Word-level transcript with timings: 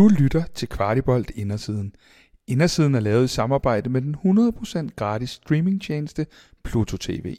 Du 0.00 0.08
lytter 0.08 0.42
til 0.54 0.68
Kvartibolt 0.68 1.30
Indersiden. 1.30 1.94
Indersiden 2.46 2.94
er 2.94 3.00
lavet 3.00 3.24
i 3.24 3.28
samarbejde 3.28 3.90
med 3.90 4.02
den 4.02 4.16
100% 4.88 4.94
gratis 4.96 5.30
streamingtjeneste 5.30 6.26
Pluto 6.64 6.96
TV. 6.96 7.36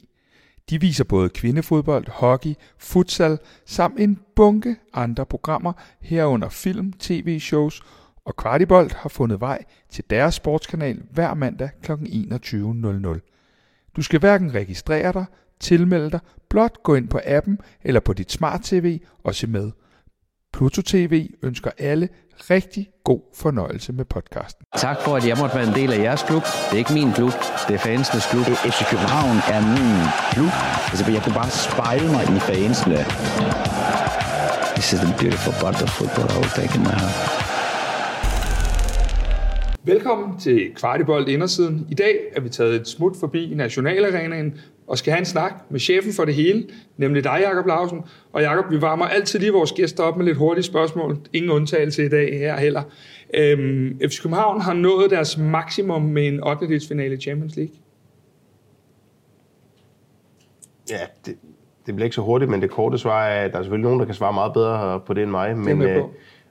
De 0.70 0.80
viser 0.80 1.04
både 1.04 1.28
kvindefodbold, 1.28 2.10
hockey, 2.10 2.54
futsal 2.78 3.38
samt 3.66 4.00
en 4.00 4.18
bunke 4.36 4.76
andre 4.92 5.26
programmer 5.26 5.72
herunder 6.00 6.48
film, 6.48 6.92
tv-shows 6.92 7.82
og 8.24 8.36
Kvartibolt 8.36 8.92
har 8.92 9.08
fundet 9.08 9.40
vej 9.40 9.64
til 9.90 10.04
deres 10.10 10.34
sportskanal 10.34 11.02
hver 11.10 11.34
mandag 11.34 11.70
kl. 11.82 11.92
21.00. 11.92 13.92
Du 13.96 14.02
skal 14.02 14.20
hverken 14.20 14.54
registrere 14.54 15.12
dig, 15.12 15.24
tilmelde 15.60 16.10
dig, 16.10 16.20
blot 16.48 16.82
gå 16.82 16.94
ind 16.94 17.08
på 17.08 17.20
appen 17.26 17.58
eller 17.84 18.00
på 18.00 18.12
dit 18.12 18.32
smart-tv 18.32 19.00
og 19.24 19.34
se 19.34 19.46
med. 19.46 19.70
Pluto 20.52 20.82
TV 20.82 21.26
ønsker 21.42 21.70
alle 21.78 22.08
rigtig 22.50 22.88
god 23.04 23.20
fornøjelse 23.34 23.92
med 23.92 24.04
podcasten. 24.04 24.64
Tak 24.76 24.96
for, 25.00 25.16
at 25.16 25.28
jeg 25.28 25.36
måtte 25.40 25.54
være 25.56 25.68
en 25.68 25.74
del 25.74 25.92
af 25.92 25.98
jeres 25.98 26.22
klub. 26.22 26.42
Det 26.42 26.72
er 26.72 26.76
ikke 26.84 26.94
min 27.00 27.12
klub, 27.12 27.32
det 27.68 27.74
er 27.74 27.82
fansenes 27.88 28.26
klub. 28.32 28.46
FC 28.72 28.80
København 28.90 29.36
er 29.54 29.60
min 29.76 29.98
klub. 30.34 30.52
Altså, 30.90 31.04
jeg 31.16 31.22
kunne 31.24 31.38
bare 31.42 31.50
spejle 31.68 32.08
mig 32.14 32.22
i 32.36 32.40
fansene. 32.48 33.00
This 34.76 34.86
is 34.94 34.98
the 35.06 35.12
beautiful 35.22 35.54
part 35.62 35.76
of 35.84 35.88
football 35.98 36.28
I 36.34 36.36
will 36.40 36.52
take 36.60 36.72
in 36.78 36.82
my 36.88 36.96
heart. 37.02 37.18
Velkommen 39.84 40.38
til 40.38 40.72
Kvartibold 40.76 41.28
Indersiden. 41.28 41.86
I 41.90 41.94
dag 41.94 42.14
er 42.36 42.40
vi 42.40 42.48
taget 42.48 42.74
et 42.80 42.88
smut 42.88 43.16
forbi 43.20 43.52
Nationalarenaen 43.54 44.54
og 44.86 44.98
skal 44.98 45.12
have 45.12 45.18
en 45.18 45.24
snak 45.24 45.52
med 45.70 45.80
chefen 45.80 46.12
for 46.12 46.24
det 46.24 46.34
hele, 46.34 46.64
nemlig 46.96 47.24
dig, 47.24 47.38
Jakob 47.40 47.66
Lausen. 47.66 48.00
Og 48.32 48.42
Jakob, 48.42 48.70
vi 48.70 48.80
varmer 48.80 49.04
altid 49.04 49.38
lige 49.38 49.52
vores 49.52 49.72
gæster 49.72 50.04
op 50.04 50.16
med 50.16 50.24
lidt 50.24 50.36
hurtige 50.36 50.64
spørgsmål. 50.64 51.18
Ingen 51.32 51.50
undtagelse 51.50 52.04
i 52.04 52.08
dag 52.08 52.38
her 52.38 52.56
heller. 52.56 52.82
Øhm, 53.34 54.00
FC 54.08 54.22
København 54.22 54.60
har 54.60 54.72
nået 54.72 55.10
deres 55.10 55.38
maksimum 55.38 56.02
med 56.02 56.28
en 56.28 56.44
8. 56.44 56.80
finale 56.88 57.14
i 57.14 57.20
Champions 57.20 57.56
League. 57.56 57.74
Ja, 60.90 61.00
det, 61.26 61.36
det 61.86 61.94
bliver 61.94 62.04
ikke 62.04 62.14
så 62.14 62.22
hurtigt, 62.22 62.50
men 62.50 62.62
det 62.62 62.70
korte 62.70 62.98
svar 62.98 63.26
er, 63.26 63.44
at 63.44 63.52
der 63.52 63.58
er 63.58 63.62
selvfølgelig 63.62 63.84
nogen, 63.84 64.00
der 64.00 64.06
kan 64.06 64.14
svare 64.14 64.32
meget 64.32 64.52
bedre 64.52 65.00
på 65.00 65.14
det 65.14 65.22
end 65.22 65.30
mig. 65.30 65.58
Men, 65.58 65.82
øh, 65.82 66.04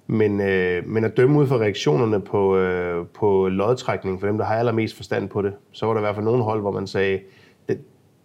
men, 0.07 0.41
øh, 0.41 0.87
men 0.87 1.03
at 1.03 1.17
dømme 1.17 1.39
ud 1.39 1.47
fra 1.47 1.57
reaktionerne 1.57 2.21
på, 2.21 2.57
øh, 2.57 3.05
på 3.19 3.47
lodtrækning, 3.47 4.19
for 4.19 4.27
dem, 4.27 4.37
der 4.37 4.45
har 4.45 4.55
allermest 4.55 4.95
forstand 4.95 5.29
på 5.29 5.41
det, 5.41 5.53
så 5.71 5.85
var 5.85 5.93
der 5.93 5.99
i 5.99 6.03
hvert 6.03 6.15
fald 6.15 6.25
nogle 6.25 6.43
hold, 6.43 6.61
hvor 6.61 6.71
man 6.71 6.87
sagde, 6.87 7.19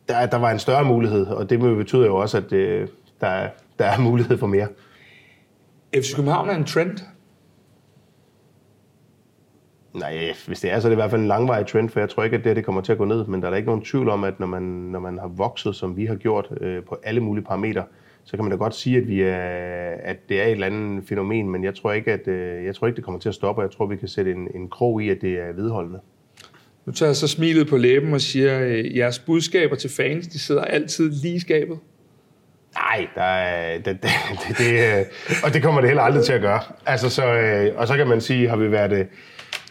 der, 0.08 0.26
der 0.26 0.36
var 0.38 0.50
en 0.50 0.58
større 0.58 0.84
mulighed, 0.84 1.26
og 1.26 1.50
det 1.50 1.60
betyder 1.60 2.06
jo 2.06 2.16
også, 2.16 2.36
at 2.38 2.52
øh, 2.52 2.88
der, 3.20 3.26
er- 3.26 3.50
der 3.78 3.84
er 3.84 4.00
mulighed 4.00 4.38
for 4.38 4.46
mere. 4.46 4.68
FC 5.94 6.14
København 6.16 6.48
er 6.48 6.54
en 6.56 6.64
trend. 6.64 6.98
Nej, 9.94 10.18
hvis 10.46 10.60
det 10.60 10.72
er, 10.72 10.80
så 10.80 10.88
er 10.88 10.90
det 10.90 10.94
i 10.96 11.00
hvert 11.00 11.10
fald 11.10 11.20
en 11.20 11.28
langvarig 11.28 11.66
trend, 11.66 11.88
for 11.88 12.00
jeg 12.00 12.08
tror 12.10 12.24
ikke, 12.24 12.36
at 12.36 12.44
det, 12.44 12.50
her, 12.50 12.54
det 12.54 12.64
kommer 12.64 12.80
til 12.80 12.92
at 12.92 12.98
gå 12.98 13.04
ned. 13.04 13.26
Men 13.26 13.40
der 13.40 13.46
er 13.46 13.50
da 13.50 13.56
ikke 13.56 13.66
nogen 13.68 13.84
tvivl 13.84 14.08
om, 14.08 14.24
at 14.24 14.40
når 14.40 14.46
man, 14.46 14.62
når 14.62 14.98
man 15.00 15.18
har 15.18 15.28
vokset, 15.28 15.76
som 15.76 15.96
vi 15.96 16.06
har 16.06 16.14
gjort 16.14 16.48
øh, 16.60 16.82
på 16.84 16.98
alle 17.02 17.20
mulige 17.20 17.44
parametre, 17.44 17.84
så 18.24 18.36
kan 18.36 18.44
man 18.44 18.50
da 18.50 18.56
godt 18.56 18.74
sige, 18.74 18.96
at, 18.98 19.08
vi 19.08 19.22
er, 19.22 19.36
at 20.02 20.28
det 20.28 20.40
er 20.40 20.44
et 20.44 20.50
eller 20.52 20.66
andet 20.66 21.04
fænomen, 21.08 21.50
men 21.50 21.64
jeg 21.64 21.74
tror 21.74 21.92
ikke, 21.92 22.12
at 22.12 22.28
øh, 22.28 22.64
jeg 22.64 22.74
tror 22.74 22.86
ikke, 22.86 22.96
det 22.96 23.04
kommer 23.04 23.20
til 23.20 23.28
at 23.28 23.34
stoppe, 23.34 23.60
og 23.60 23.62
jeg 23.62 23.70
tror, 23.70 23.86
vi 23.86 23.96
kan 23.96 24.08
sætte 24.08 24.32
en, 24.32 24.48
en 24.54 24.68
krog 24.68 25.02
i, 25.02 25.08
at 25.10 25.18
det 25.20 25.38
er 25.40 25.52
vedholdende. 25.52 26.00
Nu 26.86 26.92
tager 26.92 27.08
jeg 27.08 27.16
så 27.16 27.28
smilet 27.28 27.68
på 27.68 27.76
læben 27.76 28.12
og 28.12 28.20
siger, 28.20 28.58
at 28.58 28.96
jeres 28.96 29.18
budskaber 29.18 29.76
til 29.76 29.90
fans, 29.90 30.26
de 30.26 30.38
sidder 30.38 30.62
altid 30.62 31.10
lige 31.10 31.34
i 31.34 31.40
skabet. 31.40 31.78
Nej, 32.74 33.06
der 33.14 33.22
er, 33.22 33.78
det, 33.78 33.84
det, 34.02 34.10
det, 34.48 34.58
det, 34.58 34.98
øh, 34.98 35.04
og 35.44 35.54
det 35.54 35.62
kommer 35.62 35.80
det 35.80 35.90
heller 35.90 36.02
aldrig 36.02 36.24
til 36.24 36.32
at 36.32 36.40
gøre. 36.40 36.60
Altså, 36.86 37.10
så, 37.10 37.26
øh, 37.26 37.72
og 37.76 37.88
så 37.88 37.96
kan 37.96 38.06
man 38.06 38.20
sige, 38.20 38.48
har 38.48 38.56
vi 38.56 38.70
været, 38.70 38.92
øh, 38.92 39.04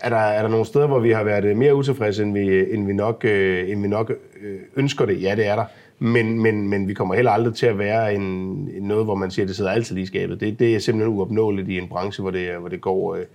er, 0.02 0.10
der, 0.10 0.18
er 0.18 0.42
der 0.42 0.50
nogle 0.50 0.66
steder, 0.66 0.88
hvor 0.88 1.00
vi 1.00 1.12
har 1.12 1.24
været 1.24 1.46
øh, 1.46 1.58
mere 1.58 1.76
utilfredse, 1.76 2.24
end 2.24 2.34
vi, 2.34 2.74
end 2.74 2.88
vi 2.88 2.94
nok, 2.94 3.26
øh, 3.26 3.70
end 3.70 3.82
vi 3.82 3.88
nok 3.88 4.12
øh, 4.42 4.60
ønsker 4.76 5.06
det? 5.06 5.22
Ja, 5.22 5.36
det 5.36 5.48
er 5.48 5.56
der. 5.56 5.66
Men, 6.00 6.42
men, 6.42 6.70
men 6.70 6.88
vi 6.88 6.94
kommer 6.94 7.16
heller 7.16 7.32
aldrig 7.32 7.56
til 7.56 7.66
at 7.66 7.78
være 7.78 8.14
en, 8.14 8.22
en 8.22 8.84
noget, 8.84 9.06
hvor 9.06 9.16
man 9.16 9.32
siger, 9.32 9.44
at 9.44 9.48
det 9.48 9.56
sidder 9.56 9.72
altid 9.72 9.96
lige 9.96 10.04
i 10.04 10.08
skabet. 10.08 10.40
Det, 10.40 10.60
det 10.60 10.76
er 10.76 10.80
simpelthen 10.80 11.18
uopnåeligt 11.18 11.70
i 11.70 11.78
en 11.78 11.88
branche, 11.88 12.22
hvor 12.22 12.32
det, 12.32 12.50
hvor 12.60 12.70
det, 12.70 12.82
går, 12.82 13.16
øh, 13.16 13.26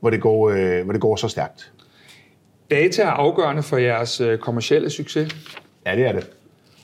hvor 0.00 0.10
det, 0.10 0.20
går, 0.20 0.50
øh, 0.50 0.84
hvor 0.84 0.92
det 0.92 1.00
går 1.00 1.16
så 1.16 1.28
stærkt. 1.28 1.72
Data 2.70 3.02
er 3.02 3.10
afgørende 3.10 3.62
for 3.62 3.76
jeres 3.76 4.20
øh, 4.20 4.38
kommercielle 4.38 4.90
succes. 4.90 5.36
Ja, 5.86 5.96
det 5.96 6.06
er 6.06 6.12
det. 6.12 6.30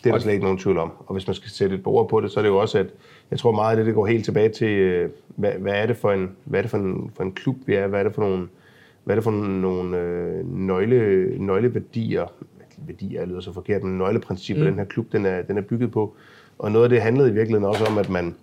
Det 0.05 0.11
er 0.11 0.15
der 0.15 0.21
slet 0.21 0.33
ikke 0.33 0.45
nogen 0.45 0.59
tvivl 0.59 0.79
om. 0.79 0.93
Og 1.07 1.13
hvis 1.13 1.27
man 1.27 1.35
skal 1.35 1.51
sætte 1.51 1.77
et 1.77 1.83
ord 1.85 2.09
på 2.09 2.21
det, 2.21 2.31
så 2.31 2.41
er 2.41 2.43
det 2.43 2.49
jo 2.49 2.57
også, 2.57 2.79
at 2.79 2.87
jeg 3.31 3.39
tror 3.39 3.53
meget 3.53 3.71
af 3.71 3.77
det, 3.77 3.87
det 3.87 3.95
går 3.95 4.07
helt 4.07 4.25
tilbage 4.25 4.49
til, 4.49 4.69
øh, 4.69 5.11
hvad, 5.37 5.53
hvad 5.53 5.73
er 5.73 5.87
det 5.87 5.97
for 5.97 6.13
en, 6.13 6.37
hvad 6.45 6.61
er 6.61 6.63
det 6.63 6.71
for 6.71 6.79
en, 6.79 7.11
for 7.17 7.23
en 7.23 7.33
klub, 7.33 7.57
vi 7.67 7.75
er? 7.75 7.87
Hvad 7.87 8.01
er 8.01 8.05
det 8.05 8.15
for 8.15 8.23
nogle, 8.23 8.49
hvad 9.05 9.15
er 9.15 9.17
det 9.17 9.25
for 9.25 9.31
nogle 9.31 9.99
øh, 9.99 10.59
nøgle, 10.59 11.29
nøgleværdier? 11.39 12.27
Værdier 12.79 13.27
lyder 13.27 13.41
så 13.41 13.53
forkert, 13.53 13.83
men 13.83 13.99
nøgleprincipper, 13.99 14.63
mm. 14.63 14.71
den 14.71 14.79
her 14.79 14.85
klub, 14.85 15.13
den 15.13 15.27
er, 15.27 15.43
den 15.43 15.59
er 15.59 15.63
bygget 15.63 15.93
på. 15.93 16.17
Og 16.59 16.73
noget 16.73 16.85
af 16.85 16.91
det 16.91 17.03
handlede 17.03 17.29
i 17.29 17.33
virkeligheden 17.33 17.65
også 17.65 17.85
om, 17.85 17.99
at 17.99 18.11
man, 18.11 18.35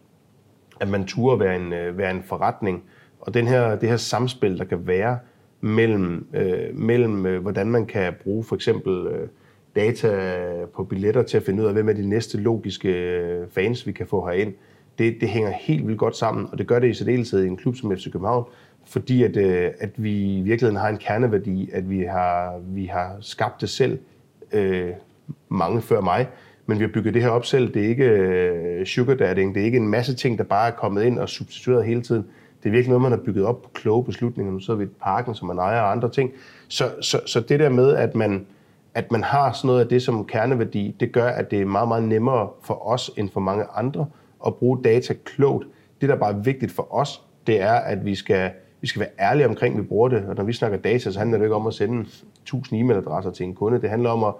at 0.79 0.87
man 0.87 1.05
turde 1.05 1.39
være 1.39 1.55
en, 1.55 1.73
øh, 1.73 1.97
være 1.97 2.11
en 2.11 2.23
forretning. 2.23 2.83
Og 3.19 3.33
den 3.33 3.47
her, 3.47 3.75
det 3.75 3.89
her 3.89 3.97
samspil, 3.97 4.57
der 4.57 4.63
kan 4.63 4.87
være 4.87 5.19
mellem, 5.61 6.27
øh, 6.33 6.77
mellem 6.77 7.25
øh, 7.25 7.41
hvordan 7.41 7.67
man 7.67 7.85
kan 7.85 8.13
bruge 8.23 8.43
for 8.43 8.55
eksempel 8.55 9.07
øh, 9.07 9.27
data 9.75 10.35
på 10.75 10.83
billetter 10.83 11.23
til 11.23 11.37
at 11.37 11.43
finde 11.43 11.63
ud 11.63 11.67
af, 11.67 11.73
hvem 11.73 11.89
er 11.89 11.93
de 11.93 12.09
næste 12.09 12.37
logiske 12.37 12.89
øh, 12.89 13.47
fans, 13.49 13.87
vi 13.87 13.91
kan 13.91 14.07
få 14.07 14.25
herind, 14.25 14.53
det, 14.97 15.17
det 15.21 15.29
hænger 15.29 15.51
helt 15.51 15.87
vildt 15.87 15.99
godt 15.99 16.15
sammen, 16.17 16.47
og 16.51 16.57
det 16.57 16.67
gør 16.67 16.79
det 16.79 16.89
i 16.89 16.93
særdeleshed 16.93 17.43
i 17.43 17.47
en 17.47 17.57
klub 17.57 17.75
som 17.75 17.97
FC 17.97 18.11
København, 18.11 18.45
fordi 18.85 19.23
at, 19.23 19.37
øh, 19.37 19.71
at 19.79 19.89
vi 19.95 20.37
i 20.37 20.41
virkeligheden 20.41 20.81
har 20.81 20.89
en 20.89 20.97
kerneværdi, 20.97 21.69
at 21.73 21.89
vi 21.89 21.99
har, 22.01 22.59
vi 22.67 22.85
har 22.85 23.17
skabt 23.21 23.61
det 23.61 23.69
selv, 23.69 23.99
øh, 24.53 24.89
mange 25.49 25.81
før 25.81 26.01
mig, 26.01 26.27
men 26.65 26.79
vi 26.79 26.83
har 26.83 26.91
bygget 26.93 27.13
det 27.13 27.21
her 27.21 27.29
op 27.29 27.45
selv. 27.45 27.73
Det 27.73 27.85
er 27.85 27.89
ikke 27.89 28.05
øh, 28.05 28.85
sugar 28.85 29.13
dating, 29.13 29.55
det 29.55 29.61
er 29.61 29.65
ikke 29.65 29.77
en 29.77 29.87
masse 29.87 30.15
ting, 30.15 30.37
der 30.37 30.43
bare 30.43 30.67
er 30.67 30.75
kommet 30.75 31.03
ind 31.03 31.19
og 31.19 31.29
substitueret 31.29 31.85
hele 31.85 32.01
tiden. 32.01 32.25
Det 32.63 32.69
er 32.69 32.71
virkelig 32.71 32.89
noget, 32.89 33.01
man 33.01 33.11
har 33.11 33.19
bygget 33.25 33.45
op 33.45 33.61
på 33.61 33.69
kloge 33.73 34.03
beslutninger. 34.03 34.53
Nu 34.53 34.59
sidder 34.59 34.77
vi 34.77 34.83
i 34.83 34.87
parken, 35.01 35.35
som 35.35 35.47
man 35.47 35.57
ejer 35.57 35.81
og 35.81 35.91
andre 35.91 36.09
ting. 36.09 36.31
Så, 36.67 36.91
så, 37.01 37.21
så 37.25 37.39
det 37.39 37.59
der 37.59 37.69
med, 37.69 37.95
at 37.95 38.15
man, 38.15 38.45
at 38.93 39.11
man 39.11 39.23
har 39.23 39.51
sådan 39.51 39.67
noget 39.67 39.81
af 39.81 39.87
det 39.87 40.01
som 40.01 40.25
kerneværdi, 40.25 40.95
det 40.99 41.11
gør, 41.11 41.27
at 41.27 41.51
det 41.51 41.61
er 41.61 41.65
meget, 41.65 41.87
meget 41.87 42.03
nemmere 42.03 42.49
for 42.63 42.87
os 42.87 43.11
end 43.17 43.29
for 43.29 43.39
mange 43.39 43.65
andre 43.75 44.05
at 44.45 44.55
bruge 44.55 44.83
data 44.83 45.13
klogt. 45.25 45.67
Det, 46.01 46.09
der 46.09 46.15
bare 46.15 46.33
er 46.33 46.37
vigtigt 46.37 46.71
for 46.71 46.95
os, 46.95 47.21
det 47.47 47.61
er, 47.61 47.73
at 47.73 48.05
vi 48.05 48.15
skal, 48.15 48.51
vi 48.81 48.87
skal 48.87 48.99
være 48.99 49.09
ærlige 49.19 49.47
omkring, 49.47 49.75
at 49.75 49.81
vi 49.81 49.87
bruger 49.87 50.09
det. 50.09 50.25
Og 50.25 50.35
når 50.35 50.43
vi 50.43 50.53
snakker 50.53 50.77
data, 50.77 51.11
så 51.11 51.19
handler 51.19 51.37
det 51.37 51.45
ikke 51.45 51.55
om 51.55 51.67
at 51.67 51.73
sende 51.73 52.05
1000 52.41 52.79
e-mailadresser 52.81 53.31
til 53.31 53.43
en 53.43 53.55
kunde. 53.55 53.81
Det 53.81 53.89
handler 53.89 54.09
om 54.09 54.23
at, 54.23 54.33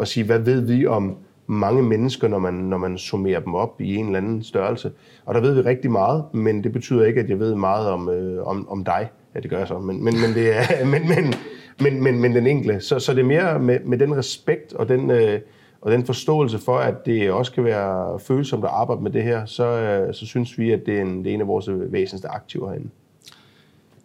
at 0.00 0.08
sige, 0.08 0.24
hvad 0.24 0.38
ved 0.38 0.60
vi 0.60 0.86
om 0.86 1.16
mange 1.46 1.82
mennesker, 1.82 2.28
når 2.28 2.38
man, 2.38 2.54
når 2.54 2.78
man 2.78 2.98
summerer 2.98 3.40
dem 3.40 3.54
op 3.54 3.80
i 3.80 3.96
en 3.96 4.06
eller 4.06 4.18
anden 4.18 4.42
størrelse. 4.42 4.92
Og 5.24 5.34
der 5.34 5.40
ved 5.40 5.54
vi 5.54 5.60
rigtig 5.60 5.90
meget, 5.90 6.24
men 6.32 6.64
det 6.64 6.72
betyder 6.72 7.04
ikke, 7.04 7.20
at 7.20 7.30
jeg 7.30 7.38
ved 7.38 7.54
meget 7.54 7.88
om, 7.88 8.08
øh, 8.08 8.46
om, 8.46 8.68
om 8.68 8.84
dig. 8.84 9.10
Ja, 9.34 9.40
det 9.40 9.50
gør 9.50 9.58
jeg 9.58 9.68
så, 9.68 9.78
men, 9.78 10.04
men, 10.04 10.14
men, 10.20 10.34
det 10.34 10.56
er, 10.56 10.84
men, 10.92 11.08
men, 11.08 11.34
men, 11.80 12.02
men, 12.02 12.20
men 12.20 12.34
den 12.34 12.46
enkelte. 12.46 12.80
Så, 12.80 12.98
så 12.98 13.14
det 13.14 13.20
er 13.20 13.24
mere 13.24 13.58
med, 13.58 13.80
med 13.84 13.98
den 13.98 14.16
respekt 14.16 14.72
og 14.72 14.88
den, 14.88 15.10
øh, 15.10 15.40
og 15.80 15.92
den 15.92 16.04
forståelse 16.04 16.58
for, 16.58 16.76
at 16.76 17.06
det 17.06 17.30
også 17.30 17.52
kan 17.52 17.64
være 17.64 18.20
følsomt 18.20 18.64
at 18.64 18.70
arbejde 18.72 19.02
med 19.02 19.10
det 19.10 19.22
her, 19.22 19.46
så, 19.46 19.64
øh, 19.64 20.14
så 20.14 20.26
synes 20.26 20.58
vi, 20.58 20.70
at 20.72 20.80
det 20.86 20.98
er 20.98 21.02
en, 21.02 21.24
det 21.24 21.30
er 21.30 21.34
en 21.34 21.40
af 21.40 21.46
vores 21.46 21.68
væsentligste 21.68 22.28
aktiver 22.28 22.68
herinde. 22.68 22.88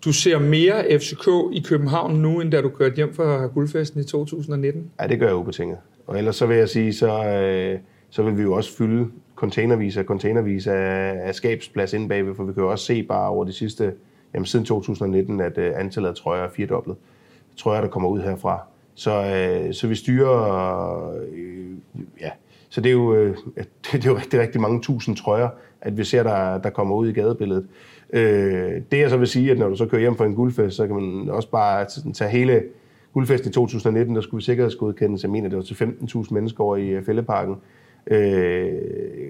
Du 0.06 0.13
ser 0.13 0.40
mere 0.40 1.00
FCK 1.00 1.28
i 1.52 1.62
København 1.68 2.16
nu, 2.16 2.41
end 2.41 2.52
da 2.52 2.62
du 2.62 2.69
kørte 2.69 2.96
hjem 2.96 3.13
fra 3.13 3.46
guldfesten 3.46 4.02
i 4.02 4.03
2019. 4.03 4.91
Ja, 5.02 5.08
det 5.08 5.19
gør 5.19 5.28
jeg 5.28 5.35
ubetinget. 5.35 5.78
Og 6.08 6.18
ellers 6.18 6.36
så 6.36 6.46
vil 6.46 6.58
jeg 6.58 6.70
sige, 6.70 6.94
så, 6.94 7.26
øh, 7.26 7.80
så 8.10 8.24
vil 8.24 8.38
vi 8.38 8.42
jo 8.42 8.54
også 8.54 8.78
fylde 8.78 9.08
containervis 9.36 9.98
af 9.98 10.04
containervis 10.04 10.68
af, 10.68 11.14
af 11.24 11.36
skabsplads 11.36 11.94
inde 11.94 12.08
bagved, 12.08 12.36
for 12.36 12.44
vi 12.44 12.54
kan 12.54 12.64
jo 12.64 12.72
også 12.72 12.86
se 12.86 13.04
bare 13.04 13.30
over 13.30 13.46
de 13.46 13.54
sidste, 13.54 13.94
jamen 14.34 14.46
siden 14.46 14.66
2019, 14.66 15.42
at 15.42 15.58
øh, 15.58 15.74
antallet 15.76 16.09
af 16.09 16.16
trøjer 16.16 16.44
er 16.44 16.50
firedoblet. 16.50 16.96
Trøjer, 17.58 17.82
der 17.82 17.88
kommer 17.88 18.09
ud 18.09 18.20
herfra. 18.22 18.59
Så, 18.96 19.12
øh, 19.12 19.74
så 19.74 19.88
vi 19.88 19.96
styrer, 19.96 21.14
øh, 21.32 21.72
ja, 22.22 22.30
så 22.70 22.82
det 22.82 22.90
er, 22.90 22.94
jo, 22.94 23.16
øh, 23.16 23.38
det, 23.58 23.68
det 23.92 24.06
er 24.06 24.09
jo 24.09 24.18
rigtig, 24.18 24.40
rigtig 24.40 24.62
mange 24.62 24.82
tusind 24.82 25.16
trøjer, 25.16 25.50
at 25.82 25.97
vi 25.97 26.04
ser, 26.04 26.24
der, 26.24 26.58
der 26.58 26.70
kommer 26.70 26.96
ud 26.96 27.08
i 27.08 27.14
gadebilledet. 27.14 27.68
Øh, 28.14 28.82
det 28.92 29.00
jeg 29.00 29.09
så 29.09 29.18
vil 29.18 29.28
sige, 29.28 29.52
at 29.52 29.58
når 29.58 29.70
du 29.70 29.76
så 29.76 29.86
kører 29.86 30.02
hjem 30.02 30.16
fra 30.16 30.26
en 30.26 30.36
guldfest, 30.36 30.78
så 30.78 30.88
kan 30.88 30.96
man 30.96 31.30
også 31.30 31.50
bare 31.50 31.86
tage 32.14 32.32
hele 32.32 32.64
guldfesten 33.13 33.49
i 33.49 33.53
2019, 33.53 34.16
der 34.16 34.22
skulle 34.22 34.43
sikkerhedsgodkendes. 34.43 35.23
Jeg 35.23 35.31
mener, 35.31 35.49
det 35.49 35.58
var 35.58 35.63
til 35.63 35.73
15.000 35.73 36.34
mennesker 36.34 36.63
over 36.63 36.75
i 36.78 36.87
øh, 36.87 37.05
Fælleparken. 37.05 37.55
Øh, 38.08 38.72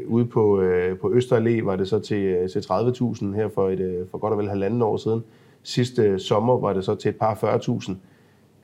ude 0.07 0.25
på, 0.25 0.61
øh, 0.61 0.97
på 0.97 1.13
Øster 1.13 1.39
Allé 1.39 1.63
var 1.65 1.75
det 1.75 1.87
så 1.87 1.99
til, 1.99 2.23
øh, 2.23 2.49
til 2.49 2.59
30.000 2.59 3.35
her 3.35 3.49
for, 3.49 3.69
et, 3.69 3.79
øh, 3.79 4.07
for 4.11 4.17
godt 4.17 4.31
og 4.31 4.39
vel 4.39 4.49
halvanden 4.49 4.81
år 4.81 4.97
siden. 4.97 5.23
Sidste 5.63 6.01
øh, 6.01 6.19
sommer 6.19 6.57
var 6.59 6.73
det 6.73 6.85
så 6.85 6.95
til 6.95 7.09
et 7.09 7.15
par 7.15 7.33
40.000. 7.35 7.93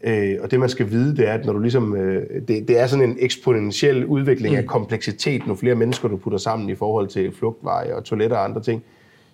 Øh, 0.03 0.35
og 0.43 0.51
det 0.51 0.59
man 0.59 0.69
skal 0.69 0.91
vide, 0.91 1.15
det 1.17 1.27
er, 1.27 1.33
at 1.33 1.45
når 1.45 1.53
du 1.53 1.59
ligesom, 1.59 1.95
øh, 1.95 2.41
det, 2.47 2.67
det 2.67 2.79
er 2.79 2.87
sådan 2.87 3.09
en 3.09 3.17
eksponentiel 3.19 4.05
udvikling 4.05 4.55
af 4.55 4.65
kompleksitet, 4.65 5.47
nu 5.47 5.55
flere 5.55 5.75
mennesker 5.75 6.07
du 6.07 6.17
putter 6.17 6.39
sammen 6.39 6.69
i 6.69 6.75
forhold 6.75 7.07
til 7.07 7.31
flugtveje 7.31 7.95
og 7.95 8.03
toiletter 8.03 8.37
og 8.37 8.43
andre 8.43 8.61
ting, 8.61 8.83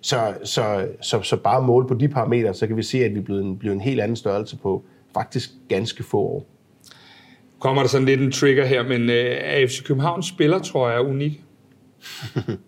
Så, 0.00 0.34
så, 0.44 0.88
så, 1.00 1.22
så 1.22 1.36
bare 1.36 1.62
måle 1.62 1.88
på 1.88 1.94
de 1.94 2.08
parametre, 2.08 2.54
så 2.54 2.66
kan 2.66 2.76
vi 2.76 2.82
se, 2.82 3.04
at 3.04 3.14
vi 3.14 3.18
er 3.18 3.22
blevet 3.22 3.44
en, 3.44 3.58
blevet 3.58 3.74
en 3.74 3.80
helt 3.80 4.00
anden 4.00 4.16
størrelse 4.16 4.58
på 4.58 4.82
faktisk 5.14 5.50
ganske 5.68 6.02
få 6.02 6.18
år. 6.18 6.46
Kommer 7.58 7.82
der 7.82 7.88
sådan 7.88 8.06
lidt 8.06 8.20
en 8.20 8.32
trigger 8.32 8.64
her, 8.64 8.82
men 8.82 9.10
øh, 9.10 9.36
AFC 9.40 9.84
København 9.84 10.22
spiller, 10.22 10.58
tror 10.58 10.88
jeg, 10.88 10.96
er 10.96 11.00
unik. 11.00 11.42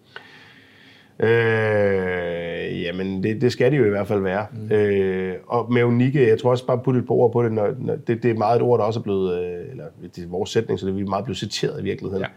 Øh, 1.20 2.82
jamen, 2.82 3.22
det, 3.22 3.40
det 3.40 3.52
skal 3.52 3.72
de 3.72 3.76
jo 3.76 3.84
i 3.84 3.88
hvert 3.88 4.08
fald 4.08 4.20
være. 4.20 4.46
Mm. 4.52 4.72
Øh, 4.72 5.34
og 5.46 5.72
med 5.72 5.84
unikke, 5.84 6.28
jeg 6.28 6.38
tror 6.40 6.50
også 6.50 6.66
bare 6.66 6.80
putte 6.84 7.00
et 7.00 7.06
par 7.06 7.14
ord 7.14 7.32
på 7.32 7.42
det, 7.42 7.52
når, 7.52 7.74
når 7.78 7.96
det, 7.96 8.22
det 8.22 8.30
er 8.30 8.34
meget 8.34 8.56
et 8.56 8.62
ord, 8.62 8.78
der 8.78 8.84
også 8.84 9.00
er 9.00 9.02
blevet, 9.02 9.38
øh, 9.38 9.70
eller 9.70 9.84
det 10.16 10.24
er 10.24 10.28
vores 10.28 10.50
sætning, 10.50 10.80
så 10.80 10.86
det 10.86 11.00
er 11.00 11.06
meget 11.06 11.24
blevet 11.24 11.38
citeret 11.38 11.80
i 11.80 11.82
virkeligheden. 11.82 12.22
Ja. 12.22 12.28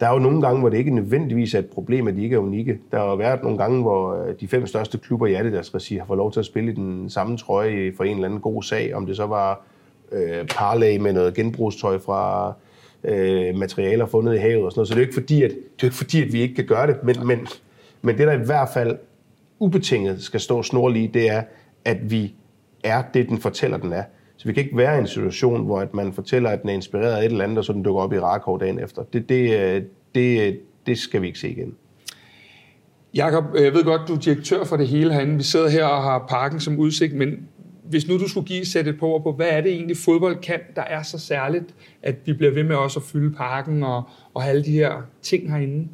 Der 0.00 0.06
er 0.06 0.12
jo 0.12 0.18
nogle 0.18 0.40
gange, 0.42 0.60
hvor 0.60 0.68
det 0.68 0.78
ikke 0.78 0.94
nødvendigvis 0.94 1.54
er 1.54 1.58
et 1.58 1.66
problem, 1.66 2.08
at 2.08 2.16
de 2.16 2.22
ikke 2.22 2.34
er 2.36 2.40
unikke. 2.40 2.78
Der 2.92 2.98
har 2.98 3.06
jo 3.06 3.14
været 3.14 3.42
nogle 3.42 3.58
gange, 3.58 3.82
hvor 3.82 4.24
øh, 4.24 4.34
de 4.40 4.48
fem 4.48 4.66
største 4.66 4.98
klubber 4.98 5.26
i 5.26 5.34
Adidas 5.34 5.74
regi 5.74 5.96
har 5.96 6.04
fået 6.06 6.16
lov 6.16 6.32
til 6.32 6.40
at 6.40 6.46
spille 6.46 6.72
i 6.72 6.74
den 6.74 7.10
samme 7.10 7.36
trøje 7.36 7.92
for 7.96 8.04
en 8.04 8.14
eller 8.14 8.28
anden 8.28 8.40
god 8.40 8.62
sag, 8.62 8.94
om 8.94 9.06
det 9.06 9.16
så 9.16 9.26
var 9.26 9.62
øh, 10.12 10.46
parlay 10.46 10.96
med 10.96 11.12
noget 11.12 11.34
genbrugstøj 11.34 11.98
fra 11.98 12.52
øh, 13.04 13.54
materialer 13.54 14.06
fundet 14.06 14.34
i 14.34 14.38
havet 14.38 14.64
og 14.64 14.72
sådan 14.72 14.78
noget. 14.78 14.88
Så 14.88 14.94
det 14.94 15.00
er 15.00 15.04
jo 15.04 15.06
ikke 15.06 15.20
fordi, 15.20 15.42
at, 15.42 15.50
det 15.50 15.82
er 15.82 15.84
ikke 15.84 15.96
fordi, 15.96 16.22
at 16.22 16.32
vi 16.32 16.40
ikke 16.40 16.54
kan 16.54 16.66
gøre 16.66 16.86
det, 16.86 16.96
men, 17.02 17.26
men 17.26 17.46
men 18.04 18.18
det, 18.18 18.26
der 18.26 18.32
i 18.32 18.44
hvert 18.44 18.68
fald 18.74 18.98
ubetinget 19.58 20.22
skal 20.22 20.40
stå 20.40 20.62
snorlige, 20.62 21.10
det 21.14 21.30
er, 21.30 21.42
at 21.84 22.10
vi 22.10 22.34
er 22.84 23.02
det, 23.14 23.28
den 23.28 23.38
fortæller, 23.38 23.76
den 23.76 23.92
er. 23.92 24.02
Så 24.44 24.48
vi 24.48 24.54
kan 24.54 24.64
ikke 24.64 24.76
være 24.76 24.96
i 24.96 25.00
en 25.00 25.06
situation, 25.06 25.64
hvor 25.64 25.80
at 25.80 25.94
man 25.94 26.12
fortæller, 26.12 26.50
at 26.50 26.62
den 26.62 26.70
er 26.70 26.74
inspireret 26.74 27.12
af 27.12 27.18
et 27.18 27.24
eller 27.24 27.44
andet, 27.44 27.58
og 27.58 27.64
så 27.64 27.72
den 27.72 27.82
dukker 27.82 28.02
op 28.02 28.12
i 28.12 28.18
Rakov 28.18 28.60
dagen 28.60 28.78
efter. 28.78 29.02
Det, 29.02 29.28
det, 29.28 29.86
det, 30.14 30.60
det 30.86 30.98
skal 30.98 31.22
vi 31.22 31.26
ikke 31.26 31.38
se 31.38 31.50
igen. 31.50 31.74
Jakob, 33.14 33.44
jeg 33.54 33.72
ved 33.72 33.84
godt, 33.84 34.08
du 34.08 34.14
er 34.14 34.18
direktør 34.18 34.64
for 34.64 34.76
det 34.76 34.88
hele 34.88 35.12
herinde. 35.12 35.36
Vi 35.36 35.42
sidder 35.42 35.68
her 35.68 35.84
og 35.84 36.02
har 36.02 36.26
parken 36.28 36.60
som 36.60 36.78
udsigt, 36.78 37.14
men 37.14 37.48
hvis 37.84 38.08
nu 38.08 38.18
du 38.18 38.28
skulle 38.28 38.46
give 38.46 38.64
sætte 38.64 38.90
et 38.90 38.98
par 38.98 39.06
ord 39.06 39.22
på, 39.22 39.32
hvad 39.32 39.48
er 39.50 39.60
det 39.60 39.72
egentlig 39.72 39.96
fodbold 39.96 40.36
kan, 40.36 40.60
der 40.76 40.82
er 40.82 41.02
så 41.02 41.18
særligt, 41.18 41.74
at 42.02 42.16
vi 42.24 42.32
bliver 42.32 42.52
ved 42.52 42.64
med 42.64 42.76
også 42.76 42.98
at 42.98 43.04
fylde 43.04 43.36
parken 43.36 43.82
og, 43.82 44.02
og 44.34 44.42
have 44.42 44.50
alle 44.50 44.64
de 44.64 44.72
her 44.72 44.92
ting 45.22 45.52
herinde? 45.52 45.88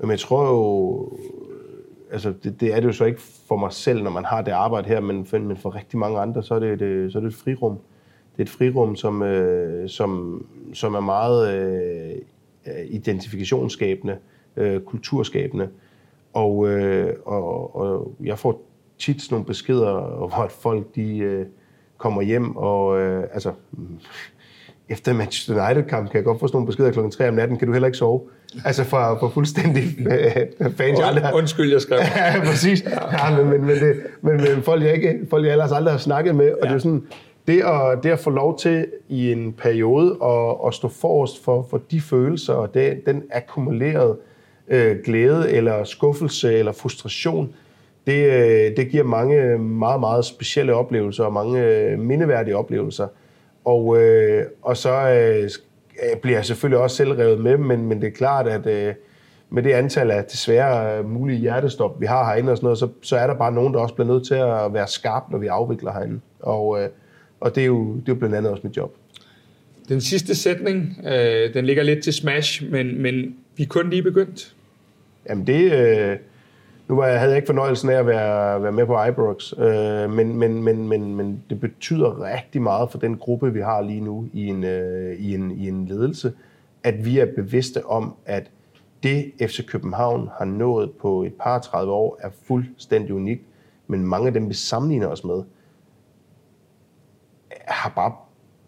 Men 0.00 0.10
jeg 0.10 0.18
tror 0.18 0.48
jo, 0.48 1.12
altså 2.12 2.32
det, 2.44 2.60
det 2.60 2.74
er 2.74 2.80
det 2.80 2.86
jo 2.86 2.92
så 2.92 3.04
ikke 3.04 3.20
for 3.48 3.56
mig 3.56 3.72
selv, 3.72 4.02
når 4.02 4.10
man 4.10 4.24
har 4.24 4.42
det 4.42 4.52
arbejde 4.52 4.88
her, 4.88 5.00
men 5.00 5.26
for, 5.26 5.38
men 5.38 5.56
for 5.56 5.74
rigtig 5.74 5.98
mange 5.98 6.18
andre, 6.18 6.42
så 6.42 6.54
er 6.54 6.58
det, 6.58 6.82
et, 6.82 7.12
så 7.12 7.18
er 7.18 7.22
det 7.22 7.28
et 7.28 7.34
frirum. 7.34 7.78
Det 8.32 8.38
er 8.38 8.42
et 8.42 8.48
frirum, 8.48 8.96
som, 8.96 9.22
øh, 9.22 9.88
som, 9.88 10.44
som 10.74 10.94
er 10.94 11.00
meget 11.00 11.54
øh, 11.54 12.16
identifikationsskabende, 12.90 14.18
øh, 14.56 14.80
kulturskabende. 14.80 15.68
Og, 16.32 16.68
øh, 16.68 17.14
og, 17.26 17.76
og 17.76 18.14
jeg 18.24 18.38
får 18.38 18.62
tit 18.98 19.22
sådan 19.22 19.34
nogle 19.34 19.46
beskeder, 19.46 20.16
hvor 20.16 20.46
folk 20.48 20.94
de 20.94 21.18
øh, 21.18 21.46
kommer 21.96 22.22
hjem 22.22 22.56
og 22.56 23.00
øh, 23.00 23.24
altså 23.32 23.52
efter 24.88 25.12
Manchester 25.12 25.66
United-kamp 25.66 26.10
kan 26.10 26.16
jeg 26.16 26.24
godt 26.24 26.40
få 26.40 26.46
sådan 26.46 26.56
nogle 26.56 26.66
beskeder 26.66 26.90
klokken 26.90 27.12
3 27.12 27.28
om 27.28 27.34
natten, 27.34 27.56
kan 27.58 27.66
du 27.66 27.72
heller 27.72 27.86
ikke 27.86 27.98
sove? 27.98 28.20
Altså 28.64 28.84
for, 28.84 29.16
for 29.20 29.28
fuldstændig 29.28 29.84
øh, 29.98 30.72
fans, 30.76 30.98
jeg 30.98 31.08
aldrig 31.08 31.34
Undskyld, 31.34 31.72
jeg 31.72 31.80
skrev. 31.80 31.98
ja, 32.16 32.40
præcis. 32.44 32.84
Ja, 33.12 33.36
men, 33.36 33.50
men, 33.50 33.64
men, 33.66 33.76
det, 33.76 33.96
men, 34.20 34.36
men 34.36 34.62
folk, 34.62 34.82
jeg 34.82 34.94
ikke, 34.94 35.18
folk, 35.30 35.44
jeg 35.44 35.52
ellers 35.52 35.72
aldrig 35.72 35.92
har 35.92 35.98
snakket 35.98 36.34
med, 36.34 36.52
og 36.52 36.58
ja. 36.62 36.68
det 36.68 36.74
er 36.74 36.78
sådan, 36.78 37.02
det 37.46 37.62
at, 37.62 38.02
det 38.02 38.10
at 38.10 38.18
få 38.18 38.30
lov 38.30 38.58
til 38.58 38.86
i 39.08 39.32
en 39.32 39.52
periode 39.52 40.16
at, 40.24 40.66
at 40.66 40.74
stå 40.74 40.88
forrest 40.88 41.44
for, 41.44 41.66
for 41.70 41.80
de 41.90 42.00
følelser 42.00 42.52
og 42.52 42.74
det, 42.74 43.00
den 43.06 43.22
akkumulerede 43.30 44.16
øh, 44.68 44.96
glæde 45.04 45.50
eller 45.50 45.84
skuffelse 45.84 46.58
eller 46.58 46.72
frustration, 46.72 47.54
det, 48.06 48.26
øh, 48.26 48.76
det 48.76 48.88
giver 48.88 49.04
mange 49.04 49.58
meget, 49.58 50.00
meget 50.00 50.24
specielle 50.24 50.74
oplevelser 50.74 51.24
og 51.24 51.32
mange 51.32 51.64
øh, 51.64 51.98
mindeværdige 51.98 52.56
oplevelser. 52.56 53.06
Og, 53.68 54.02
øh, 54.02 54.46
og 54.62 54.76
så 54.76 54.90
øh, 54.90 55.50
bliver 56.22 56.36
jeg 56.36 56.44
selvfølgelig 56.44 56.78
også 56.78 56.96
selv 56.96 57.12
revet 57.12 57.40
med, 57.40 57.56
men, 57.56 57.86
men 57.86 58.00
det 58.00 58.06
er 58.06 58.10
klart, 58.10 58.48
at 58.48 58.66
øh, 58.66 58.94
med 59.50 59.62
det 59.62 59.72
antal 59.72 60.10
af 60.10 60.24
desværre 60.24 61.02
mulige 61.02 61.38
hjertestop, 61.38 62.00
vi 62.00 62.06
har 62.06 62.24
herinde 62.24 62.52
og 62.52 62.56
sådan 62.56 62.66
noget, 62.66 62.78
så, 62.78 62.88
så 63.02 63.16
er 63.16 63.26
der 63.26 63.34
bare 63.34 63.52
nogen, 63.52 63.74
der 63.74 63.80
også 63.80 63.94
bliver 63.94 64.08
nødt 64.08 64.26
til 64.26 64.34
at 64.34 64.74
være 64.74 64.88
skarp, 64.88 65.22
når 65.30 65.38
vi 65.38 65.46
afvikler 65.46 65.92
herinde. 65.92 66.20
Og, 66.40 66.82
øh, 66.82 66.88
og 67.40 67.54
det, 67.54 67.62
er 67.62 67.66
jo, 67.66 67.94
det 67.94 68.08
er 68.08 68.12
jo 68.12 68.14
blandt 68.14 68.34
andet 68.34 68.52
også 68.52 68.66
mit 68.66 68.76
job. 68.76 68.94
Den 69.88 70.00
sidste 70.00 70.34
sætning, 70.34 71.00
øh, 71.06 71.54
den 71.54 71.66
ligger 71.66 71.82
lidt 71.82 72.04
til 72.04 72.12
smash, 72.12 72.70
men, 72.70 73.02
men 73.02 73.36
vi 73.56 73.62
er 73.62 73.66
kun 73.68 73.90
lige 73.90 74.02
begyndt. 74.02 74.54
Jamen 75.28 75.46
det, 75.46 75.72
øh, 75.72 76.16
nu 76.88 76.96
var 76.96 77.06
jeg, 77.06 77.18
havde 77.18 77.30
jeg 77.30 77.36
ikke 77.36 77.46
fornøjelsen 77.46 77.90
af 77.90 77.94
at 77.94 78.06
være, 78.06 78.62
være 78.62 78.72
med 78.72 78.86
på 78.86 79.04
Ibrox, 79.04 79.52
øh, 79.58 80.10
men, 80.10 80.36
men, 80.36 80.62
men, 80.62 80.88
men, 80.88 81.16
men 81.16 81.44
det 81.50 81.60
betyder 81.60 82.34
rigtig 82.34 82.62
meget 82.62 82.90
for 82.90 82.98
den 82.98 83.16
gruppe, 83.16 83.52
vi 83.52 83.60
har 83.60 83.80
lige 83.80 84.00
nu 84.00 84.28
i 84.32 84.46
en, 84.46 84.64
øh, 84.64 85.16
i 85.18 85.34
en, 85.34 85.50
i 85.50 85.68
en 85.68 85.86
ledelse, 85.86 86.32
at 86.84 87.04
vi 87.04 87.18
er 87.18 87.26
bevidste 87.36 87.86
om, 87.86 88.14
at 88.26 88.50
det 89.02 89.32
FC 89.40 89.66
København 89.66 90.30
har 90.38 90.44
nået 90.44 90.90
på 90.90 91.22
et 91.22 91.34
par 91.34 91.58
30 91.58 91.92
år, 91.92 92.18
er 92.20 92.30
fuldstændig 92.42 93.14
unikt, 93.14 93.42
men 93.86 94.06
mange 94.06 94.26
af 94.26 94.32
dem, 94.32 94.48
vi 94.48 94.54
sammenligner 94.54 95.06
os 95.06 95.24
med, 95.24 95.42
har 97.66 97.92
bare 97.96 98.12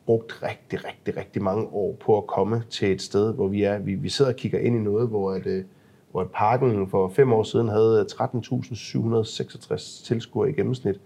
brugt 0.06 0.43
rigtig, 0.43 0.84
rigtig, 0.84 1.16
rigtig 1.16 1.43
mange 1.43 1.66
år 1.66 1.96
på 2.00 2.19
at 2.19 2.26
komme 2.26 2.62
til 2.70 2.93
et 2.93 3.02
sted, 3.02 3.34
hvor 3.34 3.49
vi 3.49 3.62
er. 3.62 3.78
Vi, 3.78 3.94
vi 3.94 4.08
sidder 4.08 4.31
og 4.31 4.37
kigger 4.37 4.58
ind 4.58 4.76
i 4.76 4.78
noget, 4.78 5.08
hvor 5.08 5.32
at, 5.32 5.46
øh, 5.46 5.64
hvor 6.10 6.24
parken 6.24 6.88
for 6.88 7.08
fem 7.08 7.32
år 7.32 7.42
siden 7.42 7.68
havde 7.68 8.06
13.766 8.12 10.04
tilskuere 10.04 10.50
i 10.50 10.52
gennemsnit. 10.52 11.00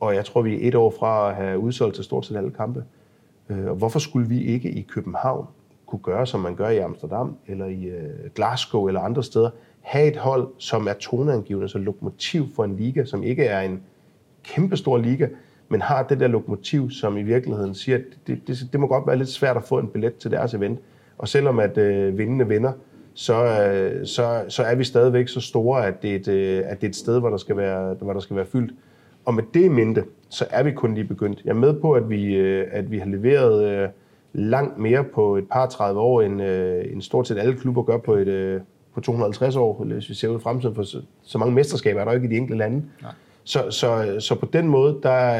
Og 0.00 0.14
jeg 0.14 0.24
tror, 0.24 0.42
vi 0.42 0.54
er 0.54 0.68
et 0.68 0.74
år 0.74 0.94
fra 0.98 1.30
at 1.30 1.36
have 1.36 1.58
udsolgt 1.58 1.94
til 1.94 2.04
stort 2.04 2.26
set 2.26 2.36
alle 2.36 2.50
kampe. 2.50 2.84
Øh, 3.48 3.66
og 3.66 3.76
hvorfor 3.76 3.98
skulle 3.98 4.28
vi 4.28 4.42
ikke 4.42 4.70
i 4.70 4.82
København 4.82 5.46
kunne 5.86 6.02
gøre, 6.02 6.26
som 6.26 6.40
man 6.40 6.54
gør 6.54 6.68
i 6.68 6.78
Amsterdam, 6.78 7.36
eller 7.46 7.66
i 7.66 7.84
øh, 7.84 8.30
Glasgow, 8.34 8.86
eller 8.86 9.00
andre 9.00 9.22
steder, 9.22 9.50
have 9.80 10.08
et 10.08 10.16
hold, 10.16 10.48
som 10.58 10.88
er 10.88 10.92
toneangivende, 10.92 11.68
så 11.68 11.78
lokomotiv 11.78 12.46
for 12.56 12.64
en 12.64 12.76
liga, 12.76 13.04
som 13.04 13.22
ikke 13.22 13.44
er 13.44 13.60
en 13.60 13.82
kæmpestor 14.42 14.98
liga, 14.98 15.28
men 15.68 15.80
har 15.80 16.02
det 16.02 16.20
der 16.20 16.28
lokomotiv, 16.28 16.90
som 16.90 17.16
i 17.16 17.22
virkeligheden 17.22 17.74
siger, 17.74 17.98
at 17.98 18.04
det, 18.26 18.48
det, 18.48 18.68
det 18.72 18.80
må 18.80 18.86
godt 18.86 19.06
være 19.06 19.16
lidt 19.16 19.28
svært 19.28 19.56
at 19.56 19.64
få 19.64 19.78
en 19.78 19.88
billet 19.88 20.16
til 20.16 20.30
deres 20.30 20.54
event. 20.54 20.78
Og 21.18 21.28
selvom 21.28 21.58
at 21.58 21.78
øh, 21.78 22.18
vindende 22.18 22.48
vinder, 22.48 22.72
så, 23.14 23.44
øh, 23.44 24.06
så, 24.06 24.44
så 24.48 24.62
er 24.62 24.74
vi 24.74 24.84
stadigvæk 24.84 25.28
så 25.28 25.40
store, 25.40 25.86
at 25.86 26.02
det, 26.02 26.10
er 26.10 26.16
et, 26.16 26.28
øh, 26.28 26.62
at 26.66 26.80
det 26.80 26.86
er 26.86 26.90
et 26.90 26.96
sted, 26.96 27.20
hvor 27.20 27.30
der, 27.30 27.36
skal 27.36 27.56
være, 27.56 27.94
hvor 27.94 28.12
der 28.12 28.20
skal 28.20 28.36
være 28.36 28.46
fyldt. 28.46 28.72
Og 29.24 29.34
med 29.34 29.42
det 29.54 29.70
mente, 29.70 30.04
så 30.28 30.46
er 30.50 30.62
vi 30.62 30.72
kun 30.72 30.94
lige 30.94 31.04
begyndt. 31.04 31.42
Jeg 31.44 31.50
er 31.50 31.54
med 31.54 31.80
på, 31.80 31.92
at 31.92 32.10
vi, 32.10 32.34
øh, 32.34 32.66
at 32.72 32.90
vi 32.90 32.98
har 32.98 33.06
leveret 33.06 33.90
langt 34.32 34.78
mere 34.78 35.04
på 35.04 35.36
et 35.36 35.44
par 35.52 35.66
30 35.66 36.00
år, 36.00 36.22
end, 36.22 36.42
end 36.92 37.02
stort 37.02 37.28
set 37.28 37.38
alle 37.38 37.56
klubber 37.56 37.82
gør 37.82 37.98
på, 37.98 38.14
et, 38.14 38.62
på 38.94 39.00
250 39.00 39.56
år, 39.56 39.84
hvis 39.84 40.08
vi 40.08 40.14
ser 40.14 40.28
ud 40.28 40.38
i 40.38 40.42
fremtiden. 40.42 40.74
For 40.74 40.82
så, 40.82 41.02
så 41.22 41.38
mange 41.38 41.54
mesterskaber 41.54 42.00
er 42.00 42.04
der 42.04 42.12
ikke 42.12 42.26
i 42.26 42.30
de 42.30 42.36
enkelte 42.36 42.58
lande. 42.58 42.82
Nej. 43.02 43.12
Så, 43.44 43.70
så, 43.70 44.16
så 44.18 44.34
på 44.34 44.46
den 44.52 44.68
måde, 44.68 44.98
der, 45.02 45.38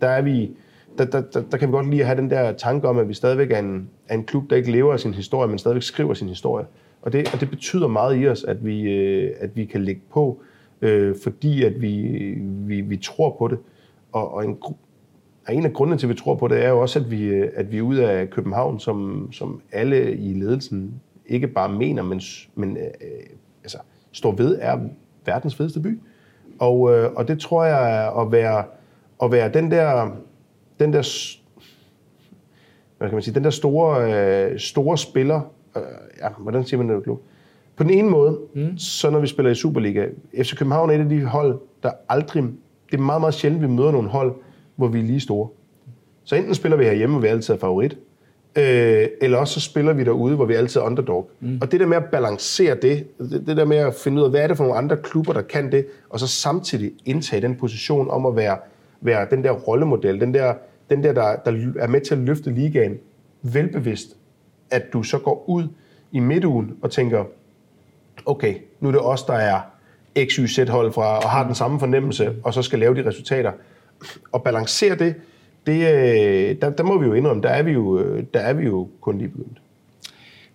der 0.00 0.08
er 0.08 0.22
vi... 0.22 0.50
Der, 0.98 1.04
der, 1.04 1.20
der, 1.20 1.42
der 1.50 1.56
kan 1.56 1.68
vi 1.68 1.72
godt 1.72 1.90
lige 1.90 2.04
have 2.04 2.16
den 2.16 2.30
der 2.30 2.52
tanke 2.52 2.88
om, 2.88 2.98
at 2.98 3.08
vi 3.08 3.14
stadigvæk 3.14 3.50
er 3.50 3.58
en, 3.58 3.88
er 4.08 4.14
en 4.14 4.24
klub, 4.24 4.50
der 4.50 4.56
ikke 4.56 4.72
lever 4.72 4.92
af 4.92 5.00
sin 5.00 5.14
historie, 5.14 5.48
men 5.48 5.58
stadigvæk 5.58 5.82
skriver 5.82 6.14
sin 6.14 6.28
historie. 6.28 6.66
Og 7.02 7.12
det, 7.12 7.34
og 7.34 7.40
det 7.40 7.50
betyder 7.50 7.88
meget 7.88 8.22
i 8.22 8.28
os, 8.28 8.44
at 8.44 8.66
vi, 8.66 8.82
øh, 8.82 9.34
at 9.40 9.56
vi 9.56 9.64
kan 9.64 9.84
lægge 9.84 10.02
på, 10.12 10.40
øh, 10.82 11.14
fordi 11.22 11.62
at 11.62 11.82
vi, 11.82 12.34
vi, 12.40 12.80
vi 12.80 12.96
tror 12.96 13.36
på 13.38 13.48
det. 13.48 13.58
Og, 14.12 14.34
og 14.34 14.44
en, 14.44 14.58
og 15.46 15.54
en 15.54 15.64
af 15.64 15.72
grundene 15.72 15.98
til, 15.98 16.06
at 16.06 16.10
vi 16.10 16.14
tror 16.14 16.34
på 16.34 16.48
det, 16.48 16.64
er 16.64 16.68
jo 16.68 16.80
også, 16.80 16.98
at 16.98 17.10
vi, 17.10 17.24
øh, 17.24 17.50
at 17.54 17.72
vi 17.72 17.78
er 17.78 17.82
ude 17.82 18.10
af 18.10 18.30
København, 18.30 18.80
som, 18.80 19.28
som 19.32 19.60
alle 19.72 20.16
i 20.16 20.34
ledelsen 20.34 21.00
ikke 21.26 21.48
bare 21.48 21.72
mener, 21.72 22.02
men, 22.02 22.20
men 22.54 22.76
øh, 22.76 22.82
øh, 22.82 23.26
altså, 23.62 23.78
står 24.12 24.32
ved, 24.32 24.58
er 24.60 24.78
verdens 25.26 25.54
fedeste 25.54 25.80
by. 25.80 26.00
Og, 26.58 26.94
øh, 26.94 27.12
og 27.12 27.28
det 27.28 27.40
tror 27.40 27.64
jeg 27.64 28.04
er 28.04 28.20
at 28.20 28.32
være, 28.32 28.64
at 29.22 29.32
være 29.32 29.52
den 29.52 29.70
der, 29.70 30.10
den 30.80 30.92
der, 30.92 31.02
hvad 32.98 33.08
kan 33.08 33.14
man 33.14 33.22
sige, 33.22 33.34
den 33.34 33.44
der 33.44 33.50
store, 33.50 34.12
øh, 34.12 34.58
store 34.58 34.98
spiller, 34.98 35.40
øh, 35.76 35.82
ja, 36.20 36.28
hvordan 36.38 36.64
siger 36.64 36.82
man 36.82 36.96
det 36.96 37.04
klub? 37.04 37.20
På 37.76 37.82
den 37.84 37.90
ene 37.90 38.10
måde, 38.10 38.38
mm. 38.54 38.78
så 38.78 39.10
når 39.10 39.18
vi 39.18 39.26
spiller 39.26 39.50
i 39.50 39.54
Superliga, 39.54 40.06
FC 40.42 40.56
København 40.56 40.90
er 40.90 40.94
et 40.94 41.00
af 41.00 41.08
de 41.08 41.24
hold, 41.24 41.58
der 41.82 41.90
aldrig, 42.08 42.42
det 42.90 42.98
er 42.98 43.02
meget, 43.02 43.20
meget 43.20 43.34
sjældent, 43.34 43.62
vi 43.62 43.68
møder 43.68 43.92
nogle 43.92 44.08
hold, 44.08 44.34
hvor 44.76 44.88
vi 44.88 44.98
er 44.98 45.02
lige 45.02 45.20
store. 45.20 45.48
Så 46.24 46.36
enten 46.36 46.54
spiller 46.54 46.76
vi 46.76 46.84
herhjemme, 46.84 47.14
hvor 47.14 47.22
vi 47.22 47.28
altid 47.28 47.54
er 47.54 47.58
favorit, 47.58 47.98
øh, 48.58 49.08
eller 49.20 49.38
også 49.38 49.54
så 49.54 49.70
spiller 49.70 49.92
vi 49.92 50.04
derude, 50.04 50.36
hvor 50.36 50.44
vi 50.44 50.54
altid 50.54 50.80
er 50.80 50.84
underdog. 50.84 51.30
Mm. 51.40 51.58
Og 51.62 51.72
det 51.72 51.80
der 51.80 51.86
med 51.86 51.96
at 51.96 52.04
balancere 52.04 52.74
det, 52.74 53.06
det, 53.18 53.46
det 53.46 53.56
der 53.56 53.64
med 53.64 53.76
at 53.76 53.94
finde 53.94 54.18
ud 54.18 54.24
af, 54.24 54.30
hvad 54.30 54.40
er 54.40 54.46
det 54.46 54.56
for 54.56 54.64
nogle 54.64 54.78
andre 54.78 54.96
klubber, 54.96 55.32
der 55.32 55.42
kan 55.42 55.72
det, 55.72 55.86
og 56.10 56.20
så 56.20 56.26
samtidig 56.26 56.92
indtage 57.04 57.42
den 57.42 57.56
position 57.56 58.10
om 58.10 58.26
at 58.26 58.36
være, 58.36 58.58
være 59.00 59.26
den 59.30 59.44
der 59.44 59.50
rollemodel, 59.50 60.20
den 60.20 60.34
der, 60.34 60.54
den 60.90 61.02
der, 61.02 61.12
der, 61.12 61.36
der 61.36 61.72
er 61.78 61.86
med 61.86 62.00
til 62.00 62.14
at 62.14 62.20
løfte 62.20 62.50
ligaen, 62.50 62.98
velbevidst, 63.42 64.16
at 64.70 64.92
du 64.92 65.02
så 65.02 65.18
går 65.18 65.44
ud 65.48 65.68
i 66.12 66.18
midtugen 66.18 66.76
og 66.82 66.90
tænker, 66.90 67.24
okay, 68.26 68.54
nu 68.80 68.88
er 68.88 68.92
det 68.92 69.00
os, 69.00 69.22
der 69.22 69.34
er 69.34 69.60
x, 70.24 70.32
y, 70.32 70.68
hold 70.68 70.92
fra, 70.92 71.18
og 71.18 71.30
har 71.30 71.46
den 71.46 71.54
samme 71.54 71.80
fornemmelse, 71.80 72.34
og 72.42 72.54
så 72.54 72.62
skal 72.62 72.78
lave 72.78 72.94
de 72.94 73.08
resultater. 73.08 73.52
Og 74.32 74.42
balancere 74.42 74.94
det, 74.94 75.14
det 75.66 75.74
øh, 75.74 76.56
der, 76.62 76.70
der 76.70 76.82
må 76.82 76.98
vi 76.98 77.06
jo 77.06 77.12
indrømme, 77.12 77.42
der 77.42 77.48
er 77.48 77.62
vi 77.62 77.72
jo, 77.72 78.00
øh, 78.00 78.24
der 78.34 78.40
er 78.40 78.52
vi 78.52 78.64
jo 78.64 78.88
kun 79.00 79.18
lige 79.18 79.28
begyndt. 79.28 79.58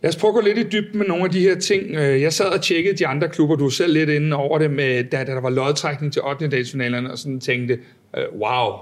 Lad 0.01 0.10
os 0.10 0.15
prøve 0.15 0.29
at 0.29 0.36
gå 0.36 0.41
lidt 0.41 0.58
i 0.58 0.70
dybden 0.70 0.98
med 0.98 1.08
nogle 1.08 1.24
af 1.24 1.29
de 1.29 1.39
her 1.39 1.60
ting. 1.60 1.96
Øh, 1.96 2.22
jeg 2.22 2.34
sad 2.34 2.46
og 2.46 2.62
tjekkede 2.62 2.98
de 2.98 3.08
andre 3.08 3.29
klubber, 3.29 3.55
du 3.55 3.63
var 3.63 3.70
selv 3.70 3.93
lidt 3.93 4.10
inde 4.10 4.36
over 4.36 4.58
det, 4.58 4.72
med, 4.72 5.03
da, 5.03 5.24
da 5.24 5.32
der 5.32 5.41
var 5.41 5.50
lodtrækning 5.50 6.13
til 6.13 6.22
8. 6.22 6.48
dagsfinalerne, 6.48 7.12
og 7.12 7.17
sådan 7.17 7.39
tænkte, 7.39 7.79
wow, 8.15 8.74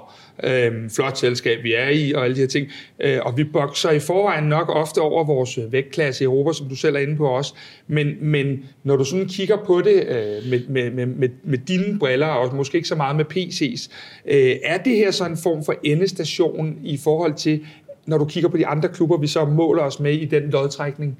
øh, 0.43 0.89
flot 0.89 1.17
selskab, 1.17 1.63
vi 1.63 1.73
er 1.73 1.89
i, 1.89 2.11
og 2.11 2.23
alle 2.23 2.35
de 2.35 2.41
her 2.41 2.47
ting. 2.47 2.67
Øh, 2.99 3.19
og 3.21 3.37
vi 3.37 3.43
bokser 3.43 3.91
i 3.91 3.99
forvejen 3.99 4.43
nok 4.43 4.69
ofte 4.69 5.01
over 5.01 5.23
vores 5.23 5.59
vægtklasse 5.71 6.23
i 6.23 6.25
Europa, 6.25 6.53
som 6.53 6.69
du 6.69 6.75
selv 6.75 6.95
er 6.95 6.99
inde 6.99 7.17
på 7.17 7.27
også. 7.27 7.53
Men, 7.87 8.07
men 8.21 8.63
når 8.83 8.95
du 8.95 9.03
sådan 9.03 9.27
kigger 9.27 9.57
på 9.65 9.81
det 9.81 10.03
øh, 10.07 10.49
med, 10.49 10.67
med, 10.69 10.91
med, 10.91 11.05
med, 11.05 11.29
med 11.43 11.57
dine 11.57 11.99
briller, 11.99 12.27
og 12.27 12.55
måske 12.55 12.75
ikke 12.75 12.87
så 12.87 12.95
meget 12.95 13.15
med 13.15 13.25
PC's, 13.25 13.89
øh, 14.25 14.55
er 14.63 14.77
det 14.77 14.95
her 14.95 15.11
så 15.11 15.25
en 15.25 15.37
form 15.37 15.65
for 15.65 15.75
endestation 15.83 16.77
i 16.83 16.97
forhold 16.97 17.33
til, 17.33 17.65
når 18.05 18.17
du 18.17 18.25
kigger 18.25 18.49
på 18.49 18.57
de 18.57 18.67
andre 18.67 18.89
klubber, 18.89 19.17
vi 19.17 19.27
så 19.27 19.45
måler 19.45 19.83
os 19.83 19.99
med 19.99 20.13
i 20.13 20.25
den 20.25 20.49
lodtrækning? 20.49 21.17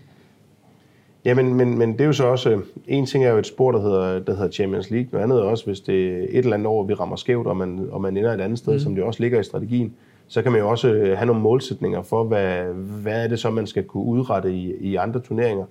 Ja, 1.26 1.34
men, 1.34 1.54
men, 1.78 1.94
det 1.94 2.02
er 2.02 2.06
jo 2.06 2.14
så 2.14 2.26
også, 2.26 2.62
en 2.88 3.06
ting 3.06 3.26
er 3.26 3.30
jo 3.30 3.38
et 3.38 3.48
spor, 3.48 3.72
der 3.72 3.82
hedder, 3.82 4.20
der 4.20 4.36
hedder 4.36 4.52
Champions 4.52 4.90
League, 4.90 5.10
noget 5.12 5.24
andet 5.24 5.40
er 5.40 5.44
også, 5.44 5.66
hvis 5.66 5.80
det 5.80 6.08
er 6.08 6.24
et 6.30 6.38
eller 6.38 6.54
andet 6.54 6.68
år, 6.68 6.84
vi 6.84 6.94
rammer 6.94 7.16
skævt, 7.16 7.48
og 7.48 7.58
man, 7.58 7.88
og 7.92 8.02
man 8.02 8.18
ender 8.18 8.34
et 8.34 8.42
andet 8.42 8.60
sted, 8.60 8.74
mm. 8.74 8.80
som 8.80 8.96
det 8.96 9.04
også 9.04 9.24
ligger 9.24 9.40
i 9.40 9.44
strategien, 9.44 9.94
så 10.28 10.42
kan 10.42 10.52
man 10.52 10.62
jo 10.62 10.70
også 10.70 10.88
øh, 10.88 11.18
have 11.18 11.26
nogle 11.26 11.42
målsætninger 11.42 12.02
for, 12.02 12.24
hvad, 12.24 12.64
hvad 12.74 13.24
er 13.24 13.28
det 13.28 13.40
så, 13.40 13.50
man 13.50 13.68
skal 13.68 13.84
kunne 13.84 14.04
udrette 14.04 14.54
i, 14.54 14.74
i 14.80 14.96
andre 14.96 15.20
turneringer. 15.20 15.66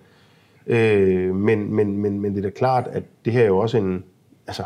Øh, 0.66 1.34
men, 1.34 1.74
men, 1.74 1.96
men, 1.96 2.20
men 2.20 2.32
det 2.32 2.38
er 2.38 2.42
da 2.42 2.50
klart, 2.50 2.86
at 2.92 3.02
det 3.24 3.32
her 3.32 3.42
er 3.42 3.46
jo 3.46 3.58
også 3.58 3.78
en, 3.78 4.04
altså, 4.46 4.62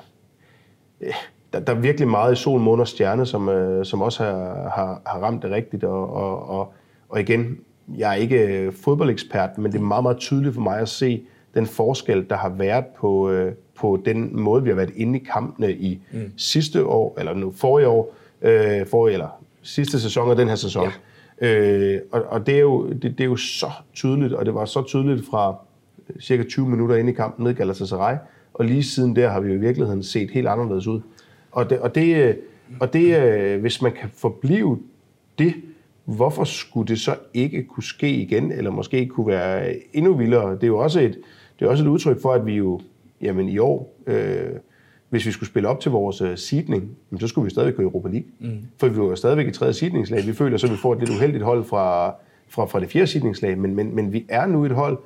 øh, 1.00 1.12
der, 1.52 1.60
der 1.60 1.74
er 1.74 1.80
virkelig 1.80 2.08
meget 2.08 2.32
i 2.32 2.36
sol, 2.36 2.60
måne 2.60 2.82
og 2.82 2.88
stjerne, 2.88 3.26
som, 3.26 3.48
øh, 3.48 3.84
som 3.84 4.02
også 4.02 4.24
har, 4.24 4.70
har, 4.74 5.02
har 5.06 5.20
ramt 5.20 5.42
det 5.42 5.50
rigtigt, 5.50 5.84
og, 5.84 6.14
og, 6.14 6.48
og, 6.48 6.72
og 7.08 7.20
igen, 7.20 7.58
jeg 7.88 8.10
er 8.10 8.14
ikke 8.14 8.46
øh, 8.46 8.72
fodboldekspert, 8.72 9.58
men 9.58 9.72
det 9.72 9.78
er 9.78 9.82
meget, 9.82 10.02
meget 10.02 10.18
tydeligt 10.18 10.54
for 10.54 10.60
mig 10.60 10.78
at 10.78 10.88
se 10.88 11.22
den 11.54 11.66
forskel, 11.66 12.26
der 12.30 12.36
har 12.36 12.48
været 12.48 12.84
på, 12.86 13.30
øh, 13.30 13.52
på 13.76 14.02
den 14.04 14.40
måde, 14.40 14.62
vi 14.62 14.68
har 14.68 14.76
været 14.76 14.92
inde 14.96 15.18
i 15.18 15.24
kampene 15.32 15.72
i 15.72 16.00
mm. 16.12 16.32
sidste 16.36 16.86
år, 16.86 17.14
eller 17.18 17.34
nu 17.34 17.52
forrige 17.56 17.88
år, 17.88 18.14
øh, 18.42 18.86
forrige, 18.86 19.12
eller 19.12 19.44
sidste 19.62 20.00
sæson 20.00 20.28
og 20.28 20.36
den 20.36 20.48
her 20.48 20.54
sæson. 20.54 20.88
Ja. 21.40 21.46
Øh, 21.48 22.00
og 22.12 22.22
og 22.22 22.46
det, 22.46 22.54
er 22.54 22.60
jo, 22.60 22.88
det, 22.88 23.02
det 23.02 23.20
er 23.20 23.24
jo 23.24 23.36
så 23.36 23.70
tydeligt, 23.94 24.32
og 24.32 24.46
det 24.46 24.54
var 24.54 24.64
så 24.64 24.82
tydeligt 24.82 25.26
fra 25.26 25.56
cirka 26.20 26.42
20 26.42 26.68
minutter 26.68 26.96
inde 26.96 27.12
i 27.12 27.14
kampen 27.14 27.44
ned 27.44 27.54
Galatasaray, 27.54 28.16
og 28.54 28.64
lige 28.64 28.82
siden 28.82 29.16
der 29.16 29.28
har 29.28 29.40
vi 29.40 29.48
jo 29.48 29.54
i 29.54 29.58
virkeligheden 29.58 30.02
set 30.02 30.30
helt 30.30 30.48
anderledes 30.48 30.86
ud. 30.86 31.00
Og 31.50 31.70
det, 31.70 31.78
og 31.78 31.94
det, 31.94 32.16
øh, 32.16 32.34
og 32.80 32.92
det 32.92 33.58
hvis 33.60 33.82
man 33.82 33.92
kan 33.92 34.10
forblive 34.14 34.78
det, 35.38 35.54
hvorfor 36.04 36.44
skulle 36.44 36.88
det 36.88 37.00
så 37.00 37.16
ikke 37.34 37.62
kunne 37.62 37.82
ske 37.82 38.10
igen, 38.10 38.52
eller 38.52 38.70
måske 38.70 39.06
kunne 39.06 39.26
være 39.26 39.76
endnu 39.92 40.14
vildere? 40.14 40.54
Det 40.54 40.62
er 40.62 40.66
jo 40.66 40.78
også 40.78 41.00
et, 41.00 41.18
det 41.58 41.66
er 41.66 41.70
også 41.70 41.84
et 41.84 41.88
udtryk 41.88 42.22
for, 42.22 42.32
at 42.32 42.46
vi 42.46 42.54
jo 42.54 42.80
jamen, 43.20 43.48
i 43.48 43.58
år, 43.58 43.96
øh, 44.06 44.50
hvis 45.08 45.26
vi 45.26 45.30
skulle 45.30 45.48
spille 45.48 45.68
op 45.68 45.80
til 45.80 45.90
vores 45.90 46.22
uh, 46.22 46.28
seedning, 46.36 46.90
så 47.20 47.26
skulle 47.26 47.44
vi 47.44 47.50
stadig 47.50 47.74
gå 47.74 47.82
i 47.82 47.84
Europa 47.84 48.08
League. 48.08 48.28
Mm. 48.40 48.58
For 48.78 48.88
vi 48.88 48.98
var 48.98 49.04
jo 49.04 49.16
stadigvæk 49.16 49.46
i 49.46 49.50
tredje 49.50 49.72
seedningslag. 49.72 50.26
Vi 50.26 50.32
føler 50.32 50.56
så, 50.56 50.66
at 50.66 50.72
vi 50.72 50.76
får 50.76 50.92
et 50.92 50.98
lidt 50.98 51.10
uheldigt 51.10 51.44
hold 51.44 51.64
fra, 51.64 52.14
fra, 52.48 52.64
fra 52.64 52.80
det 52.80 52.88
fjerde 52.88 53.06
seedningslag, 53.06 53.58
men, 53.58 53.74
men, 53.74 53.94
men 53.94 54.12
vi 54.12 54.24
er 54.28 54.46
nu 54.46 54.64
et 54.64 54.72
hold, 54.72 54.98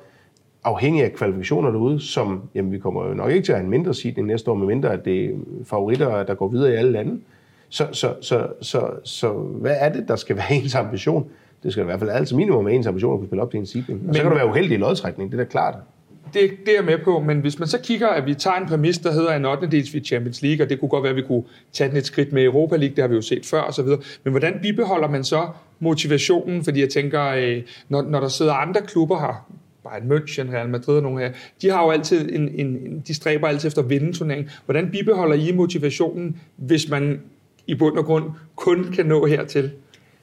afhængig 0.63 1.03
af 1.03 1.13
kvalifikationer 1.13 1.71
derude, 1.71 1.99
som 1.99 2.41
jamen, 2.55 2.71
vi 2.71 2.79
kommer 2.79 3.07
jo 3.07 3.13
nok 3.13 3.31
ikke 3.31 3.45
til 3.45 3.51
at 3.51 3.57
have 3.57 3.63
en 3.63 3.69
mindre 3.69 3.93
seedning 3.93 4.27
næste 4.27 4.51
år, 4.51 4.55
medmindre 4.55 4.93
at 4.93 5.05
det 5.05 5.25
er 5.25 5.29
favoritter, 5.65 6.23
der 6.23 6.33
går 6.33 6.47
videre 6.47 6.71
i 6.71 6.75
alle 6.75 6.91
lande. 6.91 7.19
Så, 7.69 7.87
så, 7.91 8.13
så, 8.21 8.47
så, 8.61 8.89
så 9.03 9.31
hvad 9.33 9.75
er 9.79 9.89
det, 9.89 10.07
der 10.07 10.15
skal 10.15 10.35
være 10.35 10.53
ens 10.63 10.75
ambition? 10.75 11.29
Det 11.63 11.71
skal 11.71 11.81
i 11.81 11.85
hvert 11.85 11.99
fald 11.99 12.09
altid 12.09 12.35
minimum 12.35 12.65
være 12.65 12.75
ens 12.75 12.87
ambition 12.87 13.13
at 13.13 13.19
kunne 13.19 13.27
spille 13.27 13.41
op 13.41 13.51
til 13.51 13.59
en 13.59 13.65
seedning. 13.65 14.05
Men, 14.05 14.13
så 14.13 14.21
kan 14.21 14.31
du 14.31 14.37
være 14.37 14.47
uheldig 14.47 14.73
i 14.73 14.77
lodtrækning, 14.77 15.31
det 15.31 15.39
er 15.39 15.43
da 15.43 15.49
klart. 15.49 15.75
Det, 16.33 16.49
det 16.65 16.69
er 16.69 16.75
jeg 16.75 16.85
med 16.85 16.97
på, 17.03 17.19
men 17.19 17.39
hvis 17.39 17.59
man 17.59 17.67
så 17.67 17.79
kigger, 17.79 18.07
at 18.07 18.25
vi 18.25 18.33
tager 18.33 18.57
en 18.57 18.67
præmis, 18.67 18.97
der 18.97 19.11
hedder 19.11 19.33
en 19.33 19.45
8. 19.45 19.67
dels 19.67 19.93
ved 19.93 20.01
Champions 20.05 20.41
League, 20.41 20.65
og 20.65 20.69
det 20.69 20.79
kunne 20.79 20.89
godt 20.89 21.03
være, 21.03 21.09
at 21.09 21.15
vi 21.15 21.21
kunne 21.21 21.43
tage 21.73 21.89
den 21.89 21.97
et 21.97 22.05
skridt 22.05 22.33
med 22.33 22.43
Europa 22.43 22.75
League, 22.75 22.95
det 22.95 23.01
har 23.01 23.07
vi 23.07 23.15
jo 23.15 23.21
set 23.21 23.45
før 23.45 23.61
osv., 23.61 23.85
men 24.23 24.31
hvordan 24.31 24.59
bibeholder 24.61 25.07
man 25.07 25.23
så 25.23 25.47
motivationen? 25.79 26.63
Fordi 26.63 26.81
jeg 26.81 26.89
tænker, 26.89 27.25
øh, 27.25 27.61
når, 27.89 28.01
når 28.01 28.19
der 28.19 28.27
sidder 28.27 28.53
andre 28.53 28.81
klubber 28.81 29.19
her, 29.19 29.49
Bayern 29.83 30.11
München, 30.11 30.55
Real 30.55 30.69
Madrid 30.69 30.95
og 30.95 31.03
nogle 31.03 31.19
her, 31.19 31.31
de 31.61 31.69
har 31.69 31.83
jo 31.83 31.91
altid 31.91 32.35
en, 32.35 32.49
en, 32.55 32.99
de 33.07 33.13
stræber 33.13 33.47
altid 33.47 33.67
efter 33.67 33.81
at 33.81 33.89
vinde 33.89 34.13
turneringen. 34.13 34.49
Hvordan 34.65 34.91
bibeholder 34.91 35.35
I 35.35 35.51
motivationen, 35.51 36.41
hvis 36.55 36.89
man 36.89 37.19
i 37.69 37.75
bund 37.75 37.97
og 37.97 38.05
grund 38.05 38.23
kun 38.55 38.83
kan 38.83 39.05
nå 39.05 39.25
hertil. 39.25 39.71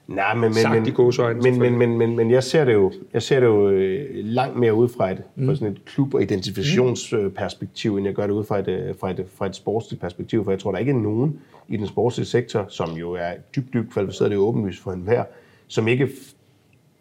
Nej, 0.06 0.34
men, 0.34 0.40
men, 0.40 0.84
men, 0.84 0.94
øjne, 1.18 1.40
men, 1.40 1.58
men, 1.58 1.78
men, 1.78 1.98
men, 1.98 2.16
men 2.16 2.30
jeg 2.30 2.44
ser 2.44 2.64
det 2.64 2.72
jo, 2.72 2.92
jeg 3.12 3.22
ser 3.22 3.40
det 3.40 3.46
jo 3.46 3.68
øh, 3.68 4.06
langt 4.12 4.58
mere 4.58 4.74
ud 4.74 4.88
fra 4.88 5.10
et, 5.10 5.22
mm. 5.36 5.46
fra 5.46 5.54
sådan 5.54 5.72
et 5.72 5.84
klub- 5.84 6.14
og 6.14 6.22
identifikationsperspektiv, 6.22 7.92
mm. 7.92 7.98
end 7.98 8.06
jeg 8.06 8.14
gør 8.14 8.26
det 8.26 8.34
ud 8.34 8.44
fra 8.44 8.58
et, 8.58 8.68
øh, 8.68 8.94
fra 9.00 9.10
et, 9.10 9.24
fra 9.34 9.46
et 9.46 9.56
sportsligt 9.56 10.00
perspektiv, 10.00 10.44
for 10.44 10.50
jeg 10.50 10.60
tror, 10.60 10.72
der 10.72 10.78
ikke 10.78 10.92
er 10.92 10.96
nogen 10.96 11.40
i 11.68 11.76
den 11.76 11.86
sportslige 11.86 12.26
sektor, 12.26 12.66
som 12.68 12.90
jo 12.90 13.12
er 13.12 13.30
dybt, 13.56 13.72
dybt 13.74 13.92
kvalificeret, 13.92 14.30
det 14.30 14.36
er 14.36 14.40
åbenlyst 14.40 14.82
for 14.82 14.92
enhver, 14.92 15.24
som 15.68 15.88
ikke 15.88 16.08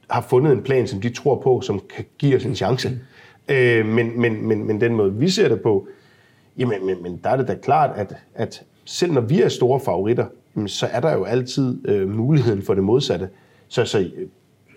har 0.09 0.25
fundet 0.29 0.53
en 0.53 0.63
plan, 0.63 0.87
som 0.87 1.01
de 1.01 1.09
tror 1.09 1.41
på, 1.41 1.61
som 1.61 1.81
kan 1.95 2.05
give 2.17 2.35
os 2.35 2.45
en 2.45 2.55
chance. 2.55 2.89
Mm. 2.89 3.53
Øh, 3.55 3.85
men, 3.85 4.21
men, 4.21 4.47
men, 4.47 4.67
men 4.67 4.81
den 4.81 4.95
måde, 4.95 5.13
vi 5.13 5.29
ser 5.29 5.49
det 5.49 5.61
på, 5.61 5.87
jamen, 6.57 6.85
men, 6.85 7.03
men 7.03 7.19
der 7.23 7.29
er 7.29 7.37
det 7.37 7.47
da 7.47 7.55
klart, 7.55 7.91
at, 7.95 8.15
at, 8.35 8.63
selv 8.85 9.13
når 9.13 9.21
vi 9.21 9.41
er 9.41 9.49
store 9.49 9.79
favoritter, 9.79 10.25
så 10.67 10.85
er 10.85 10.99
der 10.99 11.13
jo 11.13 11.23
altid 11.23 11.87
øh, 11.87 12.09
muligheden 12.09 12.61
for 12.61 12.73
det 12.73 12.83
modsatte. 12.83 13.29
Så, 13.67 13.85
så, 13.85 14.11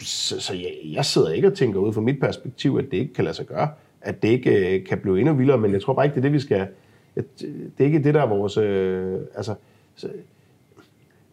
så, 0.01 0.41
så 0.41 0.55
jeg, 0.55 0.73
jeg 0.85 1.05
sidder 1.05 1.31
ikke 1.31 1.49
og 1.49 1.55
tænker 1.55 1.81
ud 1.81 1.93
fra 1.93 2.01
mit 2.01 2.21
perspektiv, 2.21 2.77
at 2.79 2.85
det 2.91 2.97
ikke 2.97 3.15
kan 3.15 3.25
lade 3.25 3.37
sig 3.37 3.47
gøre, 3.47 3.69
at 4.01 4.23
det 4.23 4.29
ikke 4.29 4.77
øh, 4.77 4.87
kan 4.87 4.99
blive 4.99 5.21
endnu 5.21 5.35
vildere, 5.35 5.59
men 5.59 5.73
jeg 5.73 5.83
tror 5.83 5.93
bare 5.93 6.05
ikke, 6.05 6.15
det 6.15 6.21
er 6.21 6.23
det, 6.23 6.33
vi 6.33 6.41
skal... 6.41 6.67
At, 7.17 7.25
det 7.41 7.73
er 7.79 7.85
ikke 7.85 8.03
det, 8.03 8.15
der 8.15 8.23
er 8.23 8.27
vores... 8.27 8.57
Øh, 8.57 9.19
altså, 9.35 9.55
så, 9.97 10.09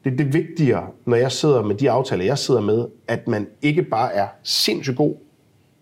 det 0.03 0.13
er 0.13 0.17
det 0.17 0.33
vigtigere, 0.33 0.87
når 1.05 1.17
jeg 1.17 1.31
sidder 1.31 1.63
med 1.63 1.75
de 1.75 1.91
aftaler, 1.91 2.25
jeg 2.25 2.37
sidder 2.37 2.61
med, 2.61 2.85
at 3.07 3.27
man 3.27 3.47
ikke 3.61 3.83
bare 3.83 4.13
er 4.13 4.27
sindssygt 4.43 4.97
god 4.97 5.15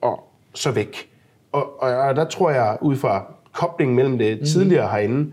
og 0.01 0.23
så 0.53 0.71
væk. 0.71 1.09
Og, 1.51 1.81
og, 1.81 1.95
og 1.95 2.15
der 2.15 2.25
tror 2.25 2.51
jeg, 2.51 2.77
ud 2.81 2.95
fra 2.95 3.33
koblingen 3.51 3.95
mellem 3.95 4.17
det 4.17 4.39
mm. 4.39 4.45
tidligere 4.45 4.89
herinde, 4.89 5.31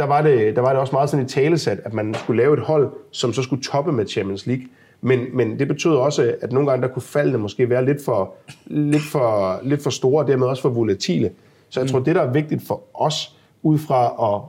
der 0.00 0.06
var, 0.06 0.22
det, 0.22 0.56
der 0.56 0.62
var 0.62 0.70
det 0.70 0.78
også 0.80 0.92
meget 0.92 1.10
sådan 1.10 1.24
et 1.24 1.30
talesat, 1.30 1.80
at 1.84 1.94
man 1.94 2.14
skulle 2.14 2.42
lave 2.42 2.54
et 2.54 2.60
hold, 2.60 2.92
som 3.10 3.32
så 3.32 3.42
skulle 3.42 3.62
toppe 3.62 3.92
med 3.92 4.06
Champions 4.06 4.46
League. 4.46 4.64
Men, 5.00 5.20
men 5.32 5.58
det 5.58 5.68
betød 5.68 5.92
også, 5.92 6.34
at 6.40 6.52
nogle 6.52 6.70
gange 6.70 6.82
der 6.82 6.92
kunne 6.92 7.02
faldene 7.02 7.38
måske 7.38 7.70
være 7.70 7.84
lidt 7.84 8.04
for, 8.04 8.34
lidt 8.66 9.02
for, 9.02 9.60
lidt 9.62 9.82
for 9.82 9.90
store, 9.90 10.24
og 10.24 10.28
dermed 10.28 10.46
også 10.46 10.62
for 10.62 10.68
volatile. 10.68 11.30
Så 11.68 11.80
jeg 11.80 11.88
tror, 11.88 11.98
mm. 11.98 12.04
det 12.04 12.14
der 12.14 12.22
er 12.22 12.32
vigtigt 12.32 12.66
for 12.66 12.82
os, 12.94 13.36
ud 13.62 13.78
fra 13.78 14.34
at, 14.34 14.42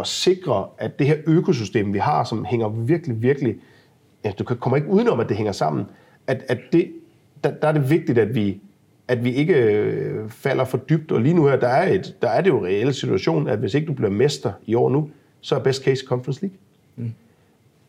at 0.00 0.06
sikre, 0.06 0.66
at 0.78 0.98
det 0.98 1.06
her 1.06 1.16
økosystem, 1.26 1.92
vi 1.92 1.98
har, 1.98 2.24
som 2.24 2.44
hænger 2.44 2.68
virkelig, 2.68 3.22
virkelig, 3.22 3.56
ja, 4.24 4.32
du 4.38 4.44
kommer 4.44 4.76
ikke 4.76 4.88
udenom, 4.88 5.20
at 5.20 5.28
det 5.28 5.36
hænger 5.36 5.52
sammen, 5.52 5.86
at, 6.26 6.44
at 6.48 6.58
det, 6.72 6.92
der, 7.44 7.50
der 7.50 7.68
er 7.68 7.72
det 7.72 7.90
vigtigt, 7.90 8.18
at 8.18 8.34
vi, 8.34 8.60
at 9.08 9.24
vi 9.24 9.34
ikke 9.34 9.54
øh, 9.54 10.30
falder 10.30 10.64
for 10.64 10.78
dybt. 10.78 11.12
Og 11.12 11.20
lige 11.20 11.34
nu 11.34 11.46
her, 11.46 11.56
der 11.56 11.68
er, 11.68 11.92
et, 11.92 12.14
der 12.22 12.28
er 12.28 12.40
det 12.40 12.50
jo 12.50 12.64
reelle 12.64 12.92
situation, 12.92 13.48
at 13.48 13.58
hvis 13.58 13.74
ikke 13.74 13.86
du 13.86 13.92
bliver 13.92 14.10
mester 14.10 14.52
i 14.66 14.74
år 14.74 14.90
nu, 14.90 15.10
så 15.40 15.54
er 15.54 15.58
best 15.58 15.84
case 15.84 16.04
Conference 16.06 16.42
League. 16.42 16.56
Mm. 16.96 17.12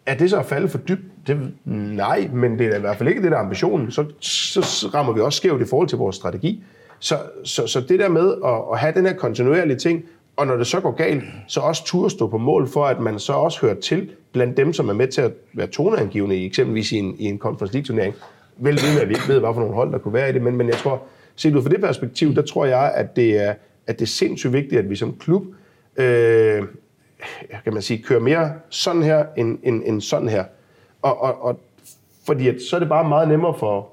Er 0.05 0.15
det 0.17 0.29
så 0.29 0.39
at 0.39 0.45
falde 0.45 0.67
for 0.67 0.77
dybt? 0.77 1.27
Det, 1.27 1.51
nej, 1.65 2.29
men 2.33 2.59
det 2.59 2.67
er 2.67 2.77
i 2.77 2.79
hvert 2.79 2.97
fald 2.97 3.09
ikke 3.09 3.21
det, 3.21 3.31
der 3.31 3.37
er 3.37 3.41
ambitionen. 3.41 3.91
Så, 3.91 4.05
så 4.19 4.89
rammer 4.93 5.13
vi 5.13 5.21
også 5.21 5.37
skævt 5.37 5.61
i 5.61 5.65
forhold 5.65 5.87
til 5.87 5.97
vores 5.97 6.15
strategi. 6.15 6.63
Så, 6.99 7.15
så, 7.43 7.67
så 7.67 7.81
det 7.81 7.99
der 7.99 8.09
med 8.09 8.33
at, 8.45 8.61
at 8.71 8.79
have 8.79 8.93
den 8.93 9.05
her 9.05 9.13
kontinuerlige 9.13 9.77
ting, 9.77 10.03
og 10.35 10.47
når 10.47 10.57
det 10.57 10.67
så 10.67 10.79
går 10.79 10.91
galt, 10.91 11.23
så 11.47 11.59
også 11.59 11.85
turde 11.85 12.09
stå 12.09 12.27
på 12.27 12.37
mål 12.37 12.67
for, 12.67 12.85
at 12.85 12.99
man 12.99 13.19
så 13.19 13.33
også 13.33 13.61
hører 13.61 13.79
til 13.79 14.09
blandt 14.31 14.57
dem, 14.57 14.73
som 14.73 14.89
er 14.89 14.93
med 14.93 15.07
til 15.07 15.21
at 15.21 15.31
være 15.53 15.67
toneangivende, 15.67 16.45
eksempelvis 16.45 16.91
i 16.91 16.97
en, 16.97 17.15
i 17.19 17.25
en 17.25 17.37
Conference 17.37 17.73
League-turnering, 17.73 18.15
vel 18.57 18.75
ved, 18.75 19.01
at 19.01 19.09
vi 19.09 19.13
ikke 19.13 19.27
ved, 19.27 19.39
hvad 19.39 19.53
for 19.53 19.59
nogle 19.59 19.75
hold, 19.75 19.91
der 19.91 19.97
kunne 19.97 20.13
være 20.13 20.29
i 20.29 20.33
det, 20.33 20.41
men, 20.41 20.55
men 20.55 20.67
jeg 20.67 20.75
tror, 20.75 21.03
set 21.35 21.55
ud 21.55 21.61
fra 21.63 21.69
det 21.69 21.81
perspektiv, 21.81 22.35
der 22.35 22.41
tror 22.41 22.65
jeg, 22.65 22.91
at 22.95 23.15
det 23.15 23.43
er, 23.43 23.53
at 23.87 23.99
det 23.99 24.05
er 24.05 24.09
sindssygt 24.09 24.53
vigtigt, 24.53 24.79
at 24.79 24.89
vi 24.89 24.95
som 24.95 25.17
klub, 25.19 25.45
øh, 25.97 26.63
kan 27.63 27.73
man 27.73 27.81
sige, 27.81 28.03
kører 28.03 28.19
mere 28.19 28.53
sådan 28.69 29.03
her, 29.03 29.25
end, 29.37 29.59
end, 29.63 29.83
end 29.85 30.01
sådan 30.01 30.29
her. 30.29 30.43
Og, 31.01 31.21
og, 31.21 31.43
og 31.43 31.59
fordi 32.25 32.47
at, 32.47 32.55
så 32.69 32.75
er 32.75 32.79
det 32.79 32.89
bare 32.89 33.09
meget 33.09 33.27
nemmere 33.27 33.53
for 33.59 33.89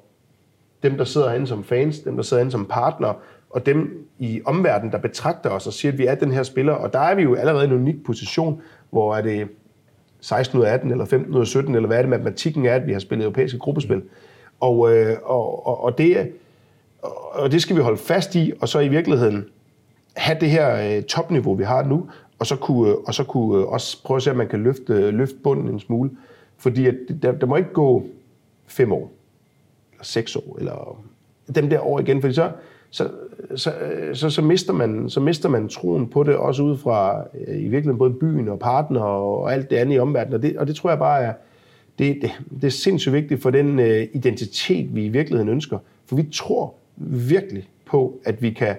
dem, 0.83 0.97
der 0.97 1.05
sidder 1.05 1.29
herinde 1.29 1.47
som 1.47 1.65
fans, 1.65 1.99
dem, 1.99 2.17
der 2.17 2.23
sidder 2.23 2.41
herinde 2.41 2.53
som 2.53 2.67
partner, 2.67 3.15
og 3.51 3.67
dem 3.67 4.07
i 4.19 4.43
omverdenen, 4.45 4.93
der 4.93 4.99
betragter 4.99 5.51
os 5.51 5.67
og 5.67 5.73
siger, 5.73 5.93
at 5.93 5.99
vi 5.99 6.07
er 6.07 6.15
den 6.15 6.31
her 6.31 6.43
spiller. 6.43 6.73
Og 6.73 6.93
der 6.93 6.99
er 6.99 7.15
vi 7.15 7.23
jo 7.23 7.35
allerede 7.35 7.65
i 7.65 7.69
en 7.69 7.73
unik 7.73 8.05
position, 8.05 8.63
hvor 8.91 9.17
er 9.17 9.23
det 9.23 9.49
16 10.21 10.61
ud 10.61 10.65
af 10.65 10.73
18, 10.73 10.91
eller 10.91 11.05
15 11.05 11.35
ud 11.35 11.41
af 11.41 11.47
17, 11.47 11.75
eller 11.75 11.87
hvad 11.87 11.97
er 11.97 12.03
det 12.03 12.11
matematikken 12.11 12.67
er, 12.67 12.75
at 12.75 12.87
vi 12.87 12.93
har 12.93 13.01
spillet 13.01 13.25
europæiske 13.25 13.59
gruppespil. 13.59 14.03
Og, 14.65 14.95
øh, 14.95 15.17
og, 15.23 15.67
og, 15.67 15.85
og, 15.85 15.99
det, 15.99 16.33
og 17.33 17.53
det 17.53 17.63
skal 17.63 17.77
vi 17.77 17.81
holde 17.81 17.99
fast 17.99 18.35
i, 18.35 18.53
og 18.61 18.69
så 18.69 18.79
i 18.81 18.89
virkeligheden 18.89 19.45
have 20.17 20.41
det 20.41 20.51
her 20.51 20.97
øh, 20.97 21.03
topniveau, 21.03 21.55
vi 21.55 21.65
har 21.65 21.85
nu, 21.85 22.09
og 22.39 22.47
så 22.47 22.57
kunne, 22.57 22.91
øh, 22.91 22.97
og 23.07 23.15
så 23.15 23.25
kunne 23.25 23.59
øh, 23.59 23.69
også 23.69 24.03
prøve 24.05 24.17
at 24.17 24.23
se, 24.23 24.31
om 24.31 24.37
man 24.37 24.49
kan 24.49 24.63
løfte, 24.63 24.93
øh, 24.93 25.15
løfte 25.15 25.37
bunden 25.43 25.69
en 25.69 25.81
smule. 25.81 26.11
Fordi 26.57 26.87
at 26.87 26.95
der, 27.23 27.33
der 27.33 27.47
må 27.47 27.57
ikke 27.57 27.73
gå 27.73 28.05
fem 28.67 28.93
år, 28.93 29.13
eller 29.93 30.05
seks 30.05 30.37
år, 30.37 30.57
eller 30.59 30.99
dem 31.55 31.71
der 31.71 31.81
år 31.81 32.01
igen, 32.01 32.21
fordi 32.21 32.35
så, 32.35 32.51
så, 32.91 33.11
så, 33.57 33.73
så, 34.13 34.31
så, 34.31 34.43
mister 34.43 34.73
man, 34.73 35.11
så 35.11 35.21
mister 35.21 35.49
man 35.49 35.69
troen 35.69 36.09
på 36.09 36.23
det, 36.23 36.37
også 36.37 36.63
ud 36.63 36.77
fra 36.77 37.25
i 37.49 37.69
virkeligheden 37.69 37.99
både 37.99 38.13
byen 38.13 38.49
og 38.49 38.59
partner 38.59 39.01
og 39.01 39.53
alt 39.53 39.71
det 39.71 39.77
andet 39.77 39.95
i 39.95 39.99
omverdenen. 39.99 40.35
Og 40.35 40.43
det, 40.43 40.59
og 40.59 40.67
det 40.67 40.77
tror 40.77 40.91
jeg 40.91 40.99
bare 40.99 41.23
er, 41.23 41.33
det, 41.99 42.19
det, 42.23 42.31
det 42.61 42.65
er 42.65 42.71
sindssygt 42.71 43.13
vigtigt 43.13 43.43
for 43.43 43.51
den 43.51 43.79
øh, 43.79 44.07
identitet, 44.13 44.95
vi 44.95 45.05
i 45.05 45.09
virkeligheden 45.09 45.49
ønsker. 45.49 45.79
For 46.07 46.17
vi 46.17 46.29
tror 46.33 46.75
virkelig 46.97 47.69
på, 47.87 48.21
at 48.25 48.43
vi 48.43 48.51
kan, 48.51 48.77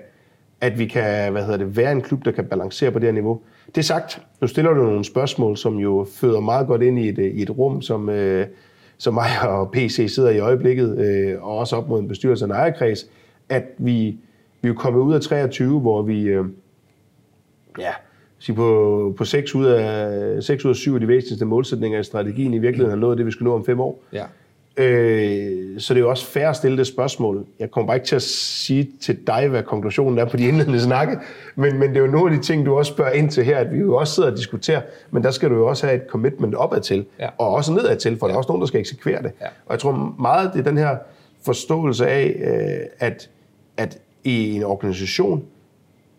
at 0.61 0.79
vi 0.79 0.85
kan 0.85 1.31
hvad 1.31 1.43
hedder 1.43 1.57
det, 1.57 1.77
være 1.77 1.91
en 1.91 2.01
klub, 2.01 2.25
der 2.25 2.31
kan 2.31 2.45
balancere 2.45 2.91
på 2.91 2.99
det 2.99 3.07
her 3.07 3.13
niveau. 3.13 3.41
Det 3.75 3.85
sagt, 3.85 4.21
nu 4.41 4.47
stiller 4.47 4.73
du 4.73 4.83
nogle 4.83 5.03
spørgsmål, 5.03 5.57
som 5.57 5.77
jo 5.77 6.07
føder 6.11 6.39
meget 6.39 6.67
godt 6.67 6.81
ind 6.81 6.99
i 6.99 7.09
et, 7.09 7.19
øh, 7.19 7.25
i 7.25 7.41
et 7.41 7.49
rum, 7.49 7.81
som, 7.81 8.09
øh, 8.09 8.47
som 8.97 9.13
mig 9.13 9.27
og 9.41 9.71
PC 9.71 10.05
sidder 10.09 10.29
i 10.29 10.39
øjeblikket, 10.39 10.97
øh, 10.97 11.43
og 11.43 11.57
også 11.57 11.75
op 11.75 11.89
mod 11.89 11.99
en 11.99 12.07
bestyrelse 12.07 12.45
og 12.45 12.49
en 12.49 12.55
ejerkreds, 12.55 13.09
at 13.49 13.63
vi, 13.77 14.17
vi 14.61 14.69
er 14.69 14.73
kommet 14.73 14.99
ud 15.01 15.13
af 15.13 15.21
23, 15.21 15.79
hvor 15.79 16.01
vi, 16.01 16.21
Øh, 16.21 16.45
ja, 17.79 17.91
sige 18.39 18.55
på, 18.55 19.13
på 19.17 19.25
6, 19.25 19.55
ud 19.55 19.65
af, 19.65 20.43
6 20.43 20.65
ud 20.65 20.69
af 20.69 20.75
7 20.75 20.93
af 20.93 20.99
de 20.99 21.07
væsentligste 21.07 21.45
målsætninger 21.45 21.99
i 21.99 22.03
strategien 22.03 22.53
i 22.53 22.59
virkeligheden 22.59 22.89
har 22.89 23.07
nået 23.07 23.17
det, 23.17 23.25
vi 23.25 23.31
skal 23.31 23.43
nå 23.43 23.55
om 23.55 23.65
5 23.65 23.79
år. 23.79 24.03
Ja. 24.13 24.23
Øh, 24.77 25.79
så 25.79 25.93
det 25.93 25.99
er 25.99 26.03
jo 26.03 26.09
også 26.09 26.25
fair 26.25 26.49
at 26.49 26.55
stille 26.55 26.77
det 26.77 26.87
spørgsmål. 26.87 27.45
Jeg 27.59 27.71
kommer 27.71 27.87
bare 27.87 27.97
ikke 27.97 28.07
til 28.07 28.15
at 28.15 28.21
sige 28.21 28.89
til 29.01 29.27
dig, 29.27 29.47
hvad 29.47 29.63
konklusionen 29.63 30.19
er 30.19 30.25
på 30.25 30.37
de 30.37 30.47
indledende 30.47 30.79
snakke, 30.79 31.17
men, 31.55 31.79
men 31.79 31.89
det 31.89 31.97
er 31.97 32.01
jo 32.01 32.07
nogle 32.07 32.33
af 32.33 32.39
de 32.39 32.43
ting, 32.43 32.65
du 32.65 32.77
også 32.77 32.91
spørger 32.93 33.11
ind 33.11 33.29
til 33.29 33.43
her, 33.43 33.57
at 33.57 33.71
vi 33.73 33.77
jo 33.77 33.95
også 33.95 34.13
sidder 34.13 34.31
og 34.31 34.37
diskuterer, 34.37 34.81
men 35.11 35.23
der 35.23 35.31
skal 35.31 35.49
du 35.49 35.55
jo 35.55 35.67
også 35.67 35.85
have 35.85 35.95
et 35.95 36.07
commitment 36.09 36.55
opad 36.55 36.81
til, 36.81 37.05
ja. 37.19 37.29
og 37.37 37.49
også 37.49 37.73
nedad 37.73 37.97
til, 37.97 38.17
for 38.17 38.27
ja. 38.27 38.29
der 38.29 38.33
er 38.33 38.37
også 38.37 38.47
nogen, 38.47 38.61
der 38.61 38.67
skal 38.67 38.79
eksekvere 38.79 39.23
det. 39.23 39.31
Ja. 39.41 39.45
Og 39.45 39.71
jeg 39.71 39.79
tror 39.79 40.15
meget, 40.19 40.53
det 40.53 40.59
er 40.59 40.63
den 40.63 40.77
her 40.77 40.97
forståelse 41.45 42.07
af, 42.07 42.35
øh, 42.39 43.07
at, 43.07 43.29
at 43.77 43.97
i 44.23 44.55
en 44.55 44.63
organisation, 44.63 45.43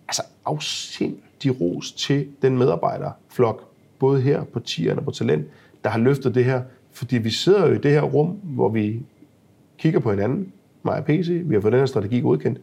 altså 0.09 0.23
afsind 0.45 1.17
de 1.43 1.51
ros 1.51 1.93
til 1.93 2.27
den 2.43 2.59
medarbejderflok, 2.59 3.65
både 3.99 4.21
her 4.21 4.45
på 4.45 4.61
Tieren 4.61 4.99
og 4.99 5.05
på 5.05 5.11
Talent, 5.11 5.47
der 5.85 5.91
har 5.91 5.99
løftet 5.99 6.35
det 6.35 6.45
her. 6.45 6.63
Fordi 6.93 7.19
vi 7.19 7.31
sidder 7.31 7.67
jo 7.67 7.75
i 7.75 7.79
det 7.79 7.91
her 7.91 8.03
rum, 8.03 8.27
hvor 8.43 8.69
vi 8.69 9.03
kigger 9.79 10.01
på 10.01 10.11
hinanden, 10.11 10.53
mig 10.83 10.99
og 10.99 11.05
PC, 11.05 11.43
vi 11.45 11.55
har 11.55 11.61
fået 11.61 11.73
den 11.73 11.81
her 11.81 11.87
strategi 11.87 12.21
godkendt. 12.21 12.61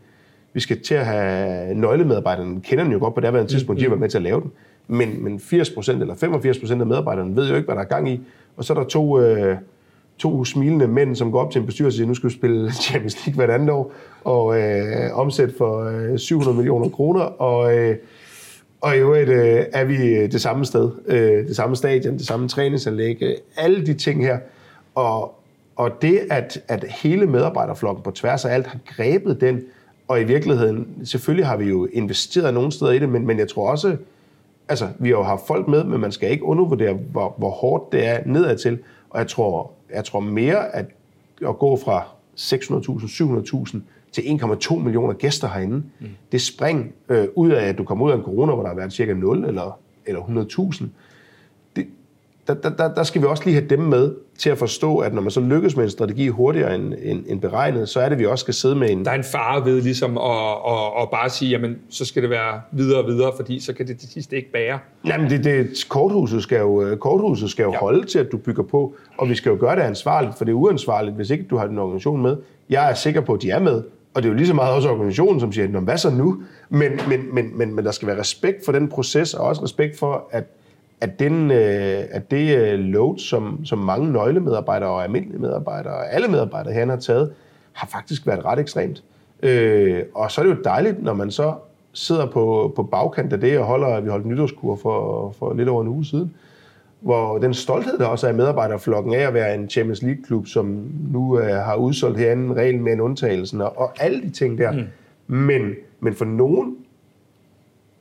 Vi 0.54 0.60
skal 0.60 0.82
til 0.82 0.96
at 0.96 1.06
have 1.06 1.74
nøglemedarbejderne, 1.76 2.62
kender 2.62 2.84
den 2.84 2.94
jo 2.94 3.00
godt 3.00 3.16
på 3.16 3.22
det 3.22 3.32
her 3.32 3.46
tidspunkt, 3.46 3.80
de 3.80 3.84
har 3.84 3.90
været 3.90 4.00
med 4.00 4.10
til 4.10 4.18
at 4.18 4.22
lave 4.22 4.42
den. 4.42 4.52
Men, 4.88 5.24
men 5.24 5.38
80% 5.38 5.92
eller 5.92 6.16
85% 6.16 6.72
af 6.80 6.86
medarbejderne 6.86 7.36
ved 7.36 7.50
jo 7.50 7.56
ikke, 7.56 7.66
hvad 7.66 7.76
der 7.76 7.82
er 7.82 7.86
gang 7.86 8.10
i. 8.10 8.22
Og 8.58 8.64
så 8.64 8.74
er 8.74 8.78
der 8.78 8.86
to, 8.86 9.20
øh, 9.20 9.58
to 10.18 10.46
smilende 10.46 10.88
mænd, 10.88 11.16
som 11.16 11.32
går 11.32 11.42
op 11.42 11.52
til 11.52 11.60
en 11.60 11.66
bestyrelse 11.66 11.96
og 11.96 11.98
siger, 11.98 12.08
nu 12.08 12.14
skal 12.14 12.30
vi 12.30 12.34
spille 12.34 12.72
Champions 12.88 13.26
League 13.26 13.46
hvert 13.46 13.60
andet 13.60 13.70
år, 13.70 13.92
og 14.24 14.62
øh, 14.62 15.10
omsætte 15.14 15.54
for 15.58 15.84
øh, 16.12 16.18
700 16.18 16.58
millioner 16.58 16.90
kroner, 16.90 17.22
og 17.22 17.78
øh, 17.78 17.96
og 18.84 18.96
i 18.96 19.00
øvrigt 19.00 19.30
øh, 19.30 19.66
er 19.74 19.84
vi 19.84 19.96
øh, 19.96 20.32
det 20.32 20.42
samme 20.42 20.66
sted, 20.66 20.92
øh, 21.06 21.48
det 21.48 21.56
samme 21.56 21.76
stadion, 21.76 22.18
det 22.18 22.28
samme 22.28 22.48
træningsanlæg, 22.48 23.18
øh, 23.22 23.36
alle 23.58 23.86
de 23.86 23.94
ting 23.94 24.26
her. 24.26 24.38
Og, 24.96 25.36
og 25.76 26.02
det, 26.02 26.20
at, 26.32 26.62
at 26.68 26.84
hele 26.84 27.26
medarbejderflokken 27.26 28.04
på 28.04 28.12
tværs 28.12 28.46
af 28.46 28.54
alt 28.54 28.68
har 28.68 28.80
grebet 28.86 29.42
den, 29.42 29.62
og 30.08 30.22
i 30.22 30.24
virkeligheden, 30.24 30.88
selvfølgelig 31.06 31.46
har 31.46 31.58
vi 31.58 31.66
jo 31.66 31.88
investeret 31.94 32.54
nogle 32.54 32.72
steder 32.72 32.92
i 32.92 33.00
det, 33.00 33.10
men, 33.10 33.28
men 33.28 33.40
jeg 33.40 33.50
tror 33.50 33.72
også, 33.72 33.98
altså 34.70 34.88
vi 35.00 35.10
har 35.10 35.16
jo 35.16 35.24
haft 35.24 35.48
folk 35.48 35.68
med, 35.68 35.84
men 35.84 36.02
man 36.02 36.12
skal 36.12 36.32
ikke 36.32 36.44
undervurdere, 36.44 36.94
hvor, 36.94 37.36
hvor 37.38 37.50
hårdt 37.50 37.92
det 37.92 38.08
er 38.08 38.20
nedad 38.26 38.58
til. 38.58 38.80
Og 39.10 39.20
jeg 39.20 39.28
tror, 39.28 39.72
jeg 39.94 40.06
tror 40.06 40.20
mere, 40.20 40.76
at 40.76 40.86
at 41.48 41.60
gå 41.60 41.78
fra 41.78 42.06
600.000, 42.38 43.68
700.000 43.68 43.78
til 44.14 44.22
1,2 44.22 44.76
millioner 44.76 45.14
gæster 45.14 45.48
herinde. 45.48 45.76
Mm. 45.76 46.08
Det 46.32 46.42
spring 46.42 46.94
øh, 47.10 47.28
ud 47.36 47.52
af, 47.52 47.66
at 47.66 47.78
du 47.78 47.84
kommer 47.84 48.06
ud 48.06 48.12
af 48.12 48.16
en 48.16 48.24
corona, 48.24 48.54
hvor 48.54 48.62
der 48.62 48.70
har 48.70 48.76
været 48.76 48.94
cirka 48.94 49.14
0 49.14 49.46
eller, 49.46 49.80
eller 50.06 50.22
100.000, 50.22 50.86
der, 52.48 52.54
der, 52.54 52.70
der, 52.70 52.94
der 52.94 53.04
skal 53.04 53.22
vi 53.22 53.28
også 53.28 53.44
lige 53.46 53.54
have 53.54 53.68
dem 53.68 53.80
med 53.80 54.12
til 54.38 54.50
at 54.50 54.58
forstå, 54.58 54.98
at 54.98 55.14
når 55.14 55.22
man 55.22 55.32
så 55.32 55.40
lykkes 55.40 55.76
med 55.76 55.84
en 55.84 55.90
strategi 55.90 56.28
hurtigere 56.28 56.76
end, 56.76 56.94
end, 57.02 57.24
end 57.28 57.42
beregnet, 57.42 57.90
så 57.90 58.00
er 58.00 58.10
det, 58.10 58.20
vi 58.20 58.26
også 58.26 58.44
skal 58.44 58.54
sidde 58.54 58.76
med 58.76 58.90
en... 58.90 59.06
Der 59.06 59.12
er 59.12 59.16
en 59.16 59.24
fare 59.24 59.66
ved 59.66 59.82
ligesom 59.82 60.18
at, 60.18 60.52
at, 60.68 61.02
at 61.02 61.10
bare 61.12 61.30
sige, 61.30 61.52
jamen, 61.52 61.78
så 61.90 62.06
skal 62.06 62.22
det 62.22 62.30
være 62.30 62.62
videre 62.72 63.02
og 63.02 63.08
videre, 63.08 63.32
fordi 63.36 63.60
så 63.60 63.74
kan 63.74 63.88
det 63.88 64.00
til 64.00 64.10
sidst 64.10 64.34
ikke 64.34 64.52
bære. 64.52 64.80
Jamen, 65.06 65.30
det, 65.30 65.44
det, 65.44 65.86
korthuset 65.90 66.44
skal 66.44 66.60
jo, 66.60 66.98
korthuset 67.00 67.50
skal 67.50 67.64
jo 67.64 67.72
ja. 67.72 67.78
holde 67.78 68.08
til, 68.08 68.20
at 68.20 68.32
du 68.32 68.38
bygger 68.38 68.64
på, 68.64 68.96
og 69.18 69.30
vi 69.30 69.36
skal 69.36 69.50
jo 69.50 69.58
gøre 69.60 69.76
det 69.76 69.82
ansvarligt, 69.82 70.38
for 70.38 70.46
det 70.46 70.52
er 70.52 70.56
uansvarligt, 70.56 71.16
hvis 71.16 71.30
ikke 71.30 71.44
du 71.44 71.58
har 71.58 71.68
en 71.68 71.80
organisation 71.80 72.22
med. 72.22 72.38
Jeg 72.70 72.90
er 72.90 72.94
sikker 72.94 73.22
på, 73.22 73.34
at 73.34 73.42
de 73.42 73.50
er 73.50 73.60
med, 73.60 73.84
og 74.16 74.24
det 74.24 74.30
er 74.30 74.32
jo 74.32 74.38
lige 74.38 74.48
så 74.48 74.54
meget 74.54 74.76
også 74.76 74.90
organisationen, 74.90 75.40
som 75.40 75.52
siger, 75.52 75.80
hvad 75.80 75.98
så 75.98 76.10
nu? 76.10 76.44
Men, 76.70 76.92
men, 77.10 77.36
men, 77.36 77.58
men, 77.58 77.76
men 77.76 77.86
der 77.86 77.92
skal 77.92 78.08
være 78.08 78.20
respekt 78.20 78.66
for 78.66 78.72
den 78.72 78.90
proces, 78.90 79.34
og 79.34 79.46
også 79.46 79.64
respekt 79.64 80.00
for, 80.00 80.28
at 80.32 80.44
at, 81.04 81.20
den, 81.20 81.52
øh, 81.52 82.04
at 82.12 82.32
det 82.32 82.58
øh, 82.58 82.80
load, 82.80 83.18
som, 83.18 83.66
som 83.66 83.80
mange 83.80 84.12
nøglemedarbejdere 84.12 84.90
og 84.90 85.04
almindelige 85.04 85.42
medarbejdere 85.42 85.94
og 85.94 86.14
alle 86.14 86.28
medarbejdere 86.28 86.74
her 86.74 86.86
har 86.86 86.96
taget, 86.96 87.34
har 87.74 87.88
faktisk 87.88 88.28
været 88.28 88.46
ret 88.46 88.60
ekstremt. 88.60 89.04
Øh, 89.44 90.04
og 90.16 90.32
så 90.32 90.42
er 90.42 90.46
det 90.46 90.56
jo 90.56 90.62
dejligt, 90.64 91.04
når 91.04 91.14
man 91.14 91.32
så 91.32 91.54
sidder 91.94 92.26
på, 92.26 92.74
på 92.76 92.84
bagkant 92.84 93.34
af 93.34 93.40
det 93.40 93.60
og 93.60 93.66
holder, 93.66 93.88
at 93.88 94.06
vi 94.06 94.10
holdt 94.10 94.26
nytårskur 94.26 94.76
for, 94.76 95.32
for 95.40 95.54
lidt 95.54 95.70
over 95.70 95.82
en 95.82 95.88
uge 95.88 96.06
siden, 96.06 96.34
hvor 97.04 97.38
den 97.38 97.54
stolthed, 97.54 97.98
der 97.98 98.06
også 98.06 98.28
er 98.28 98.32
i 98.32 98.36
medarbejderflokken 98.36 99.14
af 99.14 99.28
at 99.28 99.34
være 99.34 99.56
en 99.56 99.70
Champions 99.70 100.02
League-klub, 100.02 100.48
som 100.48 100.92
nu 101.12 101.40
øh, 101.40 101.56
har 101.56 101.76
udsolgt 101.76 102.20
herinde 102.20 102.54
reglen 102.54 102.84
med 102.84 102.94
en 102.94 103.02
undtagelse, 103.02 103.64
og, 103.64 103.78
og 103.78 103.94
alle 104.00 104.22
de 104.22 104.30
ting 104.30 104.58
der. 104.58 104.72
Mm. 104.72 105.36
Men, 105.36 105.72
men 106.00 106.14
for 106.14 106.26
nogen 106.26 106.76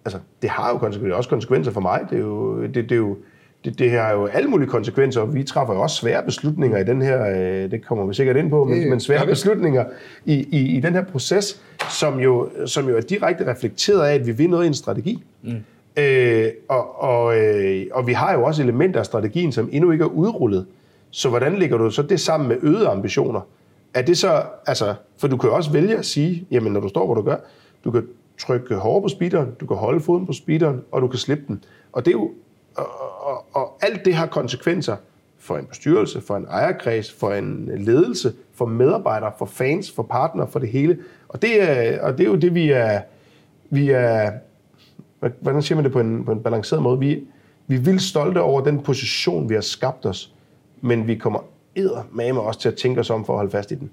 altså, 0.04 0.18
det 0.42 0.50
har 0.50 0.70
jo 0.70 0.78
konsekvenser, 0.78 1.16
også 1.16 1.30
konsekvenser 1.30 1.72
for 1.72 1.80
mig. 1.80 2.00
Det, 2.10 2.16
er 2.16 2.22
jo, 2.22 2.62
det, 2.62 2.74
det, 2.74 2.92
er 2.92 2.96
jo, 2.96 3.16
det, 3.64 3.78
det 3.78 3.90
har 3.90 4.12
jo 4.12 4.26
alle 4.26 4.48
mulige 4.50 4.68
konsekvenser, 4.68 5.20
og 5.20 5.34
vi 5.34 5.44
træffer 5.44 5.74
jo 5.74 5.80
også 5.80 5.96
svære 5.96 6.22
beslutninger 6.22 6.78
i 6.78 6.84
den 6.84 7.02
her, 7.02 7.26
øh, 7.26 7.70
det 7.70 7.86
kommer 7.86 8.06
vi 8.06 8.14
sikkert 8.14 8.36
ind 8.36 8.50
på, 8.50 8.64
men, 8.64 8.90
men 8.90 9.00
svære 9.00 9.26
beslutninger 9.26 9.84
i, 10.24 10.34
i, 10.34 10.76
i 10.76 10.80
den 10.80 10.92
her 10.94 11.04
proces, 11.04 11.62
som 11.90 12.20
jo, 12.20 12.50
som 12.66 12.88
jo 12.88 12.96
er 12.96 13.00
direkte 13.00 13.50
reflekteret 13.50 14.06
af, 14.06 14.14
at 14.14 14.26
vi 14.26 14.32
vil 14.32 14.50
noget 14.50 14.64
i 14.64 14.66
en 14.66 14.74
strategi. 14.74 15.24
Mm. 15.42 15.52
Øh, 15.96 16.48
og, 16.68 17.02
og, 17.02 17.38
øh, 17.38 17.86
og 17.92 18.06
vi 18.06 18.12
har 18.12 18.32
jo 18.32 18.44
også 18.44 18.62
elementer 18.62 19.00
af 19.00 19.06
strategien, 19.06 19.52
som 19.52 19.68
endnu 19.72 19.90
ikke 19.90 20.04
er 20.04 20.08
udrullet. 20.08 20.66
Så 21.10 21.28
hvordan 21.28 21.54
lægger 21.54 21.76
du 21.76 21.90
så 21.90 22.02
det 22.02 22.20
sammen 22.20 22.48
med 22.48 22.56
øgede 22.62 22.88
ambitioner? 22.88 23.40
Er 23.94 24.02
det 24.02 24.18
så, 24.18 24.42
altså, 24.66 24.94
for 25.18 25.28
du 25.28 25.36
kan 25.36 25.50
jo 25.50 25.56
også 25.56 25.72
vælge 25.72 25.96
at 25.96 26.06
sige, 26.06 26.46
jamen 26.50 26.72
når 26.72 26.80
du 26.80 26.88
står, 26.88 27.06
hvor 27.06 27.14
du 27.14 27.22
gør, 27.22 27.36
du 27.84 27.90
kan 27.90 28.06
trykke 28.38 28.74
hårdere 28.74 29.02
på 29.02 29.08
speederen, 29.08 29.48
du 29.60 29.66
kan 29.66 29.76
holde 29.76 30.00
foden 30.00 30.26
på 30.26 30.32
speederen, 30.32 30.80
og 30.90 31.02
du 31.02 31.08
kan 31.08 31.18
slippe 31.18 31.44
den. 31.48 31.64
Og 31.92 32.04
det 32.04 32.10
er 32.10 32.18
jo, 32.18 32.30
og, 32.74 32.86
og, 33.20 33.44
og 33.52 33.78
alt 33.82 34.04
det 34.04 34.14
har 34.14 34.26
konsekvenser 34.26 34.96
for 35.38 35.56
en 35.56 35.66
bestyrelse, 35.66 36.20
for 36.20 36.36
en 36.36 36.46
ejerkreds, 36.50 37.12
for 37.12 37.32
en 37.32 37.70
ledelse, 37.76 38.32
for 38.54 38.66
medarbejdere, 38.66 39.32
for 39.38 39.46
fans, 39.46 39.92
for 39.92 40.02
partnere, 40.02 40.48
for 40.48 40.58
det 40.58 40.68
hele. 40.68 40.98
Og 41.28 41.42
det 41.42 41.62
er, 41.62 42.02
og 42.02 42.18
det 42.18 42.24
er 42.24 42.30
jo 42.30 42.36
det, 42.36 42.54
vi 42.54 42.70
er, 42.70 43.00
vi 43.70 43.90
er, 43.90 44.32
hvordan 45.40 45.62
siger 45.62 45.76
man 45.76 45.84
det 45.84 45.92
på 45.92 46.00
en, 46.00 46.24
på 46.24 46.32
en 46.32 46.42
balanceret 46.42 46.82
måde, 46.82 46.98
vi, 46.98 47.20
vi 47.66 47.76
vil 47.76 48.00
stolte 48.00 48.40
over 48.40 48.60
den 48.60 48.82
position, 48.82 49.48
vi 49.48 49.54
har 49.54 49.60
skabt 49.60 50.06
os, 50.06 50.32
men 50.80 51.06
vi 51.06 51.14
kommer 51.14 51.40
med 52.12 52.32
også 52.32 52.60
til 52.60 52.68
at 52.68 52.74
tænke 52.74 53.00
os 53.00 53.10
om 53.10 53.26
for 53.26 53.32
at 53.32 53.38
holde 53.38 53.50
fast 53.50 53.70
i 53.70 53.74
den. 53.74 53.90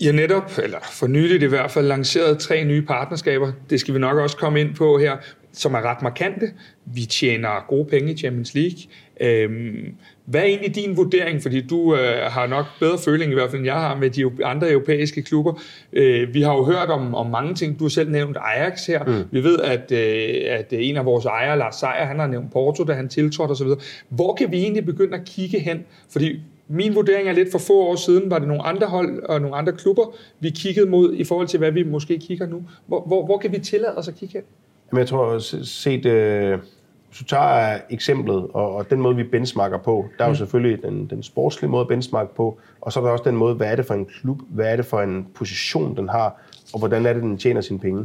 I 0.00 0.04
har 0.04 0.12
netop, 0.12 0.58
eller 0.62 0.78
for 0.92 1.06
nyligt 1.06 1.42
i 1.42 1.46
hvert 1.46 1.70
fald, 1.70 1.86
lanceret 1.86 2.38
tre 2.38 2.64
nye 2.64 2.82
partnerskaber. 2.82 3.52
Det 3.70 3.80
skal 3.80 3.94
vi 3.94 3.98
nok 3.98 4.18
også 4.18 4.36
komme 4.36 4.60
ind 4.60 4.74
på 4.74 4.98
her, 4.98 5.16
som 5.52 5.74
er 5.74 5.82
ret 5.82 6.02
markante. 6.02 6.52
Vi 6.84 7.00
tjener 7.00 7.66
gode 7.68 7.84
penge 7.84 8.12
i 8.12 8.16
Champions 8.16 8.54
League. 8.54 8.78
Øhm, 9.20 9.94
hvad 10.30 10.40
er 10.40 10.44
egentlig 10.44 10.74
din 10.74 10.96
vurdering? 10.96 11.42
Fordi 11.42 11.60
du 11.60 11.94
øh, 11.94 12.22
har 12.22 12.46
nok 12.46 12.64
bedre 12.80 12.98
føling 12.98 13.30
i 13.30 13.34
hvert 13.34 13.50
fald, 13.50 13.60
end 13.60 13.66
jeg 13.66 13.74
har 13.74 13.96
med 13.96 14.10
de 14.10 14.44
andre 14.44 14.70
europæiske 14.70 15.22
klubber. 15.22 15.62
Øh, 15.92 16.34
vi 16.34 16.42
har 16.42 16.54
jo 16.54 16.64
hørt 16.64 16.88
om, 16.88 17.14
om 17.14 17.26
mange 17.26 17.54
ting. 17.54 17.78
Du 17.78 17.84
har 17.84 17.88
selv 17.88 18.10
nævnt 18.10 18.36
Ajax 18.40 18.86
her. 18.86 19.04
Mm. 19.04 19.24
Vi 19.30 19.44
ved, 19.44 19.58
at, 19.60 19.92
øh, 19.92 20.58
at 20.58 20.72
en 20.72 20.96
af 20.96 21.04
vores 21.04 21.24
ejere, 21.24 21.58
Lars 21.58 21.74
Seier, 21.74 22.04
han 22.04 22.18
har 22.18 22.26
nævnt 22.26 22.52
Porto, 22.52 22.84
da 22.84 22.92
han 22.92 23.08
tiltrådte 23.08 23.52
osv. 23.52 23.68
Hvor 24.08 24.34
kan 24.34 24.52
vi 24.52 24.56
egentlig 24.56 24.84
begynde 24.86 25.16
at 25.16 25.24
kigge 25.24 25.58
hen? 25.58 25.84
Fordi 26.10 26.40
min 26.68 26.94
vurdering 26.94 27.28
er 27.28 27.32
lidt 27.32 27.50
for 27.50 27.58
få 27.58 27.74
år 27.74 27.96
siden, 27.96 28.30
var 28.30 28.38
det 28.38 28.48
nogle 28.48 28.62
andre 28.62 28.86
hold 28.86 29.22
og 29.22 29.40
nogle 29.40 29.56
andre 29.56 29.72
klubber, 29.72 30.14
vi 30.40 30.50
kiggede 30.50 30.90
mod 30.90 31.14
i 31.14 31.24
forhold 31.24 31.48
til, 31.48 31.58
hvad 31.58 31.70
vi 31.70 31.82
måske 31.82 32.18
kigger 32.18 32.46
nu. 32.46 32.62
Hvor, 32.86 33.00
hvor, 33.06 33.24
hvor 33.24 33.38
kan 33.38 33.52
vi 33.52 33.58
tillade 33.58 33.98
os 33.98 34.08
at 34.08 34.14
kigge 34.14 34.32
hen? 34.32 34.42
Jamen, 34.92 35.00
jeg 35.00 35.08
tror, 35.08 35.38
set, 35.64 36.06
øh, 36.06 36.58
hvis 37.08 37.18
du 37.18 37.24
tager 37.24 37.78
eksemplet, 37.90 38.46
og, 38.54 38.74
og 38.74 38.90
den 38.90 39.00
måde, 39.00 39.16
vi 39.16 39.24
benchmarker 39.24 39.78
på, 39.78 40.08
der 40.18 40.24
er 40.24 40.28
jo 40.28 40.32
mm. 40.32 40.36
selvfølgelig 40.36 40.82
den, 40.82 41.06
den 41.06 41.22
sportslige 41.22 41.70
måde 41.70 41.80
at 41.80 41.88
benchmarke 41.88 42.34
på, 42.34 42.58
og 42.80 42.92
så 42.92 43.00
er 43.00 43.04
der 43.04 43.10
også 43.10 43.24
den 43.24 43.36
måde, 43.36 43.54
hvad 43.54 43.72
er 43.72 43.76
det 43.76 43.86
for 43.86 43.94
en 43.94 44.06
klub, 44.06 44.38
hvad 44.48 44.72
er 44.72 44.76
det 44.76 44.86
for 44.86 45.00
en 45.00 45.26
position, 45.34 45.96
den 45.96 46.08
har, 46.08 46.42
og 46.72 46.78
hvordan 46.78 47.06
er 47.06 47.12
det, 47.12 47.22
den 47.22 47.38
tjener 47.38 47.60
sine 47.60 47.78
penge. 47.78 48.00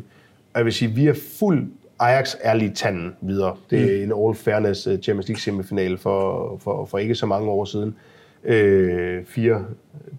Og 0.54 0.58
jeg 0.58 0.66
vil 0.66 0.74
sige, 0.74 0.92
vi 0.92 1.08
er 1.08 1.16
fuld 1.40 1.68
Ajax 2.00 2.36
er 2.42 2.54
lige 2.54 2.72
tanden 2.72 3.16
videre. 3.22 3.56
Det 3.70 3.82
er 3.82 4.06
mm. 4.06 4.12
en 4.12 4.26
all 4.26 4.36
fairness 4.36 4.88
øh, 4.88 5.00
Champions 5.00 5.28
League 5.28 5.42
semifinal 5.42 5.98
for, 5.98 6.58
for, 6.64 6.86
for 6.86 6.98
ikke 6.98 7.16
så 7.16 7.26
mange 7.26 7.50
år 7.50 7.66
siden. 7.66 7.96
Øh, 8.44 9.26
fire, 9.26 9.66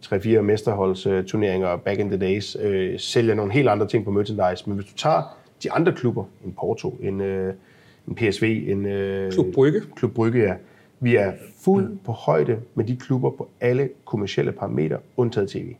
tre-fire 0.02 0.42
mesterholdsturneringer 0.42 1.76
back 1.76 1.98
in 1.98 2.08
the 2.08 2.18
days. 2.18 2.56
Øh, 2.60 2.98
sælger 2.98 3.34
nogle 3.34 3.52
helt 3.52 3.68
andre 3.68 3.88
ting 3.88 4.04
på 4.04 4.10
merchandise. 4.10 4.64
Men 4.66 4.78
hvis 4.78 4.90
du 4.90 4.96
tager 4.96 5.36
de 5.62 5.72
andre 5.72 5.92
klubber, 5.92 6.24
en 6.44 6.52
Porto, 6.52 6.98
en, 7.02 7.20
øh, 7.20 7.54
en 8.08 8.14
PSV, 8.14 8.64
en... 8.68 8.86
Øh, 8.86 9.32
Klub 9.32 9.46
Brygge. 9.54 9.82
Klub 9.96 10.12
Brygge, 10.12 10.42
ja. 10.42 10.54
Vi 11.00 11.16
er 11.16 11.32
fuld 11.64 11.98
på 12.04 12.12
højde 12.12 12.58
med 12.74 12.84
de 12.84 12.96
klubber 12.96 13.30
på 13.30 13.48
alle 13.60 13.88
kommersielle 14.04 14.52
parametre, 14.52 14.98
undtaget 15.16 15.50
tv. 15.50 15.74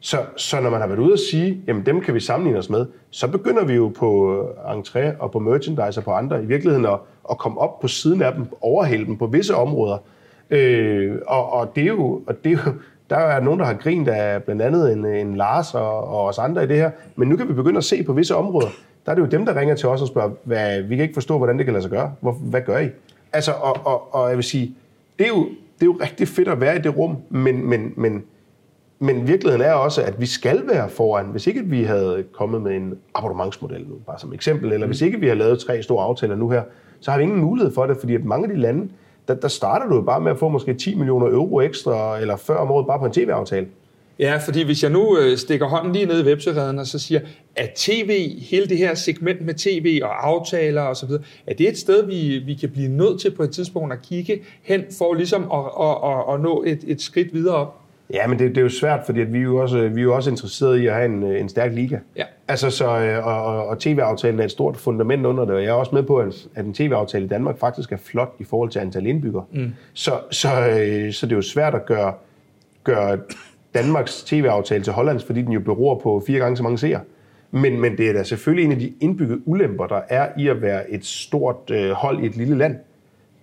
Så, 0.00 0.16
så 0.36 0.60
når 0.60 0.70
man 0.70 0.80
har 0.80 0.86
været 0.86 0.98
ude 0.98 1.12
og 1.12 1.18
sige, 1.18 1.60
jamen 1.66 1.86
dem 1.86 2.00
kan 2.00 2.14
vi 2.14 2.20
sammenligne 2.20 2.58
os 2.58 2.70
med, 2.70 2.86
så 3.10 3.28
begynder 3.28 3.64
vi 3.64 3.74
jo 3.74 3.88
på 3.88 4.40
entré 4.58 5.18
og 5.18 5.30
på 5.30 5.38
merchandise 5.38 6.00
og 6.00 6.04
på 6.04 6.10
andre 6.10 6.42
i 6.42 6.46
virkeligheden 6.46 6.86
at, 6.86 6.98
at 7.30 7.38
komme 7.38 7.60
op 7.60 7.80
på 7.80 7.88
siden 7.88 8.22
af 8.22 8.32
dem, 8.34 8.46
overhælde 8.60 9.06
dem 9.06 9.16
på 9.16 9.26
visse 9.26 9.54
områder. 9.54 9.98
Øh, 10.50 11.16
og, 11.26 11.52
og, 11.52 11.76
det 11.76 11.82
er 11.82 11.86
jo, 11.86 12.22
og 12.26 12.44
det 12.44 12.52
er 12.52 12.58
jo, 12.66 12.72
der 13.10 13.16
er 13.16 13.40
nogen, 13.40 13.60
der 13.60 13.66
har 13.66 13.74
grint 13.74 14.08
af 14.08 14.42
blandt 14.42 14.62
andet 14.62 14.92
en, 14.92 15.04
en 15.06 15.36
Lars 15.36 15.74
og, 15.74 16.08
og 16.08 16.24
os 16.24 16.38
andre 16.38 16.64
i 16.64 16.66
det 16.66 16.76
her, 16.76 16.90
men 17.16 17.28
nu 17.28 17.36
kan 17.36 17.48
vi 17.48 17.52
begynde 17.52 17.78
at 17.78 17.84
se 17.84 18.02
på 18.02 18.12
visse 18.12 18.34
områder. 18.34 18.68
Der 19.06 19.12
er 19.12 19.14
det 19.14 19.22
jo 19.22 19.26
dem, 19.26 19.46
der 19.46 19.60
ringer 19.60 19.74
til 19.74 19.88
os 19.88 20.02
og 20.02 20.08
spørger, 20.08 20.30
hvad, 20.44 20.82
vi 20.82 20.96
kan 20.96 21.02
ikke 21.02 21.14
forstå, 21.14 21.36
hvordan 21.36 21.58
det 21.58 21.66
kan 21.66 21.72
lade 21.72 21.82
sig 21.82 21.90
gøre. 21.90 22.12
Hvor, 22.20 22.32
hvad 22.32 22.60
gør 22.60 22.78
I? 22.78 22.88
Altså, 23.32 23.52
og, 23.52 23.76
og, 23.84 24.14
og 24.14 24.28
jeg 24.28 24.36
vil 24.36 24.44
sige, 24.44 24.74
det 25.18 25.24
er, 25.24 25.28
jo, 25.28 25.44
det 25.44 25.82
er 25.82 25.86
jo 25.86 25.98
rigtig 26.00 26.28
fedt 26.28 26.48
at 26.48 26.60
være 26.60 26.76
i 26.76 26.78
det 26.78 26.96
rum, 26.96 27.16
men, 27.30 27.68
men, 27.68 27.92
men 27.96 28.24
men 28.98 29.28
virkeligheden 29.28 29.66
er 29.66 29.72
også, 29.72 30.02
at 30.02 30.20
vi 30.20 30.26
skal 30.26 30.62
være 30.68 30.88
foran. 30.88 31.26
Hvis 31.26 31.46
ikke 31.46 31.64
vi 31.64 31.82
havde 31.82 32.24
kommet 32.32 32.62
med 32.62 32.76
en 32.76 32.94
abonnementsmodel 33.14 33.86
nu, 33.88 33.94
bare 34.06 34.18
som 34.18 34.32
eksempel, 34.32 34.72
eller 34.72 34.86
hvis 34.86 35.02
ikke 35.02 35.20
vi 35.20 35.28
har 35.28 35.34
lavet 35.34 35.58
tre 35.58 35.82
store 35.82 36.04
aftaler 36.04 36.36
nu 36.36 36.50
her, 36.50 36.62
så 37.00 37.10
har 37.10 37.18
vi 37.18 37.24
ingen 37.24 37.40
mulighed 37.40 37.74
for 37.74 37.86
det, 37.86 37.96
fordi 37.96 38.14
at 38.14 38.24
mange 38.24 38.48
af 38.48 38.54
de 38.54 38.60
lande, 38.60 38.88
der, 39.28 39.34
der 39.34 39.48
starter 39.48 39.88
du 39.88 39.94
jo 39.94 40.02
bare 40.02 40.20
med 40.20 40.30
at 40.30 40.38
få 40.38 40.48
måske 40.48 40.74
10 40.74 40.94
millioner 40.94 41.26
euro 41.26 41.60
ekstra, 41.60 42.18
eller 42.18 42.36
før 42.36 42.56
om 42.56 42.70
året 42.70 42.86
bare 42.86 42.98
på 42.98 43.04
en 43.04 43.12
tv-aftale. 43.12 43.66
Ja, 44.18 44.36
fordi 44.36 44.64
hvis 44.64 44.82
jeg 44.82 44.90
nu 44.90 45.18
øh, 45.18 45.36
stikker 45.36 45.66
hånden 45.66 45.92
lige 45.92 46.06
ned 46.06 46.24
i 46.24 46.26
websereden 46.26 46.78
og 46.78 46.86
så 46.86 46.98
siger, 46.98 47.20
at 47.56 47.70
tv, 47.76 48.40
hele 48.40 48.66
det 48.66 48.78
her 48.78 48.94
segment 48.94 49.40
med 49.40 49.54
tv 49.54 50.00
og 50.02 50.28
aftaler 50.28 50.82
osv., 50.82 51.10
er 51.46 51.54
det 51.54 51.68
et 51.68 51.78
sted, 51.78 52.06
vi, 52.06 52.38
vi 52.38 52.54
kan 52.54 52.68
blive 52.68 52.88
nødt 52.88 53.20
til 53.20 53.30
på 53.30 53.42
et 53.42 53.50
tidspunkt 53.50 53.92
at 53.92 54.02
kigge 54.02 54.40
hen 54.62 54.84
for 54.98 55.14
ligesom 55.14 55.42
at, 55.42 55.58
at, 55.80 56.10
at, 56.10 56.34
at 56.34 56.40
nå 56.40 56.62
et, 56.66 56.84
et 56.86 57.02
skridt 57.02 57.34
videre 57.34 57.54
op? 57.54 57.80
Ja, 58.12 58.26
men 58.26 58.38
det, 58.38 58.48
det 58.48 58.58
er 58.58 58.62
jo 58.62 58.68
svært, 58.68 59.00
fordi 59.06 59.20
at 59.20 59.32
vi, 59.32 59.38
er 59.38 59.42
jo 59.42 59.56
også, 59.56 59.88
vi 59.88 60.00
er 60.00 60.04
jo 60.04 60.14
også 60.14 60.30
interesseret 60.30 60.78
i 60.78 60.86
at 60.86 60.94
have 60.94 61.06
en, 61.06 61.22
en 61.22 61.48
stærk 61.48 61.72
liga. 61.72 61.98
Ja. 62.16 62.24
Altså, 62.48 62.70
så, 62.70 62.84
og, 63.24 63.44
og, 63.44 63.66
og 63.66 63.78
tv-aftalen 63.78 64.40
er 64.40 64.44
et 64.44 64.50
stort 64.50 64.76
fundament 64.76 65.26
under 65.26 65.44
det, 65.44 65.54
og 65.54 65.62
jeg 65.62 65.68
er 65.68 65.72
også 65.72 65.94
med 65.94 66.02
på, 66.02 66.16
at, 66.16 66.48
at 66.54 66.64
en 66.64 66.74
tv-aftale 66.74 67.24
i 67.24 67.28
Danmark 67.28 67.58
faktisk 67.58 67.92
er 67.92 67.96
flot 67.96 68.34
i 68.38 68.44
forhold 68.44 68.70
til 68.70 68.78
antal 68.78 69.06
indbyggere. 69.06 69.44
Mm. 69.52 69.72
Så, 69.94 70.12
så, 70.30 70.48
øh, 70.48 71.12
så 71.12 71.26
det 71.26 71.32
er 71.32 71.36
jo 71.36 71.42
svært 71.42 71.74
at 71.74 71.86
gøre, 71.86 72.14
gøre 72.84 73.18
Danmarks 73.76 74.22
tv-aftale 74.22 74.84
til 74.84 74.92
Hollands, 74.92 75.24
fordi 75.24 75.42
den 75.42 75.52
jo 75.52 75.60
beror 75.60 75.98
på 75.98 76.22
fire 76.26 76.38
gange 76.38 76.56
så 76.56 76.62
mange 76.62 76.78
seere. 76.78 77.00
Men, 77.50 77.80
men 77.80 77.96
det 77.96 78.08
er 78.08 78.12
da 78.12 78.22
selvfølgelig 78.22 78.64
en 78.64 78.72
af 78.72 78.78
de 78.78 78.92
indbyggede 79.00 79.48
ulemper, 79.48 79.86
der 79.86 80.00
er 80.08 80.28
i 80.38 80.48
at 80.48 80.62
være 80.62 80.90
et 80.90 81.04
stort 81.04 81.70
øh, 81.70 81.90
hold 81.90 82.22
i 82.22 82.26
et 82.26 82.36
lille 82.36 82.58
land 82.58 82.76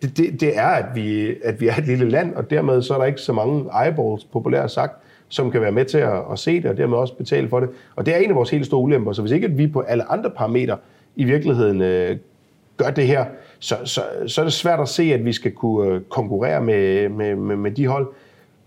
det, 0.04 0.18
det, 0.18 0.42
det 0.42 0.58
er, 0.58 0.68
at 0.68 0.86
vi, 0.96 1.36
at 1.44 1.62
vi 1.62 1.68
er 1.68 1.76
et 1.76 1.86
lille 1.86 2.10
land, 2.10 2.36
og 2.36 2.50
dermed 2.50 2.82
så 2.82 2.94
er 2.94 2.98
der 2.98 3.06
ikke 3.06 3.22
så 3.22 3.34
mange 3.34 3.66
eyeballs, 3.86 4.24
populært 4.24 4.72
sagt, 4.72 4.94
som 5.30 5.52
kan 5.52 5.62
være 5.62 5.72
med 5.72 5.86
til 5.86 5.98
at, 5.98 6.22
at 6.32 6.40
se 6.40 6.62
det, 6.62 6.66
og 6.66 6.78
dermed 6.78 6.98
også 6.98 7.14
betale 7.14 7.50
for 7.50 7.60
det. 7.60 7.70
Og 7.96 8.06
det 8.06 8.16
er 8.16 8.18
en 8.18 8.30
af 8.30 8.36
vores 8.36 8.50
helt 8.50 8.66
store 8.66 8.82
ulemper. 8.82 9.14
Så 9.14 9.22
hvis 9.22 9.32
ikke 9.32 9.48
at 9.48 9.58
vi 9.58 9.68
på 9.68 9.80
alle 9.80 10.12
andre 10.12 10.30
parametre 10.30 10.78
i 11.16 11.24
virkeligheden 11.24 11.82
øh, 11.82 12.18
gør 12.78 12.90
det 12.90 13.08
her, 13.08 13.26
så, 13.60 13.76
så, 13.84 14.02
så 14.28 14.42
er 14.42 14.46
det 14.46 14.54
svært 14.54 14.80
at 14.80 14.90
se, 14.90 15.04
at 15.04 15.26
vi 15.26 15.34
skal 15.34 15.52
kunne 15.52 15.92
øh, 15.92 16.02
konkurrere 16.02 16.62
med, 16.62 17.10
med, 17.10 17.36
med, 17.36 17.56
med 17.56 17.72
de 17.72 17.88
hold. 17.88 18.08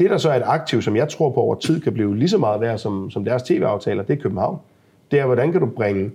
Det, 0.00 0.10
der 0.10 0.18
så 0.18 0.30
er 0.30 0.36
et 0.36 0.42
aktiv, 0.44 0.82
som 0.82 0.96
jeg 0.96 1.08
tror 1.08 1.30
på 1.30 1.40
over 1.40 1.54
tid 1.54 1.80
kan 1.80 1.92
blive 1.92 2.16
lige 2.16 2.28
så 2.28 2.38
meget 2.38 2.60
værd 2.60 2.78
som, 2.78 3.10
som 3.10 3.24
deres 3.24 3.42
tv-aftaler, 3.42 4.02
det 4.02 4.18
er 4.18 4.22
København. 4.22 4.58
Det 5.10 5.20
er, 5.20 5.26
hvordan 5.26 5.52
kan 5.52 5.60
du 5.60 5.66
bringe 5.66 6.10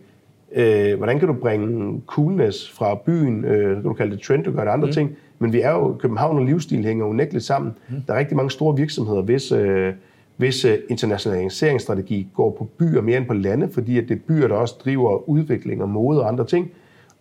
Øh, 0.56 0.98
hvordan 0.98 1.20
kan 1.20 1.28
du 1.28 1.34
bringe 1.34 2.02
coolness 2.08 2.72
fra 2.72 2.96
byen, 2.96 3.46
øh, 3.46 3.76
kan 3.76 3.84
du 3.84 3.94
kalde 3.94 4.12
det 4.12 4.22
trend, 4.22 4.44
du 4.44 4.52
gør 4.52 4.64
det 4.64 4.72
andre 4.72 4.86
mm. 4.86 4.94
ting, 4.94 5.16
men 5.40 5.54
vi 5.54 5.62
er 5.62 5.72
jo, 5.72 5.96
København 6.00 6.38
og 6.38 6.46
livsstil 6.46 6.84
hænger 6.84 7.06
unægteligt 7.06 7.46
sammen. 7.46 7.74
Mm. 7.90 7.96
Der 8.08 8.14
er 8.14 8.20
rigtig 8.20 8.38
mange 8.38 8.52
store 8.52 8.76
virksomheder, 8.78 9.22
hvis, 9.22 9.52
øh, 9.52 9.94
hvis 10.38 10.66
øh, 10.66 10.78
internationaliseringsstrategi 10.90 12.28
går 12.36 12.56
på 12.58 12.64
byer 12.80 13.02
mere 13.02 13.18
end 13.18 13.26
på 13.26 13.34
lande, 13.34 13.70
fordi 13.74 13.98
at 13.98 14.04
det 14.10 14.16
er 14.16 14.20
byer, 14.28 14.48
der 14.48 14.56
også 14.56 14.76
driver 14.86 15.30
udvikling 15.30 15.82
og 15.82 15.90
mode 15.90 16.22
og 16.22 16.28
andre 16.28 16.46
ting. 16.46 16.72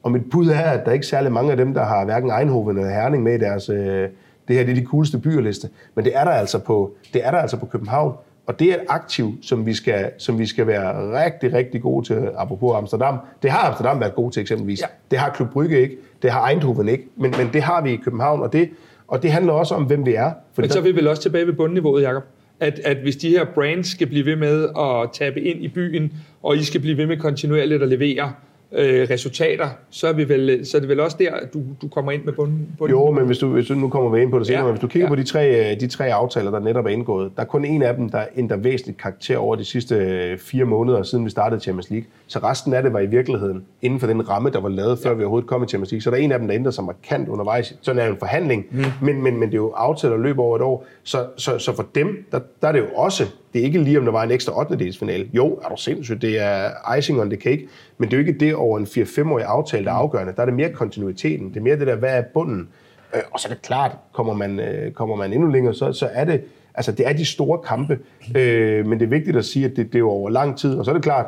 Og 0.02 0.12
mit 0.12 0.30
bud 0.30 0.48
er, 0.48 0.60
at 0.60 0.84
der 0.84 0.90
er 0.90 0.94
ikke 0.94 1.06
særlig 1.06 1.32
mange 1.32 1.50
af 1.50 1.56
dem, 1.56 1.74
der 1.74 1.84
har 1.84 2.04
hverken 2.04 2.30
Eindhoven 2.40 2.76
eller 2.76 2.90
Herning 2.90 3.22
med 3.22 3.34
i 3.34 3.38
deres, 3.38 3.68
øh, 3.68 4.08
det 4.48 4.56
her 4.56 4.64
det 4.64 4.70
er 4.72 4.80
de 4.80 4.84
cooleste 4.84 5.18
byerliste, 5.18 5.68
men 5.94 6.04
det 6.04 6.16
er 6.16 6.24
der 6.24 6.30
altså 6.30 6.58
på, 6.58 6.94
det 7.12 7.26
er 7.26 7.30
der 7.30 7.38
altså 7.38 7.56
på 7.56 7.66
København. 7.66 8.14
Og 8.46 8.60
det 8.60 8.70
er 8.70 8.74
et 8.74 8.80
aktiv, 8.88 9.34
som 9.42 9.66
vi 9.66 9.74
skal, 9.74 10.10
som 10.18 10.38
vi 10.38 10.46
skal 10.46 10.66
være 10.66 11.22
rigtig, 11.24 11.52
rigtig 11.52 11.82
gode 11.82 12.06
til, 12.06 12.28
apropos 12.36 12.76
Amsterdam. 12.76 13.18
Det 13.42 13.50
har 13.50 13.68
Amsterdam 13.68 14.00
været 14.00 14.14
god 14.14 14.30
til 14.30 14.40
eksempelvis. 14.40 14.80
Ja. 14.80 14.86
Det 15.10 15.18
har 15.18 15.30
Klub 15.30 15.50
Brygge 15.50 15.80
ikke. 15.80 15.96
Det 16.22 16.30
har 16.30 16.48
Eindhoven 16.48 16.88
ikke. 16.88 17.04
Men, 17.16 17.34
men 17.38 17.50
det 17.52 17.62
har 17.62 17.82
vi 17.82 17.92
i 17.92 17.96
København, 17.96 18.42
og 18.42 18.52
det, 18.52 18.70
og 19.08 19.22
det 19.22 19.32
handler 19.32 19.52
også 19.52 19.74
om, 19.74 19.84
hvem 19.84 20.06
vi 20.06 20.14
er. 20.14 20.32
For 20.52 20.62
men 20.62 20.70
så 20.70 20.78
er 20.78 20.82
vi 20.82 20.96
vel 20.96 21.08
også 21.08 21.22
tilbage 21.22 21.46
ved 21.46 21.52
bundniveauet, 21.52 22.02
Jacob? 22.02 22.22
At, 22.60 22.80
at 22.84 22.96
hvis 22.96 23.16
de 23.16 23.28
her 23.28 23.44
brands 23.54 23.86
skal 23.86 24.06
blive 24.06 24.26
ved 24.26 24.36
med 24.36 24.68
at 24.78 25.10
tabe 25.12 25.40
ind 25.40 25.64
i 25.64 25.68
byen, 25.68 26.12
og 26.42 26.56
I 26.56 26.64
skal 26.64 26.80
blive 26.80 26.96
ved 26.96 27.06
med 27.06 27.16
kontinuerligt 27.16 27.82
at 27.82 27.88
levere, 27.88 28.32
øh, 28.72 29.06
resultater, 29.10 29.68
så 29.90 30.08
er, 30.08 30.12
vi 30.12 30.28
vel, 30.28 30.66
så 30.66 30.76
er 30.76 30.80
det 30.80 30.88
vel 30.88 31.00
også 31.00 31.16
der, 31.20 31.32
du, 31.54 31.62
du 31.82 31.88
kommer 31.88 32.12
ind 32.12 32.24
med 32.24 32.32
bunden. 32.32 32.68
bunden. 32.78 32.96
Jo, 32.96 33.10
men 33.10 33.26
hvis 33.26 33.38
du, 33.38 33.48
hvis 33.48 33.66
du, 33.66 33.74
nu 33.74 33.88
kommer 33.88 34.10
vi 34.10 34.22
ind 34.22 34.30
på 34.30 34.38
det 34.38 34.46
senere, 34.46 34.60
ja. 34.60 34.66
men 34.66 34.72
hvis 34.72 34.80
du 34.80 34.86
kigger 34.86 35.06
ja. 35.06 35.08
på 35.08 35.16
de 35.16 35.24
tre, 35.24 35.72
øh, 35.72 35.80
de 35.80 35.86
tre 35.86 36.12
aftaler, 36.14 36.50
der 36.50 36.58
netop 36.58 36.86
er 36.86 36.90
indgået, 36.90 37.32
der 37.36 37.42
er 37.42 37.46
kun 37.46 37.64
en 37.64 37.82
af 37.82 37.94
dem, 37.96 38.08
der 38.08 38.24
ændrer 38.36 38.56
væsentligt 38.56 38.98
karakter 38.98 39.38
over 39.38 39.56
de 39.56 39.64
sidste 39.64 39.94
øh, 39.94 40.38
fire 40.38 40.64
måneder, 40.64 41.02
siden 41.02 41.24
vi 41.24 41.30
startede 41.30 41.60
Champions 41.60 41.90
League. 41.90 42.06
Så 42.26 42.38
resten 42.38 42.72
af 42.72 42.82
det 42.82 42.92
var 42.92 43.00
i 43.00 43.06
virkeligheden 43.06 43.64
inden 43.82 44.00
for 44.00 44.06
den 44.06 44.28
ramme, 44.28 44.50
der 44.50 44.60
var 44.60 44.68
lavet, 44.68 44.98
før 44.98 45.10
ja. 45.10 45.16
vi 45.16 45.22
overhovedet 45.22 45.48
kom 45.48 45.62
i 45.62 45.66
Champions 45.66 45.90
League. 45.92 46.02
Så 46.02 46.10
der 46.10 46.16
er 46.16 46.20
en 46.20 46.32
af 46.32 46.38
dem, 46.38 46.48
der 46.48 46.54
ændrer 46.54 46.70
sig 46.70 46.84
markant 46.84 47.28
undervejs. 47.28 47.76
Sådan 47.80 48.02
er 48.02 48.10
en 48.10 48.16
forhandling, 48.18 48.66
mm. 48.70 48.84
men, 49.02 49.22
men, 49.22 49.40
men 49.40 49.48
det 49.48 49.54
er 49.54 49.62
jo 49.62 49.70
aftaler, 49.70 50.16
løber 50.16 50.42
over 50.42 50.56
et 50.56 50.62
år. 50.62 50.86
Så, 51.02 51.26
så, 51.36 51.58
så 51.58 51.76
for 51.76 51.86
dem, 51.94 52.24
der, 52.32 52.40
der 52.62 52.68
er 52.68 52.72
det 52.72 52.78
jo 52.78 52.86
også 52.94 53.24
det 53.52 53.60
er 53.60 53.64
ikke 53.64 53.82
lige, 53.82 53.98
om 53.98 54.04
der 54.04 54.12
var 54.12 54.22
en 54.22 54.30
ekstra 54.30 54.60
8. 54.60 54.92
finale. 54.98 55.28
Jo, 55.32 55.58
er 55.64 55.68
du 55.68 55.76
sindssygt, 55.76 56.22
det 56.22 56.40
er 56.40 56.94
icing 56.98 57.20
on 57.20 57.30
the 57.30 57.40
cake, 57.40 57.68
men 57.98 58.10
det 58.10 58.16
er 58.16 58.22
jo 58.22 58.26
ikke 58.26 58.40
det 58.40 58.54
over 58.54 58.78
en 58.78 58.84
4-5-årig 58.84 59.44
aftale, 59.44 59.84
der 59.84 59.90
er 59.90 59.94
afgørende. 59.94 60.32
Der 60.36 60.42
er 60.42 60.46
det 60.46 60.54
mere 60.54 60.72
kontinuiteten, 60.72 61.48
det 61.48 61.56
er 61.56 61.60
mere 61.60 61.78
det 61.78 61.86
der, 61.86 61.96
hvad 61.96 62.18
er 62.18 62.22
bunden? 62.34 62.68
Øh, 63.14 63.22
og 63.30 63.40
så 63.40 63.48
er 63.48 63.52
det 63.52 63.62
klart, 63.62 63.96
kommer 64.12 64.34
man, 64.34 64.60
øh, 64.60 64.92
kommer 64.92 65.16
man 65.16 65.32
endnu 65.32 65.48
længere, 65.48 65.74
så, 65.74 65.92
så 65.92 66.08
er 66.12 66.24
det, 66.24 66.42
altså 66.74 66.92
det 66.92 67.08
er 67.08 67.12
de 67.12 67.24
store 67.24 67.58
kampe, 67.58 67.98
øh, 68.36 68.86
men 68.86 68.98
det 68.98 69.06
er 69.06 69.10
vigtigt 69.10 69.36
at 69.36 69.44
sige, 69.44 69.64
at 69.64 69.76
det, 69.76 69.86
det 69.86 69.94
er 69.94 69.98
jo 69.98 70.10
over 70.10 70.30
lang 70.30 70.58
tid, 70.58 70.74
og 70.74 70.84
så 70.84 70.90
er 70.90 70.94
det 70.94 71.02
klart, 71.02 71.26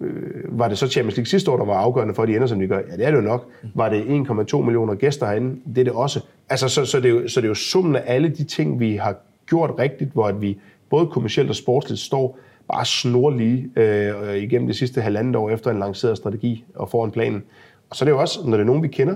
øh, 0.00 0.58
var 0.58 0.68
det 0.68 0.78
så 0.78 0.88
Champions 0.88 1.16
League 1.16 1.26
sidste 1.26 1.50
år, 1.50 1.56
der 1.56 1.64
var 1.64 1.74
afgørende 1.74 2.14
for, 2.14 2.22
at 2.22 2.28
de 2.28 2.34
ender, 2.34 2.46
som 2.46 2.58
de 2.58 2.66
gør? 2.66 2.80
Ja, 2.90 2.96
det 2.96 3.06
er 3.06 3.10
det 3.10 3.16
jo 3.16 3.22
nok. 3.22 3.48
Var 3.74 3.88
det 3.88 4.02
1,2 4.52 4.56
millioner 4.56 4.94
gæster 4.94 5.26
herinde? 5.26 5.56
Det 5.74 5.78
er 5.78 5.84
det 5.84 5.92
også. 5.92 6.20
Altså, 6.48 6.68
så, 6.68 6.84
så, 6.84 7.00
det 7.00 7.06
er 7.06 7.10
jo, 7.10 7.28
så 7.28 7.40
det 7.40 7.46
er 7.46 7.48
jo 7.48 7.54
summen 7.54 7.96
af 7.96 8.02
alle 8.06 8.28
de 8.28 8.44
ting, 8.44 8.80
vi 8.80 8.96
har 8.96 9.16
gjort 9.52 9.70
rigtigt, 9.78 10.10
hvor 10.12 10.26
at 10.26 10.40
vi 10.40 10.58
både 10.90 11.06
kommercielt 11.06 11.50
og 11.50 11.56
sportsligt 11.56 12.00
står 12.00 12.38
bare 12.68 12.84
snorlige 12.84 13.70
øh, 13.76 14.36
igennem 14.36 14.66
det 14.66 14.76
sidste 14.76 15.00
halvandet 15.00 15.36
år 15.36 15.50
efter 15.50 15.70
en 15.70 15.78
lanceret 15.78 16.16
strategi 16.16 16.64
og 16.74 16.88
foran 16.88 17.10
planen. 17.10 17.42
Og 17.90 17.96
så 17.96 18.04
er 18.04 18.06
det 18.06 18.12
jo 18.12 18.20
også, 18.20 18.40
når 18.44 18.52
det 18.52 18.60
er 18.60 18.66
nogen, 18.66 18.82
vi 18.82 18.88
kender, 18.88 19.14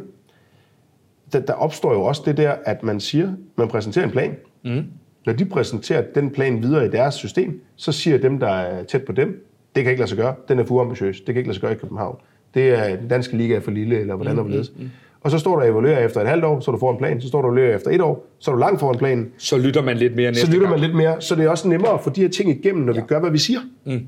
der, 1.32 1.40
der 1.40 1.52
opstår 1.52 1.92
jo 1.92 2.02
også 2.02 2.22
det 2.26 2.36
der, 2.36 2.54
at 2.64 2.82
man 2.82 3.00
siger, 3.00 3.32
man 3.56 3.68
præsenterer 3.68 4.04
en 4.04 4.10
plan. 4.10 4.36
Mm. 4.64 4.84
Når 5.26 5.32
de 5.32 5.44
præsenterer 5.44 6.02
den 6.14 6.30
plan 6.30 6.62
videre 6.62 6.86
i 6.86 6.90
deres 6.90 7.14
system, 7.14 7.60
så 7.76 7.92
siger 7.92 8.18
dem, 8.18 8.38
der 8.38 8.48
er 8.48 8.84
tæt 8.84 9.04
på 9.04 9.12
dem, 9.12 9.46
det 9.74 9.84
kan 9.84 9.90
ikke 9.90 10.00
lade 10.00 10.08
sig 10.08 10.18
gøre, 10.18 10.34
den 10.48 10.58
er 10.58 10.64
for 10.64 10.80
ambitiøs, 10.80 11.16
det 11.16 11.26
kan 11.26 11.36
ikke 11.36 11.48
lade 11.48 11.54
sig 11.54 11.62
gøre 11.62 11.72
i 11.72 11.76
København. 11.76 12.16
Det 12.54 12.68
er, 12.70 12.96
den 12.96 13.08
danske 13.08 13.36
liga 13.36 13.56
er 13.56 13.60
for 13.60 13.70
lille, 13.70 14.00
eller 14.00 14.14
hvordan 14.14 14.36
mm, 14.36 14.50
der 14.50 14.62
mm, 14.76 14.82
mm. 14.82 14.90
Og 15.26 15.32
så 15.32 15.38
står 15.38 15.54
du 15.54 15.60
og 15.60 15.68
evaluerer 15.68 16.04
efter 16.04 16.20
et 16.20 16.28
halvt 16.28 16.44
år, 16.44 16.60
så 16.60 16.70
du 16.70 16.78
får 16.78 16.92
en 16.92 16.98
plan. 16.98 17.20
Så 17.20 17.28
står 17.28 17.42
du 17.42 17.48
og 17.48 17.52
evaluerer 17.54 17.76
efter 17.76 17.90
et 17.90 18.00
år, 18.00 18.26
så 18.38 18.50
er 18.50 18.54
du 18.54 18.60
langt 18.60 18.80
foran 18.80 18.98
planen. 18.98 19.28
Så 19.38 19.58
lytter 19.58 19.82
man 19.82 19.96
lidt 19.96 20.16
mere 20.16 20.30
næste 20.30 20.46
Så 20.46 20.52
lytter 20.52 20.70
man 20.70 20.80
lidt 20.80 20.94
mere. 20.94 21.20
Så 21.20 21.34
det 21.34 21.44
er 21.44 21.48
også 21.48 21.68
nemmere 21.68 21.92
at 21.92 22.00
få 22.00 22.10
de 22.10 22.20
her 22.20 22.28
ting 22.28 22.50
igennem, 22.50 22.84
når 22.84 22.94
ja. 22.94 23.00
vi 23.00 23.06
gør, 23.06 23.20
hvad 23.20 23.30
vi 23.30 23.38
siger. 23.38 23.60
Mm. 23.86 24.00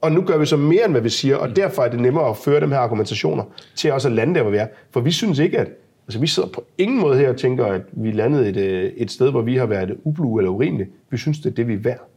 Og 0.00 0.12
nu 0.12 0.22
gør 0.22 0.38
vi 0.38 0.46
så 0.46 0.56
mere, 0.56 0.84
end 0.84 0.92
hvad 0.92 1.00
vi 1.00 1.08
siger, 1.08 1.36
og 1.36 1.48
mm. 1.48 1.54
derfor 1.54 1.82
er 1.82 1.90
det 1.90 2.00
nemmere 2.00 2.28
at 2.28 2.36
føre 2.36 2.60
dem 2.60 2.70
her 2.70 2.78
argumentationer 2.78 3.44
til 3.76 3.92
også 3.92 4.08
at 4.08 4.14
lande 4.14 4.34
der, 4.34 4.42
hvor 4.42 4.50
vi 4.50 4.56
er. 4.56 4.66
For 4.90 5.00
vi 5.00 5.10
synes 5.10 5.38
ikke, 5.38 5.58
at 5.58 5.68
Altså, 6.08 6.20
vi 6.20 6.26
sidder 6.26 6.48
på 6.48 6.64
ingen 6.78 7.00
måde 7.00 7.18
her 7.18 7.28
og 7.28 7.36
tænker, 7.36 7.64
at 7.64 7.82
vi 7.92 8.10
landede 8.10 8.48
et, 8.48 8.56
øh, 8.56 8.92
et 8.96 9.10
sted, 9.10 9.30
hvor 9.30 9.42
vi 9.42 9.56
har 9.56 9.66
været 9.66 9.96
ublu 10.04 10.38
eller 10.38 10.50
urimeligt. 10.50 10.90
Vi 11.10 11.16
synes, 11.16 11.38
det 11.38 11.50
er 11.50 11.54
det, 11.54 11.68
vi 11.68 11.74
er 11.74 11.78
værd. 11.78 12.08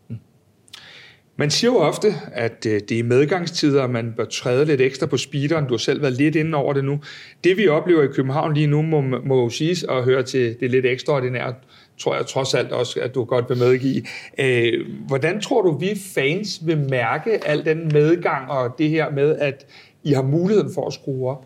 Man 1.39 1.49
siger 1.49 1.71
jo 1.71 1.77
ofte, 1.77 2.07
at 2.31 2.65
øh, 2.65 2.81
det 2.89 2.99
er 2.99 3.03
medgangstider, 3.03 3.81
og 3.81 3.89
man 3.89 4.13
bør 4.17 4.25
træde 4.25 4.65
lidt 4.65 4.81
ekstra 4.81 5.05
på 5.05 5.17
speederen. 5.17 5.65
Du 5.65 5.73
har 5.73 5.77
selv 5.77 6.01
været 6.01 6.13
lidt 6.13 6.35
inde 6.35 6.57
over 6.57 6.73
det 6.73 6.83
nu. 6.83 6.99
Det 7.43 7.57
vi 7.57 7.67
oplever 7.67 8.03
i 8.03 8.07
København 8.07 8.53
lige 8.53 8.67
nu, 8.67 8.81
må, 8.81 9.01
må 9.01 9.43
jo 9.43 9.49
siges 9.49 9.83
at 9.83 10.03
høre 10.03 10.23
til 10.23 10.59
det 10.59 10.71
lidt 10.71 10.85
ekstraordinært, 10.85 11.53
tror 11.99 12.15
jeg 12.15 12.25
trods 12.25 12.53
alt 12.53 12.71
også, 12.71 12.99
at 12.99 13.15
du 13.15 13.23
godt 13.23 13.49
vil 13.49 13.57
medgive. 13.57 14.03
Øh, 14.39 14.85
hvordan 15.07 15.41
tror 15.41 15.61
du, 15.61 15.77
vi 15.77 15.99
fans 16.15 16.61
vil 16.65 16.77
mærke 16.89 17.47
al 17.47 17.65
den 17.65 17.89
medgang 17.93 18.51
og 18.51 18.75
det 18.77 18.89
her 18.89 19.11
med, 19.11 19.35
at 19.39 19.65
I 20.03 20.13
har 20.13 20.21
muligheden 20.21 20.73
for 20.73 20.87
at 20.87 20.93
skrue 20.93 21.29
op? 21.29 21.45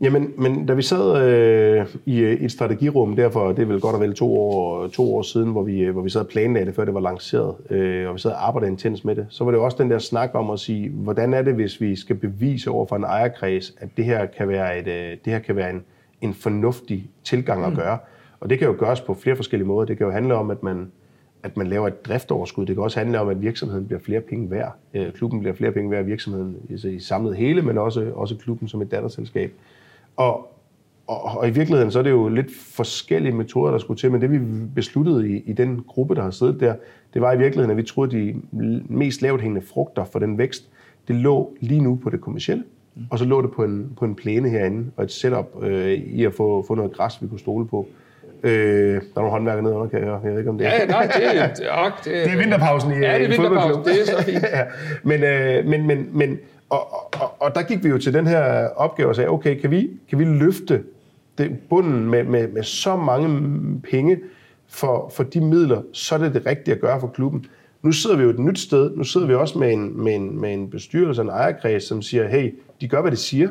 Jamen, 0.00 0.32
men 0.38 0.66
da 0.66 0.74
vi 0.74 0.82
sad 0.82 1.28
øh, 1.28 1.86
i 2.06 2.18
øh, 2.18 2.32
et 2.32 2.52
strategirum, 2.52 3.16
derfor 3.16 3.48
det 3.48 3.58
er 3.58 3.66
vel 3.66 3.80
godt 3.80 3.94
og 3.94 4.00
vel 4.00 4.14
to 4.14 4.38
år, 4.38 4.88
to 4.88 5.16
år 5.16 5.22
siden, 5.22 5.50
hvor 5.50 5.62
vi, 5.62 5.80
øh, 5.80 5.92
hvor 5.92 6.02
vi 6.02 6.10
sad 6.10 6.20
og 6.20 6.28
planlagde 6.28 6.66
det, 6.66 6.74
før 6.74 6.84
det 6.84 6.94
var 6.94 7.00
lanceret, 7.00 7.54
øh, 7.70 8.08
og 8.08 8.14
vi 8.14 8.18
sad 8.18 8.30
og 8.30 8.48
arbejdede 8.48 8.70
intens 8.70 9.04
med 9.04 9.16
det, 9.16 9.26
så 9.28 9.44
var 9.44 9.50
det 9.50 9.58
jo 9.58 9.64
også 9.64 9.76
den 9.80 9.90
der 9.90 9.98
snak 9.98 10.30
om 10.34 10.50
at 10.50 10.58
sige, 10.58 10.90
hvordan 10.90 11.34
er 11.34 11.42
det, 11.42 11.54
hvis 11.54 11.80
vi 11.80 11.96
skal 11.96 12.16
bevise 12.16 12.70
over 12.70 12.86
for 12.86 12.96
en 12.96 13.04
ejerkreds, 13.04 13.74
at 13.78 13.88
det 13.96 14.04
her 14.04 14.26
kan 14.26 14.48
være, 14.48 14.78
et, 14.78 14.86
øh, 14.86 15.16
det 15.24 15.32
her 15.32 15.38
kan 15.38 15.56
være 15.56 15.70
en, 15.70 15.84
en 16.20 16.34
fornuftig 16.34 17.10
tilgang 17.24 17.64
at 17.64 17.70
mm. 17.70 17.76
gøre. 17.76 17.98
Og 18.40 18.50
det 18.50 18.58
kan 18.58 18.68
jo 18.68 18.74
gøres 18.78 19.00
på 19.00 19.14
flere 19.14 19.36
forskellige 19.36 19.68
måder. 19.68 19.86
Det 19.86 19.98
kan 19.98 20.06
jo 20.06 20.12
handle 20.12 20.34
om, 20.34 20.50
at 20.50 20.62
man, 20.62 20.90
at 21.42 21.56
man 21.56 21.66
laver 21.66 21.86
et 21.86 22.06
driftoverskud. 22.06 22.66
Det 22.66 22.76
kan 22.76 22.82
også 22.82 22.98
handle 22.98 23.20
om, 23.20 23.28
at 23.28 23.42
virksomheden 23.42 23.86
bliver 23.86 24.00
flere 24.00 24.20
penge 24.20 24.50
værd. 24.50 24.76
Øh, 24.94 25.12
klubben 25.12 25.40
bliver 25.40 25.54
flere 25.54 25.72
penge 25.72 25.90
værd, 25.90 26.04
virksomheden 26.04 26.56
altså 26.70 26.88
i 26.88 26.98
samlet 26.98 27.36
hele, 27.36 27.62
men 27.62 27.78
også, 27.78 28.12
også 28.14 28.36
klubben 28.36 28.68
som 28.68 28.82
et 28.82 28.90
datterselskab. 28.90 29.52
Og, 30.16 30.54
og, 31.06 31.24
og 31.24 31.48
i 31.48 31.50
virkeligheden 31.50 31.90
så 31.90 31.98
er 31.98 32.02
det 32.02 32.10
jo 32.10 32.28
lidt 32.28 32.46
forskellige 32.74 33.32
metoder, 33.32 33.70
der 33.70 33.78
skulle 33.78 34.00
til, 34.00 34.12
men 34.12 34.20
det 34.20 34.30
vi 34.30 34.38
besluttede 34.74 35.30
i, 35.30 35.42
i 35.46 35.52
den 35.52 35.84
gruppe, 35.88 36.14
der 36.14 36.22
har 36.22 36.30
siddet 36.30 36.60
der, 36.60 36.74
det 37.14 37.22
var 37.22 37.32
i 37.32 37.38
virkeligheden, 37.38 37.70
at 37.70 37.76
vi 37.76 37.82
troede, 37.82 38.10
de 38.10 38.40
mest 38.88 39.22
lavt 39.22 39.40
hængende 39.40 39.66
frugter 39.66 40.04
for 40.04 40.18
den 40.18 40.38
vækst, 40.38 40.68
det 41.08 41.16
lå 41.16 41.56
lige 41.60 41.80
nu 41.80 42.00
på 42.02 42.10
det 42.10 42.20
kommercielle, 42.20 42.64
mm. 42.94 43.02
og 43.10 43.18
så 43.18 43.24
lå 43.24 43.42
det 43.42 43.50
på 43.50 43.64
en, 43.64 43.92
på 43.98 44.04
en 44.04 44.14
plæne 44.14 44.48
herinde, 44.48 44.90
og 44.96 45.04
et 45.04 45.10
setup 45.10 45.62
øh, 45.62 45.92
i 45.92 46.24
at 46.24 46.34
få, 46.34 46.64
få 46.68 46.74
noget 46.74 46.92
græs, 46.92 47.22
vi 47.22 47.28
kunne 47.28 47.40
stole 47.40 47.66
på. 47.66 47.86
Øh, 48.42 48.50
der 48.52 48.96
er 48.96 49.00
nogle 49.16 49.30
håndværker 49.30 49.62
nede 49.62 49.74
under, 49.74 49.88
kan 49.88 49.98
jeg 49.98 50.08
høre. 50.08 50.20
Jeg 50.24 50.32
ved 50.32 50.38
ikke, 50.38 50.50
om 50.50 50.58
det 50.58 50.66
er... 50.66 50.70
Ja, 50.70 50.86
nej, 50.86 51.06
det, 51.06 51.26
er, 51.26 51.32
det, 51.32 51.40
er, 51.40 51.54
det, 52.04 52.20
er, 52.20 52.24
det 52.24 52.32
er 52.32 52.38
vinterpausen 52.38 52.90
i, 52.90 52.94
ja, 52.94 53.00
det 53.00 53.06
er 53.06 53.16
i 53.16 53.30
vinterpausen, 53.30 53.84
det 53.84 54.00
er 54.00 54.04
så 54.04 54.22
fint. 54.22 54.42
ja, 54.58 54.64
men, 55.02 55.22
øh, 55.22 55.66
men, 55.66 55.86
men, 55.86 56.08
men 56.12 56.38
og, 56.74 57.20
og, 57.20 57.34
og 57.38 57.54
der 57.54 57.62
gik 57.62 57.84
vi 57.84 57.88
jo 57.88 57.98
til 57.98 58.14
den 58.14 58.26
her 58.26 58.68
opgave 58.68 59.08
og 59.08 59.16
sagde, 59.16 59.30
okay, 59.30 59.60
kan 59.60 59.70
vi, 59.70 59.90
kan 60.08 60.18
vi 60.18 60.24
løfte 60.24 60.82
den 61.38 61.60
bunden 61.70 62.10
med, 62.10 62.24
med, 62.24 62.48
med 62.48 62.62
så 62.62 62.96
mange 62.96 63.80
penge 63.90 64.18
for, 64.68 65.12
for 65.16 65.22
de 65.22 65.40
midler, 65.40 65.82
så 65.92 66.14
er 66.14 66.18
det 66.18 66.34
det 66.34 66.46
rigtige 66.46 66.74
at 66.74 66.80
gøre 66.80 67.00
for 67.00 67.06
klubben. 67.06 67.46
Nu 67.82 67.92
sidder 67.92 68.16
vi 68.16 68.22
jo 68.22 68.30
et 68.30 68.38
nyt 68.38 68.58
sted. 68.58 68.96
Nu 68.96 69.04
sidder 69.04 69.26
vi 69.26 69.34
også 69.34 69.58
med 69.58 69.72
en, 69.72 70.04
med 70.04 70.14
en, 70.14 70.40
med 70.40 70.54
en 70.54 70.70
bestyrelse 70.70 71.22
en 71.22 71.28
ejerkreds, 71.28 71.84
som 71.84 72.02
siger, 72.02 72.28
hey, 72.28 72.54
de 72.80 72.88
gør, 72.88 73.00
hvad 73.00 73.10
de 73.10 73.16
siger. 73.16 73.48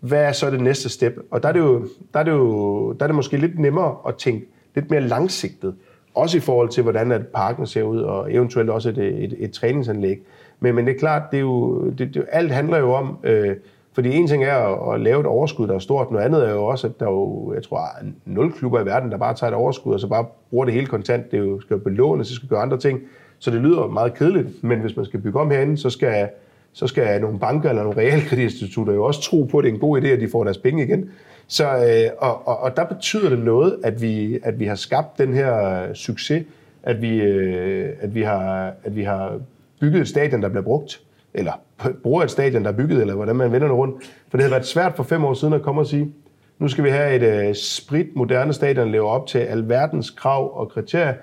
Hvad 0.00 0.22
er 0.22 0.32
så 0.32 0.50
det 0.50 0.60
næste 0.60 0.88
step? 0.88 1.18
Og 1.30 1.42
der 1.42 1.48
er 1.48 1.52
det 1.52 1.60
jo, 1.60 1.88
der 2.14 2.20
er 2.20 2.24
det 2.24 2.30
jo 2.30 2.92
der 2.92 3.02
er 3.02 3.06
det 3.06 3.14
måske 3.14 3.36
lidt 3.36 3.58
nemmere 3.58 3.96
at 4.08 4.14
tænke 4.14 4.46
lidt 4.74 4.90
mere 4.90 5.00
langsigtet. 5.00 5.74
Også 6.14 6.36
i 6.36 6.40
forhold 6.40 6.68
til, 6.68 6.82
hvordan 6.82 7.12
at 7.12 7.26
parken 7.26 7.66
ser 7.66 7.82
ud, 7.82 8.00
og 8.00 8.34
eventuelt 8.34 8.70
også 8.70 8.88
et, 8.88 8.98
et, 8.98 9.34
et 9.38 9.52
træningsanlæg. 9.52 10.22
Men, 10.60 10.74
men 10.74 10.86
det 10.86 10.94
er 10.94 10.98
klart, 10.98 11.22
det 11.30 11.36
er 11.36 11.40
jo, 11.40 11.84
det, 11.90 12.14
det, 12.14 12.24
alt 12.32 12.52
handler 12.52 12.78
jo 12.78 12.92
om, 12.92 13.18
øh, 13.24 13.56
fordi 13.92 14.16
en 14.16 14.26
ting 14.26 14.44
er 14.44 14.54
at, 14.54 14.94
at 14.94 15.00
lave 15.00 15.20
et 15.20 15.26
overskud, 15.26 15.68
der 15.68 15.74
er 15.74 15.78
stort, 15.78 16.10
noget 16.10 16.24
andet 16.24 16.48
er 16.48 16.52
jo 16.52 16.64
også, 16.64 16.86
at 16.86 17.00
der 17.00 17.06
er 17.06 17.10
jo, 17.10 17.52
jeg 17.54 17.62
tror, 17.62 17.80
nul 18.24 18.52
klubber 18.52 18.80
i 18.80 18.86
verden, 18.86 19.10
der 19.10 19.16
bare 19.16 19.34
tager 19.34 19.50
et 19.50 19.56
overskud, 19.56 19.94
og 19.94 20.00
så 20.00 20.06
bare 20.06 20.26
bruger 20.50 20.64
det 20.64 20.74
hele 20.74 20.86
kontant. 20.86 21.30
Det 21.30 21.38
er 21.38 21.44
jo, 21.44 21.60
skal 21.60 21.74
jo 21.74 21.80
belånes, 21.80 22.28
det 22.28 22.36
skal 22.36 22.48
gøre 22.48 22.62
andre 22.62 22.78
ting. 22.78 23.00
Så 23.38 23.50
det 23.50 23.60
lyder 23.60 23.86
meget 23.86 24.14
kedeligt, 24.14 24.64
men 24.64 24.80
hvis 24.80 24.96
man 24.96 25.04
skal 25.04 25.20
bygge 25.20 25.40
om 25.40 25.50
herinde, 25.50 25.76
så 25.76 25.90
skal, 25.90 26.28
så 26.72 26.86
skal 26.86 27.20
nogle 27.20 27.38
banker 27.38 27.68
eller 27.68 27.82
nogle 27.82 27.98
realkreditinstitutter 27.98 28.94
jo 28.94 29.04
også 29.04 29.22
tro 29.22 29.42
på, 29.50 29.58
at 29.58 29.64
det 29.64 29.70
er 29.70 29.74
en 29.74 29.80
god 29.80 30.00
idé, 30.02 30.06
at 30.06 30.20
de 30.20 30.28
får 30.28 30.44
deres 30.44 30.58
penge 30.58 30.84
igen. 30.84 31.10
Så, 31.46 31.64
øh, 31.64 32.10
og, 32.18 32.48
og, 32.48 32.60
og 32.60 32.76
der 32.76 32.84
betyder 32.84 33.28
det 33.28 33.38
noget, 33.38 33.76
at 33.84 34.02
vi, 34.02 34.38
at 34.42 34.60
vi 34.60 34.64
har 34.64 34.74
skabt 34.74 35.18
den 35.18 35.34
her 35.34 35.92
succes, 35.94 36.44
at 36.82 37.02
vi, 37.02 37.22
øh, 37.22 37.88
at 38.00 38.14
vi, 38.14 38.22
har, 38.22 38.72
at 38.84 38.96
vi 38.96 39.02
har 39.02 39.40
bygget 39.80 40.00
et 40.00 40.08
stadion, 40.08 40.42
der 40.42 40.48
bliver 40.48 40.62
brugt, 40.62 41.00
eller 41.34 41.52
bruger 42.02 42.22
et 42.22 42.30
stadion, 42.30 42.64
der 42.64 42.70
er 42.72 42.76
bygget, 42.76 43.00
eller 43.00 43.14
hvordan 43.14 43.36
man 43.36 43.52
vender 43.52 43.68
det 43.68 43.76
rundt. 43.76 44.04
For 44.30 44.36
det 44.36 44.40
havde 44.40 44.52
været 44.52 44.66
svært 44.66 44.96
for 44.96 45.02
fem 45.02 45.24
år 45.24 45.34
siden 45.34 45.54
at 45.54 45.62
komme 45.62 45.80
og 45.80 45.86
sige, 45.86 46.12
nu 46.58 46.68
skal 46.68 46.84
vi 46.84 46.90
have 46.90 47.42
et 47.42 47.48
uh, 47.48 47.54
sprit 47.54 48.06
moderne 48.16 48.52
stadion, 48.52 48.86
der 48.86 48.92
lever 48.92 49.08
op 49.08 49.26
til 49.26 49.38
alverdens 49.38 50.10
krav 50.10 50.60
og 50.60 50.70
kriterier. 50.70 51.14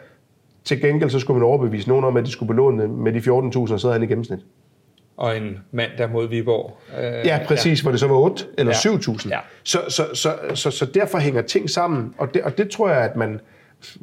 Til 0.63 0.81
gengæld 0.81 1.09
så 1.09 1.19
skulle 1.19 1.39
man 1.39 1.47
overbevise 1.47 1.89
nogen 1.89 2.05
om, 2.05 2.17
at 2.17 2.25
de 2.25 2.31
skulle 2.31 2.47
belåne 2.47 2.87
med 2.87 3.13
de 3.13 3.19
14.000, 3.19 3.73
og 3.73 3.79
så 3.79 3.87
havde 3.87 3.93
han 3.93 4.03
i 4.03 4.05
gennemsnit. 4.05 4.39
Og 5.17 5.37
en 5.37 5.57
mandag 5.71 6.11
mod 6.11 6.27
Viborg. 6.29 6.77
Øh, 6.99 7.25
ja, 7.25 7.39
præcis, 7.47 7.79
ja. 7.79 7.83
hvor 7.83 7.91
det 7.91 7.99
så 7.99 8.07
var 8.07 8.15
8 8.15 8.45
eller 8.57 8.73
ja. 8.85 8.89
7.000. 8.89 9.29
Ja. 9.29 9.39
Så, 9.63 9.79
så, 9.89 10.05
så, 10.13 10.33
så, 10.53 10.71
så 10.71 10.85
derfor 10.85 11.17
hænger 11.17 11.41
ting 11.41 11.69
sammen, 11.69 12.13
og 12.17 12.33
det, 12.33 12.41
og 12.41 12.57
det 12.57 12.69
tror 12.69 12.89
jeg, 12.89 13.01
at 13.01 13.15
man, 13.15 13.39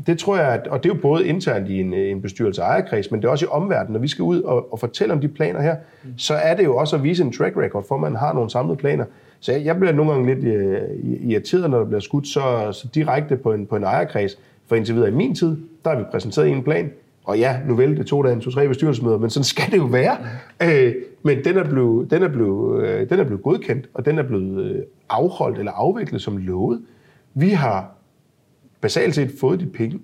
det 0.07 0.19
tror 0.19 0.37
jeg, 0.37 0.49
at, 0.49 0.67
og 0.67 0.83
det 0.83 0.91
er 0.91 0.95
jo 0.95 1.01
både 1.01 1.27
internt 1.27 1.69
i 1.69 1.81
en, 1.81 1.95
en 1.95 2.23
bestyrelse 2.23 2.63
ejerkreds, 2.63 3.11
men 3.11 3.21
det 3.21 3.27
er 3.27 3.31
også 3.31 3.45
i 3.45 3.49
omverdenen. 3.51 3.93
Når 3.93 4.01
vi 4.01 4.09
skal 4.09 4.23
ud 4.23 4.43
og, 4.43 4.73
og 4.73 4.79
fortælle 4.79 5.15
om 5.15 5.21
de 5.21 5.29
planer 5.29 5.63
her, 5.63 5.77
mm. 6.05 6.11
så 6.17 6.35
er 6.35 6.55
det 6.55 6.65
jo 6.65 6.77
også 6.77 6.97
at 6.97 7.03
vise 7.03 7.23
en 7.23 7.33
track 7.33 7.57
record, 7.57 7.85
for 7.89 7.97
man 7.97 8.17
har 8.17 8.33
nogle 8.33 8.51
samlede 8.51 8.77
planer. 8.77 9.05
Så 9.41 9.53
jeg, 9.53 9.65
jeg 9.65 9.77
bliver 9.77 9.93
nogle 9.93 10.13
gange 10.13 10.35
lidt 10.35 10.45
uh, 10.45 11.31
irriteret, 11.31 11.71
når 11.71 11.79
der 11.79 11.85
bliver 11.85 12.01
skudt 12.01 12.27
så, 12.27 12.73
så 12.73 12.89
direkte 12.95 13.37
på 13.37 13.53
en, 13.53 13.67
på 13.67 13.77
en 13.77 13.85
ejerkreds. 13.85 14.39
For 14.67 14.77
indtil 14.77 14.95
videre 14.95 15.09
i 15.09 15.15
min 15.15 15.35
tid, 15.35 15.57
der 15.85 15.91
har 15.91 15.99
vi 15.99 16.05
præsenteret 16.13 16.49
en 16.49 16.63
plan, 16.63 16.91
og 17.25 17.39
ja, 17.39 17.57
nu 17.69 17.75
vel, 17.75 17.97
det 17.97 18.07
tog 18.07 18.25
da 18.25 18.33
en 18.33 18.41
to-tre 18.41 18.69
bestyrelsesmøder, 18.69 19.19
men 19.19 19.31
sådan 19.31 19.45
skal 19.45 19.71
det 19.71 19.79
jo 19.79 19.85
være. 19.85 20.17
Mm. 20.61 20.67
Øh, 20.67 20.95
men 21.23 21.45
den 21.45 21.57
er, 21.59 21.65
blevet, 21.65 22.11
den, 22.11 22.23
er 22.23 22.29
blevet, 22.29 22.85
øh, 22.85 23.11
den 23.11 23.21
er 23.21 23.25
blevet 23.25 23.43
godkendt, 23.43 23.89
og 23.95 24.07
den 24.07 24.19
er 24.19 24.23
blevet 24.23 24.65
øh, 24.65 24.83
afholdt 25.09 25.59
eller 25.59 25.73
afviklet 25.73 26.23
som 26.23 26.37
lovet. 26.37 26.81
Vi 27.35 27.49
har 27.49 27.95
basalt 28.83 29.15
set 29.15 29.33
fået 29.41 29.61
de 29.61 29.67
penge 29.67 30.01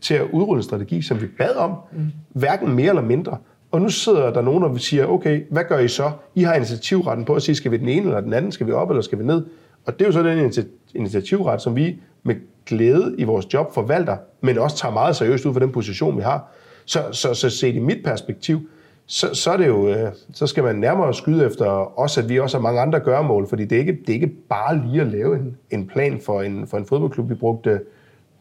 til 0.00 0.14
at 0.14 0.26
udrulle 0.32 0.58
en 0.58 0.62
strategi, 0.62 1.02
som 1.02 1.20
vi 1.20 1.26
bad 1.26 1.54
om, 1.54 1.74
mm. 1.92 2.12
hverken 2.32 2.74
mere 2.74 2.88
eller 2.88 3.02
mindre. 3.02 3.38
Og 3.70 3.80
nu 3.80 3.88
sidder 3.88 4.32
der 4.32 4.42
nogen 4.42 4.64
og 4.64 4.80
siger, 4.80 5.06
okay, 5.06 5.42
hvad 5.50 5.64
gør 5.68 5.78
I 5.78 5.88
så? 5.88 6.10
I 6.34 6.42
har 6.42 6.54
initiativretten 6.54 7.24
på 7.24 7.34
at 7.34 7.42
sige, 7.42 7.54
skal 7.54 7.70
vi 7.70 7.76
den 7.76 7.88
ene 7.88 8.06
eller 8.06 8.20
den 8.20 8.32
anden, 8.32 8.52
skal 8.52 8.66
vi 8.66 8.72
op 8.72 8.90
eller 8.90 9.02
skal 9.02 9.18
vi 9.18 9.24
ned? 9.24 9.46
Og 9.86 9.98
det 9.98 10.02
er 10.02 10.06
jo 10.06 10.12
så 10.12 10.22
den 10.22 10.52
initiativret, 10.94 11.62
som 11.62 11.76
vi 11.76 12.00
med 12.22 12.34
glæde 12.66 13.14
i 13.18 13.24
vores 13.24 13.54
job 13.54 13.74
forvalter, 13.74 14.16
men 14.40 14.58
også 14.58 14.76
tager 14.76 14.92
meget 14.92 15.16
seriøst 15.16 15.46
ud 15.46 15.52
for 15.52 15.60
den 15.60 15.72
position, 15.72 16.16
vi 16.16 16.22
har. 16.22 16.52
Så, 16.84 17.02
så, 17.12 17.34
så 17.34 17.50
set 17.50 17.74
i 17.74 17.78
mit 17.78 18.04
perspektiv, 18.04 18.60
så, 19.06 19.34
så, 19.34 19.50
er 19.50 19.56
det 19.56 19.66
jo, 19.66 19.88
øh, 19.88 20.12
så 20.32 20.46
skal 20.46 20.64
man 20.64 20.76
nærmere 20.76 21.14
skyde 21.14 21.46
efter 21.46 21.98
os, 22.00 22.18
at 22.18 22.28
vi 22.28 22.40
også 22.40 22.56
har 22.56 22.62
mange 22.62 22.80
andre 22.80 23.00
gørmål, 23.00 23.48
fordi 23.48 23.64
det 23.64 23.76
er 23.76 23.80
ikke, 23.80 23.92
det 23.92 24.08
er 24.08 24.14
ikke 24.14 24.32
bare 24.48 24.82
lige 24.86 25.00
at 25.00 25.06
lave 25.06 25.36
en, 25.36 25.56
en 25.70 25.86
plan 25.86 26.20
for 26.24 26.42
en, 26.42 26.66
for 26.66 26.78
en 26.78 26.86
fodboldklub. 26.86 27.30
Vi 27.30 27.34
brugte 27.34 27.80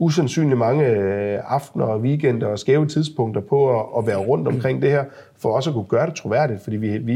usandsynligt 0.03 0.57
mange 0.57 0.85
øh, 0.85 1.39
aftener 1.47 1.85
og 1.85 1.99
weekender 1.99 2.47
og 2.47 2.59
skæve 2.59 2.87
tidspunkter 2.87 3.41
på 3.41 3.79
at, 3.79 3.85
at 3.97 4.07
være 4.07 4.17
rundt 4.17 4.47
omkring 4.47 4.81
det 4.81 4.91
her, 4.91 5.03
for 5.37 5.55
også 5.55 5.69
at 5.69 5.73
kunne 5.73 5.85
gøre 5.85 6.07
det 6.07 6.15
troværdigt, 6.15 6.63
fordi 6.63 6.77
vi, 6.77 6.97
vi, 6.97 7.15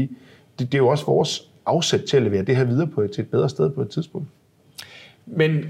det, 0.58 0.72
det 0.72 0.74
er 0.74 0.78
jo 0.78 0.88
også 0.88 1.06
vores 1.06 1.50
afsæt 1.66 2.00
til 2.00 2.16
at 2.16 2.22
levere 2.22 2.42
det 2.42 2.56
her 2.56 2.64
videre 2.64 2.86
på 2.86 3.00
et, 3.00 3.10
til 3.10 3.22
et 3.22 3.30
bedre 3.30 3.48
sted 3.48 3.70
på 3.70 3.82
et 3.82 3.88
tidspunkt. 3.88 4.28
Men 5.26 5.64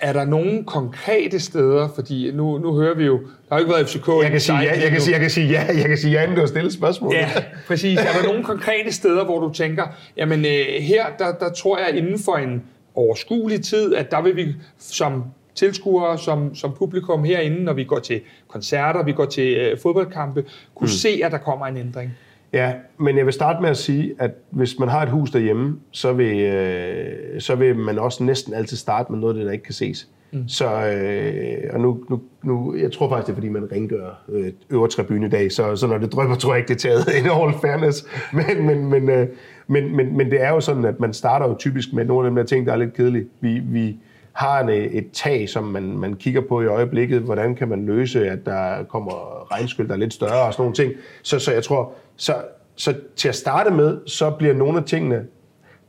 er 0.00 0.12
der 0.12 0.24
nogle 0.24 0.64
konkrete 0.64 1.40
steder, 1.40 1.88
fordi 1.94 2.30
nu, 2.30 2.58
nu 2.58 2.74
hører 2.74 2.94
vi 2.94 3.04
jo, 3.04 3.18
der 3.18 3.54
har 3.54 3.58
ikke 3.58 3.72
været 3.72 3.88
FCK 3.88 4.08
jeg 4.22 4.30
kan 4.30 4.40
sige 4.40 4.58
ja, 4.58 4.80
jeg 4.82 4.90
kan 4.90 5.00
sige, 5.00 5.12
jeg 5.12 5.20
kan 5.20 5.30
sige 5.30 5.46
ja, 5.48 5.66
jeg 5.66 5.84
kan 5.86 5.98
sige 5.98 6.12
ja, 6.12 6.22
inden 6.22 6.34
du 6.34 6.40
har 6.40 6.46
stillet 6.46 6.72
spørgsmål. 6.72 7.14
Ja, 7.14 7.28
præcis. 7.68 7.98
Er 7.98 8.02
der 8.02 8.26
nogle 8.26 8.44
konkrete 8.44 8.92
steder, 8.92 9.24
hvor 9.24 9.40
du 9.40 9.52
tænker, 9.52 9.84
jamen 10.16 10.38
øh, 10.38 10.64
her, 10.80 11.04
der, 11.18 11.32
der 11.32 11.52
tror 11.52 11.78
jeg 11.78 11.96
inden 11.96 12.18
for 12.18 12.36
en 12.36 12.62
overskuelig 12.94 13.64
tid, 13.64 13.94
at 13.94 14.10
der 14.10 14.22
vil 14.22 14.36
vi 14.36 14.54
som 14.78 15.24
tilskuere, 15.54 16.18
som, 16.18 16.54
som 16.54 16.72
publikum 16.72 17.24
herinde, 17.24 17.64
når 17.64 17.72
vi 17.72 17.84
går 17.84 17.98
til 17.98 18.20
koncerter, 18.48 19.02
vi 19.02 19.12
går 19.12 19.24
til 19.24 19.56
øh, 19.56 19.78
fodboldkampe, 19.82 20.44
kunne 20.74 20.84
mm. 20.84 20.88
se, 20.88 21.20
at 21.24 21.32
der 21.32 21.38
kommer 21.38 21.66
en 21.66 21.76
ændring? 21.76 22.10
Ja, 22.52 22.72
men 22.98 23.18
jeg 23.18 23.24
vil 23.24 23.32
starte 23.32 23.62
med 23.62 23.70
at 23.70 23.76
sige, 23.76 24.14
at 24.18 24.30
hvis 24.50 24.78
man 24.78 24.88
har 24.88 25.02
et 25.02 25.08
hus 25.08 25.30
derhjemme, 25.30 25.78
så 25.90 26.12
vil, 26.12 26.38
øh, 26.38 27.40
så 27.40 27.54
vil 27.54 27.76
man 27.76 27.98
også 27.98 28.24
næsten 28.24 28.54
altid 28.54 28.76
starte 28.76 29.12
med 29.12 29.20
noget, 29.20 29.36
der 29.36 29.52
ikke 29.52 29.64
kan 29.64 29.74
ses. 29.74 30.08
Mm. 30.34 30.48
Så, 30.48 30.86
øh, 30.86 31.70
og 31.74 31.80
nu, 31.80 32.04
nu, 32.10 32.20
nu, 32.42 32.76
jeg 32.76 32.92
tror 32.92 33.08
faktisk, 33.08 33.26
det 33.26 33.32
er, 33.32 33.36
fordi 33.36 33.48
man 33.48 33.72
rengør 33.72 34.24
øh, 34.28 34.52
øvre 34.70 34.88
tribune 34.88 35.26
i 35.26 35.30
dag, 35.30 35.52
så, 35.52 35.76
så 35.76 35.86
når 35.86 35.98
det 35.98 36.12
drøber, 36.12 36.34
tror 36.34 36.54
jeg 36.54 36.58
ikke, 36.58 36.68
det 36.68 36.84
er 36.84 36.88
taget 36.88 37.14
in 37.18 37.30
all 37.30 37.52
fairness. 37.60 38.06
Men, 38.32 38.66
men, 38.66 38.86
men, 38.86 39.10
øh, 39.10 39.28
men, 39.66 39.96
men, 39.96 40.16
men 40.16 40.30
det 40.30 40.42
er 40.42 40.48
jo 40.48 40.60
sådan, 40.60 40.84
at 40.84 41.00
man 41.00 41.12
starter 41.12 41.48
jo 41.48 41.56
typisk 41.58 41.92
med 41.92 42.04
nogle 42.04 42.28
af 42.28 42.34
de 42.34 42.40
der 42.40 42.46
ting, 42.46 42.66
der 42.66 42.72
er 42.72 42.76
lidt 42.76 42.94
kedelige. 42.94 43.26
Vi, 43.40 43.58
vi, 43.58 43.96
har 44.34 44.60
en, 44.60 44.68
et 44.68 45.10
tag, 45.12 45.48
som 45.48 45.64
man, 45.64 45.98
man 45.98 46.14
kigger 46.14 46.40
på 46.48 46.62
i 46.62 46.66
øjeblikket. 46.66 47.22
Hvordan 47.22 47.54
kan 47.54 47.68
man 47.68 47.86
løse, 47.86 48.30
at 48.30 48.46
der 48.46 48.84
kommer 48.84 49.12
regnskyld, 49.52 49.88
der 49.88 49.94
er 49.94 49.98
lidt 49.98 50.14
større 50.14 50.46
og 50.46 50.52
sådan 50.52 50.62
nogle 50.62 50.74
ting. 50.74 50.92
Så, 51.22 51.38
så 51.38 51.52
jeg 51.52 51.62
tror, 51.62 51.92
så, 52.16 52.34
så 52.76 52.94
til 53.16 53.28
at 53.28 53.34
starte 53.34 53.70
med, 53.70 53.98
så 54.06 54.30
bliver 54.30 54.54
nogle 54.54 54.78
af 54.78 54.84
tingene, 54.84 55.24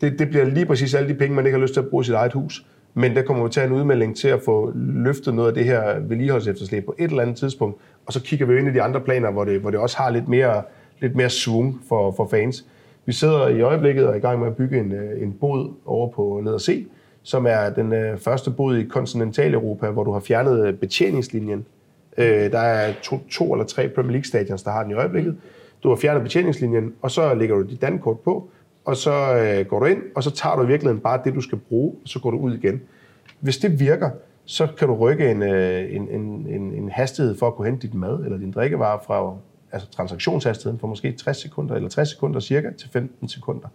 det, 0.01 0.19
det 0.19 0.29
bliver 0.29 0.45
lige 0.45 0.65
præcis 0.65 0.93
alle 0.93 1.10
de 1.10 1.13
penge, 1.13 1.36
man 1.36 1.45
ikke 1.45 1.58
har 1.58 1.62
lyst 1.62 1.73
til 1.73 1.81
at 1.81 1.88
bruge 1.88 2.01
i 2.01 2.05
sit 2.05 2.13
eget 2.13 2.34
hus. 2.34 2.65
Men 2.93 3.15
der 3.15 3.21
kommer 3.21 3.43
vi 3.43 3.49
til 3.49 3.63
en 3.63 3.71
udmelding 3.71 4.17
til 4.17 4.27
at 4.27 4.41
få 4.45 4.71
løftet 4.75 5.34
noget 5.34 5.47
af 5.47 5.53
det 5.53 5.65
her 5.65 5.99
vedligeholdsefterslæb 5.99 6.86
på 6.86 6.95
et 6.99 7.10
eller 7.10 7.21
andet 7.21 7.38
tidspunkt. 7.38 7.77
Og 8.05 8.13
så 8.13 8.21
kigger 8.21 8.45
vi 8.45 8.58
ind 8.58 8.67
i 8.67 8.73
de 8.73 8.81
andre 8.81 9.01
planer, 9.01 9.31
hvor 9.31 9.43
det, 9.43 9.60
hvor 9.60 9.69
det 9.69 9.79
også 9.79 9.97
har 9.97 10.10
lidt 10.10 10.27
mere, 10.27 10.63
lidt 10.99 11.15
mere 11.15 11.29
svung 11.29 11.81
for, 11.89 12.12
for 12.12 12.27
fans. 12.31 12.65
Vi 13.05 13.13
sidder 13.13 13.47
i 13.47 13.62
øjeblikket 13.62 14.08
og 14.08 14.12
er 14.13 14.17
i 14.17 14.19
gang 14.19 14.39
med 14.39 14.47
at 14.47 14.55
bygge 14.55 14.79
en, 14.79 14.91
øh, 14.91 15.21
en 15.21 15.34
bod 15.34 15.73
over 15.86 16.12
på 16.12 16.41
ned 16.43 16.53
og 16.53 16.62
se, 16.62 16.86
som 17.25 17.45
er 17.45 17.69
den 17.69 17.93
øh, 17.93 18.17
første 18.17 18.51
bod 18.51 18.77
i 18.77 18.83
kontinentaleuropa, 18.83 19.89
hvor 19.89 20.03
du 20.03 20.11
har 20.11 20.19
fjernet 20.19 20.67
øh, 20.67 20.73
betjeningslinjen. 20.73 21.65
Øh, 22.17 22.51
der 22.51 22.59
er 22.59 22.93
to, 23.03 23.19
to 23.31 23.53
eller 23.53 23.65
tre 23.65 23.89
Premier 23.89 24.11
League 24.11 24.25
stadions, 24.25 24.63
der 24.63 24.71
har 24.71 24.83
den 24.83 24.91
i 24.91 24.95
øjeblikket. 24.95 25.38
Du 25.83 25.89
har 25.89 25.95
fjernet 25.95 26.23
betjeningslinjen, 26.23 26.93
og 27.01 27.11
så 27.11 27.33
lægger 27.33 27.55
du 27.55 27.61
dit 27.61 27.81
dankort 27.81 28.19
på, 28.19 28.49
og 28.85 28.97
så 28.97 29.11
øh, 29.11 29.65
går 29.65 29.79
du 29.79 29.85
ind, 29.85 30.01
og 30.15 30.23
så 30.23 30.31
tager 30.31 30.55
du 30.55 30.63
i 30.63 30.67
virkeligheden 30.67 31.01
bare 31.01 31.21
det, 31.23 31.35
du 31.35 31.41
skal 31.41 31.57
bruge, 31.57 31.95
og 32.03 32.09
så 32.09 32.19
går 32.19 32.31
du 32.31 32.38
ud 32.38 32.57
igen. 32.57 32.81
Hvis 33.39 33.57
det 33.57 33.79
virker, 33.79 34.09
så 34.45 34.67
kan 34.77 34.88
du 34.88 34.95
rykke 34.95 35.31
en, 35.31 35.43
øh, 35.43 35.95
en, 35.95 36.09
en, 36.09 36.47
en, 36.49 36.73
en 36.73 36.89
hastighed 36.89 37.38
for 37.38 37.47
at 37.47 37.55
kunne 37.55 37.67
hente 37.67 37.88
dit 37.88 37.95
mad 37.95 38.23
eller 38.23 38.38
din 38.38 38.51
drikkevarer 38.51 38.99
fra 39.07 39.35
altså 39.71 39.89
transaktionshastigheden 39.89 40.79
fra 40.79 40.88
måske 40.88 41.11
60 41.11 41.38
sekunder 41.38 41.75
eller 41.75 41.89
60 41.89 42.09
sekunder 42.09 42.39
cirka 42.39 42.69
til 42.77 42.89
15 42.89 43.27
sekunder. 43.27 43.67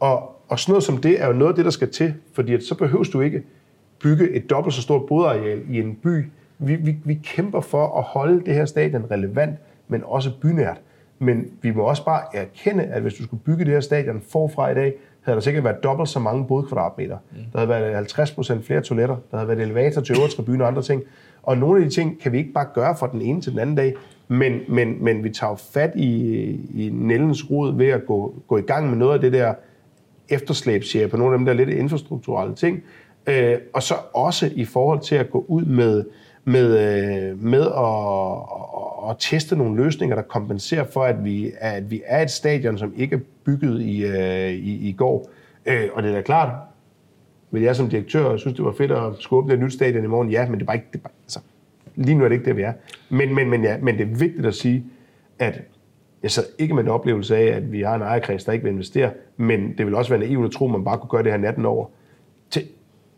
Og, 0.00 0.35
og 0.48 0.58
sådan 0.58 0.72
noget 0.72 0.84
som 0.84 0.96
det 0.96 1.22
er 1.22 1.26
jo 1.26 1.32
noget 1.32 1.52
af 1.52 1.56
det, 1.56 1.64
der 1.64 1.70
skal 1.70 1.90
til, 1.90 2.14
fordi 2.32 2.54
at 2.54 2.62
så 2.62 2.74
behøver 2.74 3.04
du 3.04 3.20
ikke 3.20 3.42
bygge 4.02 4.30
et 4.30 4.50
dobbelt 4.50 4.74
så 4.74 4.82
stort 4.82 5.06
bodareal 5.06 5.62
i 5.70 5.80
en 5.80 5.94
by. 6.02 6.24
Vi, 6.58 6.74
vi, 6.74 6.96
vi 7.04 7.14
kæmper 7.14 7.60
for 7.60 7.98
at 7.98 8.02
holde 8.02 8.44
det 8.46 8.54
her 8.54 8.64
stadion 8.64 9.04
relevant, 9.10 9.58
men 9.88 10.02
også 10.04 10.30
bynært. 10.40 10.80
Men 11.18 11.46
vi 11.62 11.70
må 11.70 11.82
også 11.82 12.04
bare 12.04 12.22
erkende, 12.34 12.84
at 12.84 13.02
hvis 13.02 13.14
du 13.14 13.22
skulle 13.22 13.42
bygge 13.42 13.64
det 13.64 13.72
her 13.72 13.80
stadion 13.80 14.22
forfra 14.32 14.70
i 14.70 14.74
dag, 14.74 14.94
havde 15.22 15.36
der 15.36 15.40
sikkert 15.40 15.64
været 15.64 15.82
dobbelt 15.82 16.08
så 16.08 16.18
mange 16.18 16.44
bodkvadratmeter. 16.46 17.16
Mm. 17.30 17.38
Der 17.52 17.58
havde 17.58 17.68
været 17.68 17.94
50 17.94 18.30
procent 18.30 18.66
flere 18.66 18.80
toiletter, 18.80 19.16
der 19.30 19.36
havde 19.36 19.48
været 19.48 19.60
elevator 19.60 20.00
til 20.00 20.16
øvre 20.18 20.28
tribune 20.28 20.64
og 20.64 20.68
andre 20.68 20.82
ting. 20.82 21.02
Og 21.42 21.58
nogle 21.58 21.78
af 21.78 21.88
de 21.88 21.94
ting 21.94 22.20
kan 22.20 22.32
vi 22.32 22.38
ikke 22.38 22.52
bare 22.52 22.66
gøre 22.74 22.96
fra 22.96 23.08
den 23.12 23.22
ene 23.22 23.40
til 23.40 23.52
den 23.52 23.60
anden 23.60 23.76
dag, 23.76 23.94
men, 24.28 24.60
men, 24.68 25.04
men 25.04 25.24
vi 25.24 25.30
tager 25.30 25.56
fat 25.72 25.92
i, 25.94 26.30
i 26.74 26.90
Nellens 26.92 27.50
rod 27.50 27.76
ved 27.76 27.88
at 27.88 28.06
gå, 28.06 28.34
gå 28.48 28.56
i 28.56 28.62
gang 28.62 28.88
med 28.88 28.96
noget 28.96 29.14
af 29.14 29.20
det 29.20 29.32
der 29.32 29.54
efterslæbsserie 30.28 31.08
på 31.08 31.16
nogle 31.16 31.34
af 31.34 31.38
dem 31.38 31.46
der 31.46 31.52
lidt 31.52 31.68
infrastrukturelle 31.68 32.54
ting. 32.54 32.82
Øh, 33.26 33.58
og 33.72 33.82
så 33.82 33.94
også 34.14 34.50
i 34.54 34.64
forhold 34.64 35.00
til 35.00 35.14
at 35.14 35.30
gå 35.30 35.44
ud 35.48 35.64
med, 35.64 36.04
med, 36.44 36.66
øh, 36.66 37.42
med 37.42 37.62
at, 37.62 37.86
at, 39.06 39.10
at 39.10 39.16
teste 39.18 39.56
nogle 39.56 39.84
løsninger, 39.84 40.16
der 40.16 40.22
kompenserer 40.22 40.84
for, 40.84 41.04
at 41.04 41.24
vi, 41.24 41.52
at 41.58 41.90
vi 41.90 42.02
er 42.06 42.22
et 42.22 42.30
stadion, 42.30 42.78
som 42.78 42.92
ikke 42.96 43.16
er 43.16 43.20
bygget 43.44 43.80
i, 43.80 44.04
øh, 44.04 44.50
i, 44.50 44.88
i 44.88 44.92
går. 44.92 45.30
Øh, 45.66 45.88
og 45.92 46.02
det 46.02 46.10
er 46.10 46.14
da 46.14 46.22
klart, 46.22 46.52
vil 47.50 47.62
jeg 47.62 47.76
som 47.76 47.88
direktør 47.88 48.36
synes, 48.36 48.56
det 48.56 48.64
var 48.64 48.74
fedt 48.78 48.92
at 48.92 49.12
skubbe 49.18 49.54
et 49.54 49.60
nyt 49.60 49.72
stadion 49.72 50.04
i 50.04 50.06
morgen? 50.06 50.30
Ja, 50.30 50.48
men 50.48 50.54
det 50.54 50.62
er 50.62 50.66
bare 50.66 50.76
ikke... 50.76 50.88
Det 50.92 50.98
er 50.98 51.02
bare, 51.02 51.12
altså, 51.24 51.40
lige 51.96 52.14
nu 52.14 52.24
er 52.24 52.28
det 52.28 52.34
ikke 52.34 52.46
det, 52.46 52.56
vi 52.56 52.62
er. 52.62 52.72
Men, 53.08 53.34
men, 53.34 53.50
men, 53.50 53.64
ja, 53.64 53.76
men 53.78 53.98
det 53.98 54.02
er 54.02 54.18
vigtigt 54.18 54.46
at 54.46 54.54
sige, 54.54 54.84
at 55.38 55.62
jeg 56.22 56.30
sad 56.30 56.44
ikke 56.58 56.74
med 56.74 56.82
en 56.82 56.88
oplevelse 56.88 57.36
af, 57.36 57.56
at 57.56 57.72
vi 57.72 57.80
har 57.80 57.94
en 57.94 58.02
ejerkreds, 58.02 58.44
der 58.44 58.52
ikke 58.52 58.64
vil 58.64 58.72
investere, 58.72 59.10
men 59.36 59.78
det 59.78 59.86
vil 59.86 59.94
også 59.94 60.10
være 60.10 60.20
naivt 60.20 60.44
at 60.44 60.50
tro, 60.50 60.64
at 60.64 60.70
man 60.70 60.84
bare 60.84 60.98
kunne 60.98 61.10
gøre 61.10 61.22
det 61.22 61.32
her 61.32 61.38
natten 61.38 61.66
over. 61.66 61.86
Til, 62.50 62.62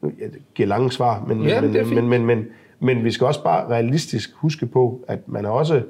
jeg 0.02 0.30
giver 0.54 0.66
lange 0.68 0.92
svar, 0.92 1.24
men, 1.28 1.42
ja, 1.42 1.61
men, 1.61 1.94
men, 1.94 2.08
men, 2.08 2.26
men, 2.26 2.46
men 2.80 3.04
vi 3.04 3.11
skal 3.11 3.26
også 3.26 3.44
bare 3.44 3.68
realistisk 3.68 4.30
huske 4.34 4.66
på, 4.66 5.04
at 5.08 5.28
man 5.28 5.44
er 5.44 5.48
også, 5.48 5.82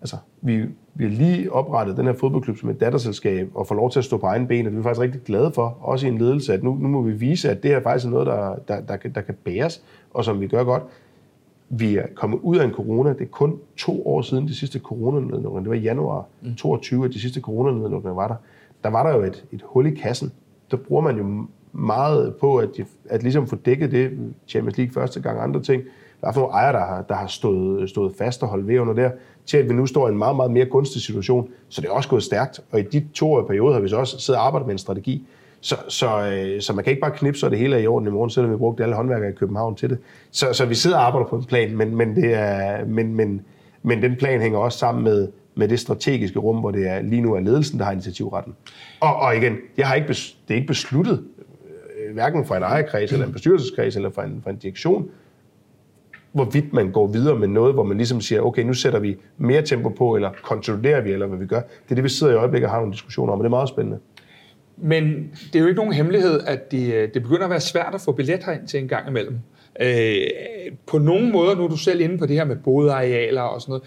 altså, 0.00 0.16
vi, 0.42 0.64
vi 0.94 1.04
har 1.04 1.10
lige 1.10 1.52
oprettet 1.52 1.96
den 1.96 2.06
her 2.06 2.12
fodboldklub 2.12 2.56
som 2.58 2.70
et 2.70 2.80
datterselskab, 2.80 3.50
og 3.54 3.66
får 3.66 3.74
lov 3.74 3.90
til 3.90 3.98
at 3.98 4.04
stå 4.04 4.16
på 4.16 4.26
egen 4.26 4.46
ben, 4.46 4.66
og 4.66 4.72
det 4.72 4.76
er 4.76 4.80
vi 4.80 4.82
faktisk 4.82 5.00
rigtig 5.00 5.22
glade 5.22 5.52
for, 5.54 5.78
også 5.80 6.06
i 6.06 6.10
en 6.10 6.18
ledelse, 6.18 6.54
at 6.54 6.62
nu, 6.62 6.74
nu 6.74 6.88
må 6.88 7.02
vi 7.02 7.12
vise, 7.12 7.50
at 7.50 7.62
det 7.62 7.70
her 7.70 7.82
faktisk 7.82 8.06
er 8.06 8.10
noget, 8.10 8.26
der, 8.26 8.54
der, 8.68 8.80
der, 8.80 9.08
der 9.08 9.20
kan 9.20 9.34
bæres, 9.44 9.82
og 10.10 10.24
som 10.24 10.40
vi 10.40 10.46
gør 10.46 10.64
godt. 10.64 10.82
Vi 11.70 11.96
er 11.96 12.06
kommet 12.14 12.38
ud 12.42 12.56
af 12.56 12.64
en 12.64 12.72
corona. 12.72 13.12
Det 13.12 13.20
er 13.20 13.30
kun 13.30 13.58
to 13.76 14.06
år 14.06 14.22
siden 14.22 14.48
de 14.48 14.54
sidste 14.54 14.78
coronanedlukninger. 14.78 15.60
Det 15.60 15.68
var 15.68 15.76
i 15.76 15.80
januar 15.80 16.26
22, 16.56 17.04
at 17.04 17.12
de 17.12 17.20
sidste 17.20 17.40
coronanedlukninger 17.40 18.14
var 18.14 18.28
der. 18.28 18.34
Der 18.84 18.90
var 18.90 19.02
der 19.02 19.16
jo 19.16 19.22
et, 19.22 19.44
et 19.52 19.62
hul 19.64 19.86
i 19.86 19.90
kassen. 19.94 20.32
Der 20.70 20.76
bruger 20.76 21.02
man 21.02 21.16
jo 21.16 21.46
meget 21.72 22.34
på 22.40 22.56
at, 22.56 22.68
at 23.10 23.22
ligesom 23.22 23.46
få 23.46 23.56
dækket 23.56 23.92
det 23.92 24.10
Champions 24.48 24.78
League 24.78 24.92
første 24.92 25.20
gang 25.20 25.40
andre 25.40 25.62
ting. 25.62 25.82
Der 26.20 26.28
er 26.28 26.32
nogle 26.32 26.52
ejere, 26.52 26.72
der 26.72 26.86
har, 26.86 27.02
der 27.02 27.14
har 27.14 27.26
stået, 27.26 27.90
stået 27.90 28.14
fast 28.18 28.42
og 28.42 28.48
holdt 28.48 28.68
ved 28.68 28.78
under 28.78 28.94
der, 28.94 29.10
til 29.46 29.56
at 29.56 29.68
vi 29.68 29.74
nu 29.74 29.86
står 29.86 30.08
i 30.08 30.10
en 30.12 30.18
meget, 30.18 30.36
meget 30.36 30.50
mere 30.50 30.64
gunstig 30.64 31.02
situation. 31.02 31.48
Så 31.68 31.80
det 31.80 31.88
er 31.88 31.92
også 31.92 32.08
gået 32.08 32.22
stærkt. 32.22 32.60
Og 32.70 32.80
i 32.80 32.82
de 32.82 33.08
to 33.14 33.32
år 33.32 33.42
perioder 33.42 33.72
har 33.72 33.80
vi 33.80 33.88
så 33.88 33.96
også 33.96 34.20
siddet 34.20 34.40
og 34.40 34.46
arbejdet 34.46 34.66
med 34.66 34.74
en 34.74 34.78
strategi. 34.78 35.26
Så, 35.60 35.76
så, 35.88 36.30
øh, 36.32 36.60
så 36.60 36.72
man 36.72 36.84
kan 36.84 36.90
ikke 36.90 37.00
bare 37.00 37.16
knipse, 37.16 37.46
og 37.46 37.50
det 37.50 37.58
hele 37.58 37.76
er 37.76 37.80
i 37.80 37.86
orden 37.86 38.08
i 38.08 38.10
morgen, 38.10 38.30
selvom 38.30 38.52
vi 38.52 38.56
brugte 38.56 38.82
alle 38.82 38.94
håndværkere 38.94 39.30
i 39.30 39.32
København 39.34 39.76
til 39.76 39.90
det. 39.90 39.98
Så, 40.30 40.52
så 40.52 40.66
vi 40.66 40.74
sidder 40.74 40.96
og 40.96 41.06
arbejder 41.06 41.26
på 41.26 41.36
en 41.36 41.44
plan, 41.44 41.76
men, 41.76 41.96
men, 41.96 42.16
det 42.16 42.34
er, 42.34 42.84
men, 42.84 43.14
men, 43.14 43.40
men 43.82 44.02
den 44.02 44.16
plan 44.16 44.40
hænger 44.40 44.58
også 44.58 44.78
sammen 44.78 45.04
med, 45.04 45.28
med 45.54 45.68
det 45.68 45.80
strategiske 45.80 46.38
rum, 46.38 46.56
hvor 46.56 46.70
det 46.70 46.88
er 46.88 47.02
lige 47.02 47.22
nu 47.22 47.34
er 47.34 47.40
ledelsen, 47.40 47.78
der 47.78 47.84
har 47.84 47.92
initiativretten. 47.92 48.54
Og, 49.00 49.16
og 49.16 49.36
igen, 49.36 49.56
jeg 49.76 49.88
har 49.88 49.94
ikke 49.94 50.06
bes, 50.06 50.38
det 50.48 50.54
er 50.54 50.56
ikke 50.56 50.66
besluttet, 50.66 51.24
øh, 51.98 52.14
hverken 52.14 52.46
fra 52.46 52.56
en 52.56 52.62
ejerkreds, 52.62 53.12
eller 53.12 53.26
en 53.26 53.32
bestyrelseskreds, 53.32 53.96
eller 53.96 54.10
fra 54.10 54.24
en, 54.24 54.40
fra 54.44 54.50
en 54.50 54.56
direktion, 54.56 55.10
hvorvidt 56.32 56.72
man 56.72 56.92
går 56.92 57.06
videre 57.06 57.38
med 57.38 57.48
noget, 57.48 57.74
hvor 57.74 57.84
man 57.84 57.96
ligesom 57.96 58.20
siger, 58.20 58.40
okay, 58.40 58.62
nu 58.62 58.74
sætter 58.74 58.98
vi 58.98 59.16
mere 59.36 59.62
tempo 59.62 59.88
på, 59.88 60.16
eller 60.16 60.30
konsoliderer 60.42 61.00
vi, 61.00 61.12
eller 61.12 61.26
hvad 61.26 61.38
vi 61.38 61.46
gør. 61.46 61.60
Det 61.60 61.90
er 61.90 61.94
det, 61.94 62.04
vi 62.04 62.08
sidder 62.08 62.32
i 62.32 62.36
øjeblikket 62.36 62.66
og 62.66 62.70
har 62.70 62.78
nogle 62.78 62.92
diskussioner 62.92 63.32
om, 63.32 63.38
og 63.38 63.44
det 63.44 63.48
er 63.48 63.56
meget 63.56 63.68
spændende. 63.68 63.98
Men 64.82 65.30
det 65.52 65.58
er 65.58 65.60
jo 65.60 65.66
ikke 65.66 65.76
nogen 65.76 65.92
hemmelighed, 65.92 66.40
at 66.46 66.70
det, 66.70 66.94
øh, 66.94 67.08
det 67.14 67.22
begynder 67.22 67.44
at 67.44 67.50
være 67.50 67.60
svært 67.60 67.94
at 67.94 68.00
få 68.00 68.12
billet 68.12 68.44
herind 68.44 68.68
til 68.68 68.80
en 68.80 68.88
gang 68.88 69.08
imellem. 69.08 69.38
Øh, 69.80 70.26
på 70.86 70.98
nogle 70.98 71.30
måder, 71.30 71.54
nu 71.54 71.64
er 71.64 71.68
du 71.68 71.76
selv 71.76 72.00
inde 72.00 72.18
på 72.18 72.26
det 72.26 72.36
her 72.36 72.44
med 72.44 72.56
bodearealer 72.56 73.42
og 73.42 73.60
sådan 73.60 73.72
noget, 73.72 73.84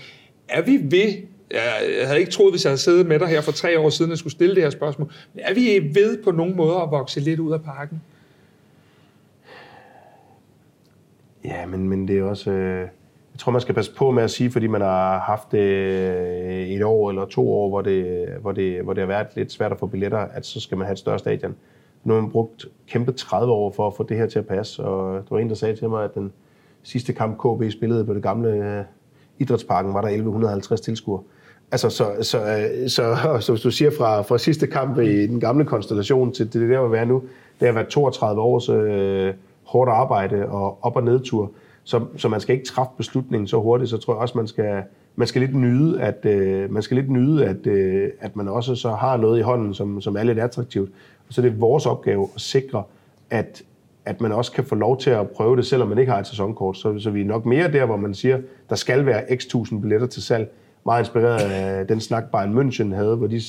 er 0.49 0.62
vi 0.62 0.80
ved, 0.84 1.13
jeg 1.51 2.08
havde 2.08 2.19
ikke 2.19 2.32
troet, 2.32 2.54
hvis 2.54 2.65
jeg 2.65 2.69
havde 2.69 2.82
siddet 2.82 3.06
med 3.06 3.19
dig 3.19 3.27
her 3.27 3.41
for 3.41 3.51
tre 3.51 3.80
år 3.80 3.89
siden, 3.89 4.12
at 4.12 4.13
jeg 4.13 4.17
skulle 4.17 4.34
stille 4.34 4.56
det 4.56 4.63
her 4.63 4.69
spørgsmål, 4.69 5.12
men 5.34 5.43
er 5.43 5.54
vi 5.54 5.89
ved 5.93 6.23
på 6.23 6.32
nogle 6.32 6.54
måder 6.54 6.80
at 6.80 6.91
vokse 6.91 7.19
lidt 7.19 7.39
ud 7.39 7.54
af 7.54 7.63
parken? 7.63 8.01
Ja, 11.43 11.65
men, 11.65 11.89
men 11.89 12.08
det 12.08 12.19
er 12.19 12.23
også... 12.23 12.51
Øh, 12.51 12.88
tror, 13.41 13.51
man 13.51 13.62
skal 13.62 13.75
passe 13.75 13.95
på 13.95 14.12
med 14.12 14.23
at 14.23 14.32
sige, 14.32 14.51
fordi 14.51 14.67
man 14.67 14.82
har 14.82 15.19
haft 15.19 15.54
øh, 15.54 16.67
et 16.67 16.84
år 16.84 17.10
eller 17.10 17.25
to 17.25 17.54
år, 17.54 17.69
hvor 17.69 17.82
det, 17.82 18.27
hvor, 18.41 18.51
det, 18.51 18.84
hvor 18.84 18.93
det 18.93 19.01
har 19.01 19.08
været 19.08 19.27
lidt 19.36 19.51
svært 19.51 19.71
at 19.71 19.80
få 19.80 19.86
billetter, 19.86 20.17
at 20.17 20.45
så 20.45 20.60
skal 20.60 20.77
man 20.77 20.86
have 20.86 20.93
et 20.93 20.99
større 20.99 21.19
stadion. 21.19 21.56
Nu 22.04 22.13
har 22.13 22.21
man 22.21 22.32
brugt 22.32 22.65
kæmpe 22.88 23.12
30 23.12 23.54
år 23.54 23.71
for 23.71 23.88
at 23.88 23.93
få 23.93 24.04
det 24.04 24.17
her 24.17 24.27
til 24.27 24.39
at 24.39 24.47
passe, 24.47 24.84
og 24.84 25.13
der 25.13 25.36
var 25.36 25.39
en, 25.39 25.49
der 25.49 25.56
sagde 25.56 25.75
til 25.75 25.89
mig, 25.89 26.04
at 26.04 26.15
den 26.15 26.32
sidste 26.84 27.13
kamp 27.13 27.38
KB 27.38 27.71
spillede 27.71 28.06
på 28.06 28.13
det 28.13 28.23
gamle 28.23 28.49
øh, 28.49 28.84
idrætsparken, 29.39 29.93
var 29.93 30.01
der 30.01 30.08
1150 30.08 30.82
tilskuere. 30.82 31.21
Altså, 31.71 31.89
så, 31.89 32.12
så, 32.21 32.38
øh, 32.38 32.89
så, 32.89 33.17
så 33.45 33.51
hvis 33.51 33.62
du 33.62 33.71
siger 33.71 33.91
fra, 33.97 34.21
fra 34.21 34.38
sidste 34.38 34.67
kamp 34.67 34.99
i 34.99 35.27
den 35.27 35.39
gamle 35.39 35.65
konstellation 35.65 36.32
til 36.32 36.54
det 36.54 36.69
der, 36.69 36.80
hvor 36.80 36.88
vi 36.88 36.97
er 36.97 37.06
nu, 37.06 37.23
det 37.60 37.67
har 37.67 37.73
været 37.73 37.88
32 37.88 38.41
års 38.41 38.69
øh, 38.69 39.34
hårdt 39.63 39.91
arbejde 39.91 40.45
og 40.47 40.77
op- 40.82 40.95
og 40.95 41.04
nedtur. 41.04 41.51
Så, 41.84 42.06
så 42.17 42.30
man 42.30 42.39
skal 42.39 42.56
ikke 42.56 42.65
træffe 42.65 42.91
beslutningen 42.98 43.48
så 43.48 43.60
hurtigt, 43.60 43.89
så 43.89 43.98
tror 43.98 44.13
jeg 44.13 44.22
også, 44.22 44.38
man 44.38 44.48
skal, 44.48 44.84
man 45.15 45.28
skal 45.28 45.41
lidt 45.41 45.56
nyde, 45.56 46.02
at, 46.02 46.26
øh, 46.26 46.74
man 46.74 46.84
skal 46.84 46.98
lidt 46.98 47.10
nyde, 47.10 47.46
at, 47.46 47.67
øh, 47.67 48.10
at 48.20 48.36
man 48.36 48.48
også 48.48 48.76
så 48.76 48.91
har 48.91 49.17
noget 49.17 49.39
i 49.39 49.41
hånden, 49.41 49.74
som, 49.74 50.02
som 50.02 50.15
er 50.17 50.24
lidt 50.24 50.39
attraktivt. 50.39 50.89
Og 51.28 51.34
så 51.34 51.41
er 51.41 51.46
det 51.46 51.62
vores 51.62 51.86
opgave 51.86 52.28
at 52.36 52.41
sikre, 52.41 52.84
at, 53.30 53.63
at 54.06 54.22
man 54.22 54.32
også 54.32 54.52
kan 54.52 54.63
få 54.63 54.76
lov 54.76 54.98
til 55.00 55.10
at 55.10 55.30
prøve 55.30 55.58
det, 55.58 55.65
selvom 55.65 55.88
man 55.88 55.98
ikke 55.98 56.12
har 56.12 56.20
et 56.20 56.28
sæsonkort. 56.28 56.78
Så, 56.78 57.00
så 57.00 57.10
vi 57.10 57.22
er 57.22 57.26
nok 57.26 57.46
mere 57.46 57.72
der, 57.72 57.86
hvor 57.86 57.98
man 57.98 58.13
siger, 58.13 58.39
der 58.70 58.76
skal 58.76 59.06
være 59.06 59.38
x 59.38 59.46
tusind 59.46 59.82
billetter 59.82 60.08
til 60.08 60.24
salg. 60.24 60.52
Meget 60.86 61.02
inspireret 61.02 61.41
af 61.41 61.88
den 61.88 62.00
snak, 62.00 62.24
Bayern 62.32 62.60
München 62.60 62.96
havde, 62.96 63.15
hvor 63.15 63.28
de, 63.28 63.41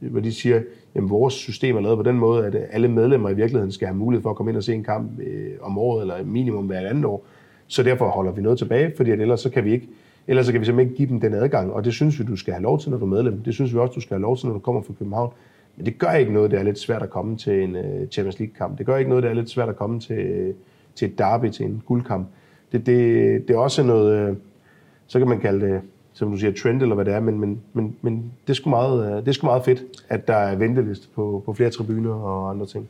hvor 0.00 0.20
de 0.20 0.32
siger, 0.32 0.56
at 0.94 1.10
vores 1.10 1.34
system 1.34 1.76
er 1.76 1.80
lavet 1.80 1.96
på 1.96 2.02
den 2.02 2.18
måde, 2.18 2.46
at 2.46 2.56
alle 2.70 2.88
medlemmer 2.88 3.28
i 3.30 3.34
virkeligheden 3.34 3.72
skal 3.72 3.86
have 3.86 3.96
mulighed 3.96 4.22
for 4.22 4.30
at 4.30 4.36
komme 4.36 4.50
ind 4.50 4.56
og 4.56 4.64
se 4.64 4.74
en 4.74 4.84
kamp 4.84 5.20
øh, 5.20 5.50
om 5.60 5.78
året, 5.78 6.00
eller 6.00 6.24
minimum 6.24 6.66
hver 6.66 6.88
andet 6.88 7.04
år. 7.04 7.26
Så 7.68 7.82
derfor 7.82 8.08
holder 8.08 8.32
vi 8.32 8.42
noget 8.42 8.58
tilbage, 8.58 8.92
fordi 8.96 9.10
at 9.10 9.20
ellers 9.20 9.40
så 9.40 9.50
kan 9.50 9.64
vi 9.64 9.72
ikke 9.72 9.88
ellers 10.28 10.46
så 10.46 10.52
kan 10.52 10.60
vi 10.60 10.66
simpelthen 10.66 10.90
ikke 10.90 10.96
give 10.96 11.08
dem 11.08 11.20
den 11.20 11.34
adgang, 11.34 11.72
og 11.72 11.84
det 11.84 11.92
synes 11.92 12.18
vi, 12.18 12.24
du 12.24 12.36
skal 12.36 12.52
have 12.52 12.62
lov 12.62 12.78
til, 12.80 12.90
når 12.90 12.98
du 12.98 13.04
er 13.04 13.08
medlem. 13.08 13.42
Det 13.42 13.54
synes 13.54 13.74
vi 13.74 13.78
også, 13.78 13.92
du 13.92 14.00
skal 14.00 14.14
have 14.14 14.22
lov 14.22 14.36
til, 14.36 14.46
når 14.46 14.52
du 14.52 14.58
kommer 14.58 14.82
fra 14.82 14.92
København. 14.98 15.32
Men 15.76 15.86
det 15.86 15.98
gør 15.98 16.12
ikke 16.12 16.32
noget, 16.32 16.50
det 16.50 16.58
er 16.58 16.62
lidt 16.62 16.78
svært 16.78 17.02
at 17.02 17.10
komme 17.10 17.36
til 17.36 17.62
en 17.62 17.76
øh, 17.76 18.08
Champions 18.08 18.38
League-kamp. 18.38 18.78
Det 18.78 18.86
gør 18.86 18.96
ikke 18.96 19.08
noget, 19.08 19.22
det 19.22 19.30
er 19.30 19.34
lidt 19.34 19.50
svært 19.50 19.68
at 19.68 19.76
komme 19.76 20.00
til, 20.00 20.54
til 20.94 21.08
et 21.08 21.18
derby, 21.18 21.50
til 21.50 21.66
en 21.66 21.82
guldkamp. 21.86 22.26
Det, 22.72 22.86
det, 22.86 23.48
det 23.48 23.54
er 23.54 23.58
også 23.58 23.82
noget, 23.82 24.28
øh, 24.28 24.36
så 25.06 25.18
kan 25.18 25.28
man 25.28 25.40
kalde 25.40 25.66
det, 25.66 25.80
som 26.12 26.30
du 26.30 26.36
siger, 26.36 26.52
trend 26.52 26.82
eller 26.82 26.94
hvad 26.94 27.04
det 27.04 27.14
er, 27.14 27.20
men, 27.20 27.40
men, 27.40 27.60
men, 27.72 27.96
men 28.02 28.32
det, 28.46 28.50
er 28.50 28.54
sgu 28.54 28.70
meget, 28.70 29.10
øh, 29.10 29.16
det 29.16 29.28
er 29.28 29.32
sgu 29.32 29.46
meget 29.46 29.64
fedt, 29.64 29.84
at 30.08 30.28
der 30.28 30.34
er 30.34 30.56
venteliste 30.56 31.08
på, 31.14 31.42
på 31.46 31.52
flere 31.52 31.70
tribuner 31.70 32.14
og 32.14 32.50
andre 32.50 32.66
ting. 32.66 32.88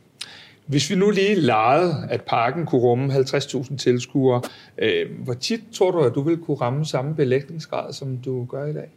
Hvis 0.69 0.89
vi 0.89 0.95
nu 0.95 1.09
lige 1.09 1.35
legede, 1.35 1.93
at 2.09 2.21
parken 2.21 2.65
kunne 2.65 2.81
rumme 2.81 3.13
50.000 3.13 3.77
tilskuere, 3.77 4.41
øh, 4.77 5.05
hvor 5.23 5.33
tit 5.33 5.59
tror 5.73 5.91
du, 5.91 5.99
at 5.99 6.15
du 6.15 6.21
vil 6.21 6.37
kunne 6.37 6.57
ramme 6.57 6.85
samme 6.85 7.15
belægningsgrad, 7.15 7.93
som 7.93 8.17
du 8.25 8.45
gør 8.45 8.65
i 8.65 8.73
dag? 8.73 8.89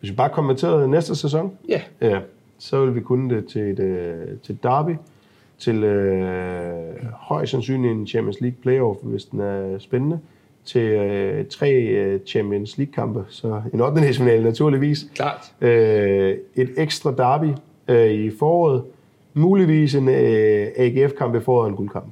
Hvis 0.00 0.10
vi 0.10 0.16
bare 0.16 0.28
konverterede 0.30 0.88
næste 0.88 1.16
sæson, 1.16 1.52
Ja. 1.68 1.80
ja, 2.00 2.18
så 2.58 2.84
vil 2.84 2.94
vi 2.94 3.00
kunne 3.00 3.36
det 3.36 3.46
til 3.48 3.62
et, 3.62 3.78
øh, 3.78 4.14
til 4.42 4.58
derby, 4.62 4.96
til 5.58 5.84
øh, 5.84 7.04
højst 7.12 7.50
sandsynligt 7.50 7.92
en 7.92 8.06
Champions 8.06 8.40
League 8.40 8.56
playoff, 8.62 8.98
hvis 9.02 9.24
den 9.24 9.40
er 9.40 9.78
spændende, 9.78 10.18
til 10.64 10.80
øh, 10.82 11.44
tre 11.46 11.72
øh, 11.72 12.20
Champions 12.26 12.78
League-kampe, 12.78 13.24
så 13.28 13.62
en 13.74 13.80
8. 13.80 14.00
national 14.00 14.42
naturligvis. 14.42 15.06
Klart. 15.14 15.52
Øh, 15.60 16.36
et 16.54 16.70
ekstra 16.76 17.14
derby 17.16 17.50
øh, 17.88 18.10
i 18.10 18.30
foråret, 18.38 18.82
muligvis 19.34 19.94
en 19.94 20.08
øh, 20.08 20.66
AGF-kamp 20.76 21.34
i 21.34 21.40
foråret 21.40 21.64
og 21.64 21.70
en 21.70 21.76
guldkamp. 21.76 22.06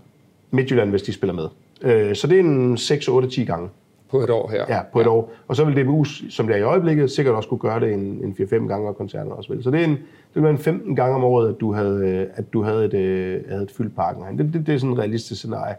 Midtjylland, 0.50 0.90
hvis 0.90 1.02
de 1.02 1.12
spiller 1.12 1.34
med. 1.34 1.48
Øh, 1.82 2.16
så 2.16 2.26
det 2.26 2.36
er 2.36 2.40
en 2.40 2.74
6-8-10 2.74 3.44
gange. 3.44 3.68
på 4.10 4.20
et 4.20 4.30
år 4.30 4.50
her. 4.50 4.64
Ja, 4.68 4.82
på 4.92 5.00
et 5.00 5.06
år. 5.06 5.32
Og 5.48 5.56
så 5.56 5.64
vil 5.64 5.84
DBU, 5.84 6.04
som 6.04 6.46
det 6.46 6.54
er 6.56 6.60
i 6.60 6.62
øjeblikket, 6.62 7.10
sikkert 7.10 7.34
også 7.34 7.48
kunne 7.48 7.58
gøre 7.58 7.80
det 7.80 7.92
en, 7.92 8.00
en 8.00 8.36
4-5 8.40 8.68
gange, 8.68 8.88
og 8.88 8.96
koncernen 8.96 9.32
også 9.32 9.52
vil. 9.52 9.62
Så 9.62 9.70
det 9.70 9.80
er 9.80 9.84
en, 9.84 9.90
det 9.90 10.34
vil 10.34 10.42
være 10.42 10.52
en 10.52 10.58
15 10.58 10.96
gange 10.96 11.14
om 11.16 11.24
året, 11.24 11.48
at 11.48 11.60
du 11.60 11.72
havde, 11.72 12.08
øh, 12.08 12.26
at 12.34 12.52
du 12.52 12.62
havde, 12.62 12.84
et, 12.84 12.94
øh, 12.94 13.40
havde 13.48 13.62
et 13.62 13.70
fyldt 13.70 13.96
parken. 13.96 14.38
Det, 14.38 14.54
det, 14.54 14.66
det 14.66 14.74
er 14.74 14.78
sådan 14.78 14.92
et 14.92 14.98
realistisk 14.98 15.40
scenarie. 15.40 15.74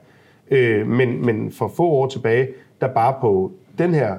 Øh, 0.51 0.87
men, 0.87 1.25
men 1.25 1.51
for 1.51 1.67
få 1.67 1.83
år 1.83 2.07
tilbage, 2.07 2.47
der 2.81 2.87
bare 2.87 3.15
på 3.21 3.51
den 3.77 3.93
her 3.93 4.15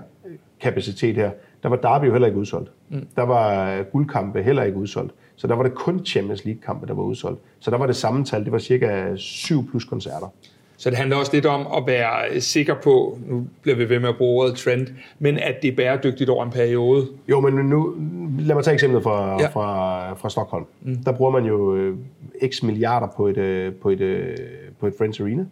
kapacitet 0.61 1.15
her, 1.15 1.31
der 1.63 1.69
var 1.69 1.77
Derby 1.77 2.07
jo 2.07 2.13
heller 2.13 2.27
ikke 2.27 2.39
udsolgt. 2.39 2.71
Mm. 2.89 3.07
Der 3.17 3.23
var 3.23 3.83
guldkampe 3.83 4.43
heller 4.43 4.63
ikke 4.63 4.79
udsolgt. 4.79 5.15
Så 5.37 5.47
der 5.47 5.55
var 5.55 5.63
det 5.63 5.75
kun 5.75 6.05
Champions 6.07 6.45
League-kampe, 6.45 6.87
der 6.87 6.95
var 6.95 7.03
udsolgt. 7.03 7.41
Så 7.61 7.71
der 7.71 7.79
var 7.79 7.87
det 7.87 7.97
samme 7.97 8.25
tal, 8.25 8.45
det 8.45 8.53
var 8.53 8.59
cirka 8.59 9.17
7 9.17 9.71
plus 9.71 9.85
koncerter. 9.85 10.33
Så 10.77 10.91
det 10.91 10.99
handler 10.99 11.17
også 11.17 11.31
lidt 11.35 11.47
om 11.47 11.67
at 11.77 11.87
være 11.87 12.41
sikker 12.41 12.75
på, 12.75 13.19
nu 13.27 13.47
bliver 13.63 13.77
vi 13.77 13.89
ved 13.89 14.01
med 14.01 14.09
at 14.09 14.17
bruge 14.17 14.45
ordet 14.45 14.57
trend, 14.57 14.87
men 15.19 15.39
at 15.39 15.55
det 15.63 15.73
er 15.73 15.77
bæredygtigt 15.77 16.31
over 16.31 16.45
en 16.45 16.51
periode. 16.51 17.07
Jo, 17.29 17.41
men 17.41 17.55
nu, 17.55 17.95
lad 18.39 18.55
mig 18.55 18.65
tage 18.65 18.75
eksemplet 18.75 19.03
fra, 19.03 19.41
ja. 19.43 19.49
fra, 19.49 20.15
fra 20.15 20.31
Stockholm. 20.31 20.65
Mm. 20.83 20.97
Der 20.97 21.13
bruger 21.13 21.31
man 21.31 21.45
jo 21.45 21.77
øh, 21.77 21.97
x 22.47 22.63
milliarder 22.63 23.07
på 23.17 23.27
et, 23.27 23.37
øh, 23.37 23.75
på 23.75 23.91
et, 23.91 24.01
øh, 24.01 24.37
på 24.81 24.87
et 24.87 24.95
Friends 24.99 25.21
Arena. 25.21 25.45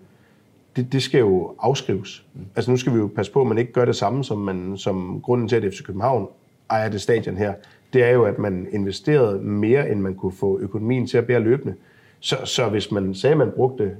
Det, 0.76 0.92
det 0.92 1.02
skal 1.02 1.18
jo 1.18 1.54
afskrives. 1.60 2.24
Mm. 2.34 2.40
Altså 2.56 2.70
nu 2.70 2.76
skal 2.76 2.92
vi 2.92 2.98
jo 2.98 3.10
passe 3.16 3.32
på, 3.32 3.40
at 3.40 3.46
man 3.46 3.58
ikke 3.58 3.72
gør 3.72 3.84
det 3.84 3.96
samme, 3.96 4.24
som, 4.24 4.38
man, 4.38 4.76
som 4.76 5.20
grunden 5.22 5.48
til, 5.48 5.56
at 5.56 5.74
FC 5.74 5.82
København 5.82 6.28
ejer 6.70 6.88
det 6.88 7.00
stadion 7.00 7.36
her. 7.36 7.54
Det 7.92 8.04
er 8.04 8.10
jo, 8.10 8.24
at 8.24 8.38
man 8.38 8.68
investerede 8.72 9.40
mere, 9.40 9.90
end 9.90 10.00
man 10.00 10.14
kunne 10.14 10.32
få 10.32 10.58
økonomien 10.60 11.06
til 11.06 11.18
at 11.18 11.26
bære 11.26 11.40
løbende. 11.40 11.74
Så, 12.20 12.36
så 12.44 12.68
hvis 12.68 12.90
man 12.90 13.14
sagde, 13.14 13.32
at 13.32 13.38
man 13.38 13.50
brugte 13.56 13.96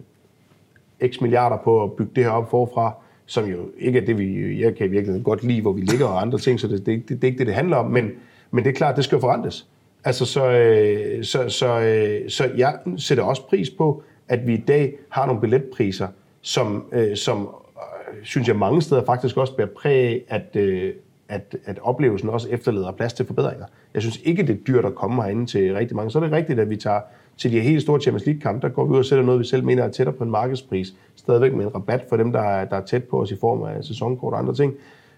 x 1.07 1.21
milliarder 1.21 1.57
på 1.57 1.83
at 1.83 1.93
bygge 1.93 2.13
det 2.17 2.25
her 2.25 2.31
op 2.31 2.51
forfra, 2.51 2.95
som 3.27 3.45
jo 3.45 3.59
ikke 3.79 3.99
er 3.99 4.05
det, 4.05 4.19
vi, 4.19 4.61
jeg 4.61 4.77
kan 4.77 4.91
virkelig 4.91 5.25
godt 5.25 5.45
lide, 5.45 5.63
hvor 5.63 5.73
vi 5.73 5.81
ligger 5.81 6.07
og 6.07 6.23
andre 6.23 6.39
ting, 6.39 6.61
så 6.61 6.69
det, 6.69 6.87
det, 6.87 7.09
det, 7.09 7.09
det 7.09 7.25
er 7.25 7.27
ikke 7.27 7.39
det, 7.39 7.47
det 7.47 7.55
handler 7.55 7.77
om, 7.77 7.91
men, 7.91 8.11
men 8.51 8.65
det 8.65 8.71
er 8.71 8.75
klart, 8.75 8.97
det 8.97 9.05
skal 9.05 9.17
jo 9.17 9.21
forrentes. 9.21 9.67
Altså, 10.05 10.25
så, 10.25 10.51
øh, 10.51 11.25
så, 11.25 11.49
så, 11.49 11.81
øh, 11.81 12.31
så 12.31 12.51
jeg 12.57 12.79
sætter 12.97 13.25
også 13.25 13.47
pris 13.47 13.71
på, 13.71 14.03
at 14.29 14.47
vi 14.47 14.55
i 14.55 14.65
dag 14.69 14.95
har 15.09 15.27
nogle 15.27 15.41
billetpriser, 15.41 16.09
som, 16.41 16.85
øh, 16.93 17.17
som 17.17 17.41
øh, 17.43 18.25
synes 18.25 18.49
jeg 18.49 18.57
mange 18.57 18.83
steder 18.83 19.05
faktisk 19.05 19.37
også 19.37 19.57
bærer 19.57 19.69
præg 19.69 19.95
af, 19.95 20.23
at, 20.29 20.57
øh, 20.57 20.93
at, 21.33 21.57
at 21.65 21.79
oplevelsen 21.83 22.29
også 22.29 22.49
efterlader 22.51 22.93
plads 22.93 23.13
til 23.13 23.27
forbedringer. 23.27 23.67
Jeg 23.95 24.03
synes 24.03 24.21
ikke, 24.25 24.43
det 24.43 24.51
er 24.51 24.65
dyrt 24.67 24.85
at 24.85 24.95
komme 24.95 25.23
herinde 25.23 25.47
til 25.47 25.75
rigtig 25.75 25.97
mange. 25.97 26.11
Så 26.11 26.19
er 26.19 26.23
det 26.23 26.33
rigtigt, 26.33 26.61
at 26.61 26.71
vi 26.71 26.77
tager 26.77 27.01
til 27.37 27.53
de 27.53 27.61
helt 27.61 27.83
store 27.83 28.01
Champions 28.01 28.27
League-kampe, 28.27 28.67
der 28.67 28.75
går 28.75 28.85
vi 28.85 28.93
ud 28.93 28.99
og 28.99 29.05
sætter 29.05 29.25
noget, 29.25 29.41
vi 29.41 29.45
selv 29.45 29.65
mener 29.65 29.85
er 29.85 29.91
tættere 29.91 30.17
på 30.17 30.25
en 30.25 30.31
markedspris. 30.31 30.95
Stadigvæk 31.17 31.55
med 31.55 31.65
en 31.65 31.75
rabat 31.75 32.05
for 32.09 32.17
dem, 32.17 32.33
der 32.33 32.41
er, 32.41 32.65
der 32.65 32.77
er 32.77 32.85
tæt 32.85 33.05
på 33.05 33.21
os 33.21 33.31
i 33.31 33.37
form 33.41 33.63
af 33.63 33.85
sæsonkort 33.85 34.33
og 34.33 34.39
andre 34.39 34.55
ting. 34.55 34.75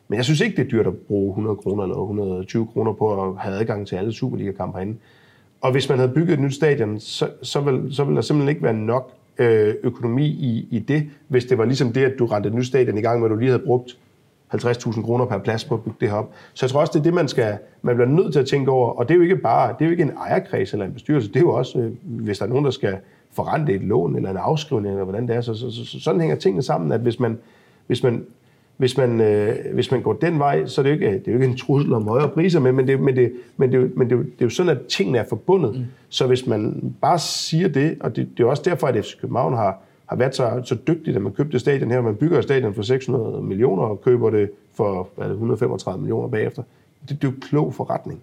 Men 0.09 0.17
jeg 0.17 0.25
synes 0.25 0.41
ikke, 0.41 0.57
det 0.57 0.65
er 0.65 0.69
dyrt 0.69 0.87
at 0.87 0.97
bruge 0.97 1.31
100 1.31 1.57
kroner 1.57 1.83
eller 1.83 1.97
120 1.97 2.67
kroner 2.67 2.93
på 2.93 3.23
at 3.23 3.37
have 3.39 3.55
adgang 3.55 3.87
til 3.87 3.97
alle 3.97 4.13
Superliga-kampe 4.13 4.79
herinde. 4.79 4.97
Og 5.61 5.73
hvis 5.73 5.89
man 5.89 5.99
havde 5.99 6.13
bygget 6.13 6.35
et 6.35 6.41
nyt 6.41 6.55
stadion, 6.55 7.01
så, 7.01 7.29
så, 7.43 7.61
vil, 7.61 7.95
så 7.95 8.05
vil 8.05 8.17
der 8.17 8.23
simpelthen 8.23 8.49
ikke 8.49 8.63
være 8.63 8.75
nok 8.75 9.13
øh, 9.39 9.75
økonomi 9.83 10.27
i, 10.27 10.69
i 10.71 10.79
det, 10.79 11.07
hvis 11.29 11.45
det 11.45 11.59
var 11.59 11.65
ligesom 11.65 11.93
det, 11.93 12.05
at 12.05 12.19
du 12.19 12.27
rendte 12.27 12.49
et 12.49 12.55
nyt 12.55 12.67
stadion 12.67 12.99
i 12.99 13.01
gang, 13.01 13.19
hvor 13.19 13.29
du 13.29 13.37
lige 13.37 13.51
havde 13.51 13.63
brugt 13.67 13.99
50.000 14.55 15.03
kroner 15.03 15.25
per 15.25 15.39
plads 15.39 15.65
på 15.65 15.75
at 15.75 15.83
bygge 15.83 15.97
det 16.01 16.09
her 16.09 16.17
op. 16.17 16.33
Så 16.55 16.67
jeg 16.67 16.71
tror 16.71 16.81
også, 16.81 16.93
det 16.93 16.99
er 16.99 17.03
det, 17.03 17.15
man, 17.15 17.29
skal, 17.29 17.59
man 17.83 17.97
bliver 17.97 18.09
nødt 18.09 18.33
til 18.33 18.41
at 18.41 18.47
tænke 18.47 18.71
over. 18.71 18.89
Og 18.89 19.09
det 19.09 19.15
er 19.15 19.17
jo 19.17 19.23
ikke 19.23 19.37
bare 19.37 19.73
det 19.73 19.81
er 19.81 19.85
jo 19.85 19.91
ikke 19.91 20.03
en 20.03 20.13
ejerkreds 20.27 20.73
eller 20.73 20.87
en 20.87 20.93
bestyrelse. 20.93 21.29
Det 21.29 21.37
er 21.37 21.41
jo 21.41 21.53
også, 21.53 21.79
øh, 21.79 21.93
hvis 22.03 22.39
der 22.39 22.45
er 22.45 22.49
nogen, 22.49 22.65
der 22.65 22.71
skal 22.71 22.97
forrente 23.33 23.75
et 23.75 23.83
lån 23.83 24.17
eller 24.17 24.31
en 24.31 24.37
afskrivning, 24.37 24.95
eller 24.95 25.05
hvordan 25.05 25.29
det 25.29 25.37
er. 25.37 25.41
Så, 25.41 25.55
så, 25.55 25.71
så, 25.71 25.87
så 25.87 26.01
sådan 26.01 26.21
hænger 26.21 26.37
tingene 26.37 26.63
sammen, 26.63 26.93
at 26.93 27.01
hvis 27.01 27.21
man, 27.21 27.39
hvis 27.87 28.03
man, 28.03 28.27
hvis 28.77 28.97
man, 28.97 29.21
øh, 29.21 29.57
hvis 29.75 29.91
man 29.91 30.03
går 30.03 30.13
den 30.13 30.39
vej, 30.39 30.67
så 30.67 30.81
er 30.81 30.83
det 30.83 30.91
jo 30.91 30.95
ikke, 30.95 31.07
det 31.07 31.29
er 31.29 31.33
jo 31.33 31.39
ikke 31.39 31.47
en 31.47 31.57
trussel 31.57 31.93
om 31.93 32.09
højere 32.09 32.29
priser, 32.29 32.61
men, 32.61 32.75
men, 32.75 32.89
det, 32.89 33.01
men, 33.01 33.17
det, 33.17 33.33
men, 33.57 33.73
det, 33.73 33.97
men 33.97 34.11
det, 34.11 34.19
det 34.19 34.25
er 34.41 34.45
jo 34.45 34.51
sådan, 34.51 34.77
at 34.77 34.87
tingene 34.87 35.19
er 35.19 35.25
forbundet. 35.29 35.75
Mm. 35.75 35.85
Så 36.09 36.27
hvis 36.27 36.47
man 36.47 36.95
bare 37.01 37.19
siger 37.19 37.69
det, 37.69 37.97
og 38.01 38.17
det, 38.17 38.29
det 38.37 38.45
er 38.45 38.49
også 38.49 38.63
derfor, 38.67 38.87
at 38.87 39.05
FC 39.05 39.21
København 39.21 39.55
har, 39.55 39.79
har 40.07 40.17
været 40.17 40.35
så, 40.35 40.61
så 40.65 40.77
dygtigt, 40.87 41.17
at 41.17 41.23
man 41.23 41.33
købte 41.33 41.59
stadion 41.59 41.91
her. 41.91 42.01
Man 42.01 42.17
bygger 42.17 42.41
stadion 42.41 42.75
for 42.75 42.83
600 42.83 43.43
millioner 43.43 43.83
og 43.83 44.03
køber 44.03 44.31
det 44.31 44.51
for 44.75 45.09
hvad 45.17 45.27
det, 45.27 45.33
135 45.33 46.01
millioner 46.01 46.29
bagefter. 46.29 46.63
Det, 47.09 47.23
det 47.23 47.29
er 47.29 47.33
jo 47.33 47.39
klog 47.49 47.75
forretning. 47.75 48.23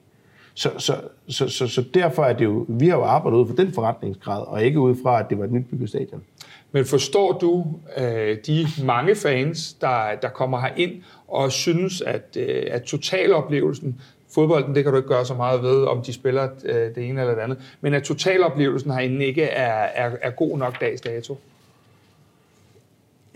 Så, 0.53 0.69
så, 0.77 0.95
så, 1.27 1.47
så, 1.47 1.67
så 1.67 1.83
derfor 1.93 2.23
er 2.23 2.33
det 2.33 2.45
jo, 2.45 2.65
vi 2.67 2.87
har 2.87 2.95
jo 2.95 3.03
arbejdet 3.03 3.37
ud 3.37 3.47
for 3.47 3.55
den 3.55 3.73
forretningsgrad, 3.73 4.47
og 4.47 4.63
ikke 4.63 4.79
ud 4.79 4.95
fra, 5.03 5.19
at 5.19 5.29
det 5.29 5.37
var 5.37 5.45
et 5.45 5.51
nyt 5.51 5.65
bygget 5.71 5.89
stadion. 5.89 6.23
Men 6.71 6.85
forstår 6.85 7.37
du 7.37 7.65
øh, 7.97 8.37
de 8.47 8.67
mange 8.83 9.15
fans, 9.15 9.73
der, 9.73 10.15
der 10.21 10.29
kommer 10.29 10.59
her 10.59 10.69
ind 10.77 10.91
og 11.27 11.51
synes, 11.51 12.01
at, 12.01 12.37
øh, 12.37 12.63
at 12.71 12.83
totaloplevelsen, 12.83 14.01
fodbolden, 14.35 14.75
det 14.75 14.83
kan 14.83 14.91
du 14.91 14.97
ikke 14.97 15.09
gøre 15.09 15.25
så 15.25 15.33
meget 15.33 15.63
ved, 15.63 15.83
om 15.83 16.01
de 16.01 16.13
spiller 16.13 16.49
øh, 16.65 16.95
det 16.95 17.09
ene 17.09 17.21
eller 17.21 17.35
det 17.35 17.41
andet, 17.41 17.57
men 17.81 17.93
at 17.93 18.03
totaloplevelsen 18.03 18.91
herinde 18.91 19.25
ikke 19.25 19.43
er, 19.43 19.87
er, 19.95 20.11
er 20.21 20.29
god 20.29 20.57
nok 20.57 20.81
dags 20.81 21.01
dato? 21.01 21.37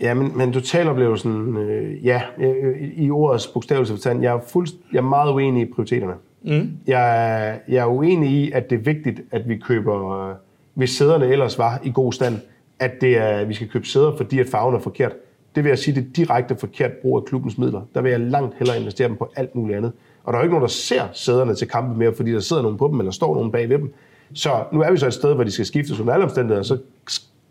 Ja, 0.00 0.14
men, 0.14 0.38
men 0.38 0.52
totaloplevelsen, 0.52 1.56
øh, 1.56 2.06
ja, 2.06 2.22
øh, 2.38 2.92
i 2.96 3.10
ordets 3.10 3.46
bogstavelse 3.46 3.92
forstand, 3.92 4.22
jeg 4.22 4.34
er, 4.34 4.40
fuldst, 4.48 4.76
jeg 4.92 4.98
er 4.98 5.02
meget 5.02 5.32
uenig 5.32 5.62
i 5.62 5.72
prioriteterne. 5.72 6.14
Mm. 6.42 6.70
Jeg, 6.86 7.60
jeg 7.68 7.76
er 7.76 7.86
uenig 7.86 8.30
i, 8.30 8.52
at 8.52 8.70
det 8.70 8.78
er 8.78 8.82
vigtigt, 8.82 9.20
at 9.30 9.48
vi 9.48 9.56
køber, 9.56 10.28
øh, 10.28 10.34
hvis 10.74 10.90
sæderne 10.90 11.26
ellers 11.26 11.58
var 11.58 11.80
i 11.84 11.90
god 11.94 12.12
stand, 12.12 12.38
at 12.78 13.00
det 13.00 13.18
er, 13.18 13.44
vi 13.44 13.54
skal 13.54 13.68
købe 13.68 13.86
sæder, 13.86 14.16
fordi 14.16 14.38
at 14.38 14.46
farven 14.46 14.74
er 14.74 14.78
forkert. 14.78 15.12
Det 15.54 15.64
vil 15.64 15.70
jeg 15.70 15.78
sige, 15.78 15.94
det 15.94 16.00
er 16.02 16.12
direkte 16.16 16.56
forkert 16.56 16.92
brug 16.92 17.16
af 17.16 17.24
klubbens 17.24 17.58
midler. 17.58 17.80
Der 17.94 18.00
vil 18.00 18.10
jeg 18.10 18.20
langt 18.20 18.54
hellere 18.58 18.78
investere 18.78 19.08
dem 19.08 19.16
på 19.16 19.32
alt 19.36 19.54
muligt 19.54 19.76
andet. 19.76 19.92
Og 20.24 20.32
der 20.32 20.38
er 20.38 20.42
jo 20.42 20.44
ikke 20.44 20.52
nogen, 20.52 20.62
der 20.62 20.68
ser 20.68 21.02
sæderne 21.12 21.54
til 21.54 21.68
kampe 21.68 21.98
mere, 21.98 22.14
fordi 22.14 22.32
der 22.32 22.40
sidder 22.40 22.62
nogen 22.62 22.78
på 22.78 22.88
dem, 22.88 22.98
eller 22.98 23.12
står 23.12 23.34
nogen 23.34 23.52
bag 23.52 23.68
ved 23.68 23.78
dem. 23.78 23.94
Så 24.34 24.50
nu 24.72 24.82
er 24.82 24.90
vi 24.90 24.96
så 24.96 25.06
et 25.06 25.14
sted, 25.14 25.34
hvor 25.34 25.44
de 25.44 25.50
skal 25.50 25.66
skiftes 25.66 26.00
under 26.00 26.12
alle 26.12 26.24
omstændigheder, 26.24 26.62
så 26.62 26.78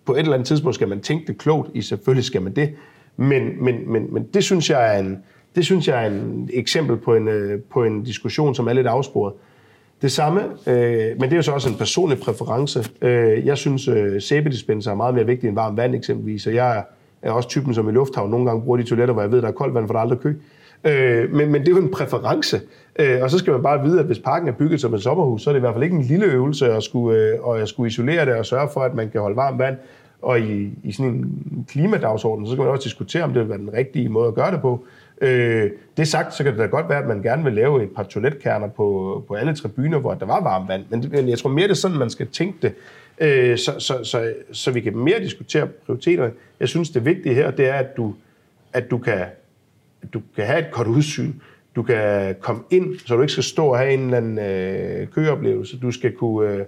på 0.06 0.14
et 0.14 0.20
eller 0.20 0.34
andet 0.34 0.48
tidspunkt 0.48 0.76
skal 0.76 0.88
man 0.88 1.02
tænke 1.02 1.28
det 1.28 1.38
klogt 1.38 1.70
i, 1.74 1.82
selvfølgelig 1.82 2.26
skal 2.26 2.42
man 2.42 2.54
det. 2.56 2.70
Men, 3.18 3.64
men, 3.64 3.92
men, 3.92 4.14
men 4.14 4.24
det 4.34 4.44
synes 4.44 4.70
jeg 4.70 4.96
er 4.96 5.00
en, 5.00 5.18
det 5.56 5.66
synes 5.66 5.88
jeg 5.88 6.04
er 6.04 6.08
en 6.08 6.50
eksempel 6.54 6.98
på 6.98 7.16
en, 7.16 7.28
øh, 7.28 7.62
på 7.62 7.84
en 7.84 8.04
diskussion, 8.04 8.56
som 8.56 8.68
er 8.68 8.74
lidt 8.74 8.88
afsporet. 8.88 9.34
Det 10.02 10.12
samme, 10.12 10.42
øh, 10.68 11.20
men 11.20 11.22
det 11.22 11.32
er 11.32 11.36
jo 11.36 11.42
så 11.42 11.52
også 11.52 11.70
en 11.70 11.76
personlig 11.76 12.20
præference. 12.20 12.90
Øh, 13.02 13.46
jeg 13.46 13.58
synes, 13.58 13.88
øh, 13.88 14.22
sæbedispenser 14.22 14.92
er 14.92 14.96
meget 14.96 15.16
mere 15.16 15.26
vigtig 15.26 15.48
end 15.48 15.56
varmt 15.56 15.78
vand 15.78 15.96
eksempelvis, 15.96 16.48
og 16.48 16.54
jeg 16.54 16.78
er, 16.78 16.84
er 17.22 17.32
også 17.32 17.50
typen, 17.50 17.74
som 17.74 17.90
i 17.90 17.92
lufthavn 17.92 18.30
nogle 18.30 18.46
gange 18.46 18.64
bruger 18.64 18.78
de 18.78 18.84
toiletter, 18.84 19.14
hvor 19.14 19.22
jeg 19.22 19.32
ved, 19.32 19.42
der 19.42 19.48
er 19.48 19.52
koldt 19.52 19.74
vand, 19.74 19.88
for 19.88 19.94
der 19.94 20.00
er 20.00 20.04
aldrig 20.04 20.20
kø. 20.20 20.34
Øh, 20.86 21.34
men, 21.34 21.52
men 21.52 21.62
det 21.62 21.68
er 21.68 21.72
jo 21.72 21.82
en 21.82 21.92
præference. 21.92 22.62
Øh, 23.00 23.22
og 23.22 23.32
så 23.32 23.38
skal 23.38 23.54
man 23.54 23.64
bare 23.64 23.84
vide, 23.84 24.00
at 24.00 24.06
hvis 24.06 24.20
parken 24.20 24.48
er 24.48 24.52
bygget 24.52 24.82
som 24.82 24.94
et 24.94 25.04
sommerhus, 25.04 25.42
så 25.42 25.50
er 25.50 25.54
det 25.54 25.60
i 25.60 25.62
hvert 25.62 25.74
fald 25.74 25.84
ikke 25.84 25.96
en 25.96 26.02
lille 26.02 26.26
øvelse 26.26 26.74
at 26.74 26.84
skulle, 26.84 27.20
øh, 27.20 27.60
jeg 27.60 27.68
skulle 27.68 27.88
isolere 27.88 28.26
det 28.26 28.36
og 28.36 28.46
sørge 28.46 28.70
for, 28.74 28.82
at 28.82 28.94
man 28.94 29.10
kan 29.10 29.22
holde 29.22 29.36
varmt 29.36 29.60
vand. 29.60 29.78
Og 30.22 30.40
i, 30.40 30.70
i 30.84 30.92
sådan 30.92 31.12
en 31.12 31.66
klimadagsorden, 31.70 32.46
så 32.46 32.52
skal 32.52 32.64
man 32.64 32.72
også 32.72 32.84
diskutere, 32.84 33.24
om 33.24 33.34
det 33.34 33.42
vil 33.42 33.50
være 33.50 33.58
den 33.58 33.74
rigtige 33.74 34.10
måde 34.10 34.28
at 34.28 34.36
gøre 34.36 34.52
det 34.52 34.62
på. 34.62 34.86
Øh, 35.22 35.72
det 35.98 36.08
sagt, 36.08 36.34
så 36.34 36.44
kan 36.44 36.54
det 36.54 36.60
da 36.60 36.66
godt 36.66 36.90
være, 36.90 37.02
at 37.02 37.08
man 37.08 37.22
gerne 37.22 37.44
vil 37.44 37.54
lave 37.54 37.84
et 37.84 37.90
par 37.96 38.04
toiletkerner 38.04 38.68
på, 38.68 39.24
på 39.28 39.34
alle 39.34 39.56
tribuner, 39.56 40.00
hvor 40.00 40.14
der 40.14 40.26
var 40.26 40.44
varmt 40.44 40.68
vand. 40.68 40.84
Men, 40.90 41.10
men 41.12 41.30
jeg 41.30 41.38
tror 41.38 41.50
mere, 41.50 41.64
det 41.64 41.72
er 41.72 41.76
sådan, 41.76 41.98
man 41.98 42.10
skal 42.10 42.28
tænke 42.28 42.58
det. 42.62 42.74
Øh, 43.20 43.58
så, 43.58 43.72
så, 43.80 44.04
så, 44.04 44.34
så 44.52 44.72
vi 44.72 44.82
kan 44.82 44.98
mere 44.98 45.20
diskutere 45.20 45.68
prioriteterne. 45.86 46.32
Jeg 46.60 46.68
synes, 46.68 46.90
det 46.90 47.06
vigtige 47.06 47.36
her, 47.36 47.52
det 47.52 47.70
er, 47.70 47.74
at 47.74 47.98
du, 47.98 48.14
at 48.74 48.92
du 48.92 48.98
kan 48.98 49.26
du 50.14 50.22
kan 50.36 50.46
have 50.46 50.60
et 50.60 50.72
godt 50.72 50.88
udsyn, 50.88 51.34
du 51.76 51.84
kan 51.84 52.36
komme 52.40 52.62
ind, 52.70 53.00
så 53.06 53.16
du 53.16 53.22
ikke 53.22 53.32
skal 53.32 53.44
stå 53.44 53.66
og 53.66 53.78
have 53.78 53.94
en 53.94 54.00
eller 54.00 54.18
anden 54.18 54.40
øh, 54.40 55.08
køoplevelse. 55.08 55.80
Du 55.80 55.92
skal 55.92 56.12
kunne, 56.12 56.50
øh, 56.50 56.66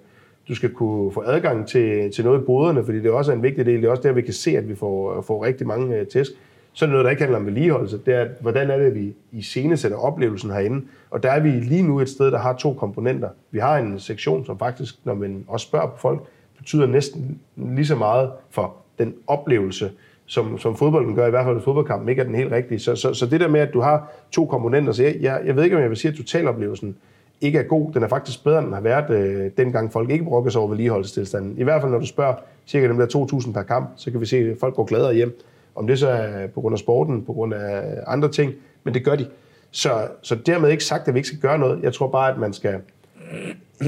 du 0.48 0.56
skal 0.56 0.70
kunne 0.70 1.12
få 1.12 1.24
adgang 1.26 1.68
til, 1.68 2.12
til 2.12 2.26
noget 2.26 2.42
i 2.42 2.46
boderne, 2.46 2.86
fordi 2.86 3.00
det 3.00 3.12
også 3.12 3.32
er 3.32 3.36
en 3.36 3.44
vigtig 3.44 3.66
del. 3.66 3.82
Det 3.82 3.88
er 3.88 3.92
også 3.92 4.04
der, 4.04 4.12
vi 4.12 4.22
kan 4.22 4.34
se, 4.34 4.58
at 4.58 4.70
vi 4.70 4.76
får, 4.76 5.22
får 5.22 5.46
rigtig 5.46 5.68
mange 5.68 5.96
øh, 5.96 6.08
tæsk. 6.08 6.32
Så 6.74 6.86
er 6.86 6.88
det 6.88 6.92
noget, 6.92 7.06
der 7.06 7.10
ikke 7.10 7.22
handler 7.22 7.40
om 7.40 7.46
vedligeholdelse. 7.46 8.00
Det 8.06 8.14
er, 8.14 8.22
at, 8.22 8.28
hvordan 8.42 8.70
er 8.70 8.78
det, 8.78 8.86
at 8.86 8.96
vi 8.96 9.14
i 9.32 9.42
scene 9.42 9.78
sætter 9.78 9.98
oplevelsen 9.98 10.52
herinde. 10.52 10.86
Og 11.10 11.24
der 11.24 11.32
er 11.32 11.40
vi 11.40 11.50
lige 11.50 11.84
nu 11.84 12.00
et 12.00 12.10
sted, 12.10 12.32
der 12.32 12.38
har 12.38 12.54
to 12.54 12.74
komponenter. 12.74 13.30
Vi 13.52 13.60
har 13.60 13.78
en 13.78 14.00
sektion, 14.00 14.46
som 14.46 14.60
faktisk, 14.60 14.96
når 15.04 15.14
man 15.14 15.44
også 15.48 15.68
spørger 15.68 15.88
på 15.88 15.98
folk, 15.98 16.22
betyder 16.58 16.86
næsten 16.88 17.40
lige 17.56 17.86
så 17.86 17.96
meget 17.96 18.32
for 18.50 18.76
den 19.00 19.14
oplevelse, 19.28 19.92
som, 20.28 20.58
som 20.58 20.76
fodbolden 20.76 21.16
gør, 21.16 21.28
i 21.28 21.30
hvert 21.30 21.46
fald 21.46 21.62
fodboldkampen, 21.62 22.10
ikke 22.10 22.20
er 22.20 22.26
den 22.26 22.36
helt 22.36 22.52
rigtige. 22.52 22.80
Så, 22.80 22.96
så, 22.96 23.14
så 23.14 23.26
det 23.26 23.40
der 23.40 23.48
med, 23.48 23.60
at 23.60 23.74
du 23.74 23.82
har 23.82 24.12
to 24.32 24.46
komponenter, 24.46 24.94
så 24.94 25.04
jeg, 25.04 25.16
jeg, 25.22 25.42
jeg 25.46 25.56
ved 25.56 25.64
ikke, 25.64 25.76
om 25.76 25.82
jeg 25.82 25.90
vil 25.90 25.98
sige, 25.98 26.12
at 26.12 26.18
totaloplevelsen 26.18 26.96
ikke 27.42 27.60
er 27.60 27.64
god. 27.64 27.92
Den 27.92 28.04
er 28.04 28.08
faktisk 28.08 28.44
bedre, 28.44 28.58
end 28.58 28.66
den 28.66 28.74
har 28.74 28.82
været, 28.82 29.10
øh, 29.10 29.52
dengang 29.58 29.92
folk 29.92 30.10
ikke 30.10 30.26
brokkede 30.26 30.52
sig 30.52 30.62
over 30.62 30.70
vedligeholdelsestilstanden. 30.70 31.58
I 31.58 31.64
hvert 31.64 31.82
fald, 31.82 31.92
når 31.92 32.00
du 32.00 32.06
spørger 32.06 32.34
cirka 32.68 32.88
dem 32.88 32.98
der 32.98 33.38
2.000 33.42 33.54
per 33.54 33.64
kamp, 33.64 33.90
så 33.96 34.12
kan 34.12 34.22
vi 34.22 34.26
se, 34.26 34.38
at 34.38 34.58
folk 34.60 34.76
går 34.76 34.86
gladere 34.86 35.14
hjem. 35.14 35.40
Om 35.76 35.88
det 35.88 36.00
så 36.00 36.08
er 36.08 36.48
på 36.48 36.62
grund 36.62 36.74
af 36.74 36.80
sporten, 36.80 37.26
på 37.26 37.34
grund 37.34 37.54
af 37.54 37.84
andre 38.08 38.32
ting, 38.32 38.54
men 38.84 38.94
det 38.94 39.06
gør 39.06 39.16
de. 39.16 39.28
Så, 39.72 40.08
så 40.22 40.36
dermed 40.36 40.70
ikke 40.70 40.84
sagt, 40.84 41.08
at 41.08 41.14
vi 41.14 41.20
ikke 41.20 41.28
skal 41.28 41.40
gøre 41.40 41.58
noget. 41.58 41.84
Jeg 41.84 41.94
tror 41.94 42.08
bare, 42.08 42.32
at 42.32 42.40
man 42.40 42.54
skal, 42.54 42.76
øh, 43.82 43.88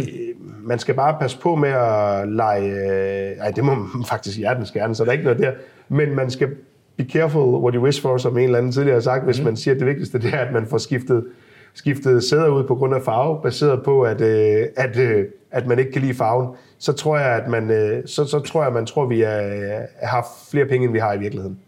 man 0.64 0.80
skal 0.80 0.96
bare 0.96 1.18
passe 1.20 1.40
på 1.40 1.56
med 1.56 1.70
at 1.70 2.28
lege... 2.28 2.72
Øh, 2.72 3.38
ej, 3.38 3.52
det 3.52 3.64
må 3.64 3.76
man 3.76 4.06
faktisk 4.14 4.38
hjertens 4.38 4.72
gerne, 4.72 4.96
så 4.96 5.04
der 5.04 5.10
er 5.10 5.14
ikke 5.14 5.24
noget 5.24 5.40
der. 5.40 5.52
Men 5.90 6.16
man 6.16 6.30
skal 6.30 6.50
be 6.98 7.04
careful 7.04 7.42
what 7.42 7.74
you 7.74 7.84
wish 7.84 8.02
for, 8.02 8.18
som 8.18 8.38
en 8.38 8.44
eller 8.44 8.58
anden 8.58 8.72
tidligere 8.72 8.96
har 8.96 9.02
sagt, 9.02 9.26
hvis 9.26 9.42
man 9.42 9.58
siger, 9.58 9.74
at 9.74 9.80
det 9.80 9.88
vigtigste 9.88 10.20
det 10.20 10.34
er, 10.34 10.38
at 10.38 10.54
man 10.54 10.68
får 10.68 10.78
skiftet, 10.78 11.26
skiftet 11.74 12.24
sæder 12.24 12.48
ud 12.48 12.64
på 12.64 12.76
grund 12.76 12.96
af 12.96 13.02
farve, 13.02 13.42
baseret 13.44 13.84
på, 13.84 14.02
at, 14.02 14.22
øh, 14.22 14.66
at, 14.76 14.98
øh, 14.98 15.26
at 15.52 15.68
man 15.68 15.80
ikke 15.80 15.92
kan 15.92 16.02
lide 16.02 16.14
farven, 16.14 16.48
så 16.80 16.94
tror 16.94 17.18
jeg, 17.18 17.36
at 17.36 17.50
man, 17.50 17.72
øh, 17.72 18.04
så, 18.06 18.26
så 18.26 18.40
tror 18.40 18.64
jeg, 18.64 18.74
man 18.74 18.86
tror, 18.86 19.04
at 19.04 19.10
vi 19.10 19.22
er, 19.22 19.82
har 20.04 20.28
flere 20.52 20.66
penge, 20.66 20.86
end 20.86 20.94
vi 20.94 21.00
har 21.00 21.14
i 21.14 21.20
virkeligheden. 21.20 21.60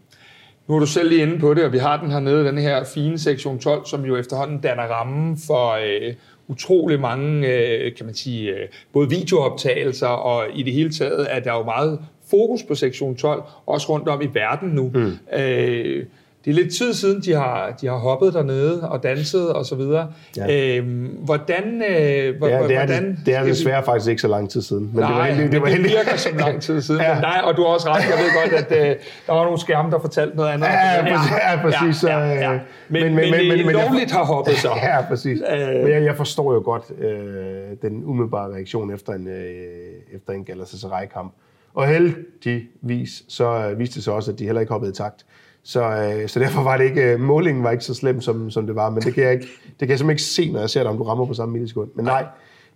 Nu 0.68 0.74
er 0.74 0.80
du 0.80 0.86
selv 0.86 1.08
lige 1.08 1.22
inde 1.22 1.38
på 1.38 1.54
det, 1.54 1.64
og 1.64 1.72
vi 1.72 1.78
har 1.78 2.00
den 2.00 2.10
her 2.10 2.20
nede, 2.20 2.44
den 2.44 2.58
her 2.58 2.84
fine 2.84 3.18
sektion 3.18 3.58
12, 3.58 3.86
som 3.86 4.04
jo 4.04 4.16
efterhånden 4.16 4.60
danner 4.60 4.82
rammen 4.82 5.38
for 5.46 5.70
øh, 5.70 6.14
utrolig 6.48 7.00
mange, 7.00 7.48
øh, 7.48 7.96
kan 7.96 8.06
man 8.06 8.14
sige, 8.14 8.50
øh, 8.50 8.68
både 8.92 9.08
videooptagelser, 9.08 10.06
og 10.06 10.44
i 10.54 10.62
det 10.62 10.72
hele 10.72 10.90
taget 10.90 11.26
er 11.30 11.40
der 11.40 11.52
jo 11.52 11.62
meget 11.62 11.98
fokus 12.32 12.62
på 12.62 12.74
sektion 12.74 13.14
12, 13.16 13.42
også 13.66 13.88
rundt 13.92 14.08
om 14.08 14.22
i 14.22 14.28
verden 14.32 14.68
nu. 14.68 14.90
Mm. 14.94 15.12
Øh, 15.38 16.06
det 16.44 16.50
er 16.50 16.54
lidt 16.54 16.74
tid 16.74 16.94
siden, 16.94 17.20
de 17.20 17.32
har, 17.34 17.76
de 17.80 17.86
har 17.86 17.96
hoppet 17.96 18.34
dernede 18.34 18.88
og 18.90 19.02
danset 19.02 19.52
og 19.52 19.66
så 19.66 19.74
videre. 19.74 20.12
Ja. 20.36 20.76
Øhm, 20.78 21.06
hvordan... 21.24 21.82
Øh, 21.90 22.36
hvor, 22.38 22.48
Ja, 22.48 22.54
det 22.54 22.62
er, 22.62 22.86
hvordan 22.86 23.04
det, 23.10 23.18
det 23.26 23.34
er 23.34 23.38
skal 23.38 23.46
vi- 23.46 23.50
desværre 23.50 23.82
faktisk 23.84 24.10
ikke 24.10 24.22
så 24.22 24.28
lang 24.28 24.50
tid 24.50 24.62
siden. 24.62 24.90
Men 24.94 25.00
Nej, 25.00 25.08
det 25.08 25.16
var 25.18 25.24
heldigt. 25.24 25.44
men 25.44 25.52
Det 25.52 25.60
var 25.60 25.66
det 25.66 25.74
heldigt. 25.76 25.94
virker 25.96 26.16
som 26.16 26.36
lang 26.36 26.62
tid 26.62 26.80
siden. 26.82 27.00
Ja. 27.06 27.14
Men 27.14 27.22
nej, 27.22 27.40
og 27.44 27.56
du 27.56 27.62
har 27.62 27.68
også 27.68 27.88
ret. 27.88 28.02
Jeg 28.02 28.18
ved 28.18 28.50
godt, 28.50 28.66
at 28.72 28.90
øh, 28.90 28.96
der 29.26 29.32
var 29.32 29.44
nogle 29.44 29.60
skærme, 29.60 29.90
der 29.90 29.98
fortalte 30.00 30.36
noget 30.36 30.50
andet. 30.50 30.66
Ja, 30.66 31.02
præcis. 31.02 31.32
Ja, 31.32 31.60
præcis. 31.62 32.04
Ja, 32.04 32.18
ja, 32.18 32.34
ja. 32.34 32.52
øh, 32.54 32.60
Men, 32.88 33.02
men, 33.02 33.14
men, 33.14 33.30
men, 33.30 33.48
men, 33.66 33.76
jeg- 33.76 33.86
lovligt 33.86 34.10
har 34.12 34.24
hoppet 34.24 34.54
så. 34.56 34.68
Ja, 34.82 35.00
præcis. 35.08 35.40
Øh. 35.52 35.58
Men 35.82 35.88
jeg, 35.92 36.02
jeg 36.04 36.16
forstår 36.16 36.52
jo 36.54 36.60
godt 36.64 36.84
øh, 36.98 37.76
den 37.82 38.02
umiddelbare 38.04 38.54
reaktion 38.54 38.94
efter 38.94 39.12
en, 39.12 39.28
øh, 39.28 40.14
efter 40.16 40.32
en 40.32 40.44
Galatasaray-kamp. 40.44 41.32
Og 41.74 41.88
heldigvis 41.88 43.24
så 43.28 43.68
øh, 43.70 43.78
viste 43.78 43.94
det 43.94 44.04
sig 44.04 44.12
også, 44.12 44.32
at 44.32 44.38
de 44.38 44.44
heller 44.44 44.60
ikke 44.60 44.72
hoppede 44.72 44.90
i 44.90 44.94
takt. 44.94 45.26
Så, 45.62 45.82
øh, 45.82 46.28
så 46.28 46.40
derfor 46.40 46.62
var 46.62 46.76
det 46.76 46.84
ikke, 46.84 47.12
øh, 47.12 47.20
målingen 47.20 47.64
var 47.64 47.70
ikke 47.70 47.84
så 47.84 47.94
slem, 47.94 48.20
som, 48.20 48.50
som 48.50 48.66
det 48.66 48.74
var, 48.74 48.90
men 48.90 49.02
det 49.02 49.14
kan, 49.14 49.24
jeg 49.24 49.32
ikke, 49.32 49.46
det 49.66 49.78
kan 49.78 49.88
jeg 49.88 49.98
simpelthen 49.98 50.10
ikke 50.10 50.22
se, 50.22 50.52
når 50.52 50.60
jeg 50.60 50.70
ser 50.70 50.82
dig, 50.82 50.90
om 50.90 50.96
du 50.96 51.02
rammer 51.02 51.26
på 51.26 51.34
samme 51.34 51.52
millisekund. 51.52 51.90
Men 51.94 52.04
nej, 52.04 52.26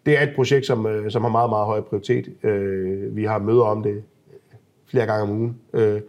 det 0.07 0.18
er 0.18 0.22
et 0.22 0.32
projekt, 0.36 0.66
som, 0.66 0.86
øh, 0.86 1.11
som 1.11 1.22
har 1.22 1.30
meget, 1.30 1.51
meget 1.51 1.66
høj 1.66 1.80
prioritet. 1.80 2.28
Øh, 2.42 3.16
vi 3.16 3.24
har 3.24 3.38
møder 3.38 3.62
om 3.62 3.82
det 3.82 4.03
flere 4.86 5.07
gange 5.07 5.22
om 5.22 5.30
ugen. 5.30 5.57
Øh, 5.72 6.01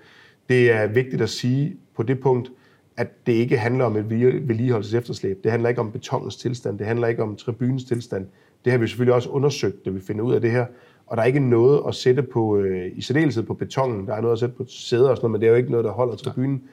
det 0.50 0.72
er 0.72 0.88
vigtigt 0.88 1.22
at 1.22 1.30
sige 1.30 1.78
på 1.96 2.04
det 2.04 2.20
punkt, 2.20 2.52
at 2.98 3.08
det 3.28 3.34
ikke 3.34 3.58
handler 3.58 3.86
om 3.86 3.96
et 3.96 4.10
vedligeholdelses 4.10 4.94
efterslæb. 4.94 5.44
Det 5.44 5.52
handler 5.52 5.70
ikke 5.70 5.82
om 5.82 5.92
betonens 5.92 6.36
tilstand. 6.36 6.80
Det 6.80 6.88
handler 6.88 7.08
ikke 7.08 7.24
om 7.24 7.36
tribunens 7.36 7.84
tilstand. 7.84 8.28
Det 8.66 8.72
har 8.72 8.80
vi 8.80 8.88
selvfølgelig 8.88 9.14
også 9.14 9.30
undersøgt, 9.30 9.86
da 9.86 9.90
vi 9.90 10.00
finder 10.00 10.24
ud 10.24 10.34
af 10.34 10.42
det 10.42 10.52
her. 10.52 10.66
Og 11.08 11.18
der 11.18 11.24
er 11.24 11.28
ikke 11.28 11.50
noget 11.50 11.82
at 11.88 11.96
sætte 11.96 12.24
på, 12.24 12.58
øh, 12.58 12.92
i 12.96 13.02
særdeleshed 13.02 13.44
på 13.44 13.54
betongen. 13.54 14.08
Der 14.08 14.14
er 14.14 14.22
noget 14.22 14.34
at 14.34 14.40
sætte 14.40 14.56
på 14.56 14.66
sæder 14.68 15.10
og 15.10 15.18
sådan 15.18 15.26
noget, 15.26 15.32
men 15.32 15.42
det 15.42 15.48
er 15.48 15.52
jo 15.52 15.58
ikke 15.58 15.72
noget, 15.72 15.84
der 15.84 15.92
holder 15.92 16.16
tribunen. 16.16 16.64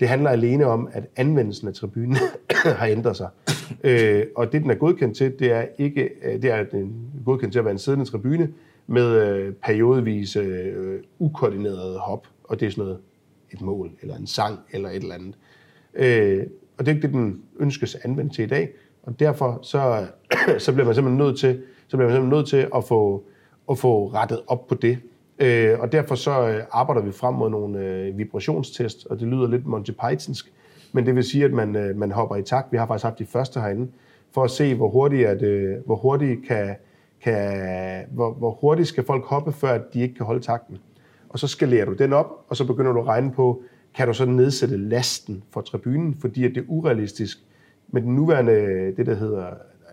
Det 0.00 0.08
handler 0.08 0.30
alene 0.30 0.66
om, 0.66 0.88
at 0.92 1.04
anvendelsen 1.16 1.68
af 1.68 1.74
tribunen 1.74 2.16
har 2.80 2.86
ændret 2.86 3.16
sig. 3.16 3.28
Øh, 3.84 4.26
og 4.36 4.52
det, 4.52 4.62
den 4.62 4.70
er 4.70 4.74
godkendt 4.74 5.16
til, 5.16 5.38
det 5.38 5.52
er, 5.52 5.66
ikke, 5.78 6.10
øh, 6.24 6.42
det 6.42 6.50
er 6.50 6.64
den 6.64 7.10
godkendt 7.24 7.52
til 7.52 7.58
at 7.58 7.64
være 7.64 7.72
en 7.72 7.78
siddende 7.78 8.04
tribune 8.04 8.48
med 8.86 9.28
øh, 9.28 9.52
periodevise 9.52 10.40
øh, 10.40 11.00
ukoordinerede 11.18 11.98
hop, 11.98 12.26
og 12.44 12.60
det 12.60 12.66
er 12.66 12.70
sådan 12.70 12.84
noget, 12.84 12.98
et 13.52 13.60
mål, 13.60 13.90
eller 14.02 14.16
en 14.16 14.26
sang, 14.26 14.58
eller 14.72 14.88
et 14.88 14.96
eller 14.96 15.14
andet. 15.14 15.34
Øh, 15.94 16.46
og 16.78 16.86
det 16.86 16.92
er 16.92 16.96
ikke 16.96 17.06
det, 17.06 17.14
den 17.14 17.42
ønskes 17.60 17.94
anvendt 17.94 18.34
til 18.34 18.44
i 18.44 18.48
dag, 18.48 18.70
og 19.02 19.20
derfor 19.20 19.58
så, 19.62 20.06
så 20.64 20.72
bliver 20.72 20.86
man 20.86 20.94
simpelthen 20.94 21.26
nødt 21.26 21.38
til, 21.38 21.62
så 21.88 21.96
bliver 21.96 22.08
man 22.08 22.16
simpelthen 22.16 22.38
nødt 22.38 22.48
til 22.48 22.68
at 22.76 22.84
få, 22.84 23.24
at 23.70 23.78
få 23.78 24.06
rettet 24.06 24.40
op 24.46 24.66
på 24.66 24.74
det. 24.74 24.98
Øh, 25.38 25.80
og 25.80 25.92
derfor 25.92 26.14
så 26.14 26.48
øh, 26.48 26.62
arbejder 26.70 27.02
vi 27.02 27.12
frem 27.12 27.34
mod 27.34 27.50
nogle 27.50 27.78
øh, 27.78 28.18
vibrationstest, 28.18 29.06
og 29.06 29.20
det 29.20 29.28
lyder 29.28 29.48
lidt 29.48 29.66
Monty 29.66 29.90
Pythonsk, 29.90 30.52
men 30.92 31.06
det 31.06 31.14
vil 31.14 31.24
sige, 31.24 31.44
at 31.44 31.52
man, 31.52 31.76
øh, 31.76 31.96
man 31.96 32.10
hopper 32.10 32.36
i 32.36 32.42
takt. 32.42 32.72
Vi 32.72 32.76
har 32.76 32.86
faktisk 32.86 33.04
haft 33.04 33.18
de 33.18 33.26
første 33.26 33.60
herinde, 33.60 33.88
for 34.32 34.44
at 34.44 34.50
se, 34.50 34.74
hvor 34.74 34.88
hurtigt, 34.88 35.26
at, 35.26 35.42
øh, 35.42 35.76
hvor 35.86 35.96
hurtigt 35.96 36.46
kan, 36.46 36.76
kan, 37.22 38.04
hvor, 38.10 38.32
hvor 38.32 38.50
hurtigt 38.50 38.88
skal 38.88 39.04
folk 39.04 39.24
hoppe, 39.24 39.52
før 39.52 39.72
at 39.72 39.94
de 39.94 40.00
ikke 40.00 40.14
kan 40.14 40.26
holde 40.26 40.40
takten. 40.40 40.78
Og 41.28 41.38
så 41.38 41.46
skalerer 41.46 41.84
du 41.84 41.92
den 41.92 42.12
op, 42.12 42.44
og 42.48 42.56
så 42.56 42.66
begynder 42.66 42.92
du 42.92 43.00
at 43.00 43.06
regne 43.06 43.32
på, 43.32 43.62
kan 43.94 44.06
du 44.06 44.14
så 44.14 44.24
nedsætte 44.24 44.76
lasten 44.76 45.42
for 45.50 45.60
tribunen, 45.60 46.14
fordi 46.20 46.44
at 46.44 46.50
det 46.54 46.60
er 46.60 46.64
urealistisk. 46.68 47.38
Med 47.88 48.02
den 48.02 48.14
nuværende, 48.14 48.52
det 48.96 49.06
der 49.06 49.14
hedder, 49.14 49.46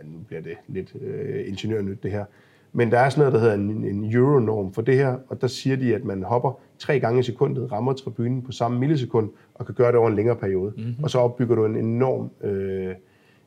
nu 0.04 0.18
bliver 0.28 0.42
det 0.42 0.58
lidt 0.68 0.96
øh, 1.02 1.48
ingeniørnyt 1.48 2.04
det 2.04 2.12
her, 2.12 2.26
men 2.74 2.92
der 2.92 3.00
er 3.00 3.10
sådan 3.10 3.20
noget, 3.20 3.34
der 3.34 3.40
hedder 3.40 3.54
en, 3.54 3.86
en 3.86 4.14
euronorm 4.16 4.74
for 4.74 4.82
det 4.82 4.96
her, 4.96 5.18
og 5.28 5.42
der 5.42 5.48
siger 5.48 5.76
de, 5.76 5.96
at 5.96 6.06
man 6.06 6.24
hopper 6.24 6.60
tre 6.80 7.00
gange 7.00 7.20
i 7.20 7.24
sekundet, 7.24 7.72
rammer 7.72 7.94
tribunen 7.94 8.42
på 8.42 8.52
samme 8.52 8.80
millisekund, 8.80 9.30
og 9.54 9.66
kan 9.66 9.76
gøre 9.76 9.88
det 9.88 9.96
over 9.96 10.10
en 10.10 10.16
længere 10.16 10.36
periode. 10.36 10.74
Mm-hmm. 10.78 11.04
Og 11.04 11.10
så 11.10 11.20
opbygger 11.20 11.56
du 11.56 11.66
en 11.66 11.76
enorm, 11.76 12.30
øh, 12.50 12.96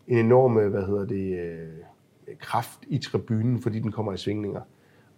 en 0.08 0.18
enorm 0.18 0.58
øh, 0.58 0.70
hvad 0.70 0.82
hedder 0.82 1.04
det, 1.06 1.38
øh, 1.38 1.68
kraft 2.40 2.78
i 2.88 2.98
tribunen, 2.98 3.58
fordi 3.58 3.80
den 3.80 3.92
kommer 3.92 4.12
i 4.12 4.16
svingninger. 4.16 4.60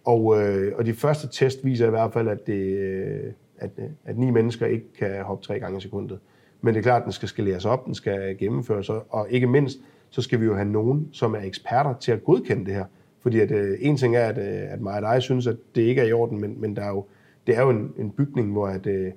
Og, 0.05 0.41
øh, 0.41 0.73
og 0.77 0.85
de 0.85 0.93
første 0.93 1.27
test 1.31 1.65
viser 1.65 1.87
i 1.87 1.89
hvert 1.89 2.13
fald, 2.13 2.27
at, 2.27 2.47
det, 2.47 2.77
øh, 2.77 3.31
at, 3.57 3.71
øh, 3.77 3.85
at 4.05 4.17
ni 4.17 4.29
mennesker 4.29 4.65
ikke 4.65 4.93
kan 4.99 5.23
hoppe 5.23 5.45
tre 5.45 5.59
gange 5.59 5.77
i 5.77 5.81
sekundet. 5.81 6.19
Men 6.61 6.73
det 6.73 6.79
er 6.79 6.83
klart, 6.83 7.01
at 7.01 7.05
den 7.05 7.11
skal 7.11 7.29
skaleres 7.29 7.65
op, 7.65 7.85
den 7.85 7.95
skal 7.95 8.37
gennemføres, 8.37 8.89
og- 8.89 9.05
og 9.09 9.27
ikke 9.29 9.47
mindst, 9.47 9.77
så 10.09 10.21
skal 10.21 10.39
vi 10.39 10.45
jo 10.45 10.55
have 10.55 10.69
nogen, 10.69 11.09
som 11.11 11.33
er 11.35 11.39
eksperter 11.39 11.93
til 11.93 12.11
at 12.11 12.23
godkende 12.23 12.65
det 12.65 12.73
her. 12.73 12.85
Fordi 13.27 13.39
at, 13.39 13.51
øh, 13.51 13.77
en 13.81 13.97
ting 13.97 14.15
er, 14.15 14.25
at, 14.25 14.37
øh, 14.37 14.73
at 14.73 14.81
mig 14.81 14.93
og 14.93 15.01
dig 15.01 15.21
synes, 15.21 15.47
at 15.47 15.55
det 15.75 15.81
ikke 15.81 16.01
er 16.01 16.05
i 16.05 16.11
orden, 16.11 16.41
men, 16.41 16.61
men 16.61 16.75
der 16.75 16.81
er 16.81 16.89
jo, 16.89 17.05
det 17.47 17.57
er 17.57 17.61
jo 17.61 17.69
en, 17.69 17.93
en 17.97 18.11
bygning, 18.11 18.51
hvor 18.51 18.67
at, 18.67 18.87
øh, 18.87 19.11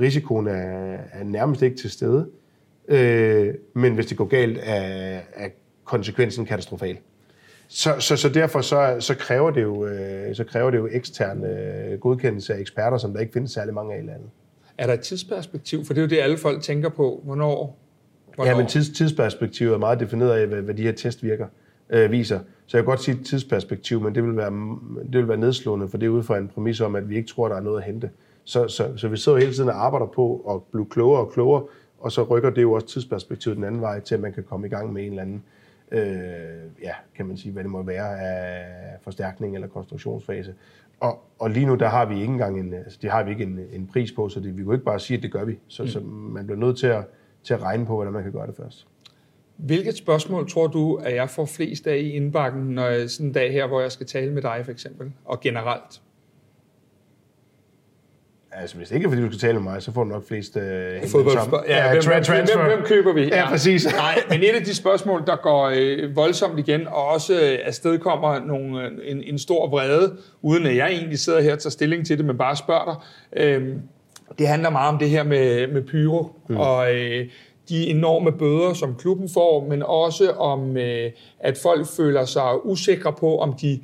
risikoen 0.00 0.46
er, 0.46 0.98
er 1.12 1.24
nærmest 1.24 1.62
ikke 1.62 1.76
til 1.76 1.90
stede. 1.90 2.28
Øh, 2.88 3.54
men 3.74 3.94
hvis 3.94 4.06
det 4.06 4.16
går 4.16 4.24
galt, 4.24 4.58
er, 4.62 5.20
er 5.34 5.48
konsekvensen 5.84 6.46
katastrofal. 6.46 6.98
Så, 7.68 7.94
så, 7.98 8.16
så 8.16 8.28
derfor 8.28 8.60
så, 8.60 8.96
så, 9.00 9.14
kræver 9.14 9.50
det 9.50 9.62
jo, 9.62 9.86
øh, 9.86 10.34
så 10.34 10.44
kræver 10.44 10.70
det 10.70 10.78
jo 10.78 10.88
ekstern 10.92 11.44
øh, 11.44 12.00
godkendelse 12.00 12.54
af 12.54 12.60
eksperter, 12.60 12.98
som 12.98 13.12
der 13.12 13.20
ikke 13.20 13.32
findes 13.32 13.50
særlig 13.50 13.74
mange 13.74 13.94
af 13.94 13.98
i 13.98 14.06
landet. 14.06 14.30
Er 14.78 14.86
der 14.86 14.94
et 14.94 15.00
tidsperspektiv? 15.00 15.84
For 15.84 15.94
det 15.94 16.00
er 16.00 16.04
jo 16.04 16.08
det, 16.08 16.18
alle 16.18 16.36
folk 16.36 16.62
tænker 16.62 16.88
på. 16.88 17.20
Hvornår? 17.24 17.78
Hvornår? 18.34 18.50
Ja, 18.50 18.56
men 18.56 18.66
tids, 18.66 18.88
tidsperspektivet 18.88 19.74
er 19.74 19.78
meget 19.78 20.00
defineret 20.00 20.30
af, 20.30 20.46
hvad, 20.46 20.62
hvad 20.62 20.74
de 20.74 20.82
her 20.82 20.92
test 20.92 21.22
virker, 21.22 21.46
øh, 21.90 22.10
viser. 22.10 22.38
Så 22.66 22.76
jeg 22.76 22.84
kan 22.84 22.90
godt 22.90 23.00
sige 23.00 23.20
et 23.20 23.26
tidsperspektiv, 23.26 24.00
men 24.00 24.14
det 24.14 24.24
vil, 24.24 24.36
være, 24.36 24.50
det 25.12 25.14
vil 25.14 25.28
være 25.28 25.36
nedslående, 25.36 25.88
for 25.88 25.98
det 25.98 26.06
er 26.06 26.10
ud 26.10 26.22
fra 26.22 26.38
en 26.38 26.48
præmis 26.48 26.80
om, 26.80 26.96
at 26.96 27.10
vi 27.10 27.16
ikke 27.16 27.28
tror, 27.28 27.48
der 27.48 27.56
er 27.56 27.60
noget 27.60 27.78
at 27.78 27.84
hente. 27.84 28.10
Så, 28.44 28.68
så, 28.68 28.96
så 28.96 29.08
vi 29.08 29.16
sidder 29.16 29.38
hele 29.38 29.52
tiden 29.52 29.68
og 29.68 29.84
arbejder 29.84 30.06
på 30.06 30.36
at 30.50 30.62
blive 30.72 30.86
klogere 30.86 31.20
og 31.20 31.32
klogere, 31.32 31.62
og 31.98 32.12
så 32.12 32.22
rykker 32.22 32.50
det 32.50 32.62
jo 32.62 32.72
også 32.72 32.86
tidsperspektivet 32.86 33.56
den 33.56 33.64
anden 33.64 33.80
vej 33.80 34.00
til, 34.00 34.14
at 34.14 34.20
man 34.20 34.32
kan 34.32 34.42
komme 34.42 34.66
i 34.66 34.70
gang 34.70 34.92
med 34.92 35.02
en 35.02 35.10
eller 35.10 35.22
anden, 35.22 35.42
øh, 35.90 36.82
ja, 36.82 36.92
kan 37.16 37.26
man 37.26 37.36
sige, 37.36 37.52
hvad 37.52 37.62
det 37.62 37.70
må 37.70 37.82
være 37.82 38.20
af 38.20 38.64
forstærkning 39.02 39.54
eller 39.54 39.68
konstruktionsfase. 39.68 40.54
Og, 41.00 41.18
og 41.38 41.50
lige 41.50 41.66
nu, 41.66 41.74
der 41.74 41.88
har 41.88 42.04
vi 42.06 42.14
ikke 42.14 42.32
engang 42.32 42.60
en, 42.60 42.74
altså, 42.74 42.98
det 43.02 43.10
har 43.10 43.22
vi 43.22 43.30
ikke 43.30 43.44
en, 43.44 43.60
en 43.72 43.86
pris 43.86 44.12
på, 44.12 44.28
så 44.28 44.40
det, 44.40 44.48
vi 44.48 44.56
kan 44.56 44.64
jo 44.64 44.72
ikke 44.72 44.84
bare 44.84 45.00
sige, 45.00 45.16
at 45.16 45.22
det 45.22 45.32
gør 45.32 45.44
vi. 45.44 45.58
Så, 45.68 45.82
mm. 45.82 45.88
så 45.88 46.00
man 46.00 46.46
bliver 46.46 46.58
nødt 46.58 46.78
til 46.78 46.86
at, 46.86 47.04
til 47.42 47.54
at 47.54 47.62
regne 47.62 47.86
på, 47.86 47.94
hvordan 47.94 48.12
man 48.12 48.22
kan 48.22 48.32
gøre 48.32 48.46
det 48.46 48.56
først. 48.56 48.86
Hvilket 49.64 49.96
spørgsmål 49.96 50.50
tror 50.50 50.66
du, 50.66 50.94
at 50.94 51.14
jeg 51.14 51.30
får 51.30 51.44
flest 51.44 51.86
af 51.86 51.96
i 51.96 52.10
indbakken, 52.10 52.62
når 52.62 52.86
jeg, 52.86 53.10
sådan 53.10 53.26
en 53.26 53.32
dag 53.32 53.52
her, 53.52 53.66
hvor 53.66 53.80
jeg 53.80 53.92
skal 53.92 54.06
tale 54.06 54.32
med 54.32 54.42
dig 54.42 54.60
for 54.64 54.72
eksempel, 54.72 55.12
og 55.24 55.40
generelt? 55.40 56.00
Altså, 58.52 58.76
hvis 58.76 58.88
det 58.88 58.94
ikke 58.94 59.04
er, 59.04 59.10
fordi 59.10 59.22
du 59.22 59.28
skal 59.28 59.38
tale 59.38 59.54
med 59.54 59.72
mig, 59.72 59.82
så 59.82 59.92
får 59.92 60.04
du 60.04 60.10
nok 60.10 60.28
flest 60.28 60.56
uh, 60.56 60.62
Fodboldspørgsmål. 61.08 61.64
Ja, 61.68 61.92
hvem, 61.92 62.02
hvem, 62.06 62.46
hvem, 62.56 62.66
hvem 62.66 62.86
køber 62.86 63.12
vi? 63.12 63.24
Ja, 63.24 63.48
præcis. 63.48 63.86
Nej, 63.96 64.22
men 64.28 64.42
et 64.42 64.54
af 64.54 64.62
de 64.62 64.74
spørgsmål, 64.74 65.26
der 65.26 65.36
går 65.36 65.72
øh, 65.76 66.16
voldsomt 66.16 66.58
igen, 66.58 66.86
og 66.86 67.06
også 67.06 67.34
øh, 67.34 67.58
afstedkommer 67.64 68.40
nogle, 68.46 68.84
øh, 68.84 68.90
en, 69.04 69.22
en 69.22 69.38
stor 69.38 69.68
vrede, 69.68 70.16
uden 70.42 70.66
at 70.66 70.76
jeg 70.76 70.88
egentlig 70.90 71.18
sidder 71.18 71.40
her 71.40 71.52
og 71.52 71.58
tager 71.58 71.70
stilling 71.70 72.06
til 72.06 72.18
det, 72.18 72.26
men 72.26 72.38
bare 72.38 72.56
spørger 72.56 72.84
dig. 72.84 73.42
Øh, 73.44 73.76
det 74.38 74.48
handler 74.48 74.70
meget 74.70 74.92
om 74.92 74.98
det 74.98 75.10
her 75.10 75.22
med, 75.22 75.66
med 75.66 75.82
pyro, 75.82 76.32
mm. 76.48 76.56
og 76.56 76.94
øh, 76.94 77.26
de 77.70 77.86
enorme 77.86 78.32
bøder, 78.32 78.72
som 78.72 78.94
klubben 78.94 79.28
får, 79.28 79.66
men 79.68 79.82
også 79.82 80.30
om, 80.30 80.76
øh, 80.76 81.10
at 81.40 81.58
folk 81.58 81.86
føler 81.86 82.24
sig 82.24 82.66
usikre 82.66 83.12
på, 83.12 83.38
om 83.38 83.52
de 83.52 83.80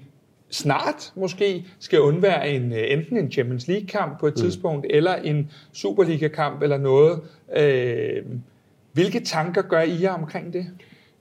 snart 0.51 1.13
måske 1.17 1.65
skal 1.79 2.01
undvære 2.01 2.49
en, 2.51 2.73
øh, 2.73 2.79
enten 2.89 3.17
en 3.17 3.33
Champions 3.33 3.69
League-kamp 3.69 4.21
på 4.21 4.27
et 4.27 4.35
mm. 4.37 4.41
tidspunkt, 4.41 4.87
eller 4.91 5.15
en 5.15 5.51
Superliga-kamp 5.73 6.63
eller 6.63 6.79
noget. 6.79 7.21
Øh, 7.57 8.23
hvilke 8.93 9.21
tanker 9.21 9.63
gør 9.63 9.81
I 9.81 10.03
jer 10.03 10.13
omkring 10.13 10.53
det? 10.53 10.67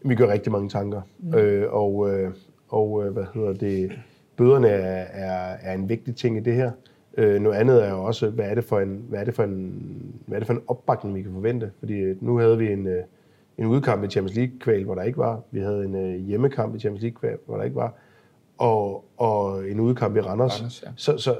Vi 0.02 0.16
gør 0.16 0.32
rigtig 0.32 0.52
mange 0.52 0.70
tanker, 0.70 1.02
mm. 1.20 1.34
øh, 1.34 1.74
og, 1.74 2.10
øh, 2.14 2.32
og 2.70 3.04
hvad 3.12 3.26
hedder 3.34 3.54
det, 3.54 3.92
bøderne 4.38 4.68
er, 4.68 5.06
er, 5.14 5.58
er 5.62 5.74
en 5.74 5.90
vigtig 5.90 6.16
ting 6.16 6.38
i 6.38 6.40
det 6.40 6.54
her. 6.54 6.72
Øh, 7.18 7.42
noget 7.42 7.58
andet 7.58 7.86
er 7.86 7.90
jo 7.90 8.04
også, 8.04 8.30
hvad 8.30 8.46
er 8.46 8.56
det 8.56 8.64
for 8.64 8.80
en, 8.80 9.06
hvad 9.10 9.20
er 9.20 9.24
det 9.24 9.36
for 9.36 9.44
en, 9.44 10.14
hvad 10.26 10.38
er 10.38 10.40
det 10.40 10.48
for 10.48 10.54
en 10.54 10.62
opbakning, 10.68 11.16
vi 11.16 11.22
kan 11.22 11.32
forvente? 11.34 11.72
Fordi 11.80 11.94
øh, 11.94 12.24
nu 12.24 12.38
havde 12.38 12.58
vi 12.58 12.72
en, 12.72 12.88
øh, 12.88 13.04
en 13.58 13.66
udkamp 13.66 14.04
i 14.04 14.08
Champions 14.08 14.38
League-kval, 14.38 14.84
hvor 14.84 14.96
der 14.96 15.02
ikke 15.02 15.18
var. 15.18 15.42
Vi 15.52 15.60
havde 15.60 15.86
en 15.86 15.96
øh, 15.96 16.16
hjemmekamp 16.16 16.76
i 16.76 16.80
Champions 16.80 17.02
League-kval, 17.02 17.38
hvor 17.46 17.58
der 17.58 17.64
ikke 17.64 17.76
var. 17.76 17.94
Og, 18.58 19.06
og 19.18 19.70
en 19.70 19.80
udkamp 19.80 20.16
i 20.16 20.20
Randers. 20.20 20.60
Randers, 20.60 20.84
ja. 20.84 20.90
Så, 20.96 21.18
så, 21.18 21.36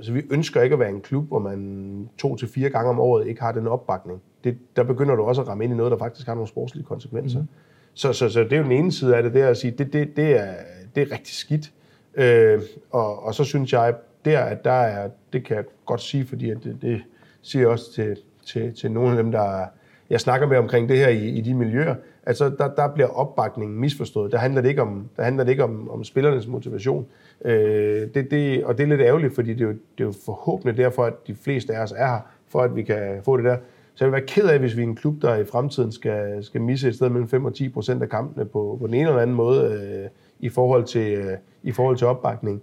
så 0.00 0.12
vi 0.12 0.22
ønsker 0.30 0.62
ikke 0.62 0.72
at 0.72 0.80
være 0.80 0.88
en 0.88 1.00
klub, 1.00 1.28
hvor 1.28 1.38
man 1.38 2.08
to 2.18 2.36
til 2.36 2.48
fire 2.48 2.70
gange 2.70 2.90
om 2.90 3.00
året 3.00 3.26
ikke 3.26 3.40
har 3.40 3.52
den 3.52 3.66
opbakning. 3.66 4.22
Det, 4.44 4.58
der 4.76 4.82
begynder 4.82 5.14
du 5.14 5.22
også 5.22 5.42
at 5.42 5.48
ramme 5.48 5.64
ind 5.64 5.72
i 5.72 5.76
noget, 5.76 5.92
der 5.92 5.98
faktisk 5.98 6.26
har 6.26 6.34
nogle 6.34 6.48
sportslige 6.48 6.84
konsekvenser. 6.84 7.40
Mm. 7.40 7.46
Så, 7.94 8.12
så, 8.12 8.28
så 8.28 8.40
det 8.40 8.52
er 8.52 8.56
jo 8.56 8.62
den 8.62 8.72
ene 8.72 8.92
side 8.92 9.16
af 9.16 9.22
det, 9.22 9.34
det 9.34 9.42
er 9.42 9.48
at 9.48 9.56
sige, 9.56 9.70
det, 9.70 9.92
det, 9.92 10.16
det, 10.16 10.40
er, 10.40 10.54
det 10.94 11.02
er 11.02 11.12
rigtig 11.12 11.34
skidt. 11.34 11.72
Øh, 12.14 12.62
og, 12.90 13.22
og 13.22 13.34
så 13.34 13.44
synes 13.44 13.72
jeg, 13.72 13.94
der, 14.24 14.40
at 14.40 14.64
der 14.64 14.70
er, 14.70 15.10
det 15.32 15.44
kan 15.44 15.56
jeg 15.56 15.64
godt 15.86 16.00
sige, 16.00 16.26
fordi 16.26 16.50
at 16.50 16.58
det, 16.64 16.78
det 16.82 17.02
siger 17.42 17.62
jeg 17.62 17.68
også 17.68 17.92
til, 17.92 18.16
til, 18.46 18.74
til 18.74 18.92
nogle 18.92 19.10
af 19.10 19.16
dem, 19.16 19.32
der 19.32 19.64
jeg 20.10 20.20
snakker 20.20 20.46
med 20.46 20.56
omkring 20.56 20.88
det 20.88 20.98
her 20.98 21.08
i, 21.08 21.28
i 21.28 21.40
de 21.40 21.54
miljøer, 21.54 21.94
at 22.22 22.36
så 22.36 22.48
der, 22.58 22.74
der 22.74 22.88
bliver 22.88 23.08
opbakningen 23.08 23.80
misforstået. 23.80 24.32
Der 24.32 24.38
handler 24.38 24.60
det 24.60 24.68
ikke 24.68 24.82
om, 24.82 25.08
der 25.16 25.22
handler 25.22 25.44
det 25.44 25.50
ikke 25.50 25.64
om, 25.64 25.90
om 25.90 26.04
spillernes 26.04 26.46
motivation. 26.46 27.06
Øh, 27.44 28.08
det, 28.14 28.30
det, 28.30 28.64
og 28.64 28.78
det 28.78 28.84
er 28.84 28.88
lidt 28.88 29.00
ærgerligt, 29.00 29.34
fordi 29.34 29.52
det 29.52 29.60
er, 29.60 29.66
jo, 29.66 29.70
det 29.70 30.04
er 30.04 30.04
jo 30.04 30.12
forhåbentlig 30.24 30.76
derfor, 30.76 31.04
at 31.04 31.26
de 31.26 31.34
fleste 31.34 31.74
af 31.74 31.82
os 31.82 31.92
er 31.92 32.06
her, 32.06 32.20
for 32.48 32.60
at 32.60 32.76
vi 32.76 32.82
kan 32.82 33.20
få 33.24 33.36
det 33.36 33.44
der. 33.44 33.56
Så 33.94 34.04
jeg 34.04 34.12
vil 34.12 34.12
være 34.12 34.26
ked 34.26 34.48
af, 34.48 34.58
hvis 34.58 34.76
vi 34.76 34.82
er 34.82 34.86
en 34.86 34.96
klub, 34.96 35.22
der 35.22 35.36
i 35.36 35.44
fremtiden 35.44 35.92
skal, 35.92 36.44
skal 36.44 36.60
misse 36.60 36.88
et 36.88 36.94
sted 36.94 37.08
mellem 37.08 37.28
5 37.28 37.44
og 37.44 37.54
10 37.54 37.68
procent 37.68 38.02
af 38.02 38.08
kampene 38.08 38.44
på, 38.44 38.76
på 38.80 38.86
den 38.86 38.94
ene 38.94 39.08
eller 39.08 39.22
anden 39.22 39.36
måde 39.36 39.62
øh, 39.64 40.08
i, 40.40 40.48
forhold 40.48 40.84
til, 40.84 41.12
øh, 41.12 41.36
i 41.62 41.72
forhold 41.72 41.96
til 41.96 42.06
opbakning. 42.06 42.62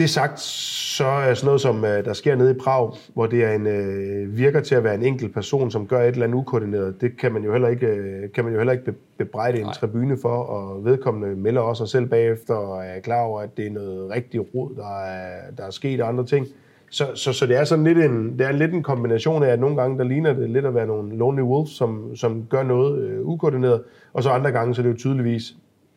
Det 0.00 0.10
sagt, 0.10 0.40
så 0.40 1.04
er 1.04 1.34
sådan 1.34 1.46
noget, 1.46 1.60
som 1.60 1.84
øh, 1.84 2.04
der 2.04 2.12
sker 2.12 2.36
nede 2.36 2.50
i 2.50 2.54
Prag, 2.54 2.92
hvor 3.14 3.26
det 3.26 3.44
er 3.44 3.52
en, 3.52 3.66
øh, 3.66 4.36
virker 4.36 4.60
til 4.60 4.74
at 4.74 4.84
være 4.84 4.94
en 4.94 5.02
enkelt 5.02 5.34
person, 5.34 5.70
som 5.70 5.86
gør 5.86 6.00
et 6.00 6.08
eller 6.08 6.24
andet 6.24 6.38
ukoordineret, 6.38 7.00
det 7.00 7.16
kan 7.18 7.32
man 7.32 7.44
jo 7.44 7.52
heller 7.52 7.68
ikke, 7.68 7.86
øh, 7.86 8.32
kan 8.32 8.44
man 8.44 8.52
jo 8.52 8.58
heller 8.58 8.72
ikke 8.72 8.94
bebrejde 9.18 9.58
en 9.58 9.64
Nej. 9.64 9.74
tribune 9.74 10.18
for, 10.22 10.28
og 10.28 10.84
vedkommende 10.84 11.36
melder 11.36 11.60
også 11.60 11.80
sig 11.84 11.88
selv 11.88 12.06
bagefter 12.06 12.54
og 12.54 12.84
er 12.84 13.00
klar 13.00 13.22
over, 13.22 13.40
at 13.40 13.56
det 13.56 13.66
er 13.66 13.70
noget 13.70 14.10
rigtig 14.10 14.54
rod, 14.54 14.76
der 14.76 15.00
er, 15.04 15.50
der 15.58 15.64
er 15.64 15.70
sket 15.70 16.00
og 16.00 16.08
andre 16.08 16.26
ting. 16.26 16.46
Så, 16.90 17.06
så, 17.14 17.32
så 17.32 17.46
det 17.46 17.56
er 17.56 17.64
sådan 17.64 17.84
lidt 17.84 17.98
en, 17.98 18.38
det 18.38 18.46
er 18.46 18.52
lidt 18.52 18.74
en 18.74 18.82
kombination 18.82 19.42
af, 19.42 19.48
at 19.48 19.60
nogle 19.60 19.76
gange 19.76 19.98
der 19.98 20.04
ligner 20.04 20.32
det 20.32 20.50
lidt 20.50 20.66
at 20.66 20.74
være 20.74 20.86
nogle 20.86 21.16
lonely 21.16 21.42
wolves, 21.42 21.70
som, 21.70 22.16
som 22.16 22.46
gør 22.50 22.62
noget 22.62 23.02
øh, 23.02 23.26
ukoordineret, 23.26 23.82
og 24.12 24.22
så 24.22 24.30
andre 24.30 24.50
gange 24.50 24.74
så 24.74 24.80
er 24.80 24.86
det 24.86 24.92
jo 24.92 24.98
tydeligvis 24.98 25.54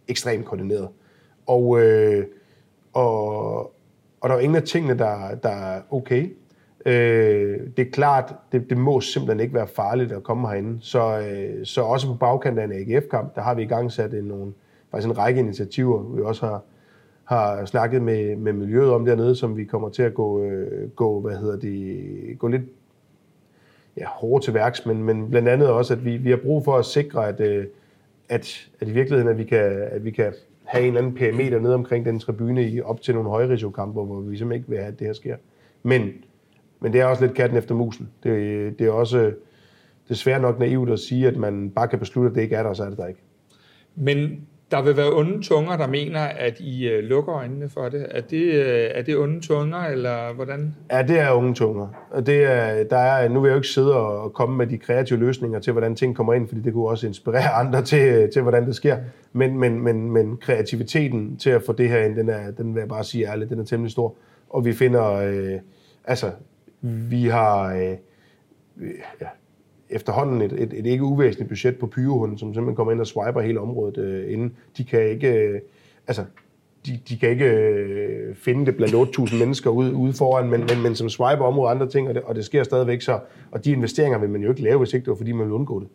ekstremt 0.08 0.46
koordineret. 0.46 0.88
Og, 1.48 1.82
øh, 1.82 2.26
og, 2.94 3.73
og 4.24 4.30
der 4.30 4.36
er 4.36 4.40
ingen 4.40 4.56
af 4.56 4.64
tingene, 4.64 4.98
der, 4.98 5.36
der 5.44 5.50
er 5.50 5.82
okay. 5.92 6.36
Øh, 6.86 7.60
det 7.78 7.88
er 7.88 7.92
klart, 7.92 8.36
det, 8.52 8.70
det 8.70 8.78
må 8.78 9.02
simpelthen 9.02 9.40
ikke 9.40 9.54
være 9.54 9.68
farligt 9.68 10.12
at 10.12 10.24
komme 10.24 10.48
herinde. 10.48 10.78
Så, 10.82 11.20
øh, 11.20 11.66
så 11.66 11.82
også 11.82 12.08
på 12.08 12.14
bagkanten 12.14 12.60
af 12.60 12.66
en 12.66 12.94
AGF-kamp, 12.94 13.36
der 13.36 13.42
har 13.42 13.54
vi 13.54 13.62
i 13.62 13.66
gang 13.66 13.92
sat 13.92 14.14
en, 14.14 14.24
nogle, 14.24 14.54
faktisk 14.92 15.10
en 15.10 15.18
række 15.18 15.40
initiativer. 15.40 16.04
Vi 16.04 16.22
også 16.22 16.46
har 16.46 16.62
har 17.24 17.66
snakket 17.66 18.02
med, 18.02 18.36
med 18.36 18.54
miljøet 18.54 18.92
om 18.92 19.06
dernede, 19.06 19.36
som 19.36 19.58
vi 19.58 19.64
kommer 19.64 19.90
til 19.90 20.04
at 20.04 20.14
gå, 20.14 20.44
øh, 20.44 20.90
gå 20.90 21.20
hvad 21.20 21.38
hedder 21.38 21.60
det, 21.60 22.40
gå 22.40 22.48
lidt 22.48 22.62
ja, 23.98 24.06
hårdt 24.08 24.44
til 24.44 24.54
værks, 24.54 24.86
men, 24.86 25.04
men 25.04 25.30
blandt 25.30 25.48
andet 25.48 25.70
også, 25.70 25.94
at 25.94 26.06
vi, 26.06 26.18
vi 26.18 26.30
har 26.30 26.38
brug 26.38 26.66
for 26.66 26.78
at 26.78 26.86
sikre, 26.86 27.28
at, 27.28 27.40
øh, 27.40 27.66
at, 28.30 28.68
at 28.80 28.88
i 28.88 28.92
virkeligheden, 28.92 29.32
at 29.32 29.38
vi 29.38 29.44
kan, 29.44 29.88
at 29.92 30.06
vi 30.06 30.12
kan 30.12 30.34
have 30.66 30.82
en 30.82 30.88
eller 30.88 31.02
anden 31.02 31.16
perimeter 31.16 31.60
ned 31.60 31.74
omkring 31.74 32.06
den 32.06 32.20
tribune 32.20 32.70
i 32.70 32.82
op 32.82 33.02
til 33.02 33.14
nogle 33.14 33.30
højrisikokampe, 33.30 34.02
hvor 34.02 34.20
vi 34.20 34.38
simpelthen 34.38 34.60
ikke 34.60 34.70
vil 34.70 34.78
have, 34.78 34.88
at 34.88 35.00
det 35.00 35.08
her 35.08 35.14
sker. 35.14 35.36
Men, 35.84 36.12
men 36.80 36.94
det 36.94 37.02
er 37.02 37.06
også 37.06 37.26
lidt 37.26 37.36
katten 37.36 37.58
efter 37.58 37.76
musen. 37.76 38.10
Det, 38.24 38.80
det 38.80 38.88
er 38.88 38.92
også 38.92 39.34
desværre 40.10 40.40
nok 40.40 40.60
naivt 40.60 40.90
at 40.90 41.00
sige, 41.00 41.28
at 41.28 41.38
man 41.38 41.70
bare 41.70 41.88
kan 41.88 42.00
beslutte, 42.00 42.30
at 42.30 42.36
det 42.36 42.42
ikke 42.42 42.56
er 42.56 42.64
der, 42.64 42.74
så 42.74 42.84
er 42.84 42.90
det 42.90 42.98
der 42.98 43.08
ikke. 43.08 43.22
Men 43.96 44.48
der 44.74 44.82
vil 44.82 44.98
være 44.98 45.14
onde 45.14 45.42
tunger, 45.42 45.78
der 45.78 45.88
mener, 45.88 46.20
at 46.20 46.60
I 46.60 46.98
uh, 46.98 47.04
lukker 47.04 47.36
øjnene 47.36 47.70
for 47.70 47.90
det. 47.90 48.06
Er 48.10 48.22
det, 48.22 48.44
øh, 48.44 48.90
er 48.94 49.02
det 49.02 49.18
onde 49.18 49.40
tunger, 49.40 49.78
eller 49.78 50.34
hvordan? 50.34 50.76
Ja, 50.92 51.02
det 51.02 51.20
er 51.20 51.32
onde 51.32 51.54
tunger. 51.54 51.88
Det 52.26 52.44
er, 52.44 52.84
der 52.84 52.98
er, 52.98 53.30
nu 53.30 53.42
vil 53.42 53.50
jeg 53.50 53.54
jo 53.54 53.60
ikke 53.60 53.68
sidde 53.68 53.96
og 53.96 54.34
komme 54.34 54.58
med 54.58 54.68
de 54.68 54.78
kreative 54.78 55.20
løsninger 55.20 55.60
til, 55.60 55.72
hvordan 55.74 55.96
ting 55.96 56.16
kommer 56.16 56.34
ind, 56.34 56.48
fordi 56.48 56.62
det 56.62 56.74
kunne 56.74 56.88
også 56.88 57.08
inspirere 57.08 57.50
andre 57.62 57.82
til, 57.82 58.30
til 58.34 58.42
hvordan 58.42 58.66
det 58.66 58.76
sker. 58.76 58.98
Men, 59.34 59.58
men, 59.58 59.82
men, 59.82 60.12
men 60.12 60.38
kreativiteten 60.38 61.38
til 61.38 61.50
at 61.50 61.64
få 61.66 61.74
det 61.74 61.90
her 61.90 62.04
ind, 62.04 62.16
den, 62.16 62.30
er, 62.30 62.52
den 62.52 62.76
vil 62.76 62.82
jeg 62.82 62.90
bare 62.90 63.04
sige 63.04 63.28
ærligt, 63.28 63.50
den 63.50 63.60
er 63.60 63.66
temmelig 63.66 63.92
stor. 63.92 64.16
Og 64.50 64.66
vi 64.66 64.74
finder, 64.74 65.14
øh, 65.14 65.60
altså, 66.06 66.32
vi 66.82 67.26
har, 67.26 67.74
øh, 67.74 67.96
ja, 69.22 69.28
efterhånden 69.94 70.42
et, 70.42 70.54
et, 70.54 70.74
et 70.74 70.86
ikke 70.86 71.04
uvæsentligt 71.04 71.50
budget 71.50 71.80
på 71.80 71.88
pyrehunden, 71.88 72.38
som 72.38 72.54
simpelthen 72.54 72.76
kommer 72.76 72.92
ind 72.92 73.02
og 73.02 73.08
swiper 73.08 73.42
hele 73.42 73.60
området 73.60 73.98
øh, 73.98 74.34
inden. 74.34 74.54
De 74.78 74.84
kan 74.84 75.10
ikke, 75.10 75.34
øh, 75.34 75.60
altså, 76.08 76.24
de, 76.86 77.00
de 77.10 77.18
kan 77.18 77.30
ikke 77.30 77.46
øh, 77.46 78.36
finde 78.36 78.66
det 78.66 78.76
blandt 78.76 79.18
8.000 79.18 79.38
mennesker 79.40 79.70
ude, 79.70 79.94
ude 79.94 80.14
foran, 80.14 80.50
men, 80.50 80.60
men, 80.60 80.84
men 80.84 80.96
som 80.96 81.10
swiper 81.10 81.46
området 81.46 81.72
andre 81.72 81.90
ting, 81.90 82.08
og 82.08 82.16
det, 82.16 82.24
og 82.24 82.36
det 82.36 82.46
sker 82.46 82.64
stadigvæk 82.64 83.02
så. 83.02 83.20
Og 83.52 83.66
de 83.66 83.72
investeringer 83.72 84.20
vil 84.20 84.30
man 84.30 84.42
jo 84.42 84.50
ikke 84.50 84.62
lave, 84.62 84.78
hvis 84.78 84.94
ikke 84.94 85.06
det 85.06 85.12
var, 85.12 85.18
fordi 85.18 85.32
man 85.32 85.46
vil 85.46 85.54
undgå 85.54 85.80
det. 85.80 85.88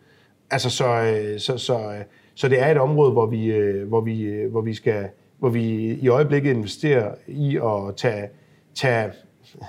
Altså, 0.50 0.70
så, 0.70 0.86
øh, 0.86 1.38
så, 1.40 1.58
så, 1.58 1.78
øh, 1.78 2.04
så 2.34 2.48
det 2.48 2.62
er 2.62 2.70
et 2.70 2.78
område, 2.78 3.12
hvor 3.12 3.26
vi, 3.26 3.46
øh, 3.46 3.88
hvor 3.88 4.00
vi, 4.00 4.22
øh, 4.22 4.50
hvor 4.50 4.60
vi 4.60 4.74
skal 4.74 5.08
hvor 5.38 5.48
vi 5.48 5.92
i 5.92 6.08
øjeblikket 6.08 6.50
investerer 6.50 7.14
i 7.26 7.56
at 7.56 7.96
tage, 7.96 8.28
tage, 8.74 9.12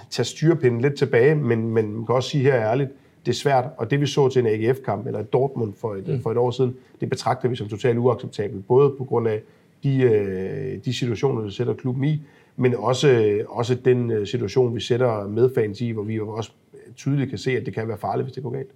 tage 0.09 0.25
styrepinden 0.25 0.81
lidt 0.81 0.95
tilbage, 0.95 1.35
men, 1.35 1.69
men 1.69 1.93
man 1.93 2.05
kan 2.05 2.15
også 2.15 2.29
sige 2.29 2.43
her 2.43 2.55
ærligt, 2.55 2.89
det 3.29 3.35
er 3.35 3.39
svært, 3.39 3.65
og 3.77 3.91
det 3.91 4.01
vi 4.01 4.05
så 4.05 4.29
til 4.29 4.39
en 4.39 4.47
AGF-kamp, 4.47 5.07
eller 5.07 5.23
Dortmund 5.23 5.73
for 5.77 5.95
et, 5.95 6.07
mm. 6.07 6.21
for 6.21 6.31
et 6.31 6.37
år 6.37 6.51
siden, 6.51 6.75
det 7.01 7.09
betragter 7.09 7.49
vi 7.49 7.55
som 7.55 7.67
totalt 7.67 7.97
uacceptabelt, 7.97 8.67
både 8.67 8.93
på 8.97 9.03
grund 9.03 9.27
af 9.27 9.41
de, 9.83 10.01
øh, 10.01 10.85
de 10.85 10.93
situationer, 10.93 11.41
der 11.41 11.49
sætter 11.49 11.73
klubben 11.73 12.03
i, 12.03 12.21
men 12.55 12.75
også, 12.75 13.39
også 13.49 13.75
den 13.75 14.11
øh, 14.11 14.27
situation, 14.27 14.75
vi 14.75 14.79
sætter 14.79 15.27
med 15.27 15.49
fans 15.55 15.81
i, 15.81 15.89
hvor 15.89 16.03
vi 16.03 16.15
jo 16.15 16.29
også 16.29 16.51
tydeligt 16.95 17.29
kan 17.29 17.37
se, 17.37 17.51
at 17.51 17.65
det 17.65 17.73
kan 17.73 17.87
være 17.87 17.97
farligt, 17.97 18.25
hvis 18.25 18.33
det 18.33 18.43
går 18.43 18.49
galt. 18.49 18.69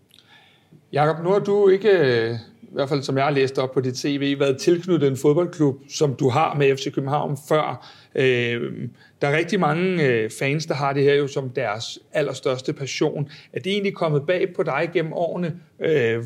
Jakob, 0.93 1.23
nu 1.23 1.29
har 1.29 1.39
du 1.39 1.67
ikke, 1.67 1.89
øh, 1.89 2.33
i 2.61 2.73
hvert 2.73 2.89
fald 2.89 3.01
som 3.01 3.17
jeg 3.17 3.25
har 3.25 3.31
læst 3.31 3.57
op 3.57 3.71
på 3.71 3.81
dit 3.81 3.97
CV, 3.97 4.39
været 4.39 4.57
tilknyttet 4.57 5.07
en 5.07 5.17
fodboldklub, 5.17 5.75
som 5.89 6.13
du 6.13 6.29
har 6.29 6.55
med 6.55 6.77
FC 6.77 6.93
København 6.93 7.37
før. 7.49 7.87
Øh, 8.15 8.89
der 9.21 9.27
er 9.27 9.37
rigtig 9.37 9.59
mange 9.59 10.07
øh, 10.07 10.29
fans, 10.39 10.65
der 10.65 10.73
har 10.73 10.93
det 10.93 11.03
her 11.03 11.15
jo 11.15 11.27
som 11.27 11.49
deres 11.49 11.99
allerstørste 12.11 12.73
passion. 12.73 13.29
Er 13.53 13.59
det 13.59 13.71
egentlig 13.71 13.93
kommet 13.93 14.25
bag 14.27 14.53
på 14.55 14.63
dig 14.63 14.89
gennem 14.93 15.13
årene, 15.13 15.59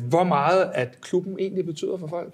hvor 0.08 0.24
meget 0.24 0.70
at 0.74 0.98
klubben 1.00 1.36
egentlig 1.38 1.66
betyder 1.66 1.98
for 1.98 2.06
folk? 2.06 2.32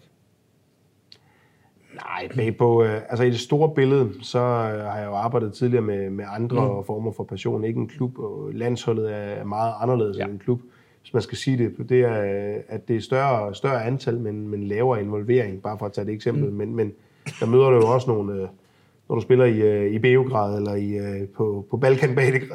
Nej, 1.95 2.29
bag 2.37 2.57
på, 2.57 2.83
altså 2.83 3.25
i 3.25 3.31
det 3.31 3.41
store 3.41 3.75
billede, 3.75 4.13
så 4.23 4.39
har 4.39 4.99
jeg 4.99 5.07
jo 5.07 5.15
arbejdet 5.15 5.53
tidligere 5.53 5.83
med, 5.83 6.11
med 6.11 6.25
andre 6.29 6.79
mm. 6.79 6.85
former 6.85 7.13
for 7.13 7.25
passion. 7.25 7.65
Ikke 7.65 7.81
en 7.81 7.89
klub, 7.89 8.19
og 8.19 8.51
landsholdet 8.53 9.15
er 9.15 9.45
meget 9.45 9.75
anderledes 9.81 10.19
ja. 10.19 10.25
end 10.25 10.33
en 10.33 10.39
klub 10.39 10.61
hvis 11.05 11.13
man 11.13 11.23
skal 11.23 11.39
sige 11.39 11.59
det, 11.59 11.89
det 11.89 12.01
er, 12.01 12.59
at 12.69 12.89
det 12.89 12.97
er 12.97 13.01
større, 13.01 13.55
større 13.55 13.85
antal, 13.85 14.21
men, 14.21 14.49
men 14.49 14.69
lavere 14.69 15.01
involvering, 15.01 15.63
bare 15.63 15.79
for 15.79 15.87
at 15.87 15.93
tage 15.93 16.05
det 16.05 16.15
eksempel. 16.15 16.51
Mm. 16.51 16.57
Men, 16.57 16.75
men 16.75 16.93
der 17.41 17.47
møder 17.47 17.71
du 17.71 17.77
jo 17.77 17.87
også 17.87 18.11
nogle, 18.11 18.43
øh, 18.43 18.49
når 19.09 19.15
du 19.15 19.21
spiller 19.21 19.45
i, 19.45 19.61
øh, 19.61 19.93
i 19.93 19.99
Beograd 19.99 20.57
eller 20.57 20.75
i, 20.75 20.91
øh, 20.91 21.29
på, 21.29 21.67
på 21.71 21.77
Balkan 21.77 22.15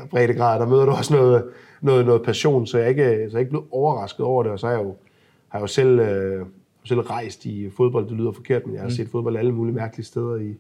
breddegrad, 0.10 0.60
der 0.60 0.68
møder 0.68 0.86
du 0.86 0.91
også 0.91 1.14
noget, 1.14 1.43
noget, 1.82 2.06
noget 2.06 2.22
passion, 2.24 2.68
så 2.68 2.78
jeg, 2.78 2.86
er 2.86 2.89
ikke, 2.89 3.04
så 3.04 3.10
jeg 3.10 3.34
er 3.34 3.39
ikke 3.39 3.50
blevet 3.50 3.68
overrasket 3.72 4.26
over 4.26 4.43
det, 4.43 4.52
og 4.52 4.60
så 4.60 4.68
har 4.68 4.74
jeg 4.74 4.84
jo, 4.84 4.95
har 5.50 5.60
jeg 5.60 5.62
jo 5.62 5.68
selv, 5.68 6.00
øh, 6.00 6.45
selv 6.84 7.00
rejst 7.00 7.45
i 7.45 7.70
fodbold, 7.70 8.10
det 8.10 8.18
lyder 8.18 8.32
forkert, 8.32 8.66
men 8.66 8.74
jeg 8.74 8.82
har 8.82 8.88
mm. 8.88 8.93
set 8.93 9.10
fodbold 9.10 9.38
alle 9.38 9.52
mulige 9.52 9.76
mærkelige 9.76 10.06
steder 10.06 10.36
i, 10.36 10.56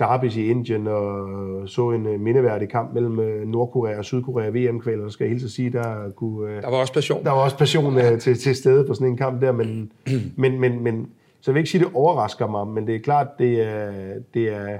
derbys 0.00 0.36
i 0.36 0.46
Indien 0.50 0.86
og 0.86 1.28
så 1.68 1.90
en 1.90 2.06
øh, 2.06 2.20
mindeværdig 2.20 2.68
kamp 2.68 2.94
mellem 2.94 3.48
Nordkorea 3.48 3.98
og 3.98 4.04
Sydkorea 4.04 4.48
VM-kvaler, 4.48 5.08
så 5.08 5.12
skal 5.12 5.24
jeg 5.24 5.30
helt 5.30 5.50
sige, 5.50 5.70
der 5.70 6.10
kunne... 6.10 6.60
Der 6.60 6.70
var 6.70 6.76
også 6.76 6.92
passion. 6.92 7.24
Der 7.24 7.30
var 7.30 7.40
også 7.40 7.58
passion 7.58 7.96
ja. 7.96 8.16
til, 8.16 8.38
til 8.38 8.56
stede 8.56 8.84
på 8.84 8.94
sådan 8.94 9.06
en 9.06 9.16
kamp 9.16 9.42
der, 9.42 9.52
men, 9.52 9.92
men, 10.36 10.60
men, 10.60 10.82
men 10.82 11.10
så 11.40 11.50
jeg 11.50 11.54
vil 11.54 11.60
ikke 11.60 11.70
sige, 11.70 11.80
at 11.80 11.86
det 11.86 11.94
overrasker 11.96 12.46
mig, 12.46 12.66
men 12.66 12.86
det 12.86 12.94
er 12.94 12.98
klart, 12.98 13.28
det 13.38 13.62
er, 13.62 13.92
det 14.34 14.54
er, 14.56 14.78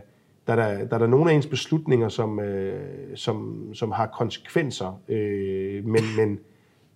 der, 0.57 0.63
er 0.63 0.79
der, 0.79 0.85
der 0.85 0.95
er 0.95 0.99
der 0.99 1.07
nogle 1.07 1.31
af 1.31 1.35
ens 1.35 1.47
beslutninger, 1.47 2.09
som, 2.09 2.41
øh, 2.41 2.81
som, 3.15 3.67
som 3.75 3.91
har 3.91 4.07
konsekvenser, 4.07 5.01
øh, 5.09 5.85
men, 5.87 6.03
men, 6.17 6.39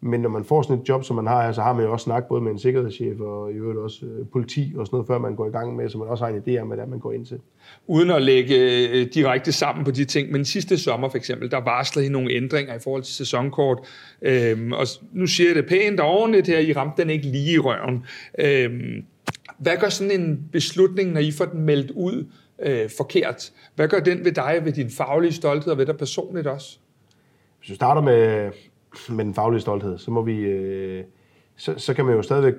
men 0.00 0.20
når 0.20 0.28
man 0.28 0.44
får 0.44 0.62
sådan 0.62 0.82
et 0.82 0.88
job, 0.88 1.04
som 1.04 1.16
man 1.16 1.26
har 1.26 1.52
så 1.52 1.62
har 1.62 1.72
man 1.72 1.84
jo 1.84 1.92
også 1.92 2.04
snakket 2.04 2.28
både 2.28 2.40
med 2.40 2.52
en 2.52 2.58
sikkerhedschef 2.58 3.20
og 3.20 3.52
i 3.52 3.54
øvrigt 3.54 3.78
også 3.78 4.06
øh, 4.06 4.26
politi 4.32 4.72
og 4.76 4.86
sådan 4.86 4.96
noget, 4.96 5.06
før 5.06 5.18
man 5.18 5.34
går 5.34 5.46
i 5.46 5.50
gang 5.50 5.76
med, 5.76 5.88
så 5.88 5.98
man 5.98 6.08
også 6.08 6.24
har 6.24 6.32
en 6.32 6.42
idé 6.46 6.60
om, 6.60 6.66
hvad 6.66 6.76
det 6.76 6.82
er, 6.82 6.88
man 6.88 6.98
går 6.98 7.12
ind 7.12 7.26
til. 7.26 7.38
Uden 7.86 8.10
at 8.10 8.22
lægge 8.22 8.54
øh, 8.88 9.06
direkte 9.14 9.52
sammen 9.52 9.84
på 9.84 9.90
de 9.90 10.04
ting, 10.04 10.32
men 10.32 10.44
sidste 10.44 10.78
sommer 10.78 11.08
for 11.08 11.16
eksempel, 11.16 11.50
der 11.50 11.60
varslede 11.60 12.06
I 12.06 12.08
nogle 12.08 12.32
ændringer 12.32 12.74
i 12.74 12.78
forhold 12.78 13.02
til 13.02 13.14
sæsonkort. 13.14 13.78
Øhm, 14.22 14.72
og 14.72 14.86
nu 15.12 15.26
siger 15.26 15.48
jeg 15.48 15.56
det 15.56 15.66
pænt 15.66 16.00
og 16.00 16.08
ordentligt 16.08 16.46
her, 16.46 16.58
I 16.58 16.72
ramte 16.72 17.02
den 17.02 17.10
ikke 17.10 17.26
lige 17.26 17.52
i 17.52 17.58
røven. 17.58 18.04
Øhm, 18.38 19.04
hvad 19.58 19.76
gør 19.80 19.88
sådan 19.88 20.20
en 20.20 20.48
beslutning, 20.52 21.12
når 21.12 21.20
I 21.20 21.30
får 21.30 21.44
den 21.44 21.60
meldt 21.60 21.90
ud 21.90 22.24
øh, 22.58 22.90
forkert? 22.96 23.52
Hvad 23.74 23.88
gør 23.88 24.00
den 24.00 24.24
ved 24.24 24.32
dig, 24.32 24.60
ved 24.64 24.72
din 24.72 24.90
faglige 24.90 25.32
stolthed 25.32 25.72
og 25.72 25.78
ved 25.78 25.86
dig 25.86 25.96
personligt 25.96 26.46
også? 26.46 26.78
Hvis 27.58 27.68
du 27.68 27.74
starter 27.74 28.00
med, 28.00 28.50
med 29.08 29.24
den 29.24 29.34
faglige 29.34 29.60
stolthed, 29.60 29.98
så 29.98 30.10
må 30.10 30.22
vi, 30.22 30.40
øh, 30.40 31.04
så, 31.56 31.74
så 31.76 31.94
kan 31.94 32.04
man 32.04 32.14
jo 32.14 32.22
stadigvæk 32.22 32.54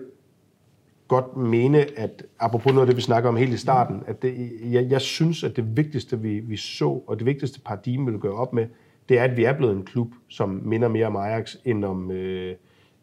godt 1.07 1.37
mene, 1.37 1.99
at 1.99 2.23
apropos 2.39 2.73
noget 2.73 2.81
af 2.81 2.87
det, 2.87 2.97
vi 2.97 3.01
snakker 3.01 3.29
om 3.29 3.35
helt 3.35 3.53
i 3.53 3.57
starten, 3.57 4.03
at 4.07 4.21
det, 4.21 4.51
jeg, 4.63 4.89
jeg 4.89 5.01
synes, 5.01 5.43
at 5.43 5.55
det 5.55 5.77
vigtigste, 5.77 6.21
vi, 6.21 6.39
vi 6.39 6.57
så, 6.57 7.03
og 7.07 7.17
det 7.19 7.25
vigtigste 7.25 7.59
paradigme, 7.59 8.05
vi 8.05 8.11
vil 8.11 8.21
gøre 8.21 8.33
op 8.33 8.53
med, 8.53 8.67
det 9.09 9.19
er, 9.19 9.23
at 9.23 9.37
vi 9.37 9.43
er 9.43 9.53
blevet 9.53 9.75
en 9.75 9.85
klub, 9.85 10.07
som 10.27 10.49
minder 10.49 10.87
mere 10.87 11.07
om 11.07 11.15
Ajax, 11.15 11.55
end 11.65 11.85
om, 11.85 12.11
øh, 12.11 12.55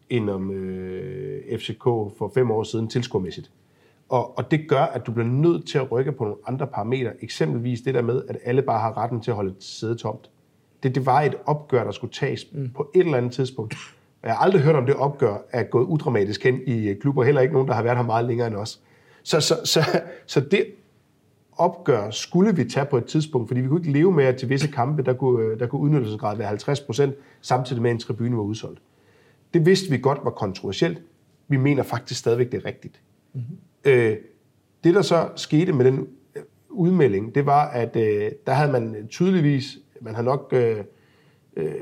end 0.09 0.29
om 0.29 0.51
øh, 0.51 1.59
FCK 1.59 1.83
for 1.83 2.31
fem 2.33 2.51
år 2.51 2.63
siden 2.63 2.87
tilskuermæssigt. 2.87 3.51
Og, 4.09 4.37
og 4.37 4.51
det 4.51 4.69
gør, 4.69 4.81
at 4.81 5.07
du 5.07 5.11
bliver 5.11 5.27
nødt 5.27 5.67
til 5.67 5.77
at 5.77 5.91
rykke 5.91 6.11
på 6.11 6.23
nogle 6.23 6.39
andre 6.47 6.67
parametre. 6.67 7.11
Eksempelvis 7.23 7.81
det 7.81 7.93
der 7.93 8.01
med, 8.01 8.23
at 8.27 8.37
alle 8.45 8.61
bare 8.61 8.79
har 8.79 8.97
retten 8.97 9.21
til 9.21 9.31
at 9.31 9.35
holde 9.35 9.51
et 9.51 9.63
sæde 9.63 9.95
tomt. 9.95 10.29
Det, 10.83 10.95
det 10.95 11.05
var 11.05 11.21
et 11.21 11.35
opgør, 11.45 11.83
der 11.83 11.91
skulle 11.91 12.13
tages 12.13 12.47
mm. 12.53 12.69
på 12.69 12.91
et 12.95 13.05
eller 13.05 13.17
andet 13.17 13.31
tidspunkt. 13.31 13.75
Og 14.21 14.27
jeg 14.27 14.35
har 14.35 14.43
aldrig 14.43 14.61
hørt 14.61 14.75
om 14.75 14.85
det 14.85 14.95
opgør 14.95 15.37
er 15.51 15.63
gået 15.63 15.85
udramatisk 15.85 16.43
hen 16.43 16.59
i 16.67 16.93
klubber. 16.93 17.23
Heller 17.23 17.41
ikke 17.41 17.53
nogen, 17.53 17.67
der 17.67 17.73
har 17.73 17.83
været 17.83 17.97
her 17.97 18.03
meget 18.03 18.25
længere 18.25 18.47
end 18.47 18.55
os. 18.55 18.81
Så, 19.23 19.39
så, 19.39 19.55
så, 19.63 19.79
så 20.25 20.39
det 20.39 20.65
opgør 21.57 22.09
skulle 22.09 22.55
vi 22.55 22.65
tage 22.65 22.85
på 22.85 22.97
et 22.97 23.05
tidspunkt, 23.05 23.47
fordi 23.47 23.61
vi 23.61 23.67
kunne 23.67 23.81
ikke 23.81 23.91
leve 23.91 24.11
med, 24.11 24.25
at 24.25 24.35
til 24.37 24.49
visse 24.49 24.67
kampe, 24.67 25.03
der 25.03 25.13
kunne, 25.13 25.59
der 25.59 25.67
kunne 25.67 25.81
udnyttelsesgrad 25.81 26.37
være 26.37 26.47
50 26.47 26.81
procent, 26.81 27.15
samtidig 27.41 27.81
med, 27.81 27.89
at 27.89 27.93
en 27.93 27.99
tribune 27.99 28.37
var 28.37 28.43
udsolgt. 28.43 28.81
Det 29.53 29.65
vidste 29.65 29.89
vi 29.89 29.97
godt 29.97 30.19
var 30.23 30.31
kontroversielt. 30.31 31.01
Vi 31.47 31.57
mener 31.57 31.83
faktisk 31.83 32.19
stadigvæk, 32.19 32.51
det 32.51 32.57
er 32.57 32.65
rigtigt. 32.65 33.01
Mm-hmm. 33.33 33.57
Øh, 33.85 34.17
det, 34.83 34.95
der 34.95 35.01
så 35.01 35.29
skete 35.35 35.73
med 35.73 35.85
den 35.85 36.07
øh, 36.35 36.41
udmelding, 36.69 37.35
det 37.35 37.45
var, 37.45 37.69
at 37.69 37.95
øh, 37.95 38.31
der 38.47 38.53
havde 38.53 38.71
man 38.71 39.07
tydeligvis, 39.09 39.77
man 40.01 40.15
har 40.15 40.21
nok 40.21 40.53
øh, 40.55 40.77
øh, 41.57 41.73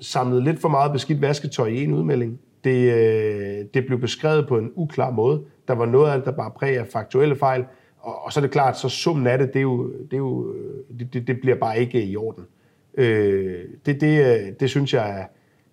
samlet 0.00 0.42
lidt 0.42 0.60
for 0.60 0.68
meget 0.68 0.92
beskidt 0.92 1.20
vasketøj 1.20 1.66
i 1.66 1.84
en 1.84 1.92
udmelding. 1.92 2.40
Det, 2.64 2.92
øh, 2.92 3.64
det 3.74 3.86
blev 3.86 4.00
beskrevet 4.00 4.48
på 4.48 4.58
en 4.58 4.72
uklar 4.74 5.10
måde. 5.10 5.42
Der 5.68 5.74
var 5.74 5.86
noget 5.86 6.10
af 6.10 6.16
det, 6.16 6.26
der 6.26 6.32
bare 6.32 6.50
præg 6.50 6.78
af 6.78 6.86
faktuelle 6.86 7.36
fejl. 7.36 7.64
Og, 7.98 8.24
og 8.24 8.32
så 8.32 8.40
er 8.40 8.42
det 8.42 8.50
klart, 8.50 8.78
så 8.78 8.88
summen 8.88 9.26
af 9.26 9.38
det, 9.38 9.48
det, 9.48 9.58
er 9.58 9.62
jo, 9.62 9.92
det, 9.92 10.12
er 10.12 10.16
jo, 10.16 10.52
øh, 10.52 10.98
det, 10.98 11.14
det, 11.14 11.26
det 11.26 11.40
bliver 11.40 11.56
bare 11.56 11.80
ikke 11.80 12.04
i 12.04 12.16
orden. 12.16 12.44
Øh, 12.94 13.64
det, 13.86 14.00
det, 14.00 14.26
øh, 14.26 14.52
det, 14.60 14.70
synes 14.70 14.94
jeg, 14.94 15.28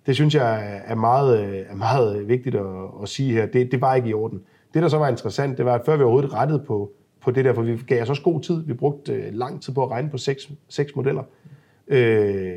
det 0.05 0.15
synes 0.15 0.35
jeg 0.35 0.81
er 0.85 0.95
meget, 0.95 1.65
er 1.69 1.75
meget 1.75 2.27
vigtigt 2.27 2.55
at, 2.55 2.65
at 3.03 3.09
sige 3.09 3.33
her. 3.33 3.45
Det, 3.45 3.71
det 3.71 3.81
var 3.81 3.95
ikke 3.95 4.09
i 4.09 4.13
orden. 4.13 4.41
Det, 4.75 4.83
der 4.83 4.89
så 4.89 4.97
var 4.97 5.07
interessant, 5.07 5.57
det 5.57 5.65
var, 5.65 5.73
at 5.75 5.81
før 5.85 5.97
vi 5.97 6.03
overhovedet 6.03 6.33
rettede 6.33 6.63
på, 6.67 6.91
på 7.21 7.31
det 7.31 7.45
der, 7.45 7.53
for 7.53 7.61
vi 7.61 7.77
gav 7.87 8.01
os 8.01 8.09
også 8.09 8.21
god 8.21 8.41
tid. 8.41 8.63
Vi 8.65 8.73
brugte 8.73 9.13
øh, 9.13 9.33
lang 9.33 9.61
tid 9.61 9.73
på 9.73 9.83
at 9.83 9.91
regne 9.91 10.09
på 10.09 10.17
seks, 10.17 10.49
seks 10.69 10.95
modeller. 10.95 11.23
Øh, 11.87 12.49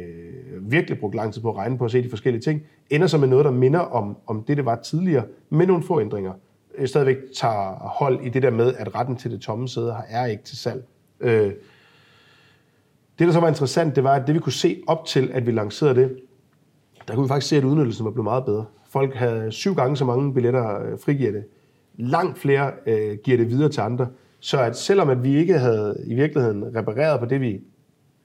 virkelig 0.61 0.99
brugt 0.99 1.15
lang 1.15 1.35
tid 1.35 1.43
på 1.43 1.51
at 1.51 1.57
regne 1.57 1.79
på 1.79 1.85
at 1.85 1.91
se 1.91 2.03
de 2.03 2.11
forskellige 2.11 2.43
ting. 2.43 2.63
Ender 2.91 3.07
så 3.07 3.19
med 3.19 3.29
noget, 3.29 3.45
der 3.45 3.51
minder 3.51 3.79
om, 3.79 4.17
om 4.27 4.43
det, 4.43 4.57
det 4.57 4.65
var 4.65 4.77
tidligere, 4.77 5.25
med 5.51 5.67
nogle 5.67 5.83
få 5.83 6.01
ændringer. 6.01 6.33
Øh, 6.79 6.89
stadigvæk 6.89 7.17
tager 7.37 7.89
hold 7.89 8.27
i 8.27 8.29
det 8.29 8.43
der 8.43 8.51
med, 8.51 8.75
at 8.75 8.95
retten 8.95 9.17
til 9.17 9.31
det 9.31 9.41
tomme 9.41 9.69
sæde 9.69 9.97
er 10.09 10.27
ikke 10.27 10.45
til 10.45 10.59
salg. 10.59 10.85
Øh, 11.21 11.53
det, 13.19 13.27
der 13.27 13.33
så 13.33 13.41
var 13.41 13.49
interessant, 13.49 13.97
det 13.97 14.05
var, 14.05 14.15
at 14.15 14.27
det 14.27 14.35
vi 14.35 14.41
kunne 14.41 14.53
se 14.53 14.83
op 14.87 15.05
til, 15.05 15.31
at 15.35 15.47
vi 15.47 15.51
lancerede 15.51 15.95
det, 15.95 16.17
der 17.09 17.15
kunne 17.15 17.25
vi 17.25 17.29
faktisk 17.29 17.49
se, 17.49 17.57
at 17.57 17.65
udnyttelsen 17.65 18.05
var 18.05 18.11
blevet 18.11 18.25
meget 18.25 18.45
bedre. 18.45 18.65
Folk 18.89 19.15
havde 19.15 19.53
syv 19.53 19.75
gange 19.75 19.97
så 19.97 20.05
mange 20.05 20.35
billetter 20.35 20.83
øh, 20.83 20.99
frigivet 20.99 21.35
det 21.35 21.45
langt 21.99 22.39
flere 22.39 22.73
øh, 22.87 23.19
giver 23.25 23.37
det 23.37 23.51
videre 23.51 23.69
til 23.69 23.81
andre. 23.81 24.07
Så 24.41 24.61
at 24.61 24.77
selvom 24.77 25.09
at 25.09 25.25
vi 25.25 25.37
ikke 25.37 25.59
havde 25.59 26.05
i 26.07 26.15
virkeligheden 26.15 26.77
repareret 26.77 27.21
på 27.21 27.27
det, 27.27 27.41
vi 27.41 27.61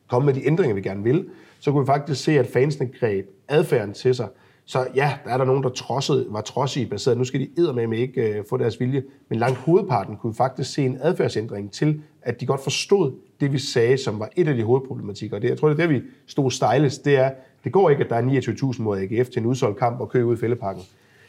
kom 0.07 0.23
med 0.23 0.33
de 0.33 0.47
ændringer, 0.47 0.75
vi 0.75 0.81
gerne 0.81 1.03
ville, 1.03 1.25
så 1.59 1.71
kunne 1.71 1.81
vi 1.81 1.85
faktisk 1.85 2.23
se, 2.23 2.39
at 2.39 2.47
fansene 2.47 2.89
greb 2.99 3.25
adfærden 3.47 3.93
til 3.93 4.15
sig. 4.15 4.27
Så 4.65 4.87
ja, 4.95 5.13
der 5.25 5.31
er 5.31 5.37
der 5.37 5.45
nogen, 5.45 5.63
der 5.63 5.69
trodsede, 5.69 6.25
var 6.29 6.41
trodsige 6.41 6.85
baseret. 6.85 7.17
Nu 7.17 7.23
skal 7.23 7.39
de 7.39 7.87
med 7.87 7.97
ikke 7.97 8.21
øh, 8.21 8.43
få 8.49 8.57
deres 8.57 8.79
vilje. 8.79 9.03
Men 9.29 9.39
langt 9.39 9.57
hovedparten 9.57 10.17
kunne 10.17 10.33
vi 10.33 10.37
faktisk 10.37 10.73
se 10.73 10.85
en 10.85 10.97
adfærdsændring 11.01 11.71
til, 11.71 12.01
at 12.21 12.41
de 12.41 12.45
godt 12.45 12.63
forstod 12.63 13.11
det, 13.39 13.53
vi 13.53 13.57
sagde, 13.57 13.97
som 13.97 14.19
var 14.19 14.29
et 14.35 14.47
af 14.47 14.55
de 14.55 14.63
hovedproblematikker. 14.63 15.39
Det, 15.39 15.49
jeg 15.49 15.57
tror, 15.57 15.69
det 15.69 15.79
er 15.79 15.87
det, 15.87 15.95
vi 15.95 16.01
stod 16.27 16.51
stejlest. 16.51 17.05
Det 17.05 17.15
er, 17.15 17.31
det 17.63 17.71
går 17.71 17.89
ikke, 17.89 18.03
at 18.03 18.09
der 18.09 18.15
er 18.15 18.71
29.000 18.73 18.81
mod 18.81 18.97
AGF 18.97 19.29
til 19.29 19.39
en 19.39 19.45
udsolgt 19.45 19.79
kamp 19.79 19.99
og 19.99 20.09
købe 20.09 20.25
ud 20.25 20.37
i 20.37 20.39
fældeparken. 20.39 20.83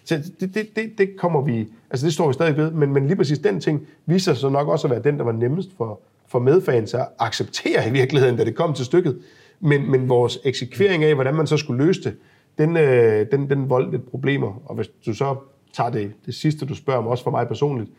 Så 0.05 0.16
det, 0.40 0.55
det, 0.55 0.76
det, 0.76 0.98
det 0.98 1.16
kommer 1.16 1.40
vi, 1.40 1.68
altså 1.90 2.07
det 2.07 2.14
står 2.14 2.26
vi 2.26 2.32
stadig 2.32 2.57
ved, 2.57 2.70
men, 2.70 2.92
men 2.92 3.07
lige 3.07 3.16
præcis 3.16 3.38
den 3.38 3.61
ting 3.61 3.86
viser 4.07 4.32
sig 4.32 4.40
så 4.40 4.48
nok 4.48 4.68
også 4.68 4.86
at 4.86 4.90
være 4.90 5.02
den, 5.02 5.18
der 5.18 5.24
var 5.24 5.32
nemmest 5.32 5.76
for, 5.76 6.00
for 6.28 6.38
medfans 6.38 6.94
at 6.94 7.09
acceptere 7.18 7.88
i 7.88 7.92
virkeligheden, 7.92 8.36
da 8.36 8.44
det 8.44 8.55
kom 8.55 8.74
til 8.74 8.84
stykket. 8.84 9.18
Men, 9.61 9.90
men 9.90 10.09
vores 10.09 10.38
eksekvering 10.44 11.05
af, 11.05 11.14
hvordan 11.14 11.34
man 11.34 11.46
så 11.46 11.57
skulle 11.57 11.86
løse 11.86 12.02
det, 12.02 12.16
den, 12.59 12.76
øh, 12.76 13.26
den, 13.32 13.50
den 13.50 13.70
voldte 13.70 13.90
lidt 13.90 14.11
problemer. 14.11 14.62
Og 14.64 14.74
hvis 14.74 14.88
du 15.07 15.14
så 15.14 15.36
tager 15.72 15.90
det, 15.90 16.12
det 16.26 16.34
sidste, 16.34 16.66
du 16.66 16.74
spørger 16.74 17.00
om, 17.00 17.07
også 17.07 17.24
for 17.24 17.30
mig 17.30 17.48
personligt, 17.48 17.90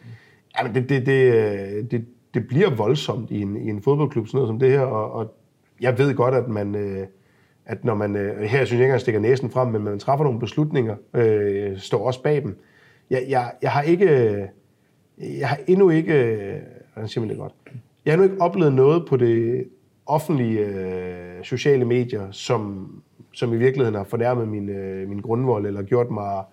jamen 0.60 0.76
det, 0.76 0.89
det, 0.89 1.06
det, 1.06 1.34
øh, 1.34 1.91
det, 1.91 2.06
det 2.34 2.47
bliver 2.47 2.70
voldsomt 2.70 3.32
i 3.32 3.41
en, 3.41 3.58
i 3.58 3.70
en 3.70 3.82
fodboldklub, 3.82 4.28
sådan 4.28 4.38
noget 4.38 4.49
som 4.49 4.60
det 4.60 4.72
her, 4.72 4.82
og, 4.82 5.12
og 5.12 5.34
jeg 5.82 5.97
ved 5.97 6.16
godt, 6.16 6.36
at 6.36 6.47
man... 6.47 6.76
Øh, 6.76 7.08
at 7.66 7.86
når 7.86 7.95
man, 7.95 8.16
øh, 8.16 8.41
her 8.41 8.47
synes 8.47 8.72
jeg 8.72 8.72
ikke 8.72 8.84
engang 8.84 9.01
stikker 9.01 9.22
næsen 9.22 9.49
frem, 9.49 9.68
men 9.68 9.84
man 9.84 9.99
træffer 9.99 10.24
nogle 10.24 10.39
beslutninger, 10.39 10.95
øh, 11.13 11.78
står 11.78 12.07
også 12.07 12.24
bag 12.24 12.41
dem. 12.43 12.59
Jeg, 13.09 13.26
jeg, 13.30 13.51
jeg 13.61 13.72
har 13.72 13.82
ikke, 13.82 14.05
øh, 14.05 14.47
jeg 15.39 15.49
har 15.49 15.57
endnu 15.68 15.89
ikke, 15.89 16.13
øh, 16.13 16.55
hvordan 16.93 17.07
siger 17.07 17.22
man 17.22 17.30
det 17.30 17.38
godt, 17.38 17.53
jeg 18.05 18.11
har 18.11 18.13
endnu 18.13 18.32
ikke 18.32 18.43
oplevet 18.43 18.74
noget 18.74 19.05
på 19.07 19.18
det 19.18 19.68
offentlige 20.05 20.59
øh, 20.59 21.43
sociale 21.43 21.86
medier, 21.86 22.32
som, 22.32 22.89
som 23.34 23.53
i 23.53 23.57
virkeligheden 23.57 23.95
har 23.95 24.03
fornærmet 24.03 24.47
min, 24.47 24.70
øh, 24.70 25.09
min 25.09 25.20
grundvold, 25.20 25.66
eller 25.66 25.82
gjort 25.82 26.11
mig 26.11 26.43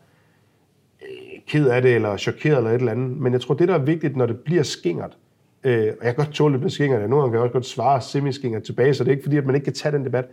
øh, 1.03 1.41
ked 1.47 1.69
af 1.69 1.83
det, 1.83 1.95
eller 1.95 2.17
chokeret, 2.17 2.57
eller 2.57 2.71
et 2.71 2.75
eller 2.75 2.93
andet. 2.93 3.17
Men 3.17 3.33
jeg 3.33 3.41
tror, 3.41 3.55
det 3.55 3.69
der 3.69 3.75
er 3.75 3.85
vigtigt, 3.85 4.17
når 4.17 4.27
det 4.27 4.39
bliver 4.39 4.63
skingert, 4.63 5.19
øh, 5.65 5.93
og 6.01 6.07
jeg 6.07 6.15
kan 6.15 6.25
godt 6.25 6.35
tåle, 6.35 6.53
at 6.53 6.53
det 6.53 6.61
bliver 6.61 6.71
skingert, 6.71 7.11
nogle 7.11 7.17
gange 7.17 7.31
kan 7.31 7.35
jeg 7.35 7.43
også 7.43 7.53
godt 7.53 7.67
svare 7.67 8.01
semi 8.01 8.33
tilbage, 8.65 8.95
så 8.95 9.05
det 9.05 9.11
er 9.11 9.13
ikke 9.13 9.25
fordi, 9.25 9.37
at 9.37 9.47
man 9.47 9.55
ikke 9.55 9.65
kan 9.65 9.75
tage 9.75 9.93
den 9.93 10.05
debat. 10.05 10.25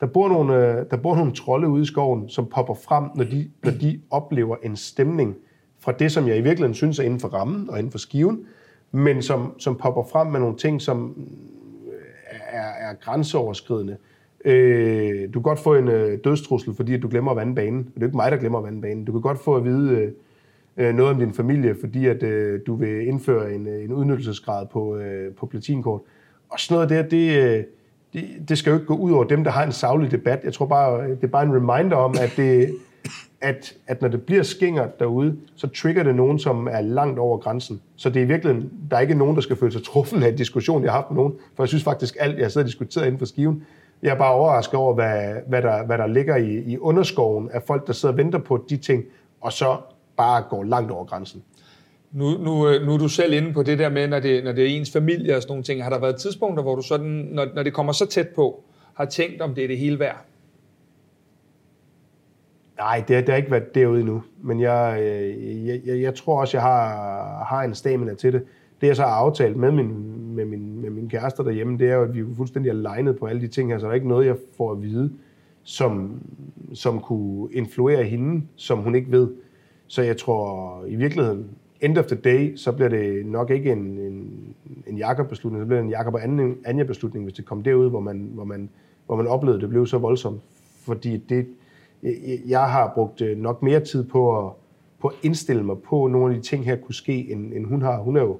Der 0.00 0.06
bor 0.06 0.28
nogle, 0.28 0.56
øh, 0.56 0.84
der 0.90 0.96
bor 0.96 1.16
nogle 1.16 1.32
trolde 1.32 1.68
ude 1.68 1.82
i 1.82 1.86
skoven, 1.86 2.28
som 2.28 2.46
popper 2.46 2.74
frem, 2.74 3.04
når 3.14 3.24
de, 3.24 3.50
når 3.64 3.70
de 3.70 4.00
oplever 4.10 4.56
en 4.62 4.76
stemning 4.76 5.36
fra 5.78 5.92
det, 5.92 6.12
som 6.12 6.28
jeg 6.28 6.36
i 6.38 6.40
virkeligheden 6.40 6.74
synes 6.74 6.98
er 6.98 7.02
inden 7.02 7.20
for 7.20 7.28
rammen 7.28 7.70
og 7.70 7.78
inden 7.78 7.90
for 7.90 7.98
skiven, 7.98 8.46
men 8.92 9.22
som, 9.22 9.60
som 9.60 9.76
popper 9.76 10.02
frem 10.12 10.26
med 10.26 10.40
nogle 10.40 10.56
ting, 10.56 10.82
som 10.82 11.14
øh, 11.86 12.38
er, 12.52 12.88
er 12.90 12.94
grænseoverskridende. 12.94 13.96
Øh, 14.44 15.24
du 15.24 15.32
kan 15.32 15.42
godt 15.42 15.58
få 15.58 15.74
en 15.74 15.88
øh, 15.88 16.18
dødstrussel, 16.24 16.74
fordi 16.74 16.96
du 16.96 17.08
glemmer 17.08 17.30
at 17.30 17.36
vande 17.36 17.54
banen. 17.54 17.84
Det 17.94 18.02
er 18.02 18.06
ikke 18.06 18.16
mig, 18.16 18.32
der 18.32 18.38
glemmer 18.38 18.58
at 18.58 18.64
vande 18.64 18.80
banen. 18.80 19.04
Du 19.04 19.12
kan 19.12 19.20
godt 19.20 19.38
få 19.38 19.56
at 19.56 19.64
vide 19.64 19.90
øh, 19.90 20.12
øh 20.76 20.94
noget 20.94 21.12
om 21.12 21.18
din 21.18 21.32
familie, 21.32 21.76
fordi 21.80 22.06
at 22.06 22.22
øh, 22.22 22.60
du 22.66 22.74
vil 22.74 23.06
indføre 23.06 23.54
en, 23.54 23.66
en 23.66 23.92
udnyttelsesgrad 23.92 24.66
på, 24.66 24.96
øh, 24.96 25.34
på 25.34 25.46
platinkort. 25.46 26.00
Og 26.48 26.60
sådan 26.60 26.74
noget 26.74 26.90
der, 26.90 27.02
det, 27.08 27.56
øh, 27.58 27.64
det, 28.14 28.48
det 28.48 28.58
skal 28.58 28.70
jo 28.70 28.76
ikke 28.76 28.86
gå 28.86 28.96
ud 28.96 29.12
over 29.12 29.24
dem, 29.24 29.44
der 29.44 29.50
har 29.50 29.64
en 29.64 29.72
savlig 29.72 30.10
debat. 30.10 30.40
Jeg 30.44 30.52
tror 30.52 30.66
bare, 30.66 31.02
øh, 31.02 31.08
det 31.08 31.24
er 31.24 31.28
bare 31.28 31.42
en 31.42 31.54
reminder 31.54 31.96
om, 31.96 32.14
at, 32.20 32.32
det, 32.36 32.76
at, 33.40 33.74
at 33.86 34.02
når 34.02 34.08
det 34.08 34.22
bliver 34.22 34.42
skingert 34.42 35.00
derude, 35.00 35.36
så 35.56 35.66
trigger 35.66 36.02
det 36.02 36.14
nogen, 36.14 36.38
som 36.38 36.68
er 36.70 36.80
langt 36.80 37.18
over 37.18 37.38
grænsen. 37.38 37.80
Så 37.96 38.10
det 38.10 38.22
er 38.22 38.26
virkelig, 38.26 38.62
der 38.90 38.96
er 38.96 39.00
ikke 39.00 39.14
nogen, 39.14 39.34
der 39.34 39.42
skal 39.42 39.56
føle 39.56 39.72
sig 39.72 39.84
truffet 39.84 40.22
af 40.24 40.28
en 40.28 40.36
diskussion, 40.36 40.82
jeg 40.82 40.92
har 40.92 40.98
haft 40.98 41.10
med 41.10 41.16
nogen. 41.16 41.32
For 41.56 41.62
jeg 41.62 41.68
synes 41.68 41.84
faktisk, 41.84 42.16
alt 42.20 42.38
jeg 42.38 42.50
sidder 42.50 42.64
og 42.64 42.68
diskuterer 42.68 43.04
inden 43.04 43.18
for 43.18 43.26
skiven, 43.26 43.62
jeg 44.02 44.10
er 44.10 44.18
bare 44.18 44.32
overrasket 44.32 44.74
over, 44.74 44.94
hvad, 44.94 45.34
hvad, 45.48 45.62
der, 45.62 45.84
hvad 45.84 45.98
der 45.98 46.06
ligger 46.06 46.36
i, 46.36 46.54
i 46.58 46.78
underskoven 46.78 47.50
af 47.50 47.62
folk, 47.62 47.86
der 47.86 47.92
sidder 47.92 48.12
og 48.12 48.18
venter 48.18 48.38
på 48.38 48.64
de 48.70 48.76
ting, 48.76 49.04
og 49.40 49.52
så 49.52 49.76
bare 50.16 50.42
går 50.50 50.62
langt 50.62 50.90
over 50.90 51.04
grænsen. 51.04 51.42
Nu, 52.14 52.30
nu, 52.30 52.68
øh, 52.68 52.86
nu 52.86 52.94
er 52.94 52.98
du 52.98 53.08
selv 53.08 53.32
inde 53.32 53.52
på 53.52 53.62
det 53.62 53.78
der 53.78 53.88
med, 53.88 54.08
når 54.08 54.20
det, 54.20 54.44
når 54.44 54.52
det 54.52 54.64
er 54.64 54.68
ens 54.68 54.92
familie 54.92 55.36
og 55.36 55.42
sådan 55.42 55.52
nogle 55.52 55.64
ting. 55.64 55.82
Har 55.82 55.90
der 55.90 55.98
været 55.98 56.16
tidspunkter, 56.16 56.62
hvor 56.62 56.74
du 56.74 56.82
sådan, 56.82 57.28
når, 57.32 57.46
når 57.54 57.62
det 57.62 57.74
kommer 57.74 57.92
så 57.92 58.06
tæt 58.06 58.28
på, 58.28 58.64
har 58.94 59.04
tænkt, 59.04 59.42
om 59.42 59.54
det 59.54 59.64
er 59.64 59.68
det 59.68 59.78
hele 59.78 59.98
værd? 59.98 60.24
Nej, 62.78 63.04
det, 63.08 63.08
det 63.08 63.28
har 63.28 63.36
ikke 63.36 63.50
været 63.50 63.74
derude 63.74 64.00
endnu. 64.00 64.22
Men 64.42 64.60
jeg, 64.60 64.98
øh, 65.02 65.66
jeg, 65.66 65.80
jeg, 65.86 66.00
jeg 66.00 66.14
tror 66.14 66.40
også, 66.40 66.56
jeg 66.56 66.62
har, 66.62 67.44
har 67.44 67.62
en 67.62 67.74
stamina 67.74 68.14
til 68.14 68.32
det. 68.32 68.42
Det, 68.80 68.86
jeg 68.86 68.96
så 68.96 69.02
har 69.02 69.10
aftalt 69.10 69.56
med 69.56 69.72
min, 69.72 69.88
med 70.34 70.44
min, 70.44 70.80
med 70.80 70.90
min 70.90 71.08
kæreste 71.08 71.44
derhjemme, 71.44 71.78
det 71.78 71.90
er 71.90 71.94
jo, 71.94 72.02
at 72.02 72.14
vi 72.14 72.20
er 72.20 72.24
fuldstændig 72.36 72.70
alignet 72.72 73.18
på 73.18 73.26
alle 73.26 73.42
de 73.42 73.46
ting 73.46 73.70
her, 73.70 73.78
så 73.78 73.84
der 73.84 73.90
er 73.90 73.94
ikke 73.94 74.08
noget, 74.08 74.26
jeg 74.26 74.36
får 74.56 74.72
at 74.72 74.82
vide, 74.82 75.12
som, 75.62 76.20
som 76.74 77.00
kunne 77.00 77.52
influere 77.52 78.04
hende, 78.04 78.46
som 78.56 78.78
hun 78.78 78.94
ikke 78.94 79.10
ved. 79.10 79.28
Så 79.86 80.02
jeg 80.02 80.16
tror 80.16 80.84
i 80.86 80.96
virkeligheden, 80.96 81.50
end 81.80 81.98
of 81.98 82.04
the 82.06 82.16
day, 82.16 82.56
så 82.56 82.72
bliver 82.72 82.88
det 82.88 83.26
nok 83.26 83.50
ikke 83.50 83.72
en, 83.72 83.78
en, 83.78 84.30
en 84.86 84.98
Jakob-beslutning, 84.98 85.62
så 85.62 85.66
bliver 85.66 85.80
det 85.80 85.84
en 85.84 85.90
Jakob 85.90 86.14
og 86.14 86.20
Anja-beslutning, 86.66 87.24
hvis 87.24 87.34
det 87.34 87.44
kom 87.44 87.62
derud, 87.62 87.90
hvor 87.90 88.00
man, 88.00 88.28
hvor 88.34 88.44
man, 88.44 88.68
hvor 89.06 89.16
man 89.16 89.26
oplevede, 89.26 89.56
at 89.58 89.62
det 89.62 89.70
blev 89.70 89.86
så 89.86 89.98
voldsomt. 89.98 90.40
Fordi 90.84 91.16
det, 91.16 91.46
jeg 92.48 92.60
har 92.62 92.92
brugt 92.94 93.20
øh, 93.20 93.38
nok 93.38 93.62
mere 93.62 93.80
tid 93.80 94.04
på 94.04 94.46
at, 94.46 94.52
på 95.00 95.08
at 95.08 95.14
indstille 95.22 95.62
mig 95.62 95.76
på, 95.78 96.04
at 96.04 96.10
nogle 96.10 96.34
af 96.34 96.40
de 96.40 96.46
ting 96.48 96.64
her 96.64 96.76
kunne 96.76 96.94
ske, 96.94 97.32
end, 97.32 97.52
end 97.52 97.66
hun 97.66 97.82
har. 97.82 97.96
Hun 97.98 98.16
er 98.16 98.20
jo 98.22 98.36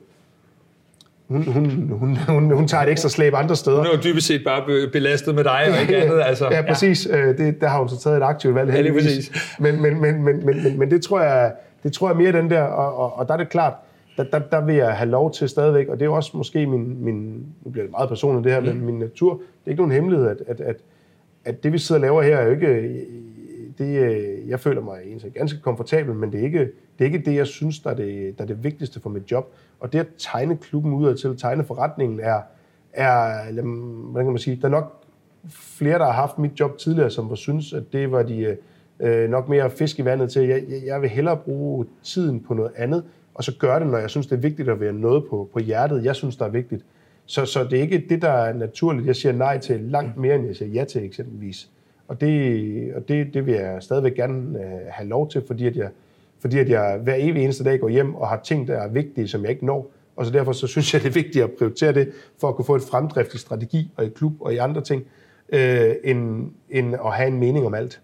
hun, 1.29 1.43
hun, 1.43 1.89
hun, 1.91 2.17
hun, 2.29 2.51
hun 2.51 2.69
tager 2.69 2.83
et 2.83 2.91
ekstra 2.91 3.09
slæb 3.09 3.35
andre 3.35 3.57
steder. 3.57 3.77
Hun 3.77 3.87
er 3.87 3.91
jo 3.91 4.01
dybest 4.05 4.27
set 4.27 4.45
bare 4.45 4.67
be- 4.67 4.91
belastet 4.93 5.35
med 5.35 5.45
dig 5.45 5.63
og 5.75 5.81
ikke 5.83 5.97
andet. 5.97 6.21
Altså. 6.25 6.49
Ja, 6.51 6.63
præcis. 6.69 7.07
Ja. 7.11 7.33
Det, 7.33 7.61
der 7.61 7.69
har 7.69 7.79
hun 7.79 7.89
så 7.89 8.01
taget 8.01 8.17
et 8.17 8.23
aktivt 8.23 8.55
valg 8.55 8.71
Ja, 8.71 8.81
lige 8.81 8.93
heldigvis. 8.93 9.29
præcis. 9.31 9.59
Men, 9.61 9.83
men, 9.83 10.01
men, 10.01 10.23
men, 10.25 10.45
men, 10.47 10.63
men, 10.63 10.79
men 10.79 10.91
det 10.91 11.03
tror 11.03 11.21
jeg, 11.21 11.53
det 11.85 11.93
tror 11.93 12.09
jeg 12.09 12.17
mere 12.17 12.33
den 12.33 12.51
der, 12.51 12.63
og, 12.63 12.97
og, 12.97 13.19
og 13.19 13.29
der 13.29 13.35
er 13.35 13.39
det 13.39 13.49
klart, 13.49 13.75
der, 14.17 14.25
der, 14.25 14.39
der 14.39 14.61
vil 14.61 14.75
jeg 14.75 14.97
have 14.97 15.11
lov 15.11 15.33
til 15.33 15.49
stadigvæk, 15.49 15.89
og 15.89 16.01
det 16.01 16.05
er 16.05 16.09
også 16.09 16.37
måske 16.37 16.67
min, 16.67 17.05
min 17.05 17.47
nu 17.65 17.71
bliver 17.71 17.85
det 17.85 17.91
meget 17.91 18.09
personligt 18.09 18.45
det 18.45 18.53
her, 18.53 18.61
mm. 18.61 18.67
men 18.67 18.87
min 18.87 18.99
natur, 18.99 19.33
det 19.35 19.67
er 19.67 19.71
ikke 19.71 19.83
nogen 19.83 19.93
hemmelighed, 19.93 20.29
at, 20.29 20.43
at, 20.47 20.61
at, 20.61 20.77
at 21.45 21.63
det 21.63 21.73
vi 21.73 21.79
sidder 21.79 22.01
og 22.01 22.03
laver 22.03 22.23
her 22.23 22.37
er 22.37 22.45
jo 22.45 22.51
ikke, 22.51 23.07
det, 23.79 23.99
øh, 23.99 24.49
jeg 24.49 24.61
føler 24.61 24.81
mig 24.81 25.01
egentlig 25.07 25.33
ganske 25.33 25.61
komfortabel, 25.61 26.15
men 26.15 26.33
det 26.33 26.41
er 26.41 26.45
ikke 26.45 26.71
det, 26.99 27.01
er 27.01 27.05
ikke 27.05 27.31
det 27.31 27.35
jeg 27.35 27.47
synes, 27.47 27.81
der 27.81 27.91
er 27.91 27.95
det, 27.95 28.39
der 28.39 28.45
er 28.45 28.49
det 28.49 28.65
vigtigste 28.65 29.01
for 29.01 29.11
mit 29.11 29.31
job. 29.31 29.55
Og 29.81 29.93
det 29.93 29.99
at 29.99 30.07
tegne 30.19 30.57
klubben 30.57 30.93
udad 30.93 31.15
til, 31.15 31.37
tegne 31.37 31.65
forretningen, 31.65 32.21
er, 32.21 32.41
er, 32.93 33.53
hvordan 33.63 34.27
kan 34.27 34.33
man 34.33 34.39
sige, 34.39 34.57
der 34.57 34.65
er 34.65 34.71
nok 34.71 35.05
flere, 35.49 35.99
der 35.99 36.05
har 36.05 36.13
haft 36.13 36.39
mit 36.39 36.61
job 36.61 36.79
tidligere, 36.79 37.11
som 37.11 37.31
var 37.31 37.35
synes, 37.35 37.73
at 37.73 37.83
det 37.93 38.13
var 38.13 38.23
de 38.23 38.57
øh, 39.01 39.31
nok 39.31 39.49
mere 39.49 39.71
fisk 39.71 39.99
i 39.99 40.05
vandet 40.05 40.31
til. 40.31 40.43
Jeg, 40.43 40.63
jeg, 40.69 40.83
jeg 40.87 41.03
vil 41.03 41.11
hellere 41.11 41.37
bruge 41.37 41.87
tiden 42.03 42.41
på 42.41 42.55
noget 42.55 42.73
andet, 42.77 43.05
og 43.35 43.45
så 43.45 43.53
gøre 43.59 43.81
det, 43.81 43.87
når 43.87 43.99
jeg 43.99 44.11
synes, 44.11 44.27
det 44.27 44.37
er 44.37 44.41
vigtigt 44.41 44.69
at 44.69 44.81
være 44.81 44.93
noget 44.93 45.25
på, 45.31 45.49
på 45.53 45.59
hjertet, 45.59 46.05
jeg 46.05 46.17
synes, 46.17 46.37
der 46.37 46.45
er 46.45 46.51
vigtigt. 46.51 46.85
Så, 47.27 47.45
så 47.45 47.65
det 47.65 47.79
er 47.79 47.83
ikke 47.83 48.05
det, 48.09 48.23
der 48.23 48.31
er 48.31 48.53
naturligt. 48.53 49.07
Jeg 49.07 49.17
siger 49.17 49.33
nej 49.33 49.59
til 49.59 49.81
langt 49.81 50.17
mere, 50.17 50.35
end 50.35 50.47
jeg 50.47 50.57
siger 50.57 50.69
ja 50.69 50.85
til 50.85 51.05
eksempelvis. 51.05 51.69
Og 52.09 52.21
det, 52.21 52.95
og 52.95 53.09
det, 53.09 53.35
det 53.35 53.47
vil 53.47 53.55
jeg 53.55 53.83
stadigvæk 53.83 54.15
gerne 54.15 54.59
øh, 54.59 54.81
have 54.91 55.09
lov 55.09 55.31
til, 55.31 55.43
fordi 55.47 55.67
at 55.67 55.77
jeg, 55.77 55.89
fordi 56.41 56.59
at 56.59 56.69
jeg 56.69 56.99
hver 57.03 57.15
evig 57.19 57.45
eneste 57.45 57.65
dag 57.65 57.81
går 57.81 57.89
hjem 57.89 58.15
og 58.15 58.29
har 58.29 58.41
ting, 58.45 58.69
der 58.69 58.79
er 58.79 58.89
vigtige, 58.89 59.29
som 59.29 59.43
jeg 59.43 59.51
ikke 59.51 59.67
når. 59.67 59.91
Og 60.17 60.27
så 60.27 60.33
derfor 60.33 60.53
så 60.53 60.67
synes 60.67 60.95
jeg, 60.95 61.03
det 61.03 61.09
er 61.09 61.13
vigtigt 61.13 61.45
at 61.45 61.51
prioritere 61.59 61.93
det, 61.93 62.13
for 62.41 62.49
at 62.49 62.55
kunne 62.55 62.65
få 62.65 62.75
et 62.75 62.83
fremdrift 62.83 63.35
i 63.35 63.39
strategi 63.39 63.91
og 63.97 64.05
i 64.05 64.09
klub 64.09 64.33
og 64.41 64.55
i 64.55 64.57
andre 64.57 64.81
ting, 64.81 65.05
øh, 65.49 65.95
end, 66.05 66.51
end 66.71 66.95
at 66.95 67.13
have 67.13 67.29
en 67.29 67.39
mening 67.39 67.67
om 67.67 67.75
alt. 67.75 68.01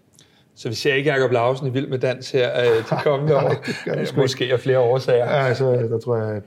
Så 0.61 0.69
vi 0.69 0.75
ser 0.75 0.93
ikke 0.93 1.11
Jacob 1.11 1.31
Lausen 1.31 1.67
i 1.67 1.69
Vild 1.69 1.87
med 1.87 1.99
Dans 1.99 2.31
her 2.31 2.61
øh, 2.61 2.77
de 2.89 3.03
kommende 3.03 3.35
år. 3.35 3.65
Øh, 3.87 4.07
Måske 4.17 4.53
af 4.53 4.59
flere 4.59 4.79
årsager. 4.79 5.25
Ja, 5.25 5.47
altså, 5.47 5.65
der 5.65 5.99
tror 5.99 6.17
jeg, 6.17 6.35
at 6.35 6.43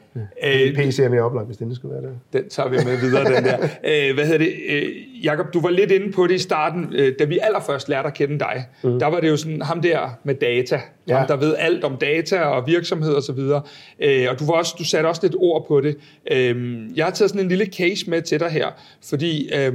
Øh, 0.67 0.75
PC 0.75 0.99
er 0.99 1.09
mere 1.09 1.23
oplagt, 1.23 1.47
hvis 1.47 1.57
det 1.57 1.77
skulle 1.77 1.95
være 1.95 2.03
det. 2.03 2.19
Den 2.33 2.49
tager 2.49 2.69
vi 2.69 2.77
med 2.77 2.97
videre, 2.97 3.25
den 3.25 3.45
der. 3.45 3.59
Øh, 4.09 4.15
hvad 4.15 4.25
hedder 4.25 4.39
det? 4.39 4.53
Øh, 4.69 5.25
Jakob, 5.25 5.55
du 5.55 5.61
var 5.61 5.71
lidt 5.71 5.91
inde 5.91 6.13
på 6.13 6.27
det 6.27 6.35
i 6.35 6.39
starten. 6.39 6.95
Øh, 6.95 7.13
da 7.19 7.25
vi 7.25 7.39
allerførst 7.43 7.89
lærte 7.89 8.07
at 8.07 8.15
kende 8.15 8.39
dig, 8.39 8.65
mm. 8.85 8.99
der 8.99 9.07
var 9.07 9.21
det 9.21 9.29
jo 9.29 9.37
sådan 9.37 9.63
ham 9.63 9.81
der 9.81 10.19
med 10.25 10.35
data. 10.35 10.81
Ja. 11.09 11.19
Ham, 11.19 11.27
der 11.27 11.37
ved 11.37 11.55
alt 11.59 11.85
om 11.85 11.97
data 11.97 12.41
og 12.41 12.67
virksomhed 12.67 13.15
osv. 13.15 13.39
Og, 13.39 13.67
øh, 14.01 14.27
og 14.31 14.39
du, 14.39 14.47
var 14.47 14.53
også, 14.53 14.75
du 14.79 14.85
satte 14.85 15.07
også 15.07 15.21
lidt 15.23 15.37
ord 15.39 15.67
på 15.69 15.81
det. 15.81 15.97
Øh, 16.31 16.77
jeg 16.97 17.05
har 17.05 17.13
taget 17.13 17.31
sådan 17.31 17.43
en 17.43 17.49
lille 17.49 17.67
case 17.67 18.11
med 18.11 18.23
til 18.23 18.41
dig 18.41 18.51
her, 18.51 18.69
fordi... 19.03 19.55
Øh, 19.55 19.73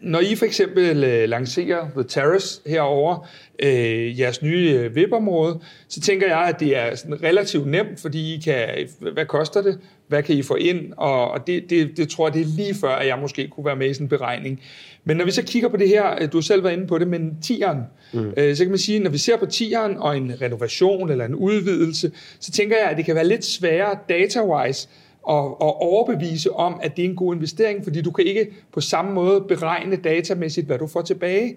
når 0.00 0.20
I 0.20 0.34
for 0.34 0.44
eksempel 0.44 1.04
øh, 1.04 1.28
lancerer 1.28 1.88
The 1.94 2.02
Terrace 2.02 2.60
herover 2.66 3.28
øh, 3.62 4.20
jeres 4.20 4.42
nye 4.42 4.70
øh, 4.70 4.96
VIP-område, 4.96 5.60
så 5.88 6.00
tænker 6.00 6.26
jeg, 6.26 6.38
at 6.38 6.60
det 6.60 6.76
er 6.76 6.94
sådan 6.94 7.22
relativt 7.22 7.66
nemt, 7.66 8.00
fordi 8.00 8.34
I 8.34 8.40
kan, 8.40 8.68
hvad 9.12 9.26
koster 9.26 9.62
det? 9.62 9.78
Hvad 10.08 10.22
kan 10.22 10.34
I 10.34 10.42
få 10.42 10.54
ind? 10.54 10.92
Og, 10.96 11.30
og 11.30 11.46
det, 11.46 11.70
det, 11.70 11.96
det 11.96 12.08
tror 12.08 12.28
jeg, 12.28 12.34
det 12.34 12.42
er 12.42 12.56
lige 12.56 12.74
før, 12.74 12.88
at 12.88 13.06
jeg 13.06 13.18
måske 13.18 13.48
kunne 13.48 13.66
være 13.66 13.76
med 13.76 13.90
i 13.90 13.94
sådan 13.94 14.04
en 14.04 14.08
beregning. 14.08 14.60
Men 15.04 15.16
når 15.16 15.24
vi 15.24 15.30
så 15.30 15.42
kigger 15.42 15.68
på 15.68 15.76
det 15.76 15.88
her, 15.88 16.12
øh, 16.20 16.32
du 16.32 16.36
har 16.36 16.42
selv 16.42 16.64
været 16.64 16.72
inde 16.72 16.86
på 16.86 16.98
det, 16.98 17.08
men 17.08 17.36
tieren, 17.42 17.78
mm. 18.12 18.32
øh, 18.36 18.56
så 18.56 18.64
kan 18.64 18.70
man 18.70 18.78
sige, 18.78 18.98
når 18.98 19.10
vi 19.10 19.18
ser 19.18 19.36
på 19.36 19.46
tieren 19.46 19.96
og 19.98 20.16
en 20.16 20.32
renovation 20.40 21.10
eller 21.10 21.24
en 21.24 21.34
udvidelse, 21.34 22.12
så 22.40 22.52
tænker 22.52 22.76
jeg, 22.76 22.90
at 22.90 22.96
det 22.96 23.04
kan 23.04 23.14
være 23.14 23.26
lidt 23.26 23.44
sværere 23.44 23.96
data-wise 24.08 24.88
og, 25.22 25.62
og 25.62 25.82
overbevise 25.82 26.52
om, 26.52 26.80
at 26.82 26.96
det 26.96 27.04
er 27.04 27.08
en 27.08 27.16
god 27.16 27.34
investering, 27.34 27.84
fordi 27.84 28.02
du 28.02 28.10
kan 28.10 28.24
ikke 28.24 28.46
på 28.72 28.80
samme 28.80 29.12
måde 29.12 29.40
beregne 29.40 29.96
datamæssigt, 29.96 30.66
hvad 30.66 30.78
du 30.78 30.86
får 30.86 31.02
tilbage. 31.02 31.56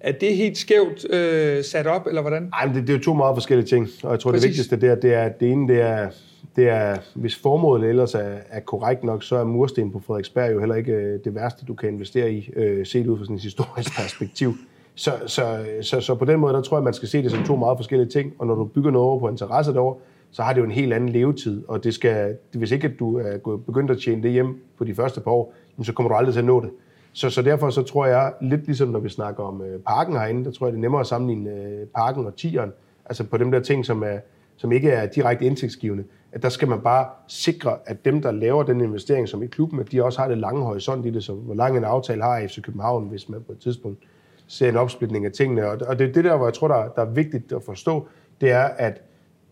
Er 0.00 0.12
det 0.12 0.36
helt 0.36 0.58
skævt 0.58 1.10
øh, 1.10 1.64
sat 1.64 1.86
op, 1.86 2.06
eller 2.06 2.20
hvordan? 2.20 2.50
Ej, 2.52 2.66
men 2.66 2.74
det, 2.74 2.86
det 2.86 2.92
er 2.92 2.96
jo 2.96 3.02
to 3.02 3.14
meget 3.14 3.36
forskellige 3.36 3.66
ting, 3.66 3.88
og 4.02 4.10
jeg 4.10 4.20
tror, 4.20 4.30
Præcis. 4.30 4.42
det 4.42 4.48
vigtigste 4.48 4.76
der, 4.76 4.94
det 4.94 5.14
er, 5.14 5.28
det 5.28 5.52
ene, 5.52 5.68
det 5.68 5.80
er, 5.80 6.08
det 6.56 6.68
er, 6.68 6.96
hvis 7.14 7.36
formålet 7.36 7.88
ellers 7.88 8.14
er, 8.14 8.36
er 8.50 8.60
korrekt 8.60 9.04
nok, 9.04 9.22
så 9.22 9.36
er 9.36 9.44
mursten 9.44 9.92
på 9.92 10.00
Frederiksberg 10.06 10.52
jo 10.52 10.58
heller 10.58 10.74
ikke 10.74 10.92
øh, 10.92 11.20
det 11.24 11.34
værste, 11.34 11.64
du 11.64 11.74
kan 11.74 11.88
investere 11.88 12.32
i, 12.32 12.50
øh, 12.56 12.86
set 12.86 13.06
ud 13.06 13.18
fra 13.18 13.24
sådan 13.24 13.36
et 13.36 13.42
historisk 13.42 13.96
perspektiv. 14.00 14.54
Så, 14.94 15.12
så, 15.26 15.64
så, 15.82 16.00
så 16.00 16.14
på 16.14 16.24
den 16.24 16.40
måde, 16.40 16.54
der 16.54 16.60
tror 16.60 16.76
jeg, 16.76 16.84
man 16.84 16.94
skal 16.94 17.08
se 17.08 17.22
det 17.22 17.30
som 17.30 17.44
to 17.44 17.56
meget 17.56 17.78
forskellige 17.78 18.08
ting, 18.08 18.32
og 18.38 18.46
når 18.46 18.54
du 18.54 18.64
bygger 18.64 18.90
noget 18.90 19.08
over 19.08 19.20
på 19.20 19.28
interesse 19.28 19.72
derovre, 19.72 19.96
så 20.32 20.42
har 20.42 20.52
det 20.52 20.60
jo 20.60 20.64
en 20.64 20.70
helt 20.70 20.92
anden 20.92 21.08
levetid, 21.08 21.64
og 21.68 21.84
det 21.84 21.94
skal, 21.94 22.36
hvis 22.52 22.70
ikke 22.70 22.88
du 22.88 23.16
er 23.16 23.56
begyndt 23.66 23.90
at 23.90 23.98
tjene 23.98 24.22
det 24.22 24.30
hjem 24.30 24.64
på 24.78 24.84
de 24.84 24.94
første 24.94 25.20
par 25.20 25.30
år, 25.30 25.54
så 25.82 25.92
kommer 25.92 26.10
du 26.10 26.14
aldrig 26.14 26.34
til 26.34 26.40
at 26.40 26.46
nå 26.46 26.60
det. 26.60 26.70
Så, 27.12 27.30
så 27.30 27.42
derfor 27.42 27.70
så 27.70 27.82
tror 27.82 28.06
jeg, 28.06 28.32
lidt 28.40 28.66
ligesom 28.66 28.88
når 28.88 28.98
vi 28.98 29.08
snakker 29.08 29.42
om 29.44 29.62
øh, 29.62 29.80
parken 29.80 30.16
herinde, 30.16 30.44
der 30.44 30.50
tror 30.50 30.66
jeg, 30.66 30.72
det 30.72 30.78
er 30.78 30.80
nemmere 30.80 31.00
at 31.00 31.06
sammenligne 31.06 31.50
øh, 31.50 31.86
parken 31.86 32.26
og 32.26 32.36
tieren, 32.36 32.72
altså 33.04 33.24
på 33.24 33.36
dem 33.36 33.50
der 33.50 33.60
ting, 33.60 33.86
som, 33.86 34.02
er, 34.02 34.18
som 34.56 34.72
ikke 34.72 34.90
er 34.90 35.06
direkte 35.06 35.44
indtægtsgivende, 35.44 36.04
at 36.32 36.42
der 36.42 36.48
skal 36.48 36.68
man 36.68 36.80
bare 36.80 37.06
sikre, 37.28 37.78
at 37.86 38.04
dem, 38.04 38.22
der 38.22 38.30
laver 38.30 38.62
den 38.62 38.80
investering, 38.80 39.28
som 39.28 39.42
i 39.42 39.46
klubben, 39.46 39.80
at 39.80 39.92
de 39.92 40.04
også 40.04 40.20
har 40.20 40.28
det 40.28 40.38
lange 40.38 40.62
horisont 40.62 41.06
i 41.06 41.10
det, 41.10 41.24
så 41.24 41.34
hvor 41.34 41.54
lang 41.54 41.76
en 41.76 41.84
aftale 41.84 42.22
har 42.22 42.46
FC 42.46 42.62
København, 42.62 43.08
hvis 43.08 43.28
man 43.28 43.42
på 43.46 43.52
et 43.52 43.58
tidspunkt 43.58 43.98
ser 44.46 44.68
en 44.68 44.76
opsplitning 44.76 45.26
af 45.26 45.32
tingene. 45.32 45.66
Og, 45.66 45.78
og 45.86 45.98
det 45.98 46.08
er 46.08 46.12
det 46.12 46.24
der, 46.24 46.36
hvor 46.36 46.46
jeg 46.46 46.54
tror, 46.54 46.68
der, 46.68 46.88
der 46.88 47.02
er 47.02 47.10
vigtigt 47.10 47.52
at 47.52 47.62
forstå, 47.62 48.08
det 48.40 48.50
er, 48.50 48.62
at, 48.62 49.02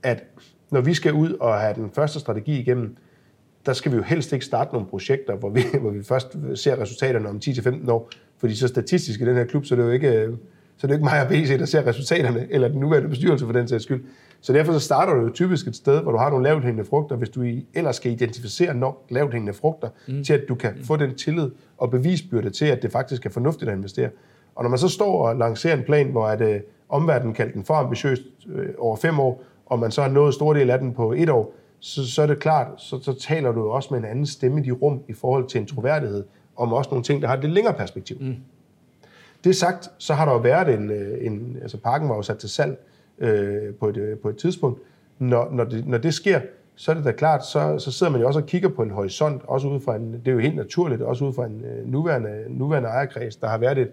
at 0.02 0.24
når 0.70 0.80
vi 0.80 0.94
skal 0.94 1.12
ud 1.12 1.32
og 1.32 1.60
have 1.60 1.74
den 1.74 1.90
første 1.94 2.20
strategi 2.20 2.60
igennem, 2.60 2.96
der 3.66 3.72
skal 3.72 3.92
vi 3.92 3.96
jo 3.96 4.02
helst 4.02 4.32
ikke 4.32 4.44
starte 4.44 4.72
nogle 4.72 4.88
projekter, 4.88 5.36
hvor 5.36 5.50
vi, 5.50 5.62
hvor 5.80 5.90
vi 5.90 6.02
først 6.02 6.36
ser 6.54 6.80
resultaterne 6.80 7.28
om 7.28 7.40
10-15 7.44 7.90
år. 7.90 8.10
Fordi 8.38 8.54
så 8.54 8.68
statistisk 8.68 9.20
i 9.20 9.24
den 9.24 9.36
her 9.36 9.44
klub, 9.44 9.64
så 9.64 9.74
er 9.74 9.78
det 9.78 9.84
jo 9.84 9.90
ikke, 9.90 10.28
så 10.76 10.86
er 10.86 10.88
det 10.88 10.88
jo 10.88 10.92
ikke 10.92 11.04
mig 11.04 11.22
og 11.22 11.28
BC, 11.28 11.58
der 11.58 11.64
ser 11.64 11.86
resultaterne, 11.86 12.46
eller 12.50 12.68
den 12.68 12.80
nuværende 12.80 13.08
bestyrelse 13.08 13.46
for 13.46 13.52
den 13.52 13.68
sags 13.68 13.84
skyld. 13.84 14.04
Så 14.40 14.52
derfor 14.52 14.72
så 14.72 14.80
starter 14.80 15.14
du 15.14 15.20
jo 15.20 15.30
typisk 15.30 15.66
et 15.66 15.76
sted, 15.76 16.02
hvor 16.02 16.12
du 16.12 16.18
har 16.18 16.30
nogle 16.30 16.44
lavt 16.44 16.64
hængende 16.64 16.88
frugter, 16.88 17.16
hvis 17.16 17.28
du 17.28 17.44
ellers 17.74 17.96
skal 17.96 18.12
identificere 18.12 18.74
nok 18.74 19.06
lavt 19.10 19.32
hængende 19.32 19.54
frugter, 19.54 19.88
mm. 20.08 20.24
til 20.24 20.32
at 20.32 20.44
du 20.48 20.54
kan 20.54 20.72
få 20.84 20.96
den 20.96 21.14
tillid 21.14 21.50
og 21.78 21.90
bevisbyrde 21.90 22.50
til, 22.50 22.64
at 22.64 22.82
det 22.82 22.92
faktisk 22.92 23.26
er 23.26 23.30
fornuftigt 23.30 23.70
at 23.70 23.76
investere. 23.76 24.10
Og 24.54 24.64
når 24.64 24.70
man 24.70 24.78
så 24.78 24.88
står 24.88 25.28
og 25.28 25.36
lancerer 25.36 25.76
en 25.76 25.82
plan, 25.82 26.10
hvor 26.10 26.26
at, 26.26 26.40
øh, 26.40 26.60
omverdenen 26.88 27.34
kaldte 27.34 27.54
den 27.54 27.64
for 27.64 27.74
ambitiøst 27.74 28.22
øh, 28.54 28.68
over 28.78 28.96
fem 28.96 29.20
år, 29.20 29.44
og 29.70 29.78
man 29.78 29.90
så 29.90 30.02
har 30.02 30.08
nået 30.08 30.34
stor 30.34 30.52
del 30.52 30.70
af 30.70 30.78
den 30.78 30.94
på 30.94 31.12
et 31.12 31.30
år, 31.30 31.54
så, 31.80 32.12
så 32.12 32.22
er 32.22 32.26
det 32.26 32.38
klart, 32.38 32.66
så, 32.76 32.98
så 33.02 33.18
taler 33.20 33.52
du 33.52 33.60
jo 33.60 33.70
også 33.70 33.88
med 33.90 33.98
en 33.98 34.04
anden 34.04 34.26
stemme 34.26 34.60
i 34.60 34.62
de 34.62 34.70
rum 34.70 35.00
i 35.08 35.12
forhold 35.12 35.46
til 35.46 35.60
en 35.60 35.66
troværdighed, 35.66 36.24
om 36.56 36.72
også 36.72 36.90
nogle 36.90 37.04
ting, 37.04 37.22
der 37.22 37.28
har 37.28 37.36
et 37.36 37.42
lidt 37.42 37.52
længere 37.52 37.74
perspektiv. 37.74 38.16
Mm. 38.20 38.36
Det 39.44 39.56
sagt, 39.56 39.90
så 39.98 40.14
har 40.14 40.24
der 40.24 40.32
jo 40.32 40.38
været 40.38 40.74
en, 40.74 40.90
øh, 40.90 41.26
en 41.26 41.58
altså 41.62 41.76
parken 41.78 42.08
var 42.08 42.16
jo 42.16 42.22
sat 42.22 42.38
til 42.38 42.48
salg 42.48 42.78
øh, 43.18 43.74
på, 43.74 43.88
et, 43.88 43.96
øh, 43.96 44.18
på 44.18 44.28
et 44.28 44.36
tidspunkt. 44.36 44.80
Når, 45.18 45.48
når, 45.52 45.64
det, 45.64 45.86
når 45.86 45.98
det 45.98 46.14
sker, 46.14 46.40
så 46.74 46.90
er 46.90 46.94
det 46.94 47.04
da 47.04 47.12
klart, 47.12 47.46
så, 47.46 47.78
så 47.78 47.92
sidder 47.92 48.12
man 48.12 48.20
jo 48.20 48.26
også 48.26 48.40
og 48.40 48.46
kigger 48.46 48.68
på 48.68 48.82
en 48.82 48.90
horisont, 48.90 49.42
også 49.44 49.68
ud 49.68 49.80
fra 49.80 49.96
en, 49.96 50.12
det 50.12 50.28
er 50.28 50.32
jo 50.32 50.38
helt 50.38 50.56
naturligt, 50.56 51.02
også 51.02 51.24
ud 51.24 51.32
fra 51.32 51.46
en 51.46 51.64
øh, 51.64 51.92
nuværende, 51.92 52.44
nuværende 52.48 52.88
ejerkreds, 52.88 53.36
der 53.36 53.48
har 53.48 53.58
været 53.58 53.78
et, 53.78 53.90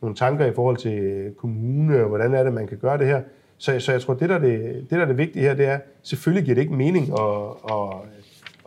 nogle 0.00 0.16
tanker 0.16 0.46
i 0.46 0.54
forhold 0.54 0.76
til 0.76 1.30
kommune, 1.36 2.02
og 2.02 2.08
hvordan 2.08 2.34
er 2.34 2.42
det, 2.42 2.52
man 2.52 2.66
kan 2.66 2.78
gøre 2.78 2.98
det 2.98 3.06
her. 3.06 3.22
Så, 3.60 3.80
så 3.80 3.92
jeg 3.92 4.02
tror, 4.02 4.14
det 4.14 4.28
der 4.28 4.34
er 4.34 4.38
det, 4.38 4.74
det, 4.74 4.90
der 4.90 5.00
er 5.00 5.06
det 5.06 5.18
vigtige 5.18 5.42
her, 5.42 5.54
det 5.54 5.66
er, 5.66 5.78
selvfølgelig 6.02 6.44
giver 6.44 6.54
det 6.54 6.62
ikke 6.62 6.74
mening 6.74 7.12
at, 7.20 7.46
at, 7.70 7.94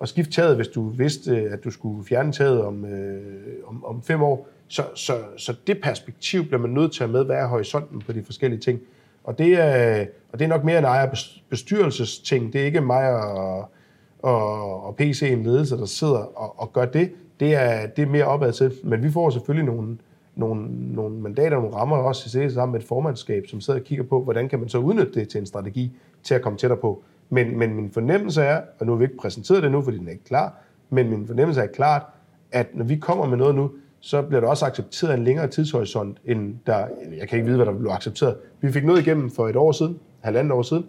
at 0.01 0.09
skifte 0.09 0.31
taget, 0.31 0.55
hvis 0.55 0.67
du 0.67 0.89
vidste, 0.89 1.35
at 1.35 1.63
du 1.63 1.71
skulle 1.71 2.05
fjerne 2.05 2.31
taget 2.31 2.61
om, 2.61 2.85
øh, 2.85 3.21
om, 3.65 3.85
om 3.85 4.03
fem 4.03 4.21
år. 4.21 4.47
Så, 4.67 4.83
så, 4.95 5.13
så 5.37 5.55
det 5.67 5.81
perspektiv 5.83 6.43
bliver 6.43 6.59
man 6.59 6.69
nødt 6.69 6.93
til 6.93 7.03
at 7.03 7.09
med, 7.09 7.25
hvad 7.25 7.35
er 7.35 7.47
horisonten 7.47 8.01
på 8.01 8.11
de 8.11 8.23
forskellige 8.23 8.59
ting. 8.59 8.79
Og 9.23 9.37
det 9.37 9.53
er, 9.53 10.05
og 10.31 10.39
det 10.39 10.45
er 10.45 10.49
nok 10.49 10.63
mere 10.63 10.79
en 10.79 10.85
ejer 10.85 11.15
bestyrelsesting. 11.49 12.53
Det 12.53 12.61
er 12.61 12.65
ikke 12.65 12.81
mig 12.81 13.11
og, 13.11 13.71
og, 14.19 14.83
og 14.85 14.95
PC 14.95 15.29
en 15.31 15.43
ledelse, 15.43 15.77
der 15.77 15.85
sidder 15.85 16.39
og, 16.39 16.59
og 16.59 16.73
gør 16.73 16.85
det. 16.85 17.11
Det 17.39 17.55
er, 17.55 17.87
det 17.87 18.01
er 18.01 18.07
mere 18.07 18.25
opad 18.25 18.53
til. 18.53 18.71
Men 18.83 19.03
vi 19.03 19.11
får 19.11 19.29
selvfølgelig 19.29 19.65
nogle, 19.65 19.97
nogle, 20.35 20.93
nogle 20.93 21.15
mandater, 21.15 21.49
nogle 21.49 21.75
rammer 21.75 21.97
også 21.97 22.23
i 22.25 22.29
sætte 22.29 22.53
sammen 22.53 22.71
med 22.71 22.79
et 22.79 22.87
formandskab, 22.87 23.43
som 23.47 23.61
sidder 23.61 23.79
og 23.79 23.85
kigger 23.85 24.03
på, 24.03 24.23
hvordan 24.23 24.49
kan 24.49 24.59
man 24.59 24.69
så 24.69 24.77
udnytte 24.77 25.13
det 25.13 25.29
til 25.29 25.39
en 25.39 25.45
strategi 25.45 25.97
til 26.23 26.35
at 26.35 26.41
komme 26.41 26.57
tættere 26.57 26.79
på. 26.79 27.03
Men, 27.29 27.57
men 27.57 27.75
min 27.75 27.91
fornemmelse 27.91 28.41
er, 28.41 28.61
og 28.79 28.85
nu 28.85 28.91
har 28.91 28.97
vi 28.97 29.03
ikke 29.03 29.17
præsenteret 29.17 29.63
det 29.63 29.71
nu, 29.71 29.81
fordi 29.81 29.97
den 29.97 30.07
er 30.07 30.11
ikke 30.11 30.23
klar, 30.23 30.55
men 30.89 31.09
min 31.09 31.27
fornemmelse 31.27 31.61
er 31.61 31.67
klart, 31.67 32.03
at 32.51 32.75
når 32.75 32.85
vi 32.85 32.95
kommer 32.95 33.25
med 33.25 33.37
noget 33.37 33.55
nu, 33.55 33.71
så 33.99 34.21
bliver 34.21 34.41
der 34.41 34.47
også 34.47 34.65
accepteret 34.65 35.13
en 35.13 35.23
længere 35.23 35.47
tidshorisont, 35.47 36.17
end 36.25 36.55
der, 36.65 36.87
jeg 37.17 37.29
kan 37.29 37.37
ikke 37.37 37.45
vide, 37.45 37.55
hvad 37.55 37.65
der 37.65 37.79
blev 37.79 37.91
accepteret. 37.91 38.35
Vi 38.61 38.71
fik 38.71 38.85
noget 38.85 38.99
igennem 38.99 39.29
for 39.29 39.47
et 39.47 39.55
år 39.55 39.71
siden, 39.71 39.99
halvandet 40.21 40.51
år 40.51 40.61
siden. 40.61 40.85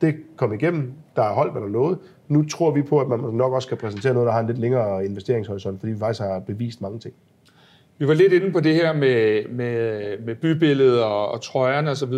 Det 0.00 0.14
kom 0.36 0.52
igennem, 0.52 0.92
der 1.16 1.22
er 1.22 1.34
holdt, 1.34 1.52
hvad 1.52 1.62
der 1.62 1.68
lovede. 1.68 1.98
Nu 2.28 2.44
tror 2.44 2.70
vi 2.70 2.82
på, 2.82 3.00
at 3.00 3.08
man 3.08 3.20
nok 3.20 3.52
også 3.52 3.68
kan 3.68 3.76
præsentere 3.76 4.14
noget, 4.14 4.26
der 4.26 4.32
har 4.32 4.40
en 4.40 4.46
lidt 4.46 4.58
længere 4.58 5.04
investeringshorisont, 5.04 5.80
fordi 5.80 5.92
vi 5.92 5.98
faktisk 5.98 6.20
har 6.20 6.38
bevist 6.38 6.80
mange 6.80 6.98
ting. 6.98 7.14
Vi 7.98 8.08
var 8.08 8.14
lidt 8.14 8.32
inde 8.32 8.52
på 8.52 8.60
det 8.60 8.74
her 8.74 8.92
med, 8.92 9.48
med, 9.48 10.02
med 10.18 10.34
bybilledet 10.34 11.02
og, 11.02 11.28
og 11.28 11.42
trøjerne 11.42 11.90
osv. 11.90 12.12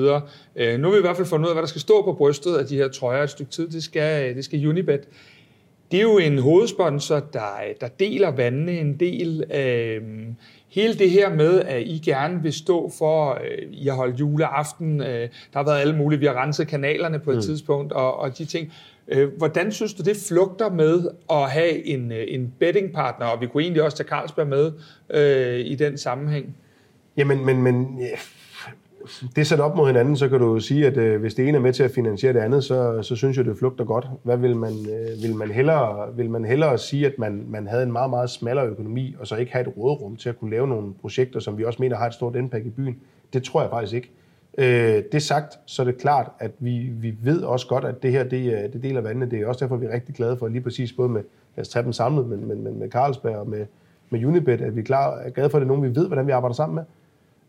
Øh, 0.57 0.81
nu 0.81 0.89
har 0.89 0.93
vi 0.93 0.99
i 0.99 1.01
hvert 1.01 1.17
fald 1.17 1.27
fundet 1.27 1.47
ud 1.47 1.51
af, 1.51 1.55
hvad 1.55 1.63
der 1.63 1.69
skal 1.69 1.81
stå 1.81 2.03
på 2.03 2.13
brystet 2.13 2.57
af 2.57 2.67
de 2.67 2.77
her 2.77 2.89
trøjer 2.89 3.23
et 3.23 3.31
stykke 3.31 3.51
tid. 3.51 3.69
Det 3.69 3.83
skal, 3.83 4.37
det 4.37 4.45
skal 4.45 4.67
Unibet. 4.67 5.01
det 5.91 5.99
er 5.99 6.03
jo 6.03 6.19
en 6.19 6.39
hovedsponsor, 6.39 7.21
der, 7.33 7.57
der 7.81 7.89
deler 7.89 8.31
vandene 8.31 8.73
en 8.73 9.01
del. 9.01 9.45
Øh, 9.55 10.03
hele 10.69 10.95
det 10.95 11.11
her 11.11 11.35
med, 11.35 11.61
at 11.61 11.83
I 11.83 12.03
gerne 12.05 12.43
vil 12.43 12.53
stå 12.53 12.93
for, 12.99 13.31
øh, 13.31 13.69
I 13.73 13.87
har 13.87 13.95
holdt 13.95 14.21
juleaften, 14.21 15.01
øh, 15.01 15.29
der 15.53 15.59
har 15.59 15.65
været 15.65 15.81
alle 15.81 15.97
mulige, 15.97 16.21
vi 16.21 16.27
har 16.27 16.43
renset 16.43 16.69
kanalerne 16.69 17.19
på 17.19 17.31
et 17.31 17.37
mm. 17.37 17.43
tidspunkt, 17.43 17.93
og, 17.93 18.19
og 18.19 18.39
de 18.39 18.45
ting. 18.45 18.73
Øh, 19.09 19.29
hvordan 19.37 19.73
synes 19.73 19.95
du, 19.95 20.03
det 20.03 20.17
flugter 20.29 20.71
med 20.71 21.09
at 21.31 21.51
have 21.51 21.87
en, 21.87 22.13
øh, 22.13 22.25
en 22.29 22.55
bettingpartner, 22.59 23.27
og 23.27 23.41
vi 23.41 23.47
kunne 23.47 23.63
egentlig 23.63 23.83
også 23.83 23.97
tage 23.97 24.09
Carlsberg 24.09 24.47
med 24.47 24.73
øh, 25.11 25.61
i 25.61 25.75
den 25.75 25.99
sammenhæng? 25.99 26.57
Jamen, 27.17 27.47
men, 27.47 27.63
men 27.63 27.99
ja, 28.01 28.17
det 29.37 29.47
sat 29.47 29.61
op 29.61 29.77
mod 29.77 29.87
hinanden, 29.87 30.17
så 30.17 30.29
kan 30.29 30.39
du 30.39 30.55
jo 30.55 30.61
sige, 30.61 30.87
at 30.87 30.97
øh, 30.97 31.21
hvis 31.21 31.35
det 31.35 31.49
ene 31.49 31.59
er 31.59 31.63
med 31.63 31.73
til 31.73 31.83
at 31.83 31.91
finansiere 31.91 32.33
det 32.33 32.41
andet, 32.41 32.65
så, 32.65 33.03
så 33.03 33.17
synes 33.17 33.37
jeg, 33.37 33.45
det 33.45 33.59
flugter 33.59 33.85
godt. 33.85 34.07
Hvad 34.23 34.37
vil 34.37 34.57
man, 34.57 34.73
øh, 34.73 35.23
vil 35.23 35.35
man, 35.35 35.51
hellere, 35.51 36.17
vil 36.17 36.31
man 36.31 36.45
hellere 36.45 36.79
sige, 36.79 37.07
at 37.07 37.19
man, 37.19 37.45
man 37.49 37.67
havde 37.67 37.83
en 37.83 37.93
meget, 37.93 38.11
meget 38.11 38.31
smallere 38.31 38.67
økonomi, 38.67 39.15
og 39.19 39.27
så 39.27 39.37
ikke 39.37 39.53
have 39.53 39.69
et 39.69 39.77
råderum 39.77 40.17
til 40.17 40.29
at 40.29 40.39
kunne 40.39 40.51
lave 40.51 40.69
nogle 40.69 40.95
projekter, 41.01 41.41
som 41.41 41.59
vi 41.59 41.65
også 41.65 41.83
mener 41.83 41.97
har 41.97 42.07
et 42.07 42.15
stort 42.15 42.37
impact 42.37 42.67
i 42.67 42.71
byen? 42.71 42.97
Det 43.33 43.43
tror 43.43 43.61
jeg 43.61 43.71
faktisk 43.71 43.95
ikke. 43.95 44.11
Øh, 44.59 45.03
det 45.13 45.23
sagt, 45.23 45.59
så 45.67 45.83
er 45.83 45.87
det 45.87 45.99
klart, 45.99 46.31
at 46.39 46.51
vi, 46.59 46.79
vi 46.79 47.15
ved 47.23 47.43
også 47.43 47.67
godt, 47.67 47.85
at 47.85 48.03
det 48.03 48.13
her, 48.13 48.25
det, 48.25 48.53
øh, 48.53 48.73
det 48.73 48.83
deler 48.83 49.01
vandene. 49.01 49.31
Det 49.31 49.41
er 49.41 49.47
også 49.47 49.65
derfor, 49.65 49.77
vi 49.77 49.87
er 49.87 49.95
rigtig 49.95 50.15
glade 50.15 50.37
for, 50.37 50.49
lige 50.49 50.61
præcis 50.61 50.93
både 50.93 51.09
med, 51.09 51.23
lad 51.57 51.63
os 51.63 51.69
tage 51.69 51.83
dem 51.83 51.93
samlet, 51.93 52.27
men, 52.27 52.49
men, 52.49 52.65
men 52.65 52.79
med 52.79 52.91
Carlsberg 52.91 53.37
og 53.37 53.49
med, 53.49 53.67
med 54.11 54.25
Unibet, 54.25 54.61
at 54.61 54.77
vi 54.77 54.81
er, 54.81 54.85
klar, 54.85 55.17
er 55.17 55.31
glade 55.31 55.51
for, 55.51 55.59
at 55.59 55.61
det 55.61 55.67
er 55.67 55.75
nogen, 55.75 55.91
vi 55.91 56.01
ved, 56.01 56.07
hvordan 56.07 56.27
vi 56.27 56.33
arbejder 56.33 56.55
sammen 56.55 56.75
med. 56.75 56.85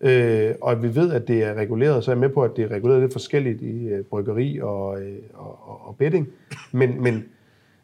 Øh, 0.01 0.55
og 0.61 0.71
at 0.71 0.83
vi 0.83 0.95
ved, 0.95 1.11
at 1.11 1.27
det 1.27 1.43
er 1.43 1.53
reguleret, 1.53 2.03
så 2.03 2.11
er 2.11 2.15
jeg 2.15 2.19
med 2.19 2.29
på, 2.29 2.41
at 2.41 2.51
det 2.55 2.63
er 2.63 2.75
reguleret 2.75 3.01
lidt 3.01 3.11
forskelligt 3.11 3.61
i 3.61 3.87
øh, 3.87 4.03
bryggeri 4.03 4.59
og, 4.61 5.01
øh, 5.01 5.15
og, 5.33 5.87
og 5.87 5.95
betting. 5.97 6.27
Men, 6.71 7.03
men, 7.03 7.25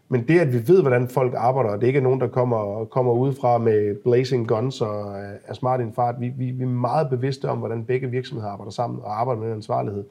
men 0.10 0.28
det, 0.28 0.40
at 0.40 0.54
vi 0.54 0.68
ved, 0.68 0.82
hvordan 0.82 1.08
folk 1.08 1.34
arbejder, 1.38 1.70
og 1.70 1.82
det 1.82 1.88
ikke 1.88 1.98
er 1.98 2.04
nogen, 2.04 2.20
der 2.20 2.28
kommer, 2.28 2.86
kommer 2.86 3.14
udefra 3.14 3.58
med 3.58 3.96
blazing 3.96 4.48
guns 4.48 4.82
og 4.82 5.16
er 5.48 5.54
smart 5.54 5.80
i 5.80 5.84
en 5.84 5.94
fart, 5.94 6.16
vi, 6.20 6.34
vi, 6.38 6.52
vi 6.52 6.64
er 6.64 6.68
meget 6.68 7.10
bevidste 7.10 7.50
om, 7.50 7.58
hvordan 7.58 7.86
begge 7.86 8.10
virksomheder 8.10 8.52
arbejder 8.52 8.72
sammen 8.72 9.00
og 9.04 9.20
arbejder 9.20 9.42
med 9.42 9.52
ansvarlighed. 9.52 10.04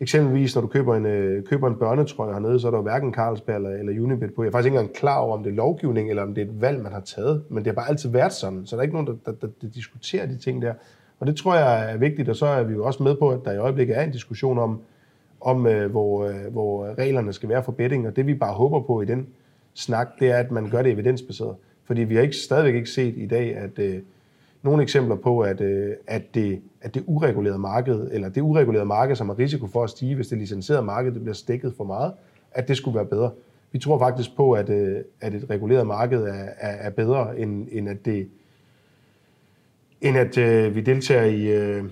Eksempelvis, 0.00 0.54
når 0.54 0.62
du 0.62 0.68
køber 0.68 0.94
en, 0.94 1.06
øh, 1.06 1.44
køber 1.44 1.68
en 1.68 1.74
børnetrøje 1.74 2.32
hernede, 2.32 2.60
så 2.60 2.66
er 2.66 2.70
der 2.70 2.78
jo 2.78 2.82
hverken 2.82 3.14
Carlsberg 3.14 3.56
eller, 3.56 3.70
eller 3.70 4.02
Unibet 4.02 4.34
på. 4.34 4.42
Jeg 4.42 4.48
er 4.48 4.52
faktisk 4.52 4.66
ikke 4.66 4.78
engang 4.78 4.96
klar 4.96 5.18
over, 5.18 5.36
om 5.36 5.42
det 5.42 5.50
er 5.50 5.54
lovgivning, 5.54 6.10
eller 6.10 6.22
om 6.22 6.34
det 6.34 6.42
er 6.42 6.46
et 6.46 6.60
valg, 6.60 6.82
man 6.82 6.92
har 6.92 7.00
taget. 7.00 7.42
Men 7.48 7.58
det 7.58 7.66
har 7.66 7.74
bare 7.74 7.88
altid 7.88 8.10
været 8.10 8.32
sådan, 8.32 8.66
så 8.66 8.76
der 8.76 8.80
er 8.80 8.82
ikke 8.82 8.94
nogen, 8.94 9.06
der, 9.06 9.14
der, 9.26 9.32
der, 9.32 9.48
der 9.62 9.68
diskuterer 9.68 10.26
de 10.26 10.36
ting 10.36 10.62
der. 10.62 10.74
Og 11.20 11.26
det 11.26 11.36
tror 11.36 11.54
jeg 11.54 11.92
er 11.92 11.96
vigtigt, 11.96 12.28
og 12.28 12.36
så 12.36 12.46
er 12.46 12.62
vi 12.62 12.72
jo 12.72 12.84
også 12.84 13.02
med 13.02 13.16
på, 13.16 13.30
at 13.30 13.40
der 13.44 13.52
i 13.52 13.58
øjeblikket 13.58 13.98
er 13.98 14.02
en 14.02 14.10
diskussion 14.10 14.58
om, 14.58 14.80
om 15.44 15.66
øh, 15.66 15.90
hvor, 15.90 16.26
øh, 16.26 16.52
hvor 16.52 16.94
reglerne 16.98 17.32
skal 17.32 17.48
være 17.48 17.62
for 17.64 17.72
betting, 17.72 18.06
og 18.06 18.16
det 18.16 18.26
vi 18.26 18.34
bare 18.34 18.54
håber 18.54 18.80
på 18.80 19.02
i 19.02 19.04
den 19.04 19.26
snak, 19.74 20.08
det 20.20 20.30
er, 20.30 20.36
at 20.36 20.50
man 20.50 20.70
gør 20.70 20.82
det 20.82 20.92
evidensbaseret. 20.92 21.56
Fordi 21.84 22.00
vi 22.04 22.14
har 22.14 22.22
ikke, 22.22 22.36
stadigvæk 22.36 22.74
ikke 22.74 22.90
set 22.90 23.14
i 23.16 23.26
dag, 23.26 23.56
at 23.56 23.78
øh, 23.78 24.02
nogle 24.62 24.82
eksempler 24.82 25.16
på, 25.16 25.40
at, 25.40 25.60
øh, 25.60 25.92
at, 26.06 26.34
det, 26.34 26.60
at 26.80 26.94
det 26.94 27.04
uregulerede 27.06 27.58
marked, 27.58 28.08
eller 28.12 28.28
det 28.28 28.40
uregulerede 28.40 28.86
marked, 28.86 29.16
som 29.16 29.28
har 29.28 29.38
risiko 29.38 29.66
for 29.66 29.84
at 29.84 29.90
stige, 29.90 30.14
hvis 30.14 30.28
det 30.28 30.38
licenserede 30.38 30.82
marked 30.82 31.12
det 31.12 31.20
bliver 31.20 31.34
stikket 31.34 31.74
for 31.76 31.84
meget, 31.84 32.12
at 32.52 32.68
det 32.68 32.76
skulle 32.76 32.94
være 32.94 33.06
bedre. 33.06 33.30
Vi 33.72 33.78
tror 33.78 33.98
faktisk 33.98 34.36
på, 34.36 34.52
at, 34.52 34.70
øh, 34.70 34.96
at 35.20 35.34
et 35.34 35.50
reguleret 35.50 35.86
marked 35.86 36.22
er, 36.22 36.48
er, 36.58 36.70
er 36.70 36.90
bedre, 36.90 37.38
end, 37.38 37.68
end 37.72 37.88
at 37.88 38.04
det 38.04 38.28
end 40.00 40.18
at 40.18 40.38
øh, 40.38 40.74
vi 40.74 40.80
deltager 40.80 41.24
i 41.24 41.46
øh, 41.46 41.84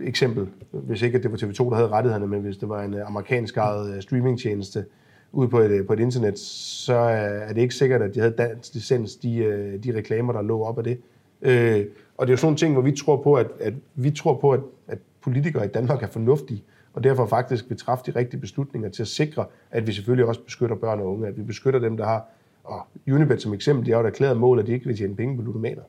eksempel, 0.00 0.48
hvis 0.70 1.02
ikke 1.02 1.16
at 1.16 1.22
det 1.22 1.30
var 1.30 1.36
TV2, 1.36 1.70
der 1.70 1.74
havde 1.74 1.88
rettighederne, 1.88 2.26
men 2.26 2.40
hvis 2.40 2.56
det 2.56 2.68
var 2.68 2.82
en 2.82 2.94
øh, 2.94 3.06
amerikansk 3.06 3.56
ejet 3.56 3.94
øh, 3.94 4.02
streamingtjeneste 4.02 4.84
ude 5.32 5.48
på 5.48 5.58
et, 5.58 5.70
øh, 5.70 5.86
på 5.86 5.92
et 5.92 6.00
internet, 6.00 6.38
så 6.38 6.94
er 6.94 7.52
det 7.52 7.62
ikke 7.62 7.74
sikkert, 7.74 8.02
at 8.02 8.14
de 8.14 8.20
havde 8.20 8.34
dansk 8.38 8.74
licens, 8.74 9.16
de, 9.16 9.78
de 9.84 9.96
reklamer, 9.96 10.32
der 10.32 10.42
lå 10.42 10.62
op 10.62 10.78
af 10.78 10.84
det. 10.84 10.98
Øh, 11.42 11.86
og 12.16 12.26
det 12.26 12.30
er 12.30 12.32
jo 12.32 12.36
sådan 12.36 12.46
nogle 12.46 12.56
ting, 12.56 12.72
hvor 12.72 12.82
vi 12.82 12.92
tror 12.92 13.16
på, 13.16 13.34
at, 13.34 13.46
at 13.60 13.74
vi 13.94 14.10
tror 14.10 14.34
på, 14.34 14.50
at, 14.50 14.60
at 14.88 14.98
politikere 15.20 15.64
i 15.64 15.68
Danmark 15.68 16.02
er 16.02 16.06
fornuftige, 16.06 16.64
og 16.92 17.04
derfor 17.04 17.26
faktisk 17.26 17.64
vil 17.68 17.78
træffe 17.78 18.04
de 18.12 18.18
rigtige 18.18 18.40
beslutninger 18.40 18.88
til 18.88 19.02
at 19.02 19.08
sikre, 19.08 19.44
at 19.70 19.86
vi 19.86 19.92
selvfølgelig 19.92 20.26
også 20.26 20.42
beskytter 20.44 20.76
børn 20.76 21.00
og 21.00 21.12
unge, 21.12 21.26
at 21.26 21.36
vi 21.36 21.42
beskytter 21.42 21.80
dem, 21.80 21.96
der 21.96 22.04
har, 22.04 22.24
og 22.64 22.86
Unibet 23.12 23.42
som 23.42 23.54
eksempel, 23.54 23.86
de 23.86 23.90
har 23.90 23.98
jo 23.98 24.06
et 24.06 24.10
erklæret 24.10 24.36
mål, 24.36 24.58
at 24.58 24.66
de 24.66 24.72
ikke 24.72 24.86
vil 24.86 24.96
tjene 24.96 25.16
penge 25.16 25.36
på 25.36 25.42
ludomaner, 25.42 25.82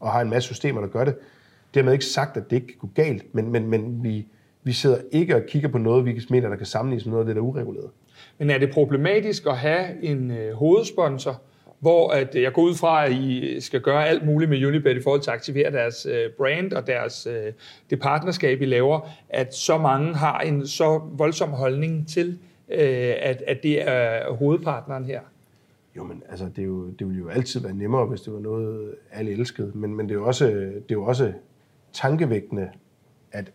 og 0.00 0.10
har 0.10 0.20
en 0.20 0.30
masse 0.30 0.46
systemer, 0.46 0.80
der 0.80 0.88
gør 0.88 1.04
det. 1.04 1.14
Dermed 1.74 1.92
ikke 1.92 2.04
sagt, 2.04 2.36
at 2.36 2.50
det 2.50 2.56
ikke 2.56 2.66
kan 2.66 2.76
gå 2.78 2.88
galt, 2.94 3.34
men, 3.34 3.52
men, 3.52 3.68
men 3.68 4.04
vi, 4.04 4.26
vi 4.62 4.72
sidder 4.72 4.98
ikke 5.10 5.36
og 5.36 5.42
kigger 5.48 5.68
på 5.68 5.78
noget, 5.78 6.04
vi 6.04 6.20
mener, 6.30 6.48
der 6.48 6.56
kan 6.56 6.66
sammenlignes 6.66 7.06
med 7.06 7.10
noget 7.12 7.22
af 7.22 7.26
det, 7.26 7.36
der 7.36 7.42
er 7.42 7.46
ureguleret. 7.46 7.90
Men 8.38 8.50
er 8.50 8.58
det 8.58 8.70
problematisk 8.70 9.46
at 9.46 9.56
have 9.56 10.02
en 10.02 10.30
øh, 10.30 10.52
hovedsponsor, 10.52 11.42
hvor 11.80 12.10
at 12.10 12.34
jeg 12.34 12.52
går 12.52 12.62
ud 12.62 12.74
fra, 12.74 13.06
at 13.06 13.12
I 13.12 13.60
skal 13.60 13.80
gøre 13.80 14.08
alt 14.08 14.26
muligt 14.26 14.50
med 14.50 14.64
Unibet 14.66 14.96
i 14.96 15.02
forhold 15.02 15.20
til 15.20 15.30
at 15.30 15.34
aktivere 15.34 15.72
deres 15.72 16.06
øh, 16.06 16.30
brand 16.36 16.72
og 16.72 16.86
deres, 16.86 17.26
øh, 17.26 17.52
det 17.90 18.00
partnerskab, 18.00 18.62
I 18.62 18.64
laver, 18.64 19.10
at 19.28 19.54
så 19.54 19.78
mange 19.78 20.14
har 20.14 20.40
en 20.40 20.66
så 20.66 21.00
voldsom 21.12 21.50
holdning 21.50 22.08
til, 22.08 22.38
øh, 22.68 23.14
at, 23.20 23.42
at 23.46 23.62
det 23.62 23.88
er 23.88 24.32
hovedpartneren 24.32 25.04
her? 25.04 25.20
Jo, 25.96 26.04
men 26.04 26.22
altså, 26.30 26.46
det, 26.56 26.62
er 26.62 26.66
jo, 26.66 26.86
det 26.86 27.06
ville 27.06 27.22
jo 27.22 27.28
altid 27.28 27.60
være 27.60 27.74
nemmere, 27.74 28.06
hvis 28.06 28.20
det 28.20 28.32
var 28.32 28.40
noget, 28.40 28.94
alle 29.12 29.30
elskede. 29.30 29.72
Men, 29.74 29.94
men 29.94 30.08
det, 30.08 30.14
er 30.14 30.18
jo 30.18 30.26
også, 30.26 30.46
det 30.46 30.90
er 30.90 30.94
jo 30.94 31.04
også 31.04 31.32
tankevækkende, 31.92 32.70
at, 33.32 33.52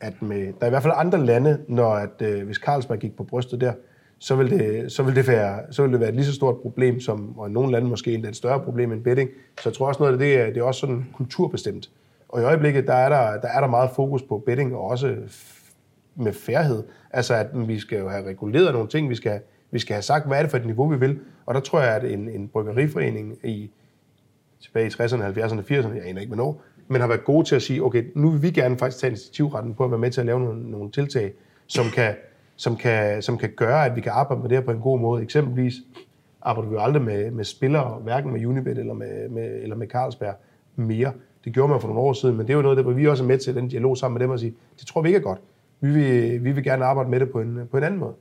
at 0.00 0.22
med, 0.22 0.46
der 0.46 0.52
er 0.60 0.66
i 0.66 0.70
hvert 0.70 0.82
fald 0.82 0.94
andre 0.96 1.26
lande, 1.26 1.58
når 1.68 1.94
at, 1.94 2.22
øh, 2.22 2.44
hvis 2.44 2.56
Carlsberg 2.56 2.98
gik 2.98 3.16
på 3.16 3.24
brystet 3.24 3.60
der, 3.60 3.72
så 4.18 4.36
vil, 4.36 4.50
det, 4.50 4.92
så, 4.92 5.02
vil 5.02 5.16
det 5.16 5.28
være, 5.28 5.60
så 5.70 5.82
vil 5.82 5.92
det 5.92 6.00
være 6.00 6.08
et 6.08 6.14
lige 6.14 6.26
så 6.26 6.32
stort 6.32 6.56
problem, 6.56 7.00
som, 7.00 7.38
og 7.38 7.48
i 7.48 7.52
nogle 7.52 7.72
lande 7.72 7.88
måske 7.88 8.14
endda 8.14 8.28
et 8.28 8.36
større 8.36 8.60
problem 8.60 8.92
end 8.92 9.04
betting. 9.04 9.30
Så 9.60 9.68
jeg 9.68 9.74
tror 9.74 9.86
også 9.86 10.02
noget 10.02 10.12
af 10.12 10.18
det, 10.18 10.54
det 10.54 10.60
er 10.60 10.64
også 10.64 10.80
sådan 10.80 11.06
kulturbestemt. 11.16 11.90
Og 12.28 12.40
i 12.40 12.44
øjeblikket, 12.44 12.86
der 12.86 12.94
er 12.94 13.08
der, 13.08 13.40
der 13.40 13.48
er 13.48 13.60
der 13.60 13.68
meget 13.68 13.90
fokus 13.90 14.22
på 14.22 14.42
betting, 14.46 14.74
og 14.74 14.84
også 14.84 15.16
med 16.16 16.32
færhed. 16.32 16.82
Altså, 17.10 17.34
at 17.34 17.68
vi 17.68 17.78
skal 17.78 17.98
jo 17.98 18.08
have 18.08 18.26
reguleret 18.26 18.72
nogle 18.72 18.88
ting, 18.88 19.10
vi 19.10 19.14
skal, 19.14 19.40
vi 19.70 19.78
skal 19.78 19.94
have 19.94 20.02
sagt, 20.02 20.26
hvad 20.26 20.38
er 20.38 20.42
det 20.42 20.50
for 20.50 20.58
et 20.58 20.66
niveau, 20.66 20.88
vi 20.88 20.98
vil. 20.98 21.20
Og 21.46 21.54
der 21.54 21.60
tror 21.60 21.80
jeg, 21.80 21.94
at 21.94 22.04
en, 22.04 22.28
en 22.28 22.48
bryggeriforening 22.48 23.38
i 23.44 23.70
tilbage 24.60 24.86
i 24.86 24.90
60'erne, 24.90 25.22
70'erne, 25.22 25.60
80'erne, 25.60 25.94
jeg 25.94 26.06
aner 26.06 26.20
ikke 26.20 26.34
hvornår, 26.34 26.62
men 26.92 27.00
har 27.00 27.08
været 27.08 27.24
gode 27.24 27.48
til 27.48 27.56
at 27.56 27.62
sige, 27.62 27.84
okay, 27.84 28.04
nu 28.14 28.30
vil 28.30 28.42
vi 28.42 28.50
gerne 28.50 28.78
faktisk 28.78 29.00
tage 29.00 29.08
initiativretten 29.10 29.74
på 29.74 29.84
at 29.84 29.90
være 29.90 30.00
med 30.00 30.10
til 30.10 30.20
at 30.20 30.26
lave 30.26 30.40
nogle, 30.40 30.70
nogle 30.70 30.90
tiltag, 30.90 31.32
som 31.66 31.84
kan, 31.94 32.14
som, 32.56 32.76
kan, 32.76 33.22
som 33.22 33.38
kan 33.38 33.50
gøre, 33.56 33.86
at 33.86 33.96
vi 33.96 34.00
kan 34.00 34.12
arbejde 34.12 34.42
med 34.42 34.50
det 34.50 34.58
her 34.58 34.64
på 34.64 34.70
en 34.70 34.80
god 34.80 34.98
måde. 35.00 35.22
Eksempelvis 35.22 35.74
arbejder 36.42 36.68
vi 36.68 36.74
jo 36.74 36.80
aldrig 36.80 37.02
med, 37.02 37.30
med 37.30 37.44
spillere, 37.44 37.98
hverken 38.02 38.32
med 38.32 38.46
Unibet 38.46 38.78
eller 38.78 38.94
med, 38.94 39.28
med, 39.28 39.62
eller 39.62 39.76
med 39.76 39.86
Carlsberg 39.86 40.34
mere. 40.76 41.12
Det 41.44 41.52
gjorde 41.52 41.70
man 41.70 41.80
for 41.80 41.88
nogle 41.88 42.00
år 42.00 42.12
siden, 42.12 42.36
men 42.36 42.46
det 42.46 42.52
er 42.52 42.56
jo 42.56 42.62
noget, 42.62 42.76
der 42.76 42.82
hvor 42.82 42.92
vi 42.92 43.08
også 43.08 43.24
er 43.24 43.28
med 43.28 43.38
til 43.38 43.54
den 43.54 43.68
dialog 43.68 43.96
sammen 43.96 44.18
med 44.18 44.22
dem 44.22 44.30
og 44.30 44.38
sige, 44.38 44.54
det 44.78 44.86
tror 44.86 45.02
vi 45.02 45.08
ikke 45.08 45.16
er 45.16 45.22
godt. 45.22 45.40
Vi 45.80 45.90
vil, 45.92 46.44
vi 46.44 46.52
vil 46.52 46.64
gerne 46.64 46.84
arbejde 46.84 47.10
med 47.10 47.20
det 47.20 47.30
på 47.30 47.40
en, 47.40 47.60
på 47.70 47.76
en 47.76 47.84
anden 47.84 48.00
måde 48.00 48.14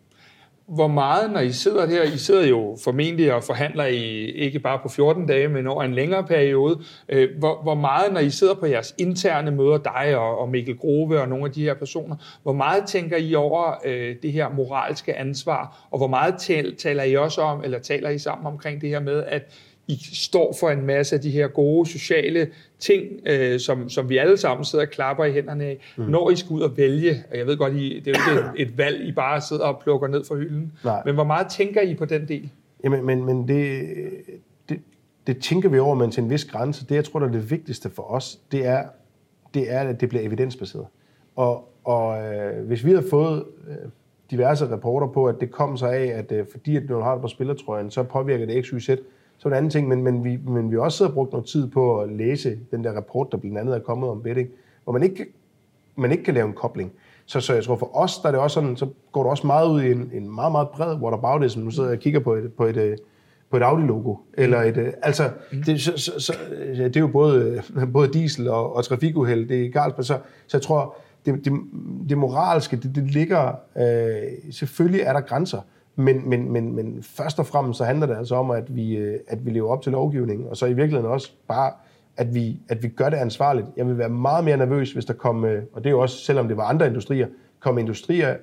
hvor 0.71 0.87
meget, 0.87 1.31
når 1.31 1.39
I 1.39 1.51
sidder 1.51 1.87
her, 1.87 2.03
I 2.03 2.17
sidder 2.17 2.47
jo 2.47 2.77
formentlig 2.83 3.33
og 3.33 3.43
forhandler 3.43 3.85
i 3.85 4.31
ikke 4.31 4.59
bare 4.59 4.79
på 4.83 4.89
14 4.89 5.25
dage, 5.25 5.47
men 5.47 5.67
over 5.67 5.83
en 5.83 5.93
længere 5.93 6.23
periode, 6.23 6.79
øh, 7.09 7.29
hvor, 7.39 7.61
hvor 7.63 7.75
meget, 7.75 8.13
når 8.13 8.19
I 8.19 8.29
sidder 8.29 8.53
på 8.53 8.65
jeres 8.65 8.95
interne 8.97 9.51
møder, 9.51 9.77
dig 9.77 10.17
og, 10.17 10.39
og 10.39 10.49
Mikkel 10.49 10.77
Grove 10.77 11.21
og 11.21 11.29
nogle 11.29 11.45
af 11.45 11.51
de 11.51 11.63
her 11.63 11.73
personer, 11.73 12.15
hvor 12.43 12.53
meget 12.53 12.83
tænker 12.87 13.17
I 13.17 13.35
over 13.35 13.73
øh, 13.85 14.15
det 14.21 14.31
her 14.31 14.49
moralske 14.49 15.17
ansvar, 15.17 15.87
og 15.91 15.97
hvor 15.97 16.07
meget 16.07 16.35
taler 16.77 17.03
I 17.03 17.15
også 17.15 17.41
om, 17.41 17.63
eller 17.63 17.79
taler 17.79 18.09
I 18.09 18.19
sammen 18.19 18.47
omkring 18.47 18.81
det 18.81 18.89
her 18.89 18.99
med, 18.99 19.23
at 19.23 19.53
i 19.87 19.99
står 20.13 20.55
for 20.59 20.69
en 20.69 20.85
masse 20.85 21.15
af 21.15 21.21
de 21.21 21.31
her 21.31 21.47
gode 21.47 21.89
sociale 21.89 22.47
ting, 22.79 23.03
øh, 23.25 23.59
som, 23.59 23.89
som 23.89 24.09
vi 24.09 24.17
alle 24.17 24.37
sammen 24.37 24.65
sidder 24.65 24.85
og 24.85 24.91
klapper 24.91 25.25
i 25.25 25.31
hænderne 25.31 25.63
af, 25.63 25.79
mm. 25.97 26.03
når 26.03 26.29
I 26.29 26.35
skal 26.35 26.53
ud 26.53 26.61
og 26.61 26.77
vælge. 26.77 27.23
Og 27.31 27.37
jeg 27.37 27.47
ved 27.47 27.57
godt, 27.57 27.73
I, 27.73 27.99
det 28.05 28.15
er 28.15 28.19
jo 28.19 28.31
ikke 28.31 28.61
et, 28.61 28.67
et 28.67 28.77
valg, 28.77 29.07
I 29.07 29.11
bare 29.11 29.41
sidder 29.41 29.65
og 29.65 29.81
plukker 29.83 30.07
ned 30.07 30.23
fra 30.23 30.35
hylden. 30.35 30.71
Nej. 30.83 31.01
Men 31.05 31.15
hvor 31.15 31.23
meget 31.23 31.47
tænker 31.47 31.81
I 31.81 31.95
på 31.95 32.05
den 32.05 32.27
del? 32.27 32.49
Jamen, 32.83 33.05
men, 33.05 33.25
men 33.25 33.47
det, 33.47 33.87
det, 34.69 34.79
det 35.27 35.41
tænker 35.41 35.69
vi 35.69 35.79
over, 35.79 35.95
men 35.95 36.11
til 36.11 36.23
en 36.23 36.29
vis 36.29 36.45
grænse. 36.45 36.85
Det, 36.85 36.95
jeg 36.95 37.05
tror, 37.05 37.19
der 37.19 37.27
er 37.27 37.31
det 37.31 37.51
vigtigste 37.51 37.89
for 37.89 38.03
os, 38.03 38.39
det 38.51 38.65
er, 38.65 38.83
det 39.53 39.71
er 39.71 39.79
at 39.79 40.01
det 40.01 40.09
bliver 40.09 40.23
evidensbaseret. 40.23 40.85
Og, 41.35 41.69
og 41.83 42.33
øh, 42.33 42.67
hvis 42.67 42.85
vi 42.85 42.91
har 42.91 43.03
fået 43.09 43.43
øh, 43.67 43.75
diverse 44.31 44.71
rapporter 44.71 45.07
på, 45.07 45.25
at 45.25 45.35
det 45.39 45.51
kom 45.51 45.77
sig 45.77 45.93
af, 45.93 46.05
at 46.05 46.31
øh, 46.31 46.45
fordi 46.51 46.75
at 46.75 46.83
du 46.89 46.99
har 46.99 47.11
det 47.11 47.21
på 47.21 47.27
spillertrøjen, 47.27 47.91
så 47.91 48.03
påvirker 48.03 48.45
det 48.45 48.65
XYZ, 48.65 48.89
så 49.41 49.47
en 49.47 49.53
anden 49.53 49.69
ting, 49.69 49.87
men, 49.87 50.03
men, 50.03 50.23
vi, 50.23 50.37
men 50.47 50.71
vi 50.71 50.77
også 50.77 50.97
sidder 50.97 51.11
og 51.11 51.15
brugt 51.15 51.31
noget 51.31 51.47
tid 51.47 51.67
på 51.67 51.99
at 51.99 52.11
læse 52.11 52.59
den 52.71 52.83
der 52.83 52.91
rapport, 52.91 53.27
der 53.31 53.37
blandt 53.37 53.57
andet 53.57 53.75
er 53.75 53.79
kommet 53.79 54.09
om 54.09 54.21
betting, 54.21 54.49
hvor 54.83 54.93
man 54.93 55.03
ikke, 55.03 55.25
man 55.95 56.11
ikke 56.11 56.23
kan 56.23 56.33
lave 56.33 56.47
en 56.47 56.53
kobling. 56.53 56.91
Så, 57.25 57.39
så 57.39 57.53
jeg 57.53 57.63
tror 57.63 57.75
for 57.75 57.97
os, 57.97 58.17
der 58.17 58.27
er 58.27 58.31
det 58.31 58.41
også 58.41 58.53
sådan, 58.53 58.77
så 58.77 58.87
går 59.11 59.23
det 59.23 59.29
også 59.29 59.47
meget 59.47 59.69
ud 59.69 59.81
i 59.81 59.91
en, 59.91 60.11
en 60.13 60.35
meget, 60.35 60.51
meget 60.51 60.69
bred 60.69 60.95
whataboutism. 60.95 61.59
Nu 61.59 61.71
sidder 61.71 61.89
jeg 61.89 61.97
og 61.97 62.01
kigger 62.01 62.19
på 62.19 62.33
et, 62.33 62.53
på 62.53 62.65
et, 62.65 62.99
på 63.51 63.57
et 63.57 63.63
Audi-logo. 63.63 64.15
Eller 64.33 64.61
et, 64.61 64.77
øh, 64.77 64.93
altså, 65.01 65.29
det, 65.65 65.81
så, 65.81 65.97
så, 65.97 66.11
så, 66.17 66.33
det 66.75 66.95
er 66.95 66.99
jo 66.99 67.07
både, 67.07 67.61
både 67.93 68.13
diesel 68.13 68.49
og, 68.49 68.75
og 68.75 68.85
trafikuheld, 68.85 69.49
det 69.49 69.65
er 69.65 69.69
galt. 69.69 69.95
Så, 69.97 70.03
så 70.47 70.57
jeg 70.57 70.61
tror, 70.61 70.95
det, 71.25 71.45
det, 71.45 71.53
det 72.09 72.17
moralske, 72.17 72.75
det, 72.75 72.95
det 72.95 73.11
ligger, 73.11 73.51
øh, 73.77 74.51
selvfølgelig 74.51 75.01
er 75.01 75.13
der 75.13 75.21
grænser, 75.21 75.61
men, 75.95 76.29
men, 76.29 76.51
men, 76.51 76.75
men 76.75 77.03
først 77.03 77.39
og 77.39 77.45
fremmest 77.45 77.77
så 77.77 77.83
handler 77.83 78.07
det 78.07 78.17
altså 78.17 78.35
om, 78.35 78.51
at 78.51 78.75
vi, 78.75 78.97
øh, 78.97 79.19
at 79.27 79.45
vi 79.45 79.51
lever 79.51 79.69
op 79.69 79.81
til 79.81 79.91
lovgivningen, 79.91 80.47
og 80.49 80.57
så 80.57 80.65
i 80.65 80.73
virkeligheden 80.73 81.11
også 81.11 81.31
bare, 81.47 81.71
at 82.17 82.35
vi, 82.35 82.59
at 82.69 82.83
vi 82.83 82.87
gør 82.87 83.09
det 83.09 83.17
ansvarligt. 83.17 83.67
Jeg 83.77 83.87
vil 83.87 83.97
være 83.97 84.09
meget 84.09 84.45
mere 84.45 84.57
nervøs, 84.57 84.91
hvis 84.91 85.05
der 85.05 85.13
kom, 85.13 85.45
øh, 85.45 85.63
og 85.73 85.83
det 85.83 85.89
er 85.89 85.91
jo 85.91 85.99
også, 85.99 86.17
selvom 86.17 86.47
det 86.47 86.57
var 86.57 86.63
andre 86.63 86.87
industrier, 86.87 87.27
kom 87.59 87.77
industrier, 87.77 88.35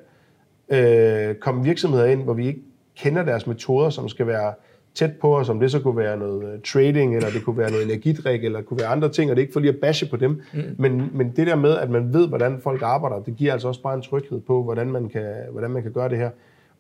øh, 0.69 1.35
kom 1.35 1.65
virksomheder 1.65 2.07
ind, 2.07 2.23
hvor 2.23 2.35
vi 2.35 2.47
ikke 2.47 2.63
kender 2.97 3.25
deres 3.25 3.47
metoder, 3.47 3.91
som 3.91 4.09
skal 4.09 4.27
være 4.27 4.55
tæt 4.95 5.13
på 5.21 5.39
os, 5.39 5.49
om 5.49 5.61
det 5.61 5.71
så 5.71 5.81
kunne 5.81 5.97
være 5.97 6.17
noget 6.17 6.53
øh, 6.53 6.61
trading, 6.61 7.17
eller 7.17 7.31
det 7.31 7.45
kunne 7.45 7.59
være 7.59 7.71
noget 7.71 7.85
energidrik, 7.85 8.45
eller 8.45 8.59
det 8.59 8.69
kunne 8.69 8.81
være 8.81 8.89
andre 8.89 9.09
ting, 9.09 9.31
og 9.31 9.37
det 9.37 9.43
er 9.43 9.45
ikke 9.45 9.53
for 9.53 9.61
lige 9.61 9.73
at 9.73 9.81
bashe 9.81 10.07
på 10.07 10.17
dem, 10.17 10.31
mm. 10.31 10.61
men, 10.79 11.11
men 11.15 11.33
det 11.37 11.47
der 11.47 11.57
med, 11.57 11.77
at 11.77 11.91
man 11.91 12.13
ved, 12.13 12.29
hvordan 12.29 12.61
folk 12.61 12.83
arbejder, 12.83 13.23
det 13.23 13.37
giver 13.37 13.53
altså 13.53 13.69
også 13.69 13.83
bare 13.83 13.95
en 13.95 14.03
tryghed 14.03 14.41
på, 14.41 14.63
hvordan 14.63 14.93
man 14.93 15.09
kan, 15.09 15.35
hvordan 15.51 15.71
man 15.71 15.83
kan 15.83 15.93
gøre 15.93 16.09
det 16.09 16.19
her. 16.19 16.31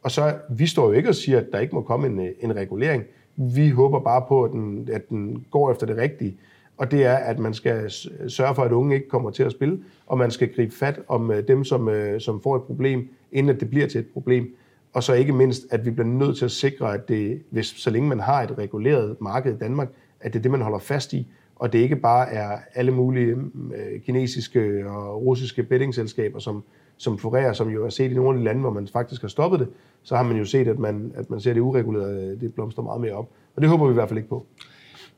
Og 0.02 0.10
så, 0.10 0.34
vi 0.50 0.66
står 0.66 0.86
jo 0.86 0.92
ikke 0.92 1.08
og 1.08 1.14
siger, 1.14 1.38
at 1.38 1.46
der 1.52 1.58
ikke 1.58 1.74
må 1.74 1.82
komme 1.82 2.06
en, 2.06 2.20
øh, 2.20 2.30
en 2.40 2.56
regulering. 2.56 3.04
Vi 3.36 3.70
håber 3.70 4.00
bare 4.00 4.24
på, 4.28 4.44
at 4.44 4.50
den, 4.50 4.88
at 4.92 5.08
den 5.08 5.44
går 5.50 5.70
efter 5.70 5.86
det 5.86 5.96
rigtige. 5.96 6.36
Og 6.76 6.90
det 6.90 7.04
er, 7.04 7.14
at 7.14 7.38
man 7.38 7.54
skal 7.54 7.90
sørge 8.28 8.54
for, 8.54 8.62
at 8.62 8.72
unge 8.72 8.94
ikke 8.94 9.08
kommer 9.08 9.30
til 9.30 9.42
at 9.42 9.52
spille, 9.52 9.80
og 10.06 10.18
man 10.18 10.30
skal 10.30 10.54
gribe 10.54 10.74
fat 10.74 11.00
om 11.08 11.30
øh, 11.30 11.48
dem, 11.48 11.64
som, 11.64 11.88
øh, 11.88 12.20
som 12.20 12.40
får 12.42 12.56
et 12.56 12.62
problem, 12.62 13.08
inden 13.32 13.54
at 13.54 13.60
det 13.60 13.70
bliver 13.70 13.86
til 13.86 13.98
et 13.98 14.06
problem. 14.06 14.56
Og 14.92 15.02
så 15.02 15.12
ikke 15.12 15.32
mindst, 15.32 15.62
at 15.70 15.84
vi 15.84 15.90
bliver 15.90 16.06
nødt 16.06 16.36
til 16.36 16.44
at 16.44 16.50
sikre, 16.50 16.94
at 16.94 17.08
det, 17.08 17.42
hvis, 17.50 17.66
så 17.66 17.90
længe 17.90 18.08
man 18.08 18.20
har 18.20 18.42
et 18.42 18.58
reguleret 18.58 19.16
marked 19.20 19.54
i 19.54 19.58
Danmark, 19.58 19.88
at 20.20 20.32
det 20.32 20.38
er 20.38 20.42
det, 20.42 20.50
man 20.50 20.60
holder 20.60 20.78
fast 20.78 21.12
i, 21.12 21.26
og 21.56 21.72
det 21.72 21.78
ikke 21.78 21.96
bare 21.96 22.32
er 22.32 22.58
alle 22.74 22.92
mulige 22.92 23.34
mm, 23.34 23.72
øh, 23.72 24.00
kinesiske 24.00 24.90
og 24.90 25.22
russiske 25.26 25.62
bettingselskaber, 25.62 26.38
som, 26.38 26.64
som 26.98 27.18
florerer, 27.18 27.52
som 27.52 27.68
jo 27.68 27.84
er 27.84 27.88
set 27.88 28.10
i 28.10 28.14
nogle 28.14 28.30
af 28.30 28.38
de 28.38 28.44
lande, 28.44 28.60
hvor 28.60 28.70
man 28.70 28.88
faktisk 28.92 29.20
har 29.20 29.28
stoppet 29.28 29.60
det, 29.60 29.68
så 30.02 30.16
har 30.16 30.22
man 30.22 30.36
jo 30.36 30.44
set, 30.44 30.68
at 30.68 30.78
man, 30.78 31.12
at 31.14 31.30
man 31.30 31.40
ser 31.40 31.52
det 31.52 31.60
uregulerede, 31.60 32.38
det 32.40 32.54
blomster 32.54 32.82
meget 32.82 33.00
mere 33.00 33.12
op. 33.12 33.28
Og 33.56 33.62
det 33.62 33.70
håber 33.70 33.86
vi 33.86 33.90
i 33.90 33.94
hvert 33.94 34.08
fald 34.08 34.18
ikke 34.18 34.28
på. 34.28 34.46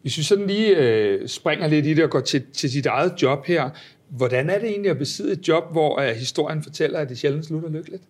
Hvis 0.03 0.19
vi 0.19 0.23
sådan 0.23 0.47
lige 0.47 0.77
øh, 0.77 1.29
springer 1.29 1.67
lidt 1.67 1.87
i 1.87 1.95
det 1.95 2.05
og 2.05 2.11
går 2.11 2.21
til, 2.21 2.43
til 2.53 2.71
sit 2.71 2.87
eget 2.87 3.23
job 3.23 3.47
her, 3.47 3.71
hvordan 4.09 4.51
er 4.51 4.59
det 4.59 4.69
egentlig 4.69 4.91
at 4.91 4.99
besidde 4.99 5.33
et 5.33 5.49
job, 5.49 5.73
hvor 5.73 6.01
øh, 6.01 6.09
historien 6.09 6.63
fortæller, 6.63 6.99
at 6.99 7.09
det 7.09 7.19
sjældent 7.19 7.47
slutter 7.47 7.69
lykkeligt? 7.69 8.03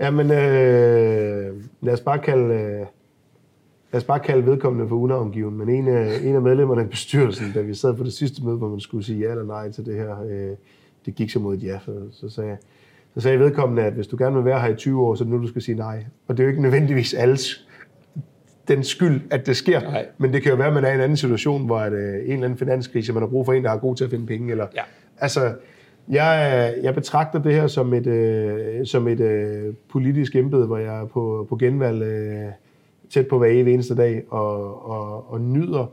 Jamen, 0.00 0.30
øh, 0.30 1.62
lad 1.80 1.92
os 1.92 2.00
bare 2.00 2.18
kalde... 2.18 2.54
Øh, 2.54 2.86
lad 3.92 4.00
os 4.00 4.04
bare 4.04 4.20
kalde 4.20 4.46
vedkommende 4.46 4.88
for 4.88 4.96
unavngiven, 4.96 5.58
men 5.58 5.68
en 5.68 5.88
af, 5.88 6.20
en 6.22 6.34
af 6.34 6.42
medlemmerne 6.42 6.82
af 6.82 6.90
bestyrelsen, 6.90 7.52
da 7.54 7.60
vi 7.60 7.74
sad 7.74 7.94
på 7.94 8.04
det 8.04 8.12
sidste 8.12 8.44
møde, 8.44 8.56
hvor 8.56 8.68
man 8.68 8.80
skulle 8.80 9.04
sige 9.04 9.18
ja 9.18 9.30
eller 9.30 9.44
nej 9.44 9.70
til 9.70 9.86
det 9.86 9.94
her, 9.94 10.22
øh, 10.22 10.56
det 11.06 11.14
gik 11.14 11.30
så 11.30 11.38
mod 11.38 11.56
et 11.56 11.62
ja, 11.62 11.78
så, 11.84 11.92
så 12.12 12.28
sagde 12.28 12.56
så 13.14 13.20
sagde 13.20 13.38
vedkommende, 13.38 13.82
at 13.82 13.92
hvis 13.92 14.06
du 14.06 14.16
gerne 14.18 14.36
vil 14.36 14.44
være 14.44 14.60
her 14.60 14.68
i 14.68 14.74
20 14.74 15.02
år, 15.02 15.14
så 15.14 15.24
er 15.24 15.26
det 15.26 15.34
nu, 15.34 15.42
du 15.42 15.48
skal 15.48 15.62
sige 15.62 15.76
nej. 15.78 16.04
Og 16.28 16.36
det 16.36 16.42
er 16.42 16.44
jo 16.44 16.50
ikke 16.50 16.62
nødvendigvis 16.62 17.14
alles 17.14 17.66
den 18.68 18.84
skyld, 18.84 19.20
at 19.30 19.46
det 19.46 19.56
sker. 19.56 19.80
Nej. 19.80 20.06
Men 20.18 20.32
det 20.32 20.42
kan 20.42 20.50
jo 20.50 20.56
være, 20.56 20.66
at 20.66 20.74
man 20.74 20.84
er 20.84 20.90
i 20.90 20.94
en 20.94 21.00
anden 21.00 21.16
situation, 21.16 21.66
hvor 21.66 21.78
at, 21.78 21.92
øh, 21.92 22.14
en 22.14 22.30
eller 22.30 22.44
anden 22.44 22.58
finanskrise, 22.58 23.12
man 23.12 23.22
har 23.22 23.28
brug 23.28 23.46
for 23.46 23.52
en, 23.52 23.64
der 23.64 23.70
er 23.70 23.78
god 23.78 23.96
til 23.96 24.04
at 24.04 24.10
finde 24.10 24.26
penge. 24.26 24.50
Eller, 24.50 24.66
ja. 24.74 24.82
Altså, 25.18 25.54
jeg, 26.08 26.74
jeg 26.82 26.94
betragter 26.94 27.42
det 27.42 27.54
her 27.54 27.66
som 27.66 27.94
et, 27.94 28.06
øh, 28.06 28.86
som 28.86 29.08
et 29.08 29.20
øh, 29.20 29.74
politisk 29.88 30.36
embede, 30.36 30.66
hvor 30.66 30.78
jeg 30.78 31.00
er 31.00 31.06
på, 31.06 31.46
på 31.48 31.56
genvalg 31.56 32.02
øh, 32.02 32.48
tæt 33.10 33.26
på 33.26 33.38
hver 33.38 33.48
evig 33.48 33.74
eneste 33.74 33.94
dag, 33.94 34.22
og, 34.30 34.90
og, 34.90 35.32
og 35.32 35.40
nyder, 35.40 35.86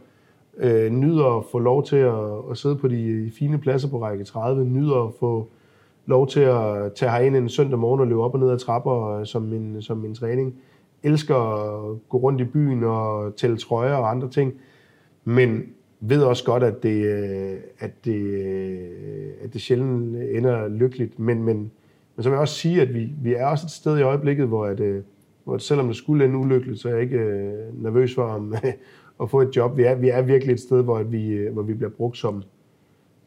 øh, 0.60 0.92
nyder 0.92 1.38
at 1.38 1.44
få 1.52 1.60
lov 1.60 1.84
til 1.84 1.96
at, 1.96 2.52
at 2.52 2.58
sidde 2.58 2.76
på 2.76 2.88
de 2.88 3.32
fine 3.40 3.58
pladser 3.58 3.90
på 3.90 4.02
række 4.02 4.24
30, 4.24 4.66
nyder 4.66 5.08
at 5.08 5.14
få 5.20 5.48
lov 6.06 6.28
til 6.28 6.40
at 6.40 6.94
tage 6.94 7.12
herind 7.12 7.36
en 7.36 7.50
søndag 7.50 7.80
morgen 7.80 8.02
og 8.02 8.08
løbe 8.08 8.24
op 8.24 8.34
og 8.34 8.40
ned 8.40 8.50
ad 8.50 8.60
trapper 8.60 9.20
øh, 9.20 9.26
som 9.26 9.42
min, 9.42 9.82
som 9.82 9.98
min 9.98 10.16
træning. 10.16 10.56
Elsker 11.04 11.36
at 11.36 11.98
gå 12.10 12.18
rundt 12.18 12.42
i 12.42 12.44
byen 12.44 12.84
og 12.84 13.36
tælle 13.36 13.58
trøjer 13.58 13.94
og 13.94 14.10
andre 14.10 14.30
ting, 14.30 14.54
men 15.24 15.64
ved 16.00 16.24
også 16.24 16.44
godt, 16.44 16.64
at 16.64 16.84
det, 16.84 17.06
øh, 17.06 17.58
at 17.80 18.06
det, 18.06 18.16
øh, 18.16 18.90
at 19.44 19.54
det 19.54 19.62
sjældent 19.62 20.18
ender 20.32 20.68
lykkeligt. 20.68 21.20
Men, 21.20 21.44
men, 21.44 21.58
men 22.16 22.24
så 22.24 22.30
vil 22.30 22.36
jeg 22.36 22.42
også 22.42 22.56
sige, 22.56 22.82
at 22.82 22.94
vi, 22.94 23.10
vi 23.22 23.34
er 23.34 23.46
også 23.46 23.66
et 23.66 23.72
sted 23.72 23.98
i 23.98 24.02
øjeblikket, 24.02 24.48
hvor, 24.48 24.66
at, 24.66 24.78
hvor 24.78 25.02
hvor 25.44 25.58
selvom 25.58 25.88
det 25.88 25.96
skulle 25.96 26.26
ende 26.26 26.38
ulykkeligt, 26.38 26.80
så 26.80 26.90
er 26.90 26.94
jeg 26.94 27.02
ikke 27.02 27.52
nervøs 27.74 28.16
for 28.16 28.24
om, 28.24 28.56
at 29.22 29.30
få 29.30 29.42
et 29.42 29.56
job. 29.56 29.78
Vi 29.78 29.84
er, 29.84 29.96
vi 29.96 30.10
er 30.10 30.22
virkelig 30.22 30.54
et 30.54 30.60
sted, 30.60 30.84
hvor, 30.84 30.98
at 30.98 31.12
vi, 31.12 31.28
øh, 31.28 31.54
hvor 31.54 31.62
vi 31.62 31.74
bliver 31.74 31.90
brugt 31.90 32.18
som, 32.18 32.44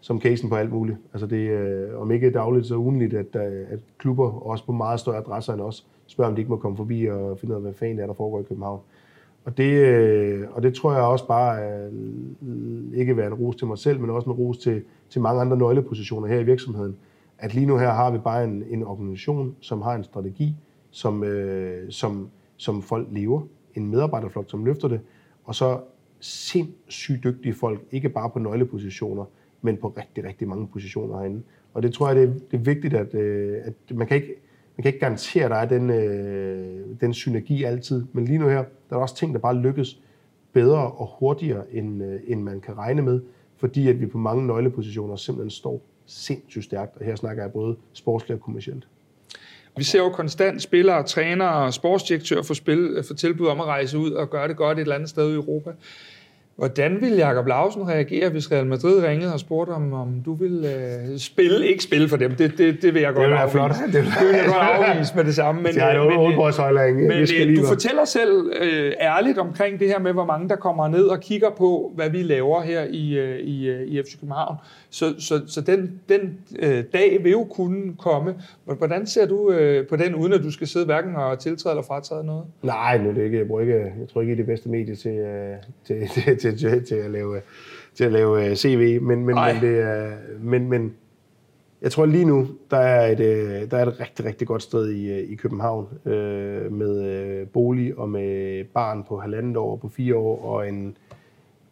som 0.00 0.20
casen 0.20 0.48
på 0.48 0.54
alt 0.54 0.72
muligt. 0.72 0.98
Altså 1.12 1.26
det 1.26 1.50
er 1.50 1.96
om 1.96 2.10
ikke 2.10 2.30
dagligt, 2.30 2.66
så 2.66 2.76
ugenligt, 2.76 3.14
at, 3.14 3.36
øh, 3.36 3.66
at 3.70 3.78
klubber, 3.98 4.46
også 4.46 4.66
på 4.66 4.72
meget 4.72 5.00
større 5.00 5.16
adresser 5.16 5.52
end 5.52 5.60
os, 5.60 5.86
spørger, 6.06 6.28
om 6.28 6.34
de 6.34 6.40
ikke 6.40 6.50
må 6.50 6.56
komme 6.56 6.76
forbi 6.76 7.06
og 7.06 7.38
finde 7.38 7.54
ud 7.54 7.56
af, 7.56 7.62
hvad 7.62 7.72
fanden 7.72 7.98
er, 7.98 8.06
der 8.06 8.14
foregår 8.14 8.40
i 8.40 8.42
København. 8.42 8.80
Og 9.44 9.56
det, 9.56 10.46
og 10.52 10.62
det 10.62 10.74
tror 10.74 10.92
jeg 10.92 11.02
også 11.02 11.26
bare 11.26 11.90
ikke 12.94 13.16
være 13.16 13.26
en 13.26 13.34
ros 13.34 13.56
til 13.56 13.66
mig 13.66 13.78
selv, 13.78 14.00
men 14.00 14.10
også 14.10 14.30
en 14.30 14.36
ros 14.36 14.58
til, 14.58 14.82
til 15.10 15.20
mange 15.20 15.40
andre 15.40 15.56
nøglepositioner 15.56 16.28
her 16.28 16.38
i 16.38 16.44
virksomheden. 16.44 16.96
At 17.38 17.54
lige 17.54 17.66
nu 17.66 17.76
her 17.76 17.90
har 17.90 18.10
vi 18.10 18.18
bare 18.18 18.44
en, 18.44 18.64
en 18.70 18.82
organisation, 18.82 19.56
som 19.60 19.82
har 19.82 19.94
en 19.94 20.04
strategi, 20.04 20.56
som, 20.90 21.24
øh, 21.24 21.90
som, 21.90 22.28
som 22.56 22.82
folk 22.82 23.08
lever. 23.10 23.40
En 23.74 23.90
medarbejderflok, 23.90 24.44
som 24.48 24.64
løfter 24.64 24.88
det. 24.88 25.00
Og 25.50 25.54
så 25.54 25.80
sindssygt 26.20 27.24
dygtige 27.24 27.54
folk, 27.54 27.80
ikke 27.90 28.08
bare 28.08 28.30
på 28.30 28.38
nøglepositioner, 28.38 29.24
men 29.62 29.76
på 29.76 29.94
rigtig, 29.98 30.24
rigtig 30.24 30.48
mange 30.48 30.66
positioner 30.66 31.18
herinde. 31.18 31.42
Og 31.74 31.82
det 31.82 31.92
tror 31.92 32.08
jeg, 32.08 32.16
det 32.16 32.28
er, 32.28 32.32
det 32.50 32.54
er 32.56 32.58
vigtigt, 32.58 32.94
at, 32.94 33.14
øh, 33.14 33.58
at 33.64 33.96
man 33.96 34.06
kan 34.06 34.16
ikke 34.16 34.34
man 34.76 34.82
kan 34.82 34.88
ikke 34.88 34.98
garantere, 34.98 35.44
at 35.44 35.50
der 35.50 35.56
er 35.56 35.64
den, 35.64 35.90
øh, 35.90 37.00
den 37.00 37.14
synergi 37.14 37.64
altid. 37.64 38.04
Men 38.12 38.24
lige 38.24 38.38
nu 38.38 38.48
her, 38.48 38.64
der 38.90 38.96
er 38.96 39.00
også 39.00 39.16
ting, 39.16 39.34
der 39.34 39.38
bare 39.38 39.56
lykkes 39.56 40.00
bedre 40.52 40.92
og 40.92 41.16
hurtigere, 41.18 41.72
end, 41.72 42.02
øh, 42.02 42.20
end 42.26 42.42
man 42.42 42.60
kan 42.60 42.78
regne 42.78 43.02
med, 43.02 43.20
fordi 43.56 43.88
at 43.88 44.00
vi 44.00 44.06
på 44.06 44.18
mange 44.18 44.46
nøglepositioner 44.46 45.16
simpelthen 45.16 45.50
står 45.50 45.82
sindssygt 46.06 46.64
stærkt. 46.64 46.96
Og 46.96 47.04
her 47.04 47.16
snakker 47.16 47.42
jeg 47.42 47.52
både 47.52 47.76
sportsligt 47.92 48.38
og 48.38 48.44
kommercielt. 48.44 48.88
Vi 49.80 49.84
ser 49.84 49.98
jo 49.98 50.08
konstant 50.08 50.62
spillere, 50.62 51.02
trænere 51.02 51.64
og 51.64 51.74
sportsdirektører 51.74 52.42
få, 52.42 52.54
spil, 52.54 53.04
få 53.08 53.14
tilbud 53.14 53.46
om 53.46 53.60
at 53.60 53.66
rejse 53.66 53.98
ud 53.98 54.10
og 54.10 54.30
gøre 54.30 54.48
det 54.48 54.56
godt 54.56 54.78
et 54.78 54.82
eller 54.82 54.94
andet 54.94 55.08
sted 55.08 55.30
i 55.30 55.34
Europa. 55.34 55.70
Hvordan 56.60 57.00
vil 57.00 57.12
Jakob 57.12 57.46
Lausen 57.46 57.88
reagere, 57.88 58.28
hvis 58.28 58.52
Real 58.52 58.66
Madrid 58.66 59.02
ringede 59.02 59.32
og 59.32 59.40
spurgte 59.40 59.70
om, 59.70 59.92
om 59.92 60.22
du 60.24 60.34
vil 60.34 60.64
øh, 60.64 61.18
spille, 61.18 61.66
ikke 61.66 61.82
spille 61.82 62.08
for 62.08 62.16
dem? 62.16 62.34
Det, 62.34 62.58
det, 62.58 62.82
det 62.82 62.94
vil 62.94 63.02
jeg 63.02 63.14
godt 63.14 63.30
det 63.30 63.36
afvise. 63.36 63.52
Flot. 63.52 63.70
Det 63.70 63.92
det 63.92 64.02
vil 64.28 64.36
jeg 64.36 64.44
godt 64.46 64.88
afvise 64.88 65.16
med 65.16 65.24
det 65.24 65.34
samme. 65.34 65.62
Men, 65.62 65.72
det 65.74 65.82
er 65.82 65.96
jo 65.96 66.04
men, 66.04 66.18
men, 66.96 67.08
men 67.08 67.48
øh, 67.48 67.56
du 67.56 67.66
fortæller 67.66 68.04
selv 68.04 68.52
øh, 68.60 68.92
ærligt 69.00 69.38
omkring 69.38 69.80
det 69.80 69.88
her 69.88 69.98
med, 69.98 70.12
hvor 70.12 70.24
mange 70.24 70.48
der 70.48 70.56
kommer 70.56 70.88
ned 70.88 71.04
og 71.04 71.20
kigger 71.20 71.50
på, 71.50 71.92
hvad 71.94 72.10
vi 72.10 72.22
laver 72.22 72.62
her 72.62 72.84
i, 72.90 73.18
øh, 73.18 73.38
i, 73.38 73.68
øh, 73.68 73.86
i 73.86 74.02
FC 74.02 74.20
København. 74.20 74.56
Så, 74.90 75.14
så, 75.18 75.40
så 75.46 75.60
den, 75.60 76.00
den 76.08 76.38
øh, 76.58 76.84
dag 76.92 77.18
vil 77.22 77.32
jo 77.32 77.44
kunne 77.44 77.94
komme. 77.98 78.34
Hvordan 78.64 79.06
ser 79.06 79.26
du 79.26 79.50
øh, 79.50 79.86
på 79.88 79.96
den, 79.96 80.14
uden 80.14 80.32
at 80.32 80.40
du 80.40 80.50
skal 80.50 80.66
sidde 80.66 80.86
hverken 80.86 81.16
og 81.16 81.38
tiltræde 81.38 81.72
eller 81.72 81.82
fratræde 81.82 82.24
noget? 82.24 82.44
Nej, 82.62 82.98
nu 82.98 83.10
det 83.10 83.24
ikke, 83.24 83.38
jeg, 83.38 83.46
bruger 83.46 83.60
ikke, 83.60 83.74
jeg 83.74 84.08
tror 84.12 84.20
ikke, 84.20 84.30
det 84.30 84.40
er 84.40 84.44
det 84.44 84.46
bedste 84.46 84.68
medie 84.68 84.94
til, 84.94 85.10
øh, 85.10 85.56
til, 85.86 86.08
til, 86.14 86.38
til, 86.38 86.49
til, 86.58 86.84
til 86.84 86.94
at 86.94 87.10
lave, 87.10 87.40
til 87.94 88.04
at 88.04 88.12
lave 88.12 88.50
øh, 88.50 88.56
CV, 88.56 89.02
men, 89.02 89.24
men, 89.24 89.34
men, 89.34 89.60
det 89.60 89.80
er, 89.80 90.12
men, 90.40 90.68
men 90.68 90.94
jeg 91.82 91.92
tror 91.92 92.06
lige 92.06 92.24
nu, 92.24 92.48
der 92.70 92.76
er 92.76 93.12
et, 93.12 93.20
øh, 93.20 93.70
der 93.70 93.76
er 93.76 93.86
et 93.86 94.00
rigtig, 94.00 94.24
rigtig 94.24 94.48
godt 94.48 94.62
sted 94.62 94.90
i, 94.90 95.20
i 95.32 95.34
København 95.34 95.88
øh, 96.06 96.72
med 96.72 97.04
øh, 97.04 97.48
bolig 97.48 97.98
og 97.98 98.08
med 98.08 98.64
barn 98.64 99.04
på 99.08 99.18
halvandet 99.18 99.56
år, 99.56 99.76
på 99.76 99.88
fire 99.88 100.16
år 100.16 100.44
og 100.44 100.68
en, 100.68 100.96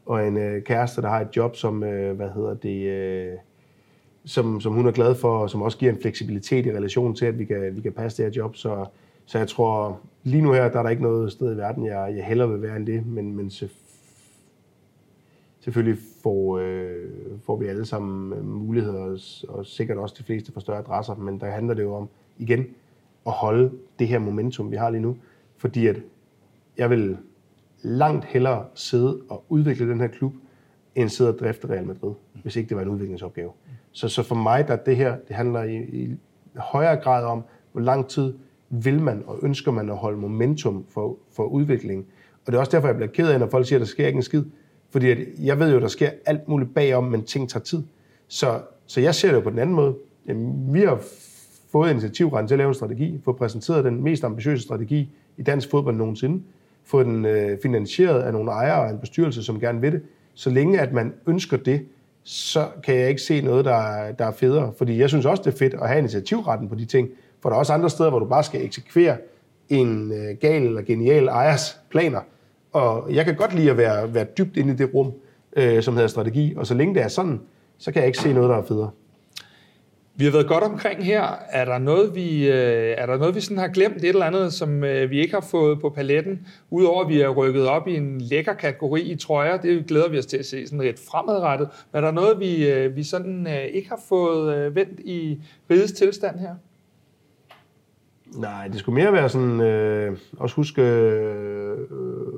og 0.07 0.27
en 0.27 0.37
øh, 0.37 0.63
kæreste, 0.63 1.03
der 1.03 1.09
har 1.09 1.21
et 1.21 1.37
job, 1.37 1.57
som, 1.57 1.85
øh, 1.85 2.17
hvad 2.17 2.29
hedder 2.35 2.55
det, 2.55 2.89
øh, 2.89 3.33
som, 4.25 4.61
som 4.61 4.73
hun 4.73 4.87
er 4.87 4.91
glad 4.91 5.15
for, 5.15 5.39
og 5.39 5.51
som 5.51 5.63
også 5.63 5.79
giver 5.79 5.93
en 5.93 6.01
fleksibilitet 6.01 6.67
i 6.67 6.73
relation 6.73 7.15
til, 7.15 7.27
at 7.27 7.39
vi 7.39 7.45
kan, 7.45 7.77
vi 7.77 7.81
kan 7.81 7.93
passe 7.93 8.23
det 8.23 8.33
her 8.33 8.43
job. 8.43 8.57
Så, 8.57 8.85
så 9.27 9.39
jeg 9.39 9.49
tror, 9.49 10.01
lige 10.23 10.43
nu 10.43 10.53
her, 10.53 10.69
der 10.69 10.79
er 10.79 10.83
der 10.83 10.91
ikke 10.91 11.03
noget 11.03 11.33
sted 11.33 11.55
i 11.55 11.57
verden, 11.57 11.87
jeg, 11.87 12.15
jeg 12.17 12.25
hellere 12.25 12.51
vil 12.51 12.63
være 12.63 12.77
end 12.77 12.87
det, 12.87 13.07
men, 13.07 13.37
men 13.37 13.51
selvfølgelig 13.51 13.88
selvfølgelig 15.61 15.99
får, 16.23 16.59
øh, 16.59 17.41
får 17.47 17.57
vi 17.57 17.67
alle 17.67 17.87
sammen 17.87 18.39
øh, 18.39 18.45
muligheder, 18.45 19.01
og, 19.01 19.19
og 19.49 19.67
sikkert 19.67 19.99
også 19.99 20.15
de 20.19 20.25
fleste 20.25 20.53
for 20.53 20.61
større 20.61 20.79
adresser, 20.79 21.15
men 21.15 21.41
der 21.41 21.47
handler 21.47 21.75
det 21.75 21.83
jo 21.83 21.95
om, 21.95 22.09
igen, 22.39 22.67
at 23.27 23.33
holde 23.33 23.71
det 23.99 24.09
her 24.09 24.19
momentum, 24.19 24.71
vi 24.71 24.77
har 24.77 24.91
lige 24.91 25.03
nu, 25.03 25.17
fordi 25.57 25.87
at 25.87 25.97
jeg 26.77 26.91
vil 26.91 27.17
langt 27.83 28.25
hellere 28.25 28.65
sidde 28.75 29.21
og 29.29 29.45
udvikle 29.49 29.89
den 29.89 30.01
her 30.01 30.09
klub, 30.09 30.33
end 30.95 31.09
sidde 31.09 31.35
og 31.35 31.39
drifte 31.39 31.69
Real 31.69 31.87
Madrid, 31.87 32.15
hvis 32.43 32.57
ikke 32.57 32.69
det 32.69 32.77
var 32.77 32.83
en 32.83 32.89
udviklingsopgave. 32.89 33.51
Så, 33.93 34.09
så 34.09 34.23
for 34.23 34.35
mig, 34.35 34.69
der 34.69 34.77
det 34.77 34.97
her, 34.97 35.17
det 35.29 35.37
handler 35.37 35.63
i, 35.63 35.77
i 35.77 36.17
højere 36.57 36.97
grad 36.97 37.25
om, 37.25 37.43
hvor 37.73 37.81
lang 37.81 38.09
tid 38.09 38.35
vil 38.71 39.01
man 39.01 39.23
og 39.27 39.39
ønsker 39.43 39.73
man 39.73 39.91
at 39.91 39.97
holde 39.97 40.19
momentum 40.19 40.85
for, 40.89 41.17
for 41.33 41.45
udvikling. 41.45 42.07
Og 42.47 42.53
det 42.53 42.55
er 42.55 42.59
også 42.59 42.73
derfor, 42.73 42.89
jeg 42.89 42.97
bliver 42.97 43.11
ked 43.11 43.29
af, 43.29 43.41
når 43.41 43.47
folk 43.47 43.67
siger, 43.67 43.79
at 43.79 43.81
der 43.81 43.87
sker 43.87 44.07
ikke 44.07 44.17
en 44.17 44.23
skid. 44.23 44.45
Fordi 44.91 45.11
at 45.11 45.19
jeg 45.39 45.59
ved 45.59 45.73
jo, 45.73 45.81
der 45.81 45.89
sker 45.89 46.11
alt 46.27 46.49
muligt 46.49 46.75
bagom, 46.75 47.05
men 47.05 47.25
ting 47.25 47.51
tager 47.51 47.65
tid. 47.65 47.83
Så, 48.29 48.61
så 48.87 49.01
jeg 49.01 49.15
ser 49.15 49.29
det 49.29 49.35
jo 49.35 49.41
på 49.41 49.51
den 49.51 49.59
anden 49.59 49.77
måde. 49.77 49.95
Jamen, 50.27 50.75
vi 50.75 50.81
har 50.81 51.01
fået 51.73 51.91
initiativretten 51.91 52.49
til 52.49 52.55
at 52.55 52.59
lave 52.59 52.69
en 52.69 52.75
strategi, 52.75 53.21
få 53.25 53.33
præsenteret 53.33 53.85
den 53.85 54.03
mest 54.03 54.25
ambitiøse 54.25 54.63
strategi 54.63 55.11
i 55.37 55.43
dansk 55.43 55.71
fodbold 55.71 55.97
nogensinde, 55.97 56.43
få 56.85 57.03
den 57.03 57.25
øh, 57.25 57.59
finansieret 57.63 58.23
af 58.23 58.33
nogle 58.33 58.51
ejere 58.51 58.83
og 58.83 58.91
en 58.91 58.99
bestyrelse, 58.99 59.43
som 59.43 59.61
gerne 59.61 59.81
vil 59.81 59.93
det. 59.93 60.03
Så 60.35 60.51
længe 60.51 60.81
at 60.81 60.93
man 60.93 61.15
ønsker 61.27 61.57
det, 61.57 61.87
så 62.25 62.67
kan 62.85 62.97
jeg 62.97 63.09
ikke 63.09 63.23
se 63.23 63.41
noget, 63.41 63.65
der, 63.65 64.13
der 64.13 64.25
er 64.25 64.33
federe. 64.33 64.73
Fordi 64.79 64.99
jeg 64.99 65.09
synes 65.09 65.27
også, 65.27 65.43
det 65.43 65.55
er 65.55 65.59
fedt 65.59 65.75
at 65.75 65.89
have 65.89 65.99
initiativretten 65.99 66.69
på 66.69 66.75
de 66.75 66.85
ting. 66.85 67.09
For 67.41 67.49
der 67.49 67.57
er 67.57 67.59
også 67.59 67.73
andre 67.73 67.91
steder, 67.91 68.11
hvor 68.11 68.19
du 68.19 68.25
bare 68.25 68.45
skal 68.45 68.65
eksekvere 68.65 69.17
en 69.69 70.13
øh, 70.13 70.37
gal 70.41 70.63
eller 70.63 70.83
genial 70.83 71.27
ejers 71.27 71.81
planer. 71.91 72.21
Og 72.73 73.15
jeg 73.15 73.25
kan 73.25 73.37
godt 73.37 73.55
lide 73.55 73.71
at 73.71 73.77
være, 73.77 74.15
være 74.15 74.25
dybt 74.39 74.57
inde 74.57 74.73
i 74.73 74.77
det 74.77 74.95
rum, 74.95 75.13
øh, 75.57 75.83
som 75.83 75.95
hedder 75.95 76.09
strategi. 76.09 76.55
Og 76.57 76.67
så 76.67 76.75
længe 76.75 76.95
det 76.95 77.03
er 77.03 77.09
sådan, 77.09 77.41
så 77.79 77.93
kan 77.93 78.01
jeg 78.01 78.07
ikke 78.07 78.19
se 78.19 78.33
noget, 78.33 78.51
der 78.51 78.57
er 78.57 78.63
federe. 78.63 78.91
Vi 80.17 80.25
har 80.25 80.33
været 80.33 80.47
godt 80.47 80.65
omkring 80.65 81.05
her. 81.05 81.23
Er 81.51 81.65
der 81.65 81.79
noget, 81.79 82.15
vi, 82.15 82.49
øh, 82.49 82.95
er 82.99 83.07
der 83.07 83.17
noget, 83.17 83.35
vi 83.35 83.41
sådan 83.41 83.59
har 83.59 83.69
glemt? 83.69 83.97
Et 83.97 84.05
eller 84.05 84.25
andet, 84.25 84.53
som 84.53 84.85
øh, 84.85 85.11
vi 85.11 85.21
ikke 85.21 85.35
har 85.35 85.47
fået 85.51 85.81
på 85.81 85.91
paletten? 85.91 86.47
Udover 86.71 87.03
at 87.03 87.09
vi 87.09 87.21
er 87.21 87.29
rykket 87.29 87.67
op 87.67 87.89
i 87.89 87.97
en 87.97 88.21
lækker 88.21 88.53
kategori 88.53 89.03
i 89.03 89.17
trøjer, 89.17 89.57
det 89.57 89.87
glæder 89.87 90.09
vi 90.09 90.19
os 90.19 90.27
til 90.27 90.37
at 90.37 90.47
se 90.47 90.67
sådan 90.67 90.81
lidt 90.81 91.01
fremadrettet. 91.11 91.69
Men 91.93 91.99
er 91.99 92.07
der 92.07 92.13
noget, 92.13 92.41
vi, 92.41 92.71
øh, 92.71 92.97
vi 92.97 93.03
sådan 93.03 93.49
ikke 93.73 93.89
har 93.89 94.01
fået 94.09 94.75
vendt 94.75 95.01
i 95.01 95.43
rigets 95.71 95.93
tilstand 95.93 96.39
her? 96.39 96.55
Nej, 98.37 98.69
det 98.69 98.79
skulle 98.79 99.03
mere 99.03 99.13
være 99.13 99.29
sådan, 99.29 99.61
øh, 99.61 100.17
også 100.39 100.57
huske, 100.57 100.83
øh, 100.83 101.77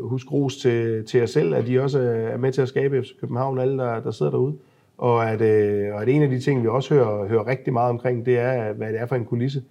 husk 0.09 0.33
ros 0.33 0.57
til, 0.57 1.05
til 1.05 1.19
jer 1.19 1.27
selv, 1.27 1.55
at 1.55 1.67
de 1.67 1.83
også 1.83 2.01
er 2.33 2.37
med 2.37 2.53
til 2.53 2.63
at 2.63 2.69
skabe 2.69 3.03
FC 3.03 3.21
København, 3.21 3.59
alle 3.59 3.79
der, 3.79 4.01
der 4.01 4.11
sidder 4.11 4.33
derude. 4.33 4.55
Og 4.99 5.31
at, 5.31 5.41
øh, 5.41 5.95
og 5.95 6.03
at 6.03 6.09
en 6.09 6.23
af 6.23 6.29
de 6.29 6.41
ting, 6.41 6.63
vi 6.63 6.69
også 6.69 6.95
hører, 6.95 7.29
hører 7.29 7.47
rigtig 7.47 7.73
meget 7.73 7.91
omkring, 7.91 8.27
det 8.27 8.39
er, 8.39 8.73
hvad 8.73 8.93
det 8.93 9.01
er 9.01 9.07
for 9.07 9.17
en 9.17 9.25
kulisse. 9.25 9.63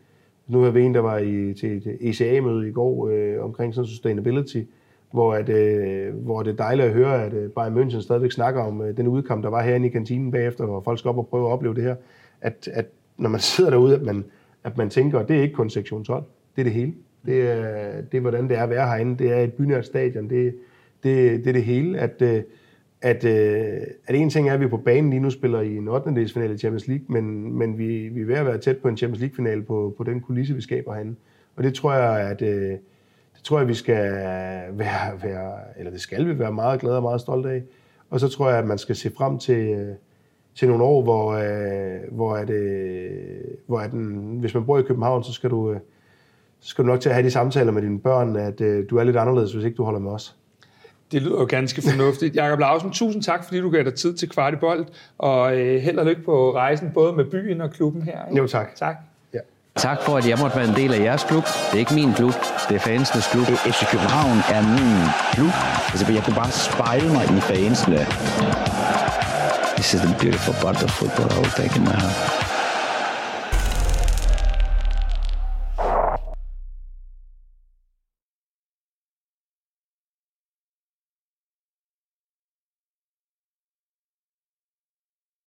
Nu 0.47 0.61
har 0.61 0.71
vi 0.71 0.81
en, 0.81 0.93
der 0.93 0.99
var 0.99 1.17
i, 1.17 1.53
til 1.53 1.77
et 1.77 1.97
ECA-møde 2.01 2.69
i 2.69 2.71
går 2.71 3.09
øh, 3.09 3.43
omkring 3.43 3.75
sådan 3.75 3.87
sustainability, 3.87 4.61
hvor, 5.11 5.33
at, 5.33 5.49
øh, 5.49 6.15
hvor 6.15 6.43
det 6.43 6.51
er 6.51 6.55
dejligt 6.55 6.87
at 6.87 6.93
høre, 6.93 7.23
at 7.23 7.33
øh, 7.33 7.49
Bayern 7.49 7.77
München 7.77 8.01
stadigvæk 8.01 8.31
snakker 8.31 8.63
om 8.63 8.81
øh, 8.81 8.97
den 8.97 9.07
udkamp, 9.07 9.43
der 9.43 9.49
var 9.49 9.61
herinde 9.61 9.87
i 9.87 9.91
kantinen 9.91 10.31
bagefter, 10.31 10.65
hvor 10.65 10.81
folk 10.81 10.99
skal 10.99 11.09
op 11.09 11.17
og 11.17 11.27
prøve 11.27 11.47
at 11.47 11.53
opleve 11.53 11.75
det 11.75 11.83
her. 11.83 11.95
At, 12.41 12.69
at 12.73 12.85
når 13.17 13.29
man 13.29 13.39
sidder 13.55 13.69
derude, 13.69 13.95
at 13.95 14.01
man, 14.01 14.25
at 14.63 14.77
man 14.77 14.89
tænker, 14.89 15.19
at 15.19 15.27
det 15.27 15.37
er 15.37 15.41
ikke 15.41 15.55
kun 15.55 15.69
sektion 15.69 16.03
12, 16.03 16.23
det 16.55 16.61
er 16.61 16.63
det 16.63 16.73
hele. 16.73 16.93
Det 17.25 17.41
er, 17.41 18.01
det 18.01 18.17
er 18.17 18.21
hvordan 18.21 18.49
det 18.49 18.57
er 18.57 18.63
at 18.63 18.69
være 18.69 18.87
herinde. 18.87 19.23
Det 19.23 19.31
er 19.31 19.37
et 19.37 19.53
bynært 19.53 19.85
stadion. 19.85 20.29
Det, 20.29 20.55
det, 21.03 21.39
det 21.39 21.47
er 21.47 21.53
det 21.53 21.63
hele. 21.63 21.99
At, 21.99 22.21
øh, 22.21 22.43
at, 23.01 23.25
øh, 23.25 23.81
at 24.07 24.15
en 24.15 24.29
ting 24.29 24.49
er, 24.49 24.53
at 24.53 24.59
vi 24.59 24.67
på 24.67 24.77
banen 24.77 25.09
lige 25.09 25.19
nu 25.19 25.29
spiller 25.29 25.61
i 25.61 25.77
en 25.77 25.87
8. 25.87 26.27
finale 26.33 26.53
i 26.53 26.57
Champions 26.57 26.87
League, 26.87 27.05
men, 27.09 27.53
men 27.53 27.77
vi, 27.77 28.09
vi 28.09 28.21
er 28.21 28.25
ved 28.25 28.35
at 28.35 28.45
være 28.45 28.57
tæt 28.57 28.77
på 28.77 28.87
en 28.87 28.97
Champions 28.97 29.19
League-finale 29.19 29.63
på, 29.63 29.95
på 29.97 30.03
den 30.03 30.21
kulisse, 30.21 30.55
vi 30.55 30.61
skaber 30.61 30.93
herinde. 30.93 31.15
Og 31.55 31.63
det 31.63 31.73
tror 31.73 31.93
jeg, 31.93 32.29
at 32.29 32.41
øh, 32.41 32.71
det 33.35 33.43
tror 33.43 33.59
jeg, 33.59 33.67
vi 33.67 33.73
skal 33.73 34.13
være, 34.71 35.23
være, 35.23 35.53
eller 35.77 35.91
det 35.91 36.01
skal 36.01 36.27
vi 36.27 36.39
være 36.39 36.53
meget 36.53 36.81
glade 36.81 36.95
og 36.95 37.03
meget 37.03 37.21
stolte 37.21 37.49
af. 37.49 37.63
Og 38.09 38.19
så 38.19 38.27
tror 38.27 38.49
jeg, 38.49 38.59
at 38.59 38.67
man 38.67 38.77
skal 38.77 38.95
se 38.95 39.11
frem 39.17 39.39
til, 39.39 39.69
øh, 39.69 39.95
til 40.59 40.67
nogle 40.67 40.83
år, 40.83 41.03
hvor, 41.03 41.31
øh, 41.33 41.99
hvor, 42.11 42.35
at, 42.35 42.49
øh, 42.49 43.11
hvor 43.67 43.79
at 43.79 43.91
den, 43.91 44.37
hvis 44.39 44.53
man 44.53 44.65
bor 44.65 44.79
i 44.79 44.81
København, 44.81 45.23
så 45.23 45.33
skal 45.33 45.49
du, 45.49 45.71
øh, 45.71 45.79
så 46.59 46.69
skal 46.69 46.83
du 46.83 46.89
nok 46.89 46.99
til 46.99 47.09
at 47.09 47.15
have 47.15 47.25
de 47.25 47.31
samtaler 47.31 47.71
med 47.71 47.81
dine 47.81 47.99
børn, 47.99 48.35
at 48.35 48.61
øh, 48.61 48.85
du 48.89 48.97
er 48.97 49.03
lidt 49.03 49.17
anderledes, 49.17 49.53
hvis 49.53 49.65
ikke 49.65 49.75
du 49.75 49.83
holder 49.83 49.99
med 49.99 50.11
os. 50.11 50.35
Det 51.11 51.21
lyder 51.21 51.39
jo 51.39 51.45
ganske 51.49 51.81
fornuftigt. 51.81 52.35
Jakob 52.35 52.59
Lausen, 52.59 52.91
tusind 52.91 53.23
tak, 53.23 53.43
fordi 53.43 53.61
du 53.61 53.69
gav 53.69 53.83
dig 53.83 53.93
tid 53.93 54.13
til 54.13 54.29
Kvartibold, 54.29 54.85
og 55.17 55.57
øh, 55.57 55.81
held 55.81 55.97
og 55.97 56.05
lykke 56.05 56.21
på 56.23 56.55
rejsen, 56.55 56.91
både 56.93 57.13
med 57.13 57.25
byen 57.25 57.61
og 57.61 57.71
klubben 57.71 58.01
her. 58.01 58.25
Ikke? 58.29 58.41
Jo, 58.41 58.47
tak. 58.47 58.75
Tak. 58.75 58.95
Ja. 59.33 59.39
Tak 59.75 60.01
for, 60.01 60.17
at 60.17 60.29
jeg 60.29 60.37
måtte 60.41 60.57
være 60.57 60.67
en 60.69 60.75
del 60.75 60.93
af 60.93 60.99
jeres 60.99 61.23
klub. 61.23 61.43
Det 61.43 61.73
er 61.73 61.79
ikke 61.79 61.95
min 61.95 62.13
klub, 62.13 62.33
det 62.69 62.75
er 62.75 62.79
fansenes 62.79 63.27
klub. 63.31 63.45
FC 63.45 63.91
København 63.91 64.37
er 64.55 64.61
min 64.77 64.97
klub. 65.33 65.53
Altså, 65.91 66.13
jeg 66.13 66.23
kunne 66.23 66.35
bare 66.35 66.51
spejle 66.51 67.07
mig 67.15 67.23
i 67.37 67.41
fansene. 67.49 67.99
This 69.79 69.93
is 69.93 70.01
the 70.01 70.13
beautiful 70.19 70.53
part 70.55 70.83
of 70.83 70.91
football 70.91 71.31
I 71.31 71.37
will 71.37 71.45
take 71.51 71.73
in 71.77 71.85
my 71.85 71.93
heart. 71.93 72.38